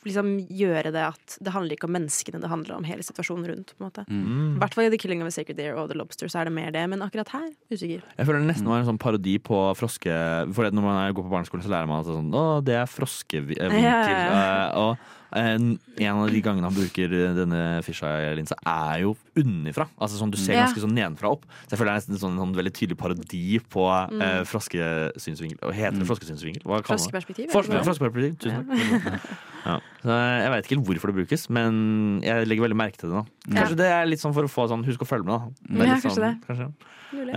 liksom 0.05 0.27
gjøre 0.53 0.91
det 0.93 1.01
at 1.01 1.37
det 1.41 1.51
handler 1.51 1.73
ikke 1.75 1.87
om 1.89 1.95
menneskene, 1.97 2.39
det 2.39 2.49
handler 2.49 2.75
om 2.77 2.85
hele 2.85 3.01
situasjonen 3.03 3.47
rundt. 3.49 3.73
på 3.75 3.81
en 3.83 3.87
måte. 3.89 4.03
Mm. 4.07 4.55
I 4.55 4.59
hvert 4.61 4.73
fall 4.77 4.85
i 4.85 4.89
The 4.93 4.99
Killing 5.01 5.21
of 5.23 5.27
a 5.27 5.31
Sacred 5.33 5.57
Deer 5.57 5.75
og 5.75 5.89
The 5.89 5.97
Lobster 5.97 6.29
så 6.29 6.39
er 6.41 6.45
det 6.45 6.53
mer 6.53 6.71
det, 6.71 6.83
men 6.89 7.01
akkurat 7.01 7.27
her 7.33 7.49
usikker. 7.73 8.03
Jeg 8.17 8.25
føler 8.29 8.39
det 8.45 8.51
nesten 8.53 8.69
var 8.69 8.79
en 8.79 8.85
sånn 8.91 8.99
parodi 9.01 9.37
på 9.41 9.57
froske... 9.75 10.13
For 10.53 10.69
når 10.69 10.85
man 10.85 11.13
går 11.17 11.25
på 11.25 11.33
barneskolen, 11.33 11.65
så 11.65 11.73
lærer 11.73 11.89
man 11.89 11.99
at 12.05 12.07
er 12.07 12.19
sånn, 12.19 12.31
Å, 12.37 12.45
det 12.63 12.77
er 12.77 12.85
froskevinkel. 12.85 13.73
Ja, 13.81 13.97
ja, 14.05 14.19
ja. 14.21 14.43
Eh, 14.69 14.77
og 14.77 14.97
en 15.33 15.77
av 16.07 16.29
de 16.31 16.41
gangene 16.41 16.63
han 16.63 16.73
bruker 16.73 17.09
denne 17.35 17.81
fisheye-linsa, 17.83 18.55
er 18.65 19.01
jo 19.03 19.15
unnifra. 19.35 19.87
Altså 19.99 20.17
sånn, 20.21 20.31
Du 20.31 20.37
ser 20.37 20.55
ganske 20.55 20.79
sånn 20.81 20.93
nedenfra 20.95 21.31
opp. 21.31 21.43
Så 21.67 21.75
jeg 21.75 21.79
føler 21.79 21.91
det 21.91 21.95
er 21.95 21.99
nesten 21.99 22.13
en 22.15 22.21
sånn, 22.23 22.37
sånn 22.39 22.55
veldig 22.55 22.73
tydelig 22.73 22.97
parodi 22.97 23.59
på 23.69 23.83
Mm. 24.07 24.21
eh, 24.21 24.43
froskesynsvinkel. 24.47 25.59
Hva 25.61 25.73
heter 25.73 25.99
det 25.99 26.07
froskesynsvinkel? 26.07 26.63
Hva 26.63 26.81
kaller? 26.81 26.97
Froskeperspektiv, 26.97 27.51
Fros- 27.51 27.67
Froskeperspektiv, 27.67 28.37
tusen 28.39 28.65
takk. 28.67 29.21
Ja. 29.67 29.79
Jeg 30.07 30.51
veit 30.53 30.65
ikke 30.69 30.83
hvorfor 30.85 31.11
det 31.11 31.15
brukes, 31.27 31.49
men 31.49 32.21
jeg 32.23 32.47
legger 32.47 32.63
veldig 32.69 32.77
merke 32.79 32.97
til 32.97 33.09
det. 33.09 33.15
nå 33.17 33.27
Ja. 33.53 33.61
Kanskje 33.63 33.75
det 33.77 33.85
er 33.91 34.05
litt 34.05 34.19
sånn 34.19 34.33
for 34.33 34.43
å 34.43 34.47
få 34.49 34.67
sånn 34.69 34.85
Husk 34.85 34.99
å 35.03 35.07
følge 35.07 35.25
med, 35.25 35.35
da. 35.35 35.49
Det 35.67 35.81
er 35.81 35.85
Ja, 35.87 35.93
kanskje 35.95 36.07
kanskje 36.07 36.23
det. 36.23 36.47
Kanskje. 36.47 36.73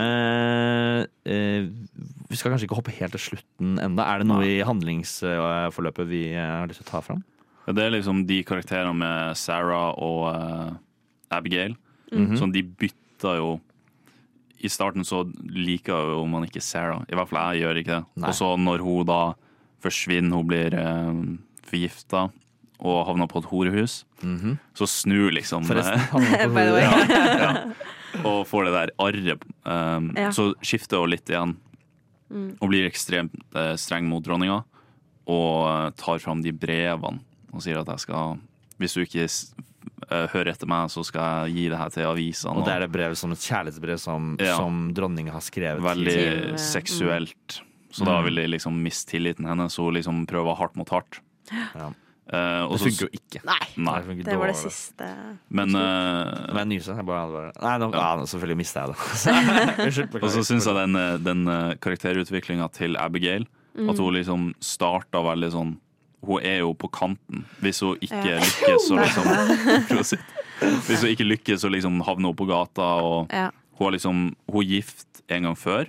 Eh, 0.00 1.06
eh, 1.26 1.68
vi 2.28 2.36
skal 2.36 2.52
kanskje 2.52 2.66
ikke 2.68 2.76
hoppe 2.78 2.92
helt 2.92 3.12
til 3.12 3.20
slutten 3.36 3.78
enda. 3.82 4.02
Er 4.06 4.18
det 4.18 4.26
noe 4.26 4.42
i 4.46 4.60
handlingsforløpet 4.66 6.06
vi 6.10 6.32
eh, 6.34 6.38
har 6.60 6.66
lyst 6.70 6.82
til 6.82 6.86
å 6.88 6.90
ta 6.90 7.00
fram? 7.00 7.22
Ja, 7.70 7.74
det 7.78 7.84
er 7.86 7.92
liksom 7.94 8.24
de 8.26 8.40
karakterene 8.46 8.94
med 8.98 9.36
Sarah 9.38 9.94
og 10.02 10.24
uh, 10.34 10.72
Abigail. 11.30 11.76
Mhm. 12.10 12.34
Sånn, 12.40 12.50
de 12.52 12.64
bytter 12.66 13.36
jo 13.38 13.60
I 14.60 14.68
starten 14.68 15.06
så 15.06 15.22
liker 15.48 16.10
jo 16.10 16.24
man 16.28 16.42
ikke 16.44 16.60
Sarah. 16.60 17.04
I 17.08 17.14
hvert 17.16 17.30
fall 17.30 17.54
jeg 17.54 17.62
gjør 17.62 17.78
ikke 17.80 17.94
det. 17.94 18.04
Nei. 18.20 18.28
Og 18.28 18.34
så 18.36 18.48
når 18.60 18.82
hun 18.84 19.06
da 19.08 19.20
forsvinner, 19.80 20.34
hun 20.36 20.50
blir 20.50 20.74
uh, 20.76 21.14
forgifta 21.70 22.26
og 22.80 22.98
havner 23.06 23.28
på 23.30 23.38
et 23.40 23.48
horehus, 23.52 24.04
Mhm. 24.24 24.58
så 24.76 24.84
snur 24.88 25.30
liksom 25.32 25.64
Forresten, 25.64 25.94
eh, 25.96 26.08
havner 26.12 26.36
på 26.36 26.44
et 26.44 26.54
By 26.54 26.64
the 26.66 26.72
way. 26.72 26.82
ja, 26.82 27.38
ja. 27.40 28.24
Og 28.26 28.42
får 28.50 28.64
det 28.66 28.72
der 28.74 28.90
arret. 29.00 29.42
Um, 29.64 30.10
Ja. 30.16 30.28
Så 30.34 30.50
skifter 30.60 30.98
hun 31.00 31.10
litt 31.14 31.28
igjen 31.30 31.56
Mm. 32.30 32.56
og 32.60 32.68
blir 32.70 32.86
ekstremt 32.86 33.32
uh, 33.56 33.74
streng 33.80 34.04
mot 34.08 34.22
dronninga. 34.22 34.60
Og 35.26 35.66
eh, 35.68 35.90
tar 35.96 36.18
fram 36.22 36.40
de 36.42 36.52
brevene 36.52 37.20
og 37.52 37.62
sier 37.64 37.80
at 37.80 37.86
jeg 37.86 37.98
skal 38.06 38.38
Hvis 38.80 38.94
du 38.96 39.00
ikke 39.04 39.24
eh, 40.10 40.26
hører 40.32 40.52
etter 40.54 40.66
meg, 40.70 40.88
så 40.88 41.02
skal 41.04 41.46
jeg 41.48 41.54
gi 41.56 41.64
det 41.68 41.78
her 41.78 41.90
til 41.92 42.06
avisene. 42.08 42.54
Og 42.56 42.64
det 42.64 42.72
er 42.72 42.80
det 42.80 42.92
brevet 42.92 43.18
som 43.20 43.32
et 43.34 43.38
kjærlighetsbrev 43.44 43.98
som, 44.00 44.36
Ja. 44.40 44.56
som 44.56 44.92
dronninga 44.96 45.32
har 45.32 45.40
skrevet. 45.44 45.82
Veldig 45.84 46.14
til- 46.16 46.54
seksuelt. 46.58 47.60
Så 47.92 48.04
da 48.06 48.20
Mm. 48.20 48.24
vil 48.24 48.34
de 48.36 48.46
liksom 48.56 48.82
miste 48.82 49.10
tilliten 49.12 49.44
hennes, 49.46 49.76
hun 49.76 49.92
liksom 49.94 50.26
prøver 50.26 50.56
hardt 50.56 50.76
mot 50.76 50.88
hardt. 50.88 51.20
Ja. 51.74 51.90
Uh, 52.32 52.62
og 52.70 52.78
Det 52.78 52.80
så- 52.80 52.84
funker 52.86 53.00
jo 53.00 53.18
ikke. 53.18 53.44
Nei, 53.44 53.66
Nei. 53.76 54.00
det, 54.14 54.24
det 54.24 54.38
var 54.38 54.46
det 54.46 54.56
siste. 54.56 55.06
Men 55.50 55.74
uh, 55.74 56.54
men 56.54 56.68
må 56.68 56.78
jeg 56.78 57.04
bare, 57.06 57.26
bare. 57.32 57.52
Nei, 57.60 57.78
nå, 57.78 57.92
ja. 57.92 58.16
selvfølgelig 58.24 58.56
mista 58.56 58.86
jeg 58.86 58.94
det. 58.94 60.22
Og 60.22 60.30
så 60.30 60.44
syns 60.46 60.64
jeg 60.64 60.74
den, 60.74 60.94
eh, 60.96 61.16
den 61.18 61.44
karakterutviklinga 61.80 62.70
til 62.72 62.96
Abigail 62.96 63.46
Mm. 63.76 63.88
At 63.90 63.98
hun 63.98 64.14
liksom 64.14 64.54
starta 64.60 65.22
veldig 65.22 65.50
sånn 65.52 65.76
Hun 66.26 66.42
er 66.44 66.58
jo 66.60 66.72
på 66.76 66.90
kanten. 66.92 67.44
Hvis 67.62 67.80
hun 67.80 67.96
ikke 68.00 68.24
Ja. 68.28 68.40
lykkes, 68.40 68.88
så 68.88 68.98
liksom. 69.04 70.18
Hvis 70.86 71.00
hun 71.00 71.10
ikke 71.14 71.24
lykkes, 71.24 71.60
så 71.64 71.70
liksom 71.72 72.02
havner 72.04 72.28
hun 72.28 72.36
på 72.36 72.46
gata, 72.50 72.82
og 73.00 73.30
Ja. 73.32 73.48
hun 73.78 73.86
er 73.88 73.96
liksom 73.96 74.36
Hun 74.50 74.62
er 74.62 74.68
gift 74.68 75.06
en 75.30 75.42
gang 75.48 75.56
før. 75.56 75.86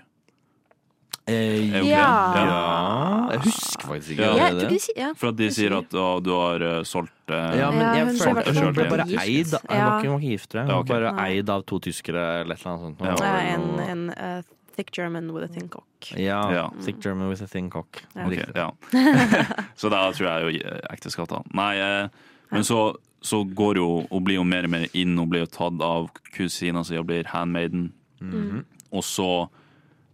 Eh, 1.27 1.69
Ja. 1.86 2.34
ja. 2.36 3.29
Jeg 3.32 3.39
husker 3.45 3.88
faktisk 3.88 4.09
ikke 4.15 4.23
Ja. 4.38 4.49
Det. 4.53 4.69
tror 4.69 4.89
ja. 4.97 5.11
For 5.15 5.27
at 5.29 5.36
de 5.38 5.49
sier 5.51 5.75
at 5.77 5.89
å, 5.93 6.21
du 6.23 6.32
har 6.34 6.61
uh, 6.61 6.84
solgt 6.84 7.11
uh, 7.29 7.53
Ja, 7.57 7.69
men 7.71 7.95
jeg 7.95 8.05
hun 8.07 8.15
følte 8.17 8.51
ble- 8.51 8.63
hun 8.65 8.73
ble 8.73 8.88
bare 8.89 9.05
eid. 9.21 9.45
Hun 9.53 9.77
var 9.77 9.99
ikke, 10.01 10.09
hun 10.11 10.21
gift, 10.21 10.49
tror 10.49 10.61
jeg. 10.61 10.67
Hun 10.71 10.88
var 10.88 11.11
bare 11.11 11.27
eid 11.29 11.49
av 11.49 11.63
to 11.69 11.79
tyskere 11.79 12.41
eller 12.41 12.55
et 12.55 12.65
eller 12.65 12.71
annet 12.73 12.97
sånt. 12.97 13.21
En, 13.21 13.79
en 13.79 14.09
eh, 14.17 14.41
Thick 14.76 14.91
German 14.95 15.32
with 15.34 15.45
a 15.45 15.47
thin 15.53 15.67
cock. 15.69 16.11
Ja. 16.15 16.41
Ja. 16.53 16.65
Thick 16.86 16.99
German 17.03 17.30
with 17.30 17.43
a 17.43 17.47
thin 17.47 17.69
cock. 17.69 18.03
Ja. 18.15 18.26
Ok, 18.28 18.39
ja. 18.55 18.72
så 19.76 19.89
da 19.91 20.03
tror 20.15 20.28
jeg 20.30 20.41
jo 20.61 20.76
ekteskap, 20.93 21.28
da. 21.30 21.41
Nei, 21.53 21.74
eh, 21.78 22.07
men 22.51 22.63
så, 22.67 22.95
så 23.22 23.43
går 23.45 23.78
jo 23.80 23.88
Hun 24.09 24.24
blir 24.26 24.36
jo 24.39 24.43
mer 24.47 24.65
og 24.67 24.74
mer 24.74 24.88
inn. 24.93 25.17
Hun 25.19 25.30
blir 25.32 25.43
jo 25.45 25.51
tatt 25.51 25.82
av 25.86 26.09
kusina 26.36 26.84
si 26.88 26.97
og 26.99 27.05
blir 27.11 27.28
handmaiden. 27.32 27.91
Mhm. 28.22 28.63
Og 28.91 29.03
så 29.07 29.30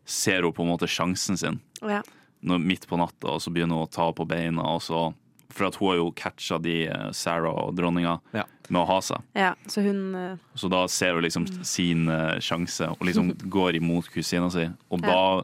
ser 0.05 0.43
hun 0.45 0.53
på 0.53 0.63
en 0.63 0.69
måte 0.69 0.87
sjansen 0.87 1.37
sin 1.37 1.59
Ja. 1.81 2.01
når, 2.41 2.59
midt 2.61 2.85
på 2.87 2.97
natta, 2.97 3.27
og 3.35 3.41
så 3.41 3.49
begynner 3.51 3.75
hun 3.79 3.87
å 3.87 3.91
ta 3.91 4.11
på 4.13 4.25
beina. 4.27 4.61
Og 4.75 4.81
så, 4.85 5.13
for 5.49 5.65
at 5.67 5.75
hun 5.79 5.89
har 5.89 5.95
jo 5.97 6.11
catcha 6.11 6.57
de, 6.61 6.87
eh, 6.87 7.11
Sarah 7.11 7.53
og 7.53 7.75
dronninga, 7.75 8.19
Ja. 8.33 8.43
med 8.69 8.81
å 8.81 8.85
ha 8.87 8.99
seg. 8.99 9.21
ja, 9.35 9.53
så 9.67 9.81
hun 9.81 10.15
eh, 10.15 10.37
Så 10.55 10.69
da 10.69 10.85
ser 10.87 11.13
hun 11.13 11.23
liksom 11.23 11.47
sin 11.65 12.07
eh, 12.09 12.39
sjanse 12.39 12.89
og 12.89 12.99
liksom 12.99 13.31
går 13.49 13.75
imot 13.79 14.09
kusina 14.11 14.49
si. 14.51 14.67
Og 14.91 15.01
da 15.01 15.43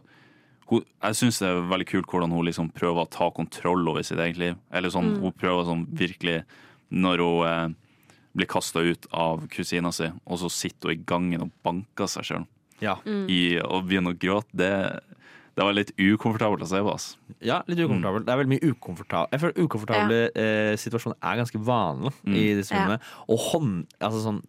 hun, 0.70 0.84
Jeg 1.04 1.14
syns 1.16 1.40
det 1.40 1.48
er 1.50 1.62
veldig 1.70 1.88
kult 1.88 2.08
hvordan 2.08 2.32
hun 2.32 2.46
liksom 2.46 2.72
prøver 2.74 3.04
å 3.06 3.10
ta 3.10 3.30
kontroll 3.32 3.88
over 3.90 4.02
sitt 4.04 4.18
eget 4.20 4.38
liv. 4.38 4.56
Eller 4.72 4.90
sånn, 4.90 5.14
Mm. 5.16 5.22
Hun 5.22 5.32
prøver 5.34 5.66
sånn 5.66 5.86
virkelig 5.88 6.44
Når 6.92 7.18
hun 7.18 7.48
eh, 7.48 7.74
blir 8.36 8.48
kasta 8.48 8.80
ut 8.82 9.06
av 9.14 9.48
kusina 9.48 9.92
si, 9.94 10.06
og 10.26 10.38
så 10.40 10.50
sitter 10.52 10.90
hun 10.90 10.98
i 10.98 11.04
gangen 11.06 11.42
og 11.42 11.52
banker 11.64 12.08
seg 12.08 12.24
sjøl 12.24 12.48
Ja. 12.82 12.96
Mm. 13.06 13.28
og 13.70 13.86
begynner 13.88 14.14
å 14.14 14.18
gråte, 14.20 14.48
det, 14.54 15.00
det 15.56 15.64
var 15.68 15.74
litt 15.78 15.92
ukomfortabelt 16.02 16.64
å 16.66 16.68
se 16.68 16.80
på. 16.82 16.92
Altså. 16.92 17.16
Ja, 17.46 17.60
litt 17.68 17.78
ukomfortabelt. 17.84 18.26
Det 18.26 18.34
er 18.34 18.40
veldig 18.42 18.54
mye 18.56 18.70
ukomfortabelt. 18.74 19.32
Jeg 19.36 19.42
føler 19.44 19.66
ukomfortable 19.68 20.20
eh, 20.36 20.74
situasjoner 20.82 21.18
er 21.22 21.36
ganske 21.44 21.60
vanlige 21.62 22.14
Mm. 22.24 22.36
i 22.36 22.44
disse 22.58 22.72
Ja. 22.74 22.98
Og 23.30 23.38
hånd, 23.52 23.86
altså 24.02 24.22
sånn, 24.24 24.40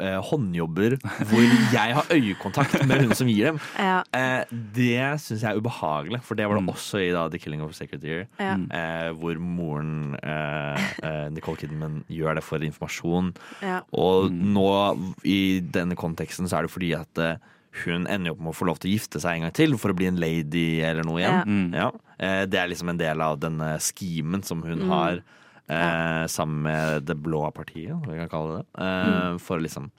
eh, 0.00 0.18
håndjobber 0.20 0.98
hvor 1.30 1.44
jeg 1.72 1.94
har 1.96 2.04
øyekontakt 2.12 2.86
med 2.86 3.00
hun 3.06 3.14
som 3.14 3.26
gir 3.28 3.46
dem, 3.52 3.60
Ja. 3.78 4.02
eh, 4.12 4.44
det 4.50 5.20
syns 5.20 5.40
jeg 5.42 5.50
er 5.54 5.60
ubehagelig. 5.60 6.20
For 6.22 6.34
det 6.34 6.46
var 6.48 6.56
det 6.58 6.64
Mm. 6.66 6.74
også 6.74 7.00
i 7.00 7.10
da, 7.12 7.28
The 7.28 7.38
Killing 7.38 7.62
of 7.62 7.70
a 7.70 7.72
Sacred 7.72 8.00
Deer. 8.02 8.26
Ja. 8.38 8.54
Eh, 8.70 9.12
hvor 9.16 9.38
moren, 9.40 10.14
eh, 10.22 10.90
eh, 11.02 11.28
Nicole 11.30 11.56
Kidman, 11.56 12.04
gjør 12.10 12.34
det 12.34 12.44
for 12.44 12.58
informasjon. 12.58 13.34
Ja. 13.62 13.80
Og 13.92 14.30
nå, 14.30 15.14
i 15.24 15.60
denne 15.60 15.96
konteksten, 15.96 16.48
så 16.48 16.58
er 16.58 16.62
det 16.68 16.70
fordi 16.70 16.92
at 16.98 17.18
eh, 17.18 17.36
hun 17.84 18.06
ender 18.06 18.30
jo 18.30 18.32
opp 18.34 18.40
med 18.40 18.52
å 18.52 18.56
få 18.58 18.66
lov 18.66 18.78
til 18.82 18.90
å 18.90 18.94
gifte 18.98 19.20
seg 19.22 19.36
en 19.36 19.42
gang 19.46 19.52
til 19.54 19.76
for 19.78 19.92
å 19.92 19.96
bli 19.96 20.06
en 20.10 20.18
lady 20.20 20.80
eller 20.82 21.04
noe 21.06 21.20
igjen. 21.20 21.36
Ja. 21.38 21.44
Mm. 21.46 21.74
Ja. 21.74 21.90
Eh, 22.18 22.46
Det 22.46 22.58
er 22.58 22.68
liksom 22.68 22.88
en 22.90 22.98
del 22.98 23.20
av 23.20 23.38
denne 23.38 23.78
schemen 23.78 24.42
som 24.44 24.62
hun 24.62 24.80
Mm. 24.80 24.88
har 24.88 25.22
eh, 25.70 26.26
sammen 26.26 26.62
med 26.62 27.04
det 27.06 27.14
blå 27.22 27.44
partiet, 27.54 27.94
hva 27.94 28.10
vi 28.10 28.18
kan 28.18 28.28
kalle 28.28 28.56
det. 28.58 28.66
Eh, 28.82 29.38
For 29.38 29.58
å 29.58 29.62
liksom 29.62 29.90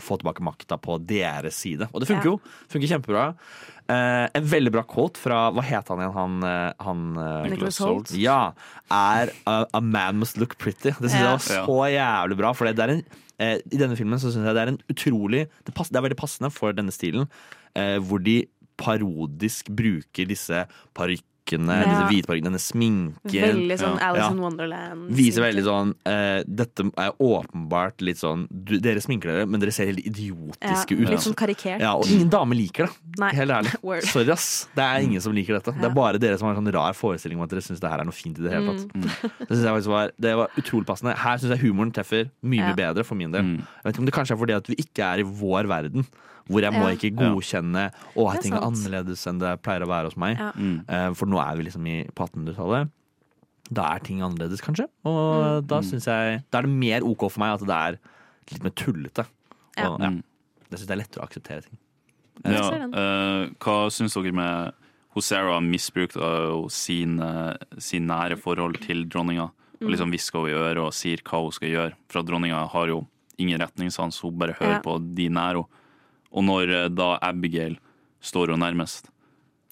få 0.00 0.16
tilbake 0.18 0.40
makta 0.42 0.78
på 0.80 0.96
deres 1.06 1.54
side. 1.54 1.86
Og 1.92 2.00
det 2.00 2.08
funker 2.08 2.24
Ja. 2.24 2.30
jo. 2.32 2.40
Funker 2.68 2.88
kjempebra. 2.88 3.34
Eh, 3.86 4.28
en 4.34 4.42
veldig 4.44 4.72
bra 4.72 4.82
quote 4.82 5.18
fra 5.18 5.50
Hva 5.52 5.62
het 5.62 5.86
han 5.88 5.98
igjen? 5.98 6.12
Han, 6.14 6.42
eh, 6.42 6.72
han 6.80 7.16
eh, 7.18 7.50
Nicholas 7.50 7.78
Holt. 7.78 8.10
Ja. 8.16 8.52
Er 8.90 9.28
a, 9.46 9.66
A 9.74 9.80
man 9.80 10.16
must 10.18 10.38
look 10.38 10.56
pretty. 10.58 10.90
Det 10.90 11.10
syns 11.10 11.12
Ja. 11.20 11.36
jeg 11.36 11.66
var 11.66 11.66
så 11.66 11.92
jævlig 11.92 12.36
bra. 12.38 12.52
For 12.54 12.64
det 12.72 12.78
er 12.78 12.88
en, 12.94 13.04
eh, 13.42 13.58
I 13.60 13.80
denne 13.80 13.98
filmen 13.98 14.20
så 14.20 14.32
syns 14.32 14.48
jeg 14.48 14.56
det 14.56 14.64
er 14.64 14.72
en 14.74 14.82
utrolig 14.92 15.44
det, 15.66 15.74
pass, 15.74 15.90
det 15.90 16.00
er 16.00 16.06
veldig 16.06 16.20
passende 16.20 16.50
for 16.54 16.76
denne 16.76 16.94
stilen, 16.94 17.28
eh, 17.78 17.98
hvor 18.02 18.22
de 18.22 18.42
parodisk 18.80 19.70
bruker 19.70 20.26
disse 20.26 20.64
parykkene, 21.58 21.74
Ja. 21.74 21.88
disse 21.90 22.06
hvite 22.10 22.26
parykkene, 22.28 22.50
denne 22.50 22.60
sminken. 22.62 23.44
Veldig 23.44 23.78
sånn 23.78 23.98
Ja. 23.98 24.08
Alice 24.10 24.30
in 24.32 24.40
Wonderland. 24.40 25.10
Viser 25.10 25.42
veldig 25.42 25.64
sånn 25.64 25.94
uh, 26.06 26.42
Dette 26.46 26.86
er 26.98 27.12
åpenbart 27.20 28.00
litt 28.00 28.18
sånn 28.18 28.46
du, 28.50 28.78
Dere 28.78 29.00
sminker 29.00 29.30
dere, 29.30 29.46
men 29.46 29.60
dere 29.60 29.72
ser 29.72 29.86
helt 29.86 30.00
idiotiske 30.04 30.94
ja, 30.94 31.00
ut. 31.00 31.10
Litt 31.10 31.24
sånn 31.24 31.34
karikert. 31.38 31.80
Ja, 31.80 31.94
og 31.96 32.06
ingen 32.10 32.28
dame 32.32 32.54
liker 32.54 32.86
det. 32.86 32.92
Nei. 33.18 33.32
Helt 33.34 33.50
ærlig. 33.50 33.74
Word. 33.82 34.04
Sorry, 34.04 34.28
ass. 34.30 34.68
Det 34.74 34.82
er 34.84 35.00
ingen 35.06 35.20
som 35.20 35.32
liker 35.36 35.58
dette. 35.58 35.74
Det 35.78 35.84
er 35.88 35.94
bare 35.94 36.18
dere 36.18 36.38
som 36.38 36.48
har 36.48 36.56
en 36.56 36.62
sånn 36.64 36.72
rar 36.74 36.92
forestilling 36.98 37.38
om 37.38 37.44
at 37.46 37.50
dere 37.50 37.62
syns 37.64 37.80
det 37.82 37.90
her 37.90 38.00
er 38.02 38.08
noe 38.08 38.16
fint 38.16 38.38
i 38.38 38.42
det 38.46 38.52
hele 38.52 38.74
tatt. 38.74 38.94
Mm. 38.94 39.08
Det 39.44 39.50
synes 39.58 39.64
jeg 39.64 39.74
faktisk 39.74 39.92
var, 39.92 40.10
det 40.18 40.30
var 40.38 40.48
utrolig 40.60 40.86
passende. 40.88 41.14
Her 41.20 41.38
syns 41.38 41.52
jeg 41.56 41.62
humoren 41.66 41.92
treffer 41.94 42.30
mye 42.42 42.60
Ja. 42.64 42.68
mye 42.72 42.76
bedre 42.78 43.04
for 43.04 43.14
min 43.18 43.30
del. 43.34 43.42
Mm. 43.42 43.58
Jeg 43.60 43.84
vet 43.84 43.94
ikke 43.94 44.04
om 44.04 44.06
det 44.08 44.14
kanskje 44.14 44.34
er 44.34 44.40
fordi 44.40 44.54
at 44.56 44.68
vi 44.70 44.76
ikke 44.80 45.04
er 45.04 45.20
i 45.20 45.26
vår 45.26 45.68
verden. 45.68 46.06
Hvor 46.48 46.60
jeg 46.60 46.72
må 46.76 46.84
Ja. 46.88 46.94
ikke 46.94 47.14
godkjenne 47.16 47.84
Å, 48.16 48.26
her 48.28 48.36
Det 48.36 48.38
er 48.38 48.42
ting 48.42 48.52
er 48.54 48.60
annerledes 48.66 49.26
enn 49.26 49.38
det 49.40 49.62
pleier 49.62 49.80
å 49.82 49.88
være 49.88 50.04
hos 50.10 50.16
meg. 50.16 50.36
Ja. 50.38 50.50
Mm. 50.52 50.84
Eh, 50.88 51.14
For 51.14 51.26
nå 51.26 51.38
er 51.40 51.56
vi 51.56 51.64
liksom 51.64 51.86
i 51.88 52.04
på 52.14 52.26
1800-tallet. 52.28 52.90
Da 53.72 53.94
er 53.94 53.98
ting 54.04 54.20
annerledes, 54.20 54.60
kanskje. 54.60 54.88
Og 55.04 55.62
Mm. 55.62 55.66
da 55.66 55.80
syns 55.80 56.04
jeg 56.04 56.44
Da 56.50 56.58
er 56.58 56.62
det 56.62 56.70
mer 56.70 57.00
OK 57.02 57.30
for 57.30 57.40
meg 57.40 57.54
at 57.54 57.66
det 57.66 57.70
er 57.70 57.98
litt 58.52 58.62
mer 58.62 58.70
tullete. 58.76 59.26
Ja. 59.78 59.88
Og, 59.88 60.00
ja. 60.00 60.10
Mm. 60.10 60.22
Det 60.70 60.78
syns 60.80 60.88
jeg 60.88 60.98
er 60.98 61.02
lettere 61.02 61.22
å 61.22 61.28
akseptere 61.28 61.62
ting. 61.62 61.78
Ja, 62.44 62.68
uh, 62.68 62.84
eh, 62.92 63.48
hva 63.62 63.88
syns 63.90 64.12
dere 64.14 64.32
med 64.34 64.72
hun 65.14 65.22
Sarah 65.22 65.60
misbrukte 65.60 66.18
uh, 66.20 66.68
sin, 66.68 67.20
uh, 67.22 67.54
sin 67.78 68.06
nære 68.06 68.36
forhold 68.36 68.80
til 68.82 69.06
dronninga? 69.06 69.50
Og 69.80 69.90
liksom 69.90 70.10
hvisker 70.10 70.44
henne 70.44 70.50
i 70.50 70.58
øret 70.74 70.82
og 70.84 70.92
sier 70.92 71.18
hva 71.22 71.40
hun 71.42 71.52
skal 71.52 71.68
gjøre. 71.68 71.92
For 72.08 72.22
dronninga 72.22 72.68
har 72.68 72.86
jo 72.88 73.06
ingen 73.38 73.60
retningssans, 73.60 74.20
hun 74.20 74.36
bare 74.36 74.52
hører 74.54 74.76
Ja. 74.76 74.80
på 74.80 74.98
de 75.14 75.28
nære 75.28 75.54
henne. 75.62 75.66
Og 76.34 76.44
når 76.44 76.72
eh, 76.74 76.88
da 76.92 77.14
Abigail 77.22 77.78
står 78.24 78.52
henne 78.54 78.64
nærmest 78.66 79.10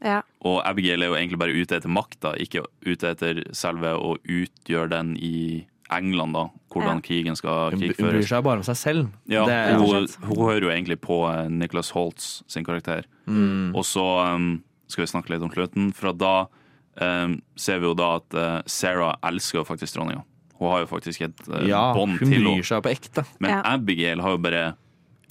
Ja. 0.03 0.21
Og 0.43 0.61
Abigail 0.67 1.03
er 1.05 1.13
jo 1.13 1.15
egentlig 1.15 1.39
bare 1.39 1.55
ute 1.55 1.77
etter 1.77 1.89
makta, 1.93 2.33
ikke 2.43 2.65
ute 2.87 3.13
etter 3.13 3.43
selve 3.55 3.93
å 3.95 4.17
utgjøre 4.27 4.89
den 4.91 5.13
i 5.17 5.65
England, 5.95 6.35
da. 6.35 6.49
Hvordan 6.73 6.99
Ja. 6.99 7.05
krigen 7.07 7.37
skal 7.37 7.71
krigføres. 7.77 8.01
hun 8.01 8.11
bryr 8.11 8.27
seg 8.27 8.43
bare 8.43 8.57
om 8.57 8.63
seg 8.67 8.77
selv. 8.81 9.11
Ja, 9.29 9.45
Det- 9.47 9.77
hun, 9.79 10.09
hun 10.27 10.37
hører 10.49 10.61
jo 10.63 10.71
egentlig 10.71 10.99
på 11.01 11.21
eh, 11.31 11.49
Nicholas 11.49 11.91
Holtz 11.91 12.43
sin 12.49 12.65
karakter. 12.65 13.05
Mm. 13.29 13.77
Og 13.77 13.85
så 13.85 14.35
um, 14.35 14.63
skal 14.89 15.05
vi 15.05 15.11
snakke 15.13 15.31
litt 15.31 15.43
om 15.43 15.51
slutten, 15.51 15.93
for 15.95 16.13
da 16.13 16.47
um, 17.01 17.41
ser 17.57 17.79
vi 17.79 17.87
jo 17.87 17.95
da 17.95 18.17
at 18.17 18.35
uh, 18.35 18.63
Sarah 18.67 19.15
elsker 19.23 19.61
jo 19.61 19.65
faktisk 19.65 19.95
dronninga. 19.95 20.25
Hun 20.59 20.71
har 20.71 20.81
jo 20.81 20.87
faktisk 20.87 21.23
et 21.29 21.49
uh, 21.49 21.63
Ja, 21.69 21.93
bånd 21.95 22.19
hun 22.19 22.29
bryr 22.29 22.65
seg 22.67 22.83
på 22.83 22.91
ekte. 22.91 23.25
Men 23.39 23.51
Ja. 23.51 23.63
Abigail 23.77 24.21
har 24.21 24.31
jo 24.35 24.39
bare 24.39 24.75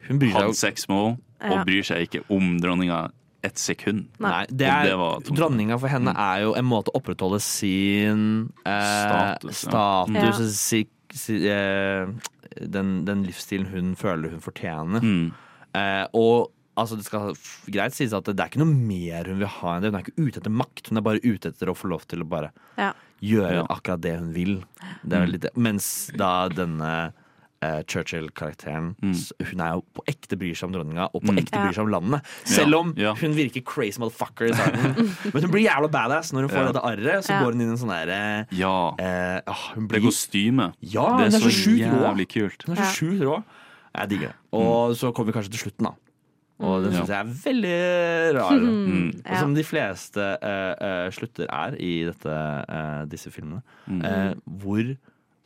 Hun 0.08 0.20
bryr 0.22 0.32
seg 0.32 0.38
hatt 0.38 0.48
Hadde 0.50 0.60
sex 0.62 0.88
med 0.90 0.98
henne, 1.02 1.18
og 1.52 1.66
bryr 1.68 1.84
seg 1.88 2.08
ikke 2.08 2.22
om 2.30 2.56
dronninga 2.62 3.02
et 3.44 3.58
sekund. 3.58 4.06
Nei, 4.22 4.46
det 4.54 4.68
er, 4.70 4.84
det 4.92 4.98
var 5.00 5.22
tungt. 5.26 5.38
dronninga 5.40 5.78
for 5.82 5.90
henne 5.90 6.14
er 6.14 6.44
jo 6.44 6.52
en 6.60 6.66
måte 6.70 6.92
å 6.94 7.00
opprettholde 7.00 7.40
sin 7.42 8.52
eh, 8.66 8.86
Status, 8.86 9.64
ja. 9.66 9.70
status 9.72 10.42
Ja. 10.42 10.48
si, 10.54 10.82
si, 11.18 11.38
eh, 11.50 12.06
den, 12.62 12.92
den 13.08 13.24
livsstilen 13.26 13.72
hun 13.74 13.96
føler 13.98 14.30
hun 14.36 14.44
fortjener. 14.46 15.02
Mm. 15.02 15.32
Eh, 15.74 16.06
og 16.14 16.52
altså, 16.78 17.00
det 17.00 17.06
skal 17.08 17.34
greit 17.74 17.98
sies 17.98 18.14
at 18.14 18.30
det 18.30 18.38
er 18.38 18.52
ikke 18.52 18.62
noe 18.62 18.76
mer 18.78 19.26
hun 19.32 19.42
vil 19.42 19.50
ha 19.58 19.74
enn 19.78 19.82
det. 19.88 19.92
Hun 19.92 20.00
er 20.02 20.06
ikke 20.06 20.28
ute 20.28 20.44
etter 20.44 20.54
makt, 20.62 20.92
hun 20.92 21.02
er 21.02 21.08
bare 21.10 21.24
ute 21.26 21.50
etter 21.50 21.72
å 21.74 21.78
få 21.78 21.90
lov 21.90 22.06
til 22.12 22.22
å 22.22 22.30
bare 22.30 22.52
Ja. 22.78 22.92
gjøre 23.26 23.58
Ja. 23.64 23.66
akkurat 23.74 24.02
det 24.06 24.16
hun 24.20 24.32
vil. 24.38 24.64
Det 25.02 25.18
er 25.18 25.26
litt. 25.34 25.50
Mens 25.58 26.12
da 26.14 26.48
denne 26.50 27.14
eh, 27.62 27.82
Churchill-karakteren 27.88 28.96
Mm. 29.02 29.16
Hun 29.52 29.60
er 29.62 29.74
jo 29.76 29.84
på 29.96 30.04
ekte 30.08 30.38
bryr 30.38 30.56
seg 30.56 30.64
om 30.70 30.74
dronninga, 30.74 31.10
og 31.14 31.22
på 31.24 31.32
Mm. 31.32 31.38
ekte 31.40 31.56
Ja. 31.58 31.66
bryr 31.66 31.74
seg 31.74 31.84
om 31.86 31.92
landet. 31.92 32.22
Selv 32.46 32.76
om 32.76 32.94
Ja. 32.98 33.14
hun 33.16 33.34
virker 33.34 33.64
crazy 33.64 34.00
motherfucker 34.00 34.50
i 34.50 34.54
starten. 34.54 34.96
Men 35.34 35.44
hun 35.44 35.52
blir 35.52 35.68
jævla 35.70 35.90
badass 35.92 36.32
når 36.34 36.42
hun 36.42 36.50
får 36.50 36.66
Ja. 36.66 36.72
dette 36.72 36.84
arret. 36.84 37.24
Så 37.24 37.30
Ja. 37.30 37.40
går 37.44 37.52
hun 37.54 37.62
inn 37.62 37.68
i 37.70 37.72
en 37.72 37.78
sånn 37.78 37.90
derre 37.90 38.48
Ja. 38.52 38.92
Uh, 39.00 39.54
Hun 39.76 39.88
Det 39.88 40.02
blir 40.02 40.08
kostymet. 40.10 40.74
Ja, 40.82 41.18
det 41.18 41.34
er 41.34 41.38
er 41.38 41.40
så 41.40 41.50
så 41.50 41.70
sjukt 41.70 41.92
rå. 41.92 42.02
jævlig 42.02 42.28
kult. 42.28 42.64
Hun 42.66 42.78
er 42.78 42.82
så 42.82 42.96
sjukt 42.98 43.22
rå. 43.22 43.44
Jeg 43.96 44.10
digger 44.10 44.28
det. 44.28 44.36
Og 44.54 44.96
så 44.96 45.14
kommer 45.14 45.32
vi 45.34 45.40
kanskje 45.40 45.52
til 45.52 45.70
slutten, 45.72 45.84
da. 45.84 45.92
Og 46.62 46.84
den 46.84 46.94
Mm. 46.94 47.00
syns 47.00 47.08
jeg 47.10 47.20
er 47.20 47.34
veldig 47.52 48.36
rar. 48.40 48.52
Mm. 48.52 49.22
Og 49.32 49.38
Som 49.38 49.54
de 49.56 49.64
fleste 49.64 50.18
uh, 50.44 50.76
uh, 50.80 51.10
slutter 51.10 51.46
er 51.50 51.76
i 51.80 52.06
dette, 52.06 52.26
uh, 52.70 53.06
disse 53.06 53.32
filmene. 53.32 53.64
Mm. 53.90 54.06
Eh, 54.06 54.34
hvor 54.48 54.98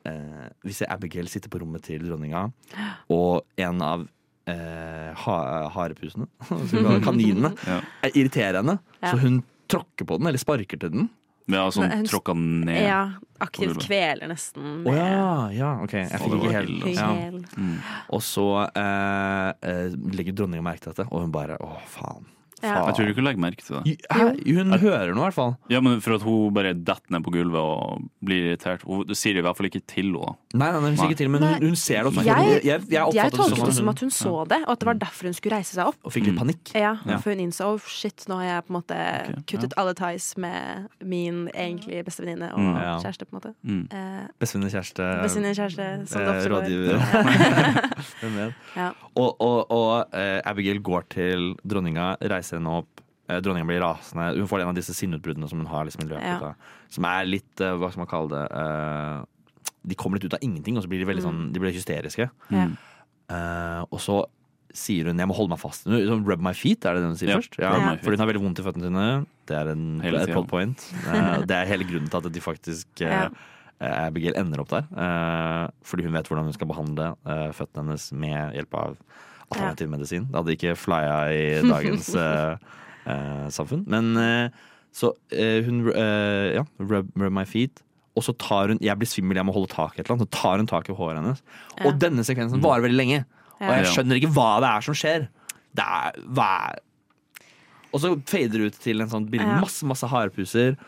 eh, 0.05 0.47
vi 0.63 0.73
ser 0.73 0.91
Abigail 0.93 1.27
sitte 1.31 1.49
på 1.49 1.59
rommet 1.63 1.83
til 1.87 2.03
dronninga, 2.05 2.45
og 3.09 3.43
en 3.57 3.81
av 3.81 4.07
eh, 4.47 5.11
ha, 5.25 5.35
harepusene, 5.75 6.27
kaninene, 7.05 7.53
Ja. 7.67 7.81
eh, 8.05 8.11
irriterer 8.15 8.61
henne. 8.61 8.79
Ja. 9.01 9.11
Så 9.11 9.21
hun 9.25 9.43
tråkker 9.71 10.05
på 10.05 10.17
den, 10.19 10.27
eller 10.29 10.41
sparker 10.41 10.77
til 10.79 10.91
den. 10.93 11.07
Ja, 11.49 11.67
sånn 11.69 11.91
hun- 11.91 12.07
tråkka 12.09 12.33
ned. 12.37 12.83
ja. 12.87 13.03
Aktivt 13.43 13.81
kveler 13.83 14.29
nesten. 14.31 14.85
Å 14.87 14.93
ja, 14.95 15.49
ja, 15.51 15.69
ok. 15.83 15.91
Jeg 15.97 16.21
fikk 16.21 16.35
ikke 16.37 16.53
helt 16.55 16.69
ille, 16.71 16.93
ja. 16.95 17.09
Mm. 17.59 17.73
Og 18.15 18.21
så 18.23 18.45
eh, 18.63 19.49
eh, 19.59 19.89
legger 20.15 20.37
dronninga 20.39 20.63
merke 20.63 20.85
til 20.85 20.93
dette, 20.95 21.05
og 21.11 21.25
hun 21.25 21.33
bare 21.35 21.57
å, 21.59 21.73
faen. 21.91 22.23
Ja. 22.65 22.81
Jeg 22.89 22.95
tror 22.97 23.05
du 23.07 23.13
ikke 23.13 23.25
legger 23.25 23.43
merke 23.45 23.63
til 23.65 23.77
det. 23.77 23.95
Hæ? 24.09 24.25
Hun 24.57 24.73
hører 24.81 25.13
noe, 25.13 25.21
i 25.21 25.27
hvert 25.29 25.37
fall. 25.37 25.53
Ja, 25.71 25.79
men 25.85 26.01
For 26.05 26.17
at 26.17 26.25
hun 26.25 26.53
bare 26.55 26.73
detter 26.73 27.13
ned 27.15 27.23
på 27.25 27.31
gulvet 27.35 27.61
og 27.61 28.05
blir 28.25 28.49
irritert. 28.51 28.83
Hun 28.87 29.05
sier 29.15 29.37
det 29.37 29.43
i 29.43 29.45
hvert 29.45 29.57
fall 29.59 29.69
ikke 29.69 29.83
til 29.87 30.11
henne. 30.15 30.35
Nei, 30.55 30.69
nei, 30.71 30.81
hun 30.89 30.97
sier 30.99 31.11
ikke 31.13 31.19
til, 31.23 31.29
men 31.33 31.45
hun, 31.45 31.55
hun 31.69 31.75
ser 31.79 32.03
det 32.03 32.11
også. 32.11 32.25
Jeg, 32.25 32.59
jeg, 32.65 32.85
jeg, 32.91 33.15
jeg 33.15 33.35
tolket 33.35 33.65
det 33.69 33.75
som 33.77 33.89
at 33.93 34.03
hun 34.05 34.11
så 34.13 34.33
det, 34.49 34.61
og 34.65 34.71
at 34.75 34.79
det 34.83 34.89
var 34.89 34.99
derfor 35.05 35.29
hun 35.29 35.37
skulle 35.37 35.55
reise 35.59 35.75
seg 35.77 35.91
opp. 35.91 35.97
Og 36.05 36.13
fikk 36.15 36.29
litt 36.31 36.39
panikk. 36.41 36.73
Ja, 36.75 36.95
Ja. 37.05 37.17
For 37.21 37.31
hun 37.35 37.41
innså 37.45 37.67
oh 37.75 37.79
shit, 37.89 38.25
nå 38.29 38.37
har 38.41 38.45
jeg 38.49 38.65
på 38.67 38.73
en 38.73 38.77
måte 38.79 38.95
okay, 39.29 39.43
kuttet 39.53 39.73
alle 39.79 39.93
ties 39.97 40.31
med 40.41 40.87
min 41.05 41.45
egentlig 41.53 42.03
bestevenninne 42.07 42.51
og 42.53 42.59
Mm. 42.65 42.75
Ja. 42.81 42.95
kjæreste, 43.03 43.25
på 43.29 43.35
en 43.35 43.37
måte. 43.39 43.51
Mm. 43.63 43.83
Eh, 43.93 44.27
Bestevenninne, 44.41 44.71
kjæreste, 44.73 45.05
Bestevenninne, 45.21 45.55
kjæreste, 45.59 46.07
som 46.09 46.21
eh, 46.21 46.47
rådgiver. 46.49 46.97
Ja. 48.75 48.89
Og, 49.15 49.35
og, 49.41 49.71
og 49.71 50.15
eh, 50.17 50.41
Abigail 50.45 50.79
går 50.83 51.05
til 51.13 51.53
dronninga, 51.67 52.15
reiser 52.31 52.54
henne 52.59 52.73
opp, 52.81 53.01
eh, 53.29 53.39
dronninga 53.41 53.67
blir 53.69 53.81
rasende. 53.83 54.35
Hun 54.37 54.47
får 54.47 54.61
en 54.61 54.71
av 54.71 54.75
disse 54.75 54.93
sinneutbruddene 54.97 55.49
som 55.49 55.59
hun 55.59 55.67
har 55.71 55.85
liksom, 55.85 56.03
i 56.05 56.11
løpet 56.13 56.41
Ja. 56.41 56.51
av 56.51 56.55
Som 56.89 57.05
er 57.05 57.25
litt, 57.25 57.61
eh, 57.61 57.75
hva 57.75 57.89
skal 57.91 58.05
man 58.05 58.07
kalle 58.07 58.29
det 58.29 58.45
eh, 58.51 59.23
De 59.85 59.95
kommer 59.95 60.17
litt 60.17 60.25
ut 60.25 60.33
av 60.33 60.41
ingenting, 60.41 60.77
og 60.77 60.83
så 60.83 60.89
blir 60.89 60.99
de 60.99 61.05
veldig 61.05 61.23
Mm. 61.23 61.29
sånn 61.29 61.53
De 61.53 61.59
blir 61.59 61.71
hysteriske. 61.73 62.29
Mm. 62.49 62.77
Eh, 63.29 63.81
og 63.91 63.99
så 63.99 64.25
sier 64.73 65.05
hun 65.05 65.17
'jeg 65.17 65.27
må 65.27 65.33
holde 65.35 65.49
meg 65.49 65.59
fast'. 65.59 65.83
Sånn, 65.85 66.25
'Rub 66.25 66.41
my 66.41 66.51
feet', 66.51 66.83
er 66.85 66.93
det 66.95 67.01
det 67.01 67.09
hun 67.09 67.15
sier 67.15 67.29
Ja, 67.29 67.37
først? 67.37 67.57
Ja, 67.57 67.71
ja. 67.77 67.95
Fordi 67.97 68.17
hun 68.17 68.19
har 68.19 68.33
veldig 68.33 68.43
vondt 68.43 68.59
i 68.59 68.63
føttene 68.63 68.83
sine. 68.89 69.25
Det 69.45 69.55
er 69.55 69.67
en, 69.71 70.01
et 70.01 70.29
plot 70.33 70.47
point. 70.47 70.77
Det 71.47 71.51
er 71.55 71.65
hele 71.65 71.83
grunnen 71.85 72.09
til 72.09 72.17
at 72.17 72.31
de 72.33 72.39
faktisk 72.41 72.85
eh, 73.01 73.09
Ja. 73.09 73.29
Abigail 74.07 74.33
ender 74.35 74.59
opp 74.61 74.69
der. 74.69 74.87
eh, 74.97 75.67
fordi 75.83 76.03
hun 76.03 76.13
vet 76.13 76.27
hvordan 76.27 76.43
hun 76.45 76.53
skal 76.53 76.67
behandle 76.67 77.15
eh, 77.25 77.51
føttene 77.51 77.85
hennes 77.85 78.11
med 78.13 78.53
hjelp 78.53 78.73
av 78.73 78.97
alternativ 79.51 79.89
medisin. 79.91 80.27
Det 80.29 80.39
hadde 80.39 80.55
ikke 80.55 80.75
flya 80.79 81.17
i 81.33 81.43
dagens 81.65 82.11
uh, 82.17 82.55
uh, 83.09 83.45
samfunn. 83.53 83.83
Men 83.91 84.15
eh, 84.19 84.63
så 84.95 85.11
hun 85.31 85.81
ja, 85.91 86.63
rub, 86.79 87.09
rub 87.19 87.33
my 87.35 87.43
feet. 87.49 87.81
Og 88.15 88.23
så 88.23 88.31
tar 88.39 88.71
hun 88.71 88.77
Jeg 88.79 88.95
blir 88.95 89.09
svimmel, 89.11 89.35
jeg 89.35 89.43
må 89.43 89.51
holde 89.51 89.73
tak 89.73 89.97
i 89.97 89.99
et 89.99 90.05
eller 90.05 90.15
annet. 90.15 90.29
Så 90.29 90.41
tar 90.41 90.61
hun 90.61 90.69
tak 90.71 90.87
i 90.87 90.95
håret 90.95 91.19
hennes. 91.19 91.41
Ja. 91.75 91.89
Og 91.89 91.97
denne 91.99 92.23
sekvensen 92.23 92.63
varer 92.63 92.85
veldig 92.87 92.99
lenge. 93.01 93.25
Og 93.59 93.71
jeg 93.71 93.91
skjønner 93.91 94.19
ikke 94.21 94.31
hva 94.35 94.49
det 94.63 94.69
er 94.71 94.85
som 94.87 94.97
skjer. 94.97 95.27
Det 95.75 95.83
er, 95.83 96.19
hva 96.37 96.49
er 96.69 96.79
Og 97.91 98.01
så 98.03 98.13
fader 98.27 98.61
det 98.61 98.71
ut 98.71 98.79
til 98.83 99.03
en 99.03 99.11
sånn 99.11 99.27
bilde. 99.31 99.47
Ja. 99.47 99.59
Masse, 99.63 99.87
masse 99.87 100.07
harepuser. 100.11 100.79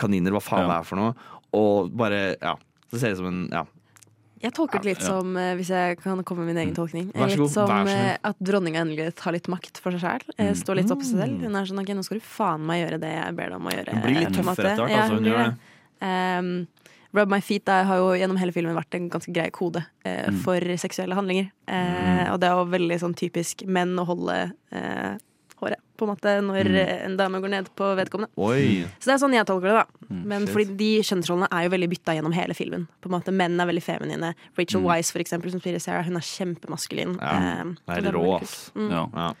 Kaniner, 0.00 0.32
hva 0.32 0.40
faen 0.44 0.64
Ja. 0.64 0.70
det 0.70 0.78
er 0.78 0.88
for 0.88 1.00
noe. 1.02 1.14
Og 1.52 1.92
bare 1.92 2.36
Ja. 2.40 2.56
Det 2.90 3.00
ser 3.00 3.12
ut 3.12 3.20
som 3.20 3.28
en 3.28 3.48
Ja. 3.52 3.66
Jeg 4.42 4.52
tolker 4.52 4.82
det 4.82 4.84
litt 4.84 5.00
Ja. 5.00 5.06
som, 5.06 5.36
eh, 5.36 5.54
hvis 5.56 5.68
jeg 5.68 5.98
kan 6.02 6.22
komme 6.24 6.44
med 6.44 6.54
min 6.54 6.66
egen 6.66 6.74
tolkning 6.74 7.12
Vær 7.14 7.28
så 7.30 7.38
Litt 7.38 7.50
som 7.50 7.68
vær 7.68 7.84
så 7.84 7.88
snill. 7.88 8.10
eh, 8.10 8.16
at 8.24 8.36
dronninga 8.38 8.80
endelig 8.84 9.14
tar 9.14 9.32
litt 9.32 9.48
makt 9.48 9.78
for 9.78 9.92
seg 9.92 10.00
sjøl. 10.00 10.34
Mm. 10.38 10.54
Står 10.56 10.76
litt 10.76 10.90
opp 10.90 10.98
for 11.00 11.06
seg 11.06 11.20
selv. 11.22 11.40
Hun 11.40 11.56
er 11.56 11.64
sånn 11.64 11.80
ok, 11.80 11.94
nå 11.94 12.04
skal 12.04 12.18
du 12.18 12.24
faen 12.24 12.60
meg 12.60 12.84
gjøre 12.90 13.00
det 13.00 13.12
jeg 13.24 13.36
ber 13.36 13.48
deg 13.48 13.56
om 13.56 13.66
å 13.66 13.70
gjøre. 13.72 13.92
Hun 13.94 14.02
blir 14.02 14.20
litt 14.20 14.32
tøffere 14.34 14.72
etter 14.72 14.86
hvert, 14.86 14.90
altså, 14.90 15.14
hun 15.14 15.24
gjør 15.24 15.44
det. 15.44 15.56
Um, 16.04 16.68
Rub 17.14 17.28
My 17.30 17.38
Feet 17.40 17.64
der 17.64 17.84
har 17.84 17.96
jo 17.96 18.08
gjennom 18.18 18.36
hele 18.38 18.50
filmen 18.52 18.74
vært 18.74 18.92
en 18.98 19.08
ganske 19.08 19.32
grei 19.32 19.48
kode 19.50 19.84
eh, 20.04 20.26
Mm. 20.28 20.38
for 20.42 20.58
seksuelle 20.76 21.14
handlinger. 21.14 21.50
Eh, 21.68 22.32
Og 22.32 22.40
det 22.40 22.48
er 22.50 22.56
jo 22.58 22.64
veldig 22.66 22.98
sånn 23.00 23.14
typisk 23.14 23.64
menn 23.66 23.94
å 23.96 24.04
holde 24.04 24.52
eh, 24.72 24.80
håret, 25.12 25.20
på 25.96 26.02
en 26.08 26.10
måte, 26.16 26.30
når 26.42 26.64
Mm. 26.66 26.74
eh, 26.76 27.04
en 27.06 27.16
dame 27.16 27.40
går 27.40 27.50
ned 27.50 27.68
på 27.76 27.84
vedkommende. 27.96 28.30
Oi. 28.36 28.84
Så 28.98 29.04
det 29.06 29.14
er 29.14 29.22
sånn 29.26 29.34
jeg 29.34 29.46
tolker 29.46 29.68
det, 29.70 29.74
da. 29.78 29.86
Mm, 30.10 30.24
Men 30.26 30.46
shit. 30.46 30.54
fordi 30.56 30.76
de 30.76 30.90
kjønnsrollene 31.02 31.48
er 31.52 31.62
jo 31.64 31.70
veldig 31.70 31.88
bytta 31.90 32.14
gjennom 32.18 32.32
hele 32.34 32.54
filmen. 32.54 32.86
På 33.00 33.06
en 33.06 33.20
måte, 33.20 33.32
Menn 33.32 33.60
er 33.60 33.66
veldig 33.66 33.82
feminine. 33.82 34.34
Rachel 34.58 34.80
Mm. 34.80 34.86
Wise, 34.90 35.12
for 35.12 35.18
eksempel, 35.20 35.50
som 35.50 35.60
spiller 35.60 35.78
Sarah, 35.80 36.02
hun 36.04 36.16
er 36.16 36.20
kjempemaskulin. 36.20 37.18
Ja, 37.20 37.62
Eh, 37.64 38.00
det 38.00 38.06
er 38.06 38.12
rå, 38.12 38.40
ass. 38.42 38.70
Mm. 38.74 38.90
Ja. 38.90 39.08
Ja. 39.14 39.32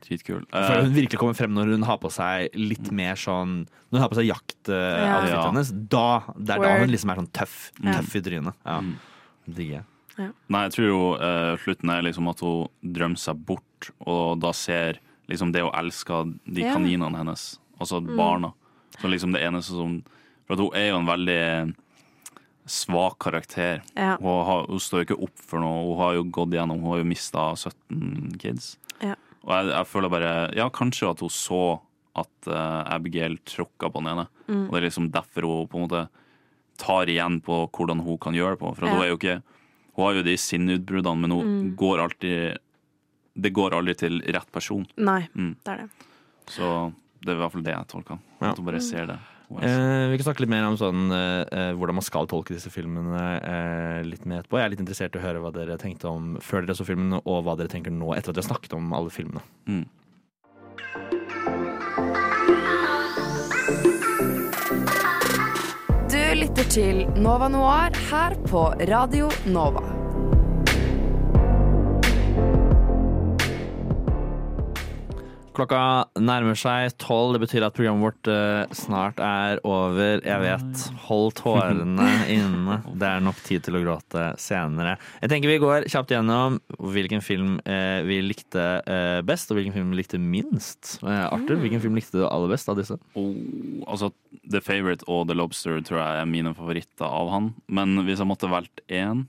Dritkul. 0.00 0.44
Eh, 0.52 0.82
hun 0.82 0.92
virkelig 0.92 1.18
kommer 1.18 1.34
frem 1.34 1.54
når 1.54 1.70
hun 1.72 1.82
har 1.82 1.96
på 1.98 2.10
seg 2.12 2.50
litt 2.54 2.92
mer 2.92 3.14
sånn 3.14 3.66
Når 3.90 3.92
hun 3.92 4.00
har 4.00 4.08
på 4.10 4.16
seg 4.16 4.26
jaktoutfiten 4.28 5.28
Ja. 5.32 5.50
hennes. 5.50 5.70
Da, 5.88 6.20
det 6.38 6.50
er 6.50 6.58
da 6.62 6.78
hun 6.78 6.88
liksom 6.90 7.10
er 7.10 7.16
sånn 7.16 7.30
tøff. 7.32 7.72
Ja. 7.82 7.92
Tøff 7.94 8.14
i 8.16 8.20
trynet. 8.20 8.54
Ja. 8.66 8.80
Mm. 8.80 8.96
Digger 9.48 9.72
jeg. 9.72 9.84
Nei, 10.48 10.62
jeg 10.68 10.72
tror 10.72 10.86
jo 10.86 11.14
uh, 11.14 11.56
slutten 11.56 11.90
er 11.90 12.02
liksom 12.02 12.28
at 12.28 12.40
hun 12.40 12.68
drømmer 12.82 13.18
seg 13.18 13.36
bort, 13.44 13.90
og 14.06 14.40
da 14.40 14.50
ser 14.52 14.98
liksom 15.28 15.52
det 15.52 15.62
hun 15.62 15.72
elsker, 15.74 16.34
de 16.46 16.60
Ja. 16.62 16.72
kaninene 16.74 17.16
hennes, 17.16 17.58
altså 17.80 18.00
Mm. 18.02 18.16
barna. 18.16 18.52
Så 19.00 19.08
liksom 19.10 19.32
det 19.32 19.42
eneste 19.42 19.70
som 19.76 20.02
For 20.46 20.54
at 20.54 20.60
hun 20.60 20.70
er 20.74 20.88
jo 20.90 20.96
en 20.98 21.06
veldig 21.06 21.74
svak 22.66 23.18
karakter. 23.18 23.82
Ja. 23.96 24.16
Hun, 24.20 24.44
har, 24.46 24.66
hun 24.68 24.78
står 24.82 25.02
jo 25.02 25.06
ikke 25.06 25.22
opp 25.26 25.38
for 25.38 25.58
noe. 25.62 25.84
Hun 25.88 25.98
har 26.00 26.14
jo 26.14 26.24
gått 26.24 26.50
gjennom 26.54 26.80
Hun 26.82 26.90
har 26.92 26.98
jo 26.98 27.04
mista 27.04 27.48
17 27.56 28.38
kids. 28.38 28.76
Ja. 29.02 29.14
Og 29.44 29.52
jeg, 29.54 29.70
jeg 29.72 29.86
føler 29.86 30.10
bare 30.10 30.32
Ja, 30.56 30.68
kanskje 30.70 31.10
at 31.10 31.20
hun 31.20 31.28
så 31.30 31.80
at 32.16 32.48
uh, 32.48 32.82
Abigail 32.94 33.36
tråkka 33.44 33.90
på 33.92 34.00
den 34.00 34.08
ene. 34.14 34.26
Mm. 34.48 34.62
Og 34.68 34.70
det 34.72 34.78
er 34.80 34.86
liksom 34.88 35.10
derfor 35.12 35.42
hun 35.50 35.68
på 35.68 35.76
en 35.80 35.84
måte 35.88 36.08
tar 36.78 37.06
igjen 37.12 37.40
på 37.44 37.66
hvordan 37.70 38.00
hun 38.04 38.18
kan 38.18 38.32
gjøre 38.34 38.56
det 38.56 38.60
på. 38.62 38.74
For 38.76 38.86
Ja. 38.86 38.92
hun 38.94 39.02
er 39.02 39.08
jo 39.12 39.16
ikke 39.18 39.42
Hun 39.96 40.04
har 40.04 40.12
jo 40.14 40.22
de 40.24 40.36
sinneutbruddene, 40.36 41.16
men 41.22 41.30
hun 41.30 41.46
Mm. 41.46 41.76
går 41.76 41.98
alltid 42.02 42.58
Det 43.36 43.52
går 43.52 43.74
aldri 43.76 43.94
til 44.00 44.20
rett 44.32 44.50
person. 44.52 44.86
Nei, 44.96 45.28
Mm. 45.36 45.56
det 45.64 45.72
er 45.72 45.76
det. 45.84 45.90
Så 46.48 46.92
det 47.20 47.28
er 47.32 47.36
i 47.36 47.40
hvert 47.42 47.52
fall 47.52 47.62
det 47.66 47.74
jeg 47.74 47.88
tolker. 47.88 48.18
Ja. 48.40 48.50
At 48.50 48.56
hun 48.58 48.64
bare 48.66 48.80
ser 48.80 49.06
det. 49.06 49.18
Eh, 49.62 50.08
vi 50.10 50.16
kan 50.18 50.26
snakke 50.26 50.40
litt 50.42 50.50
mer 50.50 50.64
om 50.66 50.76
sånn, 50.76 51.04
eh, 51.14 51.44
eh, 51.52 51.72
hvordan 51.78 51.94
man 51.94 52.02
skal 52.02 52.26
tolke 52.26 52.54
disse 52.54 52.70
filmene 52.70 53.40
eh, 53.42 54.02
litt 54.02 54.24
mer 54.26 54.42
etterpå. 54.42 54.58
Jeg 54.58 54.64
er 54.66 54.70
litt 54.70 54.80
interessert 54.82 55.14
i 55.14 55.20
å 55.20 55.22
høre 55.22 55.40
hva 55.40 55.52
dere 55.54 55.76
tenkte 55.78 56.08
om 56.10 56.36
før 56.42 56.66
dere 56.66 56.74
så 56.74 56.84
filmene, 56.88 57.20
og 57.24 57.44
hva 57.44 57.56
dere 57.56 57.68
tenker 57.68 57.92
nå 57.94 58.10
etter 58.16 58.30
at 58.30 58.34
dere 58.40 58.42
har 58.42 58.50
snakket 58.56 58.74
om 58.74 58.92
alle 58.92 59.10
filmene. 59.10 59.42
Mm. 59.68 59.86
Du 66.10 66.22
lytter 66.40 66.68
til 66.70 67.02
Nova 67.20 67.48
Noir 67.50 67.96
her 68.10 68.36
på 68.48 68.68
Radio 68.88 69.28
Nova. 69.46 69.95
Klokka 75.56 75.78
nærmer 76.20 76.58
seg 76.60 76.92
tolv. 77.00 77.32
Det 77.38 77.40
betyr 77.46 77.64
at 77.64 77.72
programmet 77.76 78.04
vårt 78.04 78.28
eh, 78.28 78.74
snart 78.76 79.20
er 79.24 79.56
over. 79.64 80.20
Jeg 80.20 80.42
vet. 80.42 80.82
Hold 81.06 81.32
tårene 81.38 82.08
inne. 82.36 82.76
Det 83.00 83.08
er 83.08 83.24
nok 83.24 83.38
tid 83.46 83.64
til 83.64 83.78
å 83.78 83.80
gråte 83.80 84.26
senere. 84.42 84.98
Jeg 85.22 85.32
tenker 85.32 85.48
vi 85.54 85.56
går 85.62 85.86
kjapt 85.88 86.12
gjennom 86.12 86.58
hvilken 86.76 87.24
film 87.24 87.56
eh, 87.64 88.02
vi 88.04 88.18
likte 88.26 88.66
eh, 88.84 89.22
best, 89.24 89.48
og 89.50 89.56
hvilken 89.60 89.72
film 89.78 89.94
vi 89.94 90.02
likte 90.02 90.20
minst. 90.20 90.98
Eh, 91.00 91.24
Arthur, 91.30 91.56
hvilken 91.64 91.80
film 91.86 91.96
likte 91.96 92.20
du 92.20 92.26
aller 92.28 92.52
best 92.52 92.68
av 92.68 92.76
disse? 92.82 93.00
Oh, 93.16 93.32
altså, 93.88 94.12
The 94.44 94.60
Favourite 94.60 95.08
og 95.08 95.24
The 95.32 95.38
Lobster 95.40 95.80
tror 95.80 96.02
jeg 96.04 96.20
er 96.20 96.28
mine 96.36 96.52
favoritter 96.58 97.08
av 97.08 97.32
han. 97.32 97.54
Men 97.72 97.96
hvis 98.04 98.20
jeg 98.20 98.28
måtte 98.28 98.52
valgt 98.52 98.84
én, 98.92 99.24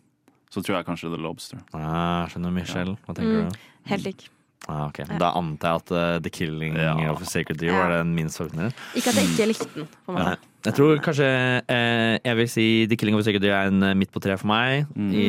så 0.52 0.60
tror 0.64 0.82
jeg 0.82 0.88
kanskje 0.92 1.10
The 1.16 1.24
Lobster. 1.24 1.64
Ah, 1.76 2.28
skjønner 2.32 2.52
Michelle. 2.60 3.00
Hva 3.08 3.16
tenker 3.16 3.46
Mm, 3.48 3.54
du? 3.56 3.70
helt 3.94 4.04
lik. 4.12 4.28
Ah, 4.68 4.88
ok. 4.90 5.04
Da 5.22 5.32
antar 5.40 5.78
jeg 5.78 5.84
at 5.84 5.92
uh, 5.96 6.20
The 6.24 6.32
Killing 6.34 6.76
of 7.08 7.22
a 7.24 7.28
Sacred 7.30 7.60
Deer 7.62 7.72
var 7.78 7.94
den 7.94 8.10
minst 8.18 8.40
favorittene. 8.42 8.72
Ikke 8.98 9.14
at 9.14 9.20
jeg 9.22 9.30
ikke 9.32 9.50
likte 9.54 9.68
den. 9.78 9.90
på 10.06 10.16
meg. 10.18 10.32
Nei. 10.34 10.54
Jeg 10.68 10.76
tror 10.76 10.98
kanskje 11.00 11.28
eh, 11.72 12.18
jeg 12.26 12.36
vil 12.42 12.48
si 12.52 12.64
The 12.92 12.98
Killing 13.00 13.16
of 13.16 13.22
a 13.22 13.26
Sacred 13.30 13.44
Deer 13.46 13.54
er 13.56 13.70
en 13.72 13.86
eh, 13.88 13.94
midt 13.96 14.12
på 14.12 14.20
treet 14.20 14.42
for 14.42 14.50
meg. 14.52 14.90
I, 14.98 15.28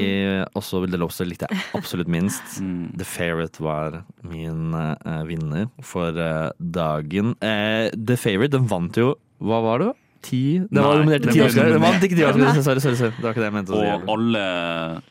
også 0.59 0.81
The 0.89 0.99
Lobster 0.99 1.29
likte 1.29 1.47
jeg 1.47 1.61
absolutt 1.79 2.11
minst. 2.11 2.59
The 2.99 3.07
Favourite 3.07 3.63
var 3.63 4.01
min 4.27 4.75
eh, 4.75 5.23
vinner 5.29 5.69
for 5.87 6.19
eh, 6.19 6.49
dagen. 6.59 7.37
Eh, 7.45 7.93
The 7.95 8.19
Favourite, 8.19 8.57
den 8.57 8.67
vant 8.73 8.99
jo 8.99 9.13
Hva 9.39 9.61
var 9.63 9.85
det? 9.85 9.93
Ti? 10.27 10.43
Den 10.67 10.83
var 10.83 10.99
nominert 10.99 11.23
til 11.29 11.37
ti 11.37 11.45
Oscar. 11.45 11.71
Den 11.71 11.85
vant 11.85 12.03
ikke 12.03 12.19
ti 12.19 12.25
Oscar. 12.27 12.59
Sorry, 12.59 12.83
sorry, 12.83 12.99
sorry. 12.99 13.15
Det 13.21 13.23
var 13.29 13.37
ikke 13.37 13.45
det 13.45 13.51
jeg 13.53 13.57
mente. 13.61 13.79
Og 13.79 14.11
alle 14.17 14.43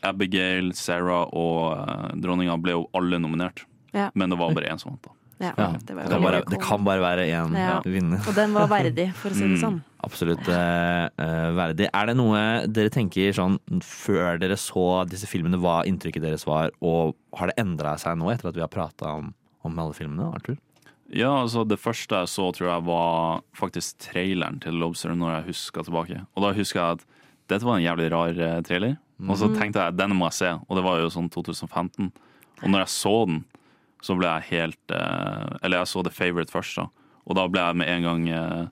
Abigail, 0.04 0.74
Sarah 0.76 1.30
og 1.32 1.62
uh, 1.80 2.10
dronninga 2.20 2.58
ble 2.60 2.76
jo 2.76 2.84
alle 2.98 3.22
nominert. 3.24 3.64
Ja. 3.94 4.10
Men 4.14 4.30
det 4.30 4.38
var 4.40 4.54
bare 4.54 4.70
én 4.74 4.80
som 4.80 4.92
vant, 4.92 5.04
da. 5.04 5.12
Ja, 5.40 5.52
Ja, 5.58 5.68
det 5.86 5.94
var 5.96 6.04
det, 6.10 6.18
bare, 6.22 6.42
det 6.50 6.60
kan 6.62 6.84
bare 6.84 7.00
være 7.00 7.28
én 7.30 7.54
Ja. 7.56 7.80
vinner. 7.86 8.24
Og 8.28 8.34
den 8.36 8.54
var 8.54 8.68
verdig, 8.68 9.14
for 9.14 9.30
å 9.30 9.34
si 9.36 9.48
det 9.48 9.60
sånn. 9.62 9.84
Absolutt 10.04 10.48
eh, 10.50 11.06
eh, 11.06 11.52
verdig. 11.54 11.90
Er 11.94 12.06
det 12.08 12.16
noe 12.18 12.66
dere 12.68 12.90
tenker 12.90 13.32
sånn 13.34 13.60
før 13.84 14.40
dere 14.40 14.56
så 14.58 15.06
disse 15.08 15.28
filmene, 15.28 15.60
hva 15.62 15.84
inntrykket 15.86 16.22
deres 16.24 16.46
var, 16.46 16.72
og 16.82 17.16
har 17.38 17.48
det 17.48 17.56
endra 17.58 17.98
seg 18.00 18.18
nå 18.18 18.32
etter 18.34 18.50
at 18.50 18.56
vi 18.56 18.62
har 18.62 18.68
prata 18.74 19.14
om, 19.20 19.34
om 19.64 19.78
alle 19.80 19.94
filmene? 19.94 20.34
Arthur? 20.34 20.58
Ja, 21.14 21.44
altså 21.44 21.66
Det 21.68 21.78
første 21.80 22.10
jeg 22.20 22.28
så, 22.28 22.52
tror 22.52 22.68
jeg 22.74 22.84
var 22.84 23.42
faktisk 23.56 23.98
traileren 24.10 24.60
til 24.60 24.74
Lobster, 24.74 25.14
når 25.16 25.38
jeg 25.46 25.54
huska 25.54 25.84
tilbake. 25.86 26.26
Og 26.36 26.44
da 26.44 26.52
husker 26.54 26.80
jeg 26.82 26.98
at 26.98 27.06
dette 27.48 27.64
var 27.64 27.78
en 27.78 27.86
jævlig 27.86 28.10
rar 28.12 28.30
eh, 28.42 28.62
trailer. 28.62 28.98
Og 29.22 29.38
så 29.38 29.48
Mhm. 29.50 29.56
tenkte 29.58 29.86
jeg 29.86 29.96
denne 29.98 30.14
må 30.18 30.26
jeg 30.28 30.34
se, 30.34 30.50
og 30.68 30.76
det 30.76 30.84
var 30.84 30.98
jo 31.00 31.08
sånn 31.10 31.30
2015. 31.30 32.12
Og 32.64 32.70
når 32.70 32.80
jeg 32.80 32.88
så 32.88 33.26
den, 33.28 33.46
så 34.08 34.16
ble 34.18 34.30
jeg 34.38 34.48
helt 34.54 34.96
eh, 34.96 35.58
Eller 35.62 35.82
jeg 35.84 35.92
så 35.92 36.04
The 36.08 36.14
Favourite 36.16 36.54
først, 36.54 36.80
da. 36.80 36.88
Og 37.28 37.36
da 37.36 37.44
ble 37.52 37.60
jeg 37.68 37.80
med 37.82 37.92
en 37.92 38.06
gang 38.08 38.26
eh, 38.32 38.66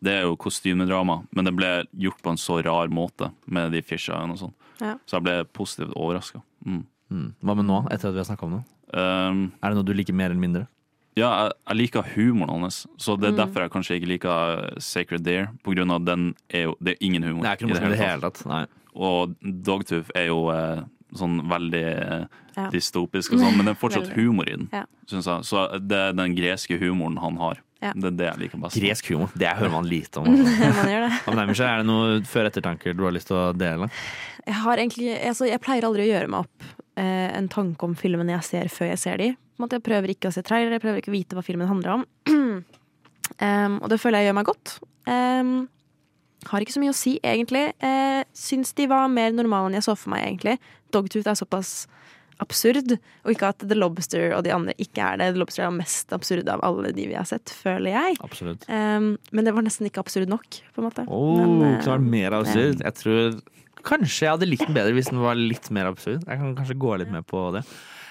Det 0.00 0.12
er 0.14 0.22
jo 0.28 0.36
kostymedrama, 0.40 1.18
men 1.34 1.48
det 1.50 1.54
ble 1.58 1.70
gjort 2.06 2.22
på 2.24 2.30
en 2.32 2.38
så 2.40 2.60
rar 2.64 2.88
måte 2.94 3.32
med 3.50 3.74
de 3.74 3.82
fishene 3.84 4.32
og 4.36 4.38
sånn. 4.46 4.54
Ja. 4.80 4.94
Så 5.04 5.18
jeg 5.18 5.26
ble 5.26 5.34
positivt 5.52 5.92
overraska. 5.98 6.40
Mm. 6.64 6.84
Mm. 7.10 7.26
Hva 7.44 7.56
med 7.58 7.66
nå, 7.68 7.80
etter 7.92 8.08
at 8.08 8.14
vi 8.16 8.22
har 8.22 8.28
snakka 8.30 8.46
om 8.46 8.54
det? 8.60 8.62
Um, 8.94 9.42
er 9.60 9.70
det 9.74 9.76
noe 9.80 9.86
du 9.86 9.92
liker 9.98 10.16
mer 10.16 10.30
eller 10.32 10.40
mindre? 10.40 10.62
Ja, 11.18 11.26
jeg, 11.44 11.52
jeg 11.68 11.76
liker 11.82 12.06
humoren 12.14 12.62
hans, 12.64 12.84
så 12.96 13.16
det 13.20 13.28
er 13.28 13.34
Mm. 13.34 13.40
derfor 13.42 13.64
jeg 13.66 13.72
kanskje 13.74 13.96
ikke 13.98 14.08
liker 14.14 14.80
Sacred 14.80 15.24
Deer. 15.26 15.50
På 15.66 15.74
grunn 15.74 15.90
av 15.92 16.04
den 16.06 16.30
er 16.48 16.68
jo 16.70 16.76
Det 16.80 16.94
er 16.94 17.04
ingen 17.04 17.22
humor. 17.26 17.42
Det 17.44 17.50
er 17.50 17.58
ikke 17.58 17.66
noe 17.68 17.74
morsomt 17.74 17.90
i 17.90 17.96
det 17.98 18.00
hele 18.06 18.24
tatt. 18.30 18.40
Nei. 18.46 18.62
Og 18.94 19.34
Dogtooth 19.68 20.10
er 20.16 20.26
jo 20.30 20.38
eh, 20.54 20.80
sånn 21.16 21.40
veldig 21.50 21.82
eh, 21.84 22.24
Ja. 22.56 22.66
dystopisk 22.70 23.32
og 23.32 23.38
sånn, 23.40 23.56
men 23.56 23.66
det 23.68 23.72
er 23.76 23.78
fortsatt 23.80 24.08
humor 24.16 24.48
i 24.48 24.56
den, 24.56 24.68
Ja. 24.72 24.84
synes 25.06 25.24
jeg. 25.30 25.44
Så 25.46 25.66
det 25.86 25.96
er 25.96 26.12
den 26.12 26.34
greske 26.34 26.78
humoren 26.80 27.18
han 27.22 27.36
har. 27.36 27.60
Ja. 27.80 27.92
Det 27.94 28.04
er 28.04 28.16
det 28.18 28.26
jeg 28.26 28.38
liker 28.42 28.58
best. 28.60 28.76
Gresk 28.76 29.06
humor, 29.08 29.30
det 29.38 29.48
hører 29.56 29.70
man 29.72 29.86
lite 29.88 30.20
om. 30.20 30.26
Man 30.28 30.90
gjør 30.90 31.06
det. 31.06 31.60
Er 31.64 31.78
det 31.80 31.86
noe 31.86 32.20
før-ettertanker 32.28 32.96
du 32.96 33.04
har 33.06 33.12
lyst 33.12 33.30
til 33.30 33.38
å 33.38 33.56
dele? 33.56 33.88
Jeg, 34.44 34.54
har 34.54 34.76
egentlig, 34.76 35.14
altså, 35.24 35.46
jeg 35.48 35.60
pleier 35.64 35.86
aldri 35.88 36.04
å 36.04 36.10
gjøre 36.10 36.28
meg 36.28 36.40
opp 36.44 36.68
eh, 37.00 37.30
en 37.38 37.48
tanke 37.48 37.86
om 37.88 37.94
filmene 37.96 38.34
jeg 38.36 38.44
ser, 38.50 38.68
før 38.68 38.90
jeg 38.92 38.98
ser 38.98 39.16
de. 39.22 39.30
På 39.32 39.62
en 39.62 39.64
måte, 39.64 39.78
jeg 39.80 39.86
prøver 39.86 40.12
ikke 40.12 40.28
å 40.28 40.34
se 40.34 40.42
trailere, 40.44 40.76
jeg 40.76 40.84
prøver 40.84 41.00
ikke 41.00 41.12
å 41.12 41.16
vite 41.16 41.38
hva 41.38 41.44
filmen 41.46 41.68
handler 41.70 41.94
om. 41.98 42.04
Um, 43.40 43.78
og 43.82 43.88
det 43.88 44.00
føler 44.02 44.20
jeg 44.20 44.30
gjør 44.30 44.38
meg 44.40 44.50
godt. 44.50 44.76
Um, 45.08 45.54
har 46.48 46.64
ikke 46.64 46.72
så 46.72 46.80
mye 46.80 46.92
å 46.92 46.96
si, 46.96 47.18
egentlig. 47.24 47.66
Eh, 47.84 48.22
syns 48.36 48.72
de 48.76 48.86
var 48.88 49.08
mer 49.12 49.32
normale 49.36 49.68
enn 49.68 49.76
jeg 49.76 49.84
så 49.88 49.96
for 49.98 50.12
meg, 50.14 50.24
egentlig. 50.24 50.56
Dogtooth 50.94 51.30
er 51.30 51.38
såpass 51.38 51.74
absurd, 52.40 52.94
og 52.96 53.34
ikke 53.34 53.50
at 53.52 53.64
The 53.68 53.76
Lobster 53.76 54.34
og 54.36 54.44
de 54.46 54.52
andre 54.54 54.74
ikke 54.80 55.04
er 55.04 55.20
det. 55.20 55.30
The 55.34 55.42
Lobster 55.42 55.66
er 55.66 55.74
mest 55.76 56.12
absurd 56.16 56.48
av 56.48 56.62
alle 56.66 56.92
de 56.96 57.06
vi 57.10 57.16
har 57.18 57.28
sett, 57.28 57.52
føler 57.52 57.92
jeg. 57.92 58.18
Absolutt. 58.24 58.66
Um, 58.68 59.12
men 59.36 59.46
det 59.46 59.54
var 59.56 59.66
nesten 59.66 59.88
ikke 59.90 60.02
absurd 60.04 60.30
nok, 60.32 60.60
på 60.74 60.82
en 60.82 60.88
måte. 60.88 61.06
Oh, 61.12 61.36
men, 61.36 61.80
uh, 61.84 61.96
mer 62.00 62.38
absurd. 62.40 62.80
Jeg 62.80 62.96
tror 63.02 63.40
kanskje 63.86 64.26
jeg 64.26 64.34
hadde 64.34 64.48
likt 64.48 64.66
den 64.68 64.76
bedre 64.76 64.92
hvis 64.96 65.08
den 65.12 65.22
var 65.22 65.38
litt 65.38 65.70
mer 65.74 65.88
absurd. 65.90 66.24
Jeg 66.26 66.40
kan 66.42 66.56
kanskje 66.58 66.80
gå 66.80 66.96
litt 67.00 67.12
med 67.12 67.26
på 67.28 67.48
det. 67.56 67.64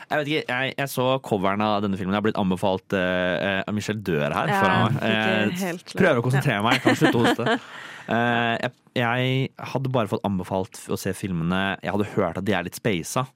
Jeg 0.09 0.17
vet 0.23 0.29
ikke, 0.31 0.43
jeg, 0.49 0.73
jeg 0.79 0.89
så 0.89 1.03
coveren 1.21 1.61
av 1.61 1.83
denne 1.85 1.97
filmen. 1.99 2.13
Jeg 2.15 2.17
har 2.21 2.25
blitt 2.25 2.39
anbefalt 2.41 2.95
uh, 2.97 3.61
av 3.67 3.75
Michelle 3.77 4.01
Dør 4.01 4.33
her 4.33 4.49
Ja, 4.49 4.59
foran 4.63 4.95
meg. 4.97 5.59
Jeg 5.61 5.81
prøver 5.93 6.21
å 6.21 6.23
konsentrere 6.25 6.63
meg, 6.65 6.79
jeg 6.79 6.85
kan 6.87 6.97
slutte 6.97 7.19
å 7.19 7.25
hoste. 7.27 7.57
Uh, 8.09 8.55
jeg, 8.63 8.71
jeg 8.97 9.49
hadde 9.73 9.91
bare 9.93 10.09
fått 10.09 10.25
anbefalt 10.25 10.79
å 10.89 10.97
se 10.97 11.13
filmene 11.13 11.59
Jeg 11.83 11.93
hadde 11.93 12.07
hørt 12.15 12.39
at 12.41 12.47
de 12.47 12.55
er 12.57 12.65
litt 12.65 12.79
speisa. 12.79 13.27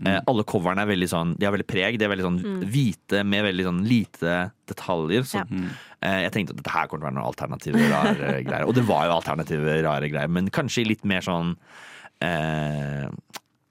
Uh, 0.00 0.22
alle 0.24 0.40
coverne 0.48 0.80
er 0.80 0.88
veldig 0.88 1.06
sånn 1.12 1.34
De 1.36 1.44
har 1.44 1.52
veldig 1.52 1.66
preg. 1.68 1.98
De 2.00 2.06
er 2.06 2.12
veldig 2.14 2.24
sånn 2.24 2.38
Mm. 2.42 2.62
hvite 2.72 3.20
med 3.28 3.44
veldig 3.44 3.66
sånn 3.68 3.82
lite 3.84 4.36
detaljer. 4.72 5.26
Så 5.28 5.42
Ja. 5.42 5.44
uh, 5.44 6.20
jeg 6.24 6.32
tenkte 6.32 6.56
at 6.56 6.62
dette 6.62 6.72
her 6.72 6.88
kommer 6.88 7.04
til 7.04 7.04
å 7.04 7.10
være 7.10 7.18
noen 7.20 7.28
alternative 7.28 7.90
rare 7.92 8.30
greier. 8.48 8.64
Og 8.66 8.72
det 8.80 8.86
var 8.88 9.04
jo 9.10 9.18
alternative 9.20 9.76
rare 9.84 10.08
greier, 10.08 10.32
men 10.32 10.48
kanskje 10.48 10.88
litt 10.88 11.04
mer 11.04 11.20
sånn 11.20 11.52
eh, 12.24 13.06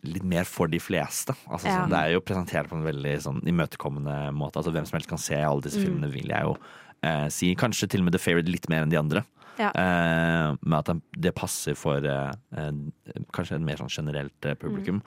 Litt 0.03 0.23
mer 0.25 0.43
for 0.49 0.67
de 0.67 0.79
fleste. 0.79 1.35
Altså, 1.47 1.67
Ja. 1.67 1.81
sånn, 1.83 1.89
det 1.89 1.99
er 1.99 2.11
jo 2.15 2.21
presentert 2.21 2.67
på 2.69 2.73
en 2.79 2.83
veldig 2.87 3.15
sånn, 3.21 3.41
imøtekommende 3.45 4.33
måte. 4.33 4.57
Altså, 4.57 4.71
hvem 4.73 4.85
som 4.87 4.97
helst 4.97 5.09
kan 5.09 5.17
se 5.21 5.35
alle 5.35 5.61
disse 5.61 5.77
Mm. 5.77 5.85
filmene, 5.85 6.11
vil 6.11 6.27
jeg 6.27 6.41
jo 6.41 6.57
eh, 7.03 7.27
si. 7.29 7.55
Kanskje 7.55 7.87
til 7.89 8.01
og 8.01 8.05
med 8.05 8.13
The 8.13 8.19
Favourite 8.19 8.47
litt 8.51 8.69
mer 8.69 8.83
enn 8.83 8.89
de 8.91 8.97
andre. 8.97 9.23
Ja. 9.59 9.71
Eh, 9.75 10.55
med 10.63 10.89
at 10.89 11.01
det 11.19 11.33
passer 11.35 11.75
for 11.75 11.97
eh, 11.97 12.31
kanskje 13.33 13.55
et 13.55 13.61
mer 13.61 13.75
sånn 13.77 13.89
generelt 13.89 14.45
eh, 14.45 14.53
publikum. 14.55 15.01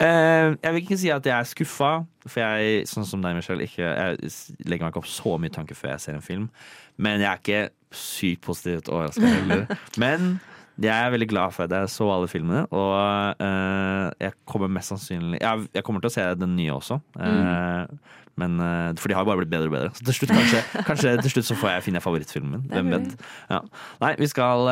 Eh, 0.00 0.56
jeg 0.62 0.72
vil 0.74 0.82
ikke 0.82 0.98
si 0.98 1.10
at 1.10 1.22
jeg 1.22 1.32
er 1.38 1.44
skuffa, 1.44 2.06
for 2.26 2.40
jeg, 2.40 2.84
sånn 2.90 3.04
som 3.06 3.22
deg, 3.22 3.36
Michelle, 3.36 3.62
ikke, 3.64 3.76
jeg 3.84 4.32
legger 4.66 4.84
meg 4.86 4.92
ikke 4.94 5.02
opp 5.04 5.06
så 5.10 5.38
mye 5.40 5.52
tanke 5.52 5.74
før 5.76 5.90
jeg 5.94 6.00
ser 6.00 6.14
en 6.14 6.24
film. 6.24 6.50
Men 6.98 7.20
jeg 7.20 7.30
er 7.30 7.38
ikke 7.38 7.70
sykt 7.94 8.40
positivt 8.42 8.88
overraska 8.88 9.20
heller. 9.26 9.66
Men 9.98 10.40
jeg 10.82 10.90
er 10.90 11.12
veldig 11.14 11.28
glad 11.30 11.54
for 11.54 11.68
at 11.68 11.74
jeg 11.76 11.92
så 11.92 12.08
alle 12.10 12.28
filmene, 12.30 12.64
og 12.74 12.90
uh, 13.38 14.10
jeg 14.18 14.34
kommer 14.48 14.72
mest 14.72 14.90
sannsynlig 14.90 15.38
jeg, 15.42 15.68
jeg 15.76 15.86
kommer 15.86 16.02
til 16.02 16.10
å 16.10 16.14
se 16.16 16.26
den 16.40 16.56
nye 16.58 16.74
også. 16.74 16.98
eh, 17.22 18.12
Men, 18.40 18.56
uh, 18.58 18.90
for 18.98 19.06
de 19.06 19.14
har 19.14 19.22
jo 19.22 19.30
bare 19.30 19.44
blitt 19.44 19.52
bedre 19.52 19.70
og 19.70 19.74
bedre. 19.76 19.92
Så 19.94 20.06
til 20.08 20.18
slutt 20.18 20.34
kanskje, 20.34 20.62
kanskje 20.88 21.16
til 21.22 21.34
slutt 21.36 21.50
så 21.52 21.58
får 21.60 21.70
jeg 21.76 21.86
finne 21.88 22.02
favorittfilmen 22.02 22.56
min. 22.56 22.64
Hvem 22.72 22.90
vet. 22.96 23.26
Ja. 23.52 23.60
Nei, 24.02 24.14
vi 24.18 24.30
skal 24.32 24.70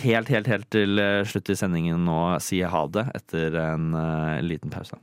helt, 0.00 0.32
helt, 0.32 0.48
helt 0.48 0.70
til 0.72 1.02
slutt 1.28 1.52
i 1.52 1.58
sendingen 1.60 2.06
nå 2.08 2.20
si 2.44 2.62
ha 2.64 2.86
det 2.88 3.10
etter 3.20 3.60
en 3.66 3.90
liten 4.48 4.72
pause. 4.72 4.96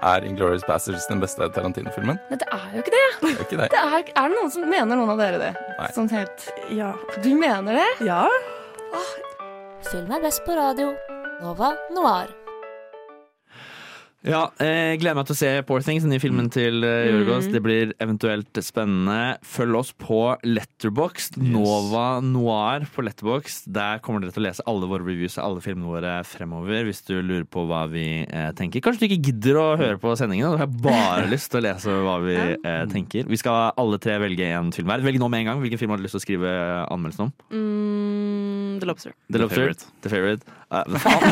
Er 0.00 0.22
Inglourious 0.22 0.62
Bastards 0.66 1.08
den 1.10 1.18
beste 1.20 1.48
Tarantino-filmen? 1.50 2.20
Nei, 2.30 2.38
det 2.38 2.46
er 2.54 2.66
jo 2.76 2.84
ikke 2.84 2.94
det. 2.94 3.06
Det 3.18 3.30
er 3.32 3.42
ikke 3.42 3.58
det. 3.58 3.68
det 3.74 3.80
er, 3.82 4.12
er 4.14 4.30
det 4.30 4.36
noen 4.38 4.52
som 4.54 4.68
mener 4.70 4.94
noen 4.94 5.10
av 5.14 5.18
dere 5.18 5.40
det? 5.42 5.52
Nei. 5.74 5.90
Sånn 5.96 6.10
helt 6.14 6.46
Ja. 6.70 6.92
Du 7.24 7.32
mener 7.34 7.80
det? 7.80 7.88
Ja. 8.06 8.22
Film 9.90 10.12
er 10.14 10.22
best 10.22 10.44
på 10.46 10.54
radio. 10.54 10.92
Nova 11.42 11.74
Noir. 11.94 12.30
Ja, 14.26 14.48
jeg 14.58 14.98
gleder 14.98 15.14
meg 15.14 15.28
til 15.28 15.36
å 15.36 15.38
se 15.38 15.50
Poor 15.68 15.82
Things, 15.84 16.02
den 16.02 16.10
nye 16.10 16.22
filmen 16.22 16.48
til 16.50 16.82
Jorgos. 16.82 17.46
Mm. 17.46 17.52
Det 17.54 17.60
blir 17.62 17.92
eventuelt 18.02 18.58
spennende. 18.66 19.36
Følg 19.46 19.78
oss 19.78 19.92
på 19.94 20.18
Letterboxd. 20.42 21.38
Nova 21.38 22.18
Noir 22.24 22.88
på 22.90 23.04
Letterboxd. 23.06 23.68
Der 23.76 24.02
kommer 24.02 24.24
dere 24.24 24.34
til 24.34 24.42
å 24.42 24.46
lese 24.48 24.66
alle 24.66 24.88
våre 24.90 25.06
reviews 25.06 25.38
av 25.38 25.46
alle 25.46 25.62
filmene 25.62 25.92
våre 25.92 26.16
fremover. 26.26 26.82
Hvis 26.88 27.04
du 27.06 27.14
lurer 27.20 27.46
på 27.46 27.62
hva 27.70 27.84
vi 27.92 28.08
eh, 28.24 28.50
tenker. 28.58 28.82
Kanskje 28.82 29.04
du 29.04 29.08
ikke 29.12 29.30
gidder 29.30 29.60
å 29.62 29.66
høre 29.78 30.02
på 30.02 30.16
sendingen. 30.18 30.50
Du 30.50 30.64
har 30.64 30.74
bare 30.82 31.30
lyst 31.34 31.52
til 31.52 31.62
å 31.62 31.66
lese 31.68 31.94
hva 32.08 32.18
vi 32.24 32.36
eh, 32.56 32.84
tenker. 32.90 33.30
Vi 33.30 33.38
skal 33.38 33.70
alle 33.78 34.02
tre 34.02 34.18
velge 34.24 34.50
en 34.58 34.74
film 34.74 34.90
hver. 34.90 35.06
Velg 35.06 35.22
nå 35.22 35.30
med 35.30 35.44
en 35.44 35.52
gang. 35.52 35.62
Hvilken 35.62 35.80
film 35.84 35.94
har 35.94 36.02
du 36.02 36.08
lyst 36.08 36.18
til 36.18 36.24
å 36.24 36.26
skrive 36.26 36.56
anmeldelsen 36.90 37.28
om? 37.28 37.34
Mm, 37.54 38.57
The 38.80 38.88
Lobster. 38.88 39.14
The, 39.28 39.32
The 39.32 39.42
Lobster. 39.42 39.56
Favourite. 39.56 39.86
The 40.02 40.12
Favorite. 40.12 40.54
Eh, 40.68 40.98
faen? 41.00 41.22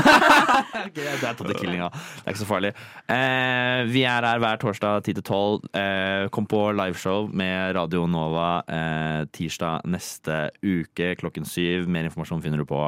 okay, 0.86 1.02
det 1.04 1.12
er 1.12 1.36
tatt 1.36 1.50
i 1.52 1.58
killinga. 1.62 1.90
Det 1.92 2.24
er 2.24 2.34
ikke 2.34 2.42
så 2.42 2.48
farlig. 2.48 2.72
Uh, 3.10 3.82
vi 3.92 4.06
er 4.08 4.28
her 4.30 4.40
hver 4.42 4.62
torsdag 4.62 5.04
10 5.04 5.18
til 5.18 5.24
12. 5.24 5.68
Uh, 5.76 6.28
kom 6.34 6.48
på 6.50 6.62
liveshow 6.76 7.28
med 7.32 7.76
Radio 7.76 8.06
Nova 8.10 8.48
eh, 8.70 9.22
tirsdag 9.34 9.86
neste 9.90 10.50
uke 10.64 11.14
klokken 11.20 11.46
syv. 11.48 11.86
Mer 11.90 12.08
informasjon 12.08 12.42
finner 12.44 12.62
du 12.62 12.68
på 12.68 12.80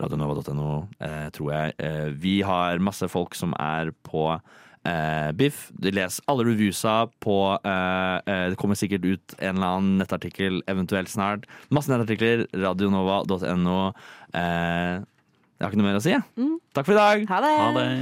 radionova.no, 0.00 0.86
eh, 0.98 1.28
tror 1.34 1.52
jeg. 1.52 1.74
Eh, 1.78 2.10
vi 2.18 2.40
har 2.46 2.82
masse 2.82 3.08
folk 3.10 3.36
som 3.38 3.54
er 3.60 3.92
på 4.06 4.26
eh, 4.88 5.30
Biff. 5.36 5.70
Les 5.84 6.20
alle 6.30 6.46
reviewsa 6.46 6.96
på 7.24 7.38
eh, 7.56 8.16
eh, 8.24 8.44
Det 8.52 8.58
kommer 8.60 8.78
sikkert 8.78 9.04
ut 9.04 9.36
en 9.38 9.56
eller 9.56 9.78
annen 9.78 9.98
nettartikkel 10.02 10.62
eventuelt 10.70 11.12
snart. 11.12 11.48
Masse 11.74 11.92
nettartikler. 11.92 12.46
Radionova.no. 12.52 13.80
Eh, 14.34 15.02
jeg 15.54 15.62
har 15.62 15.70
ikke 15.70 15.80
noe 15.80 15.86
mer 15.86 16.00
å 16.00 16.04
si. 16.04 16.14
Mm. 16.36 16.56
Takk 16.74 16.88
for 16.88 16.96
i 16.96 16.98
dag. 16.98 17.26
Ha 17.30 17.42
det. 17.44 17.54
Ha 17.60 17.68
det. 17.78 17.88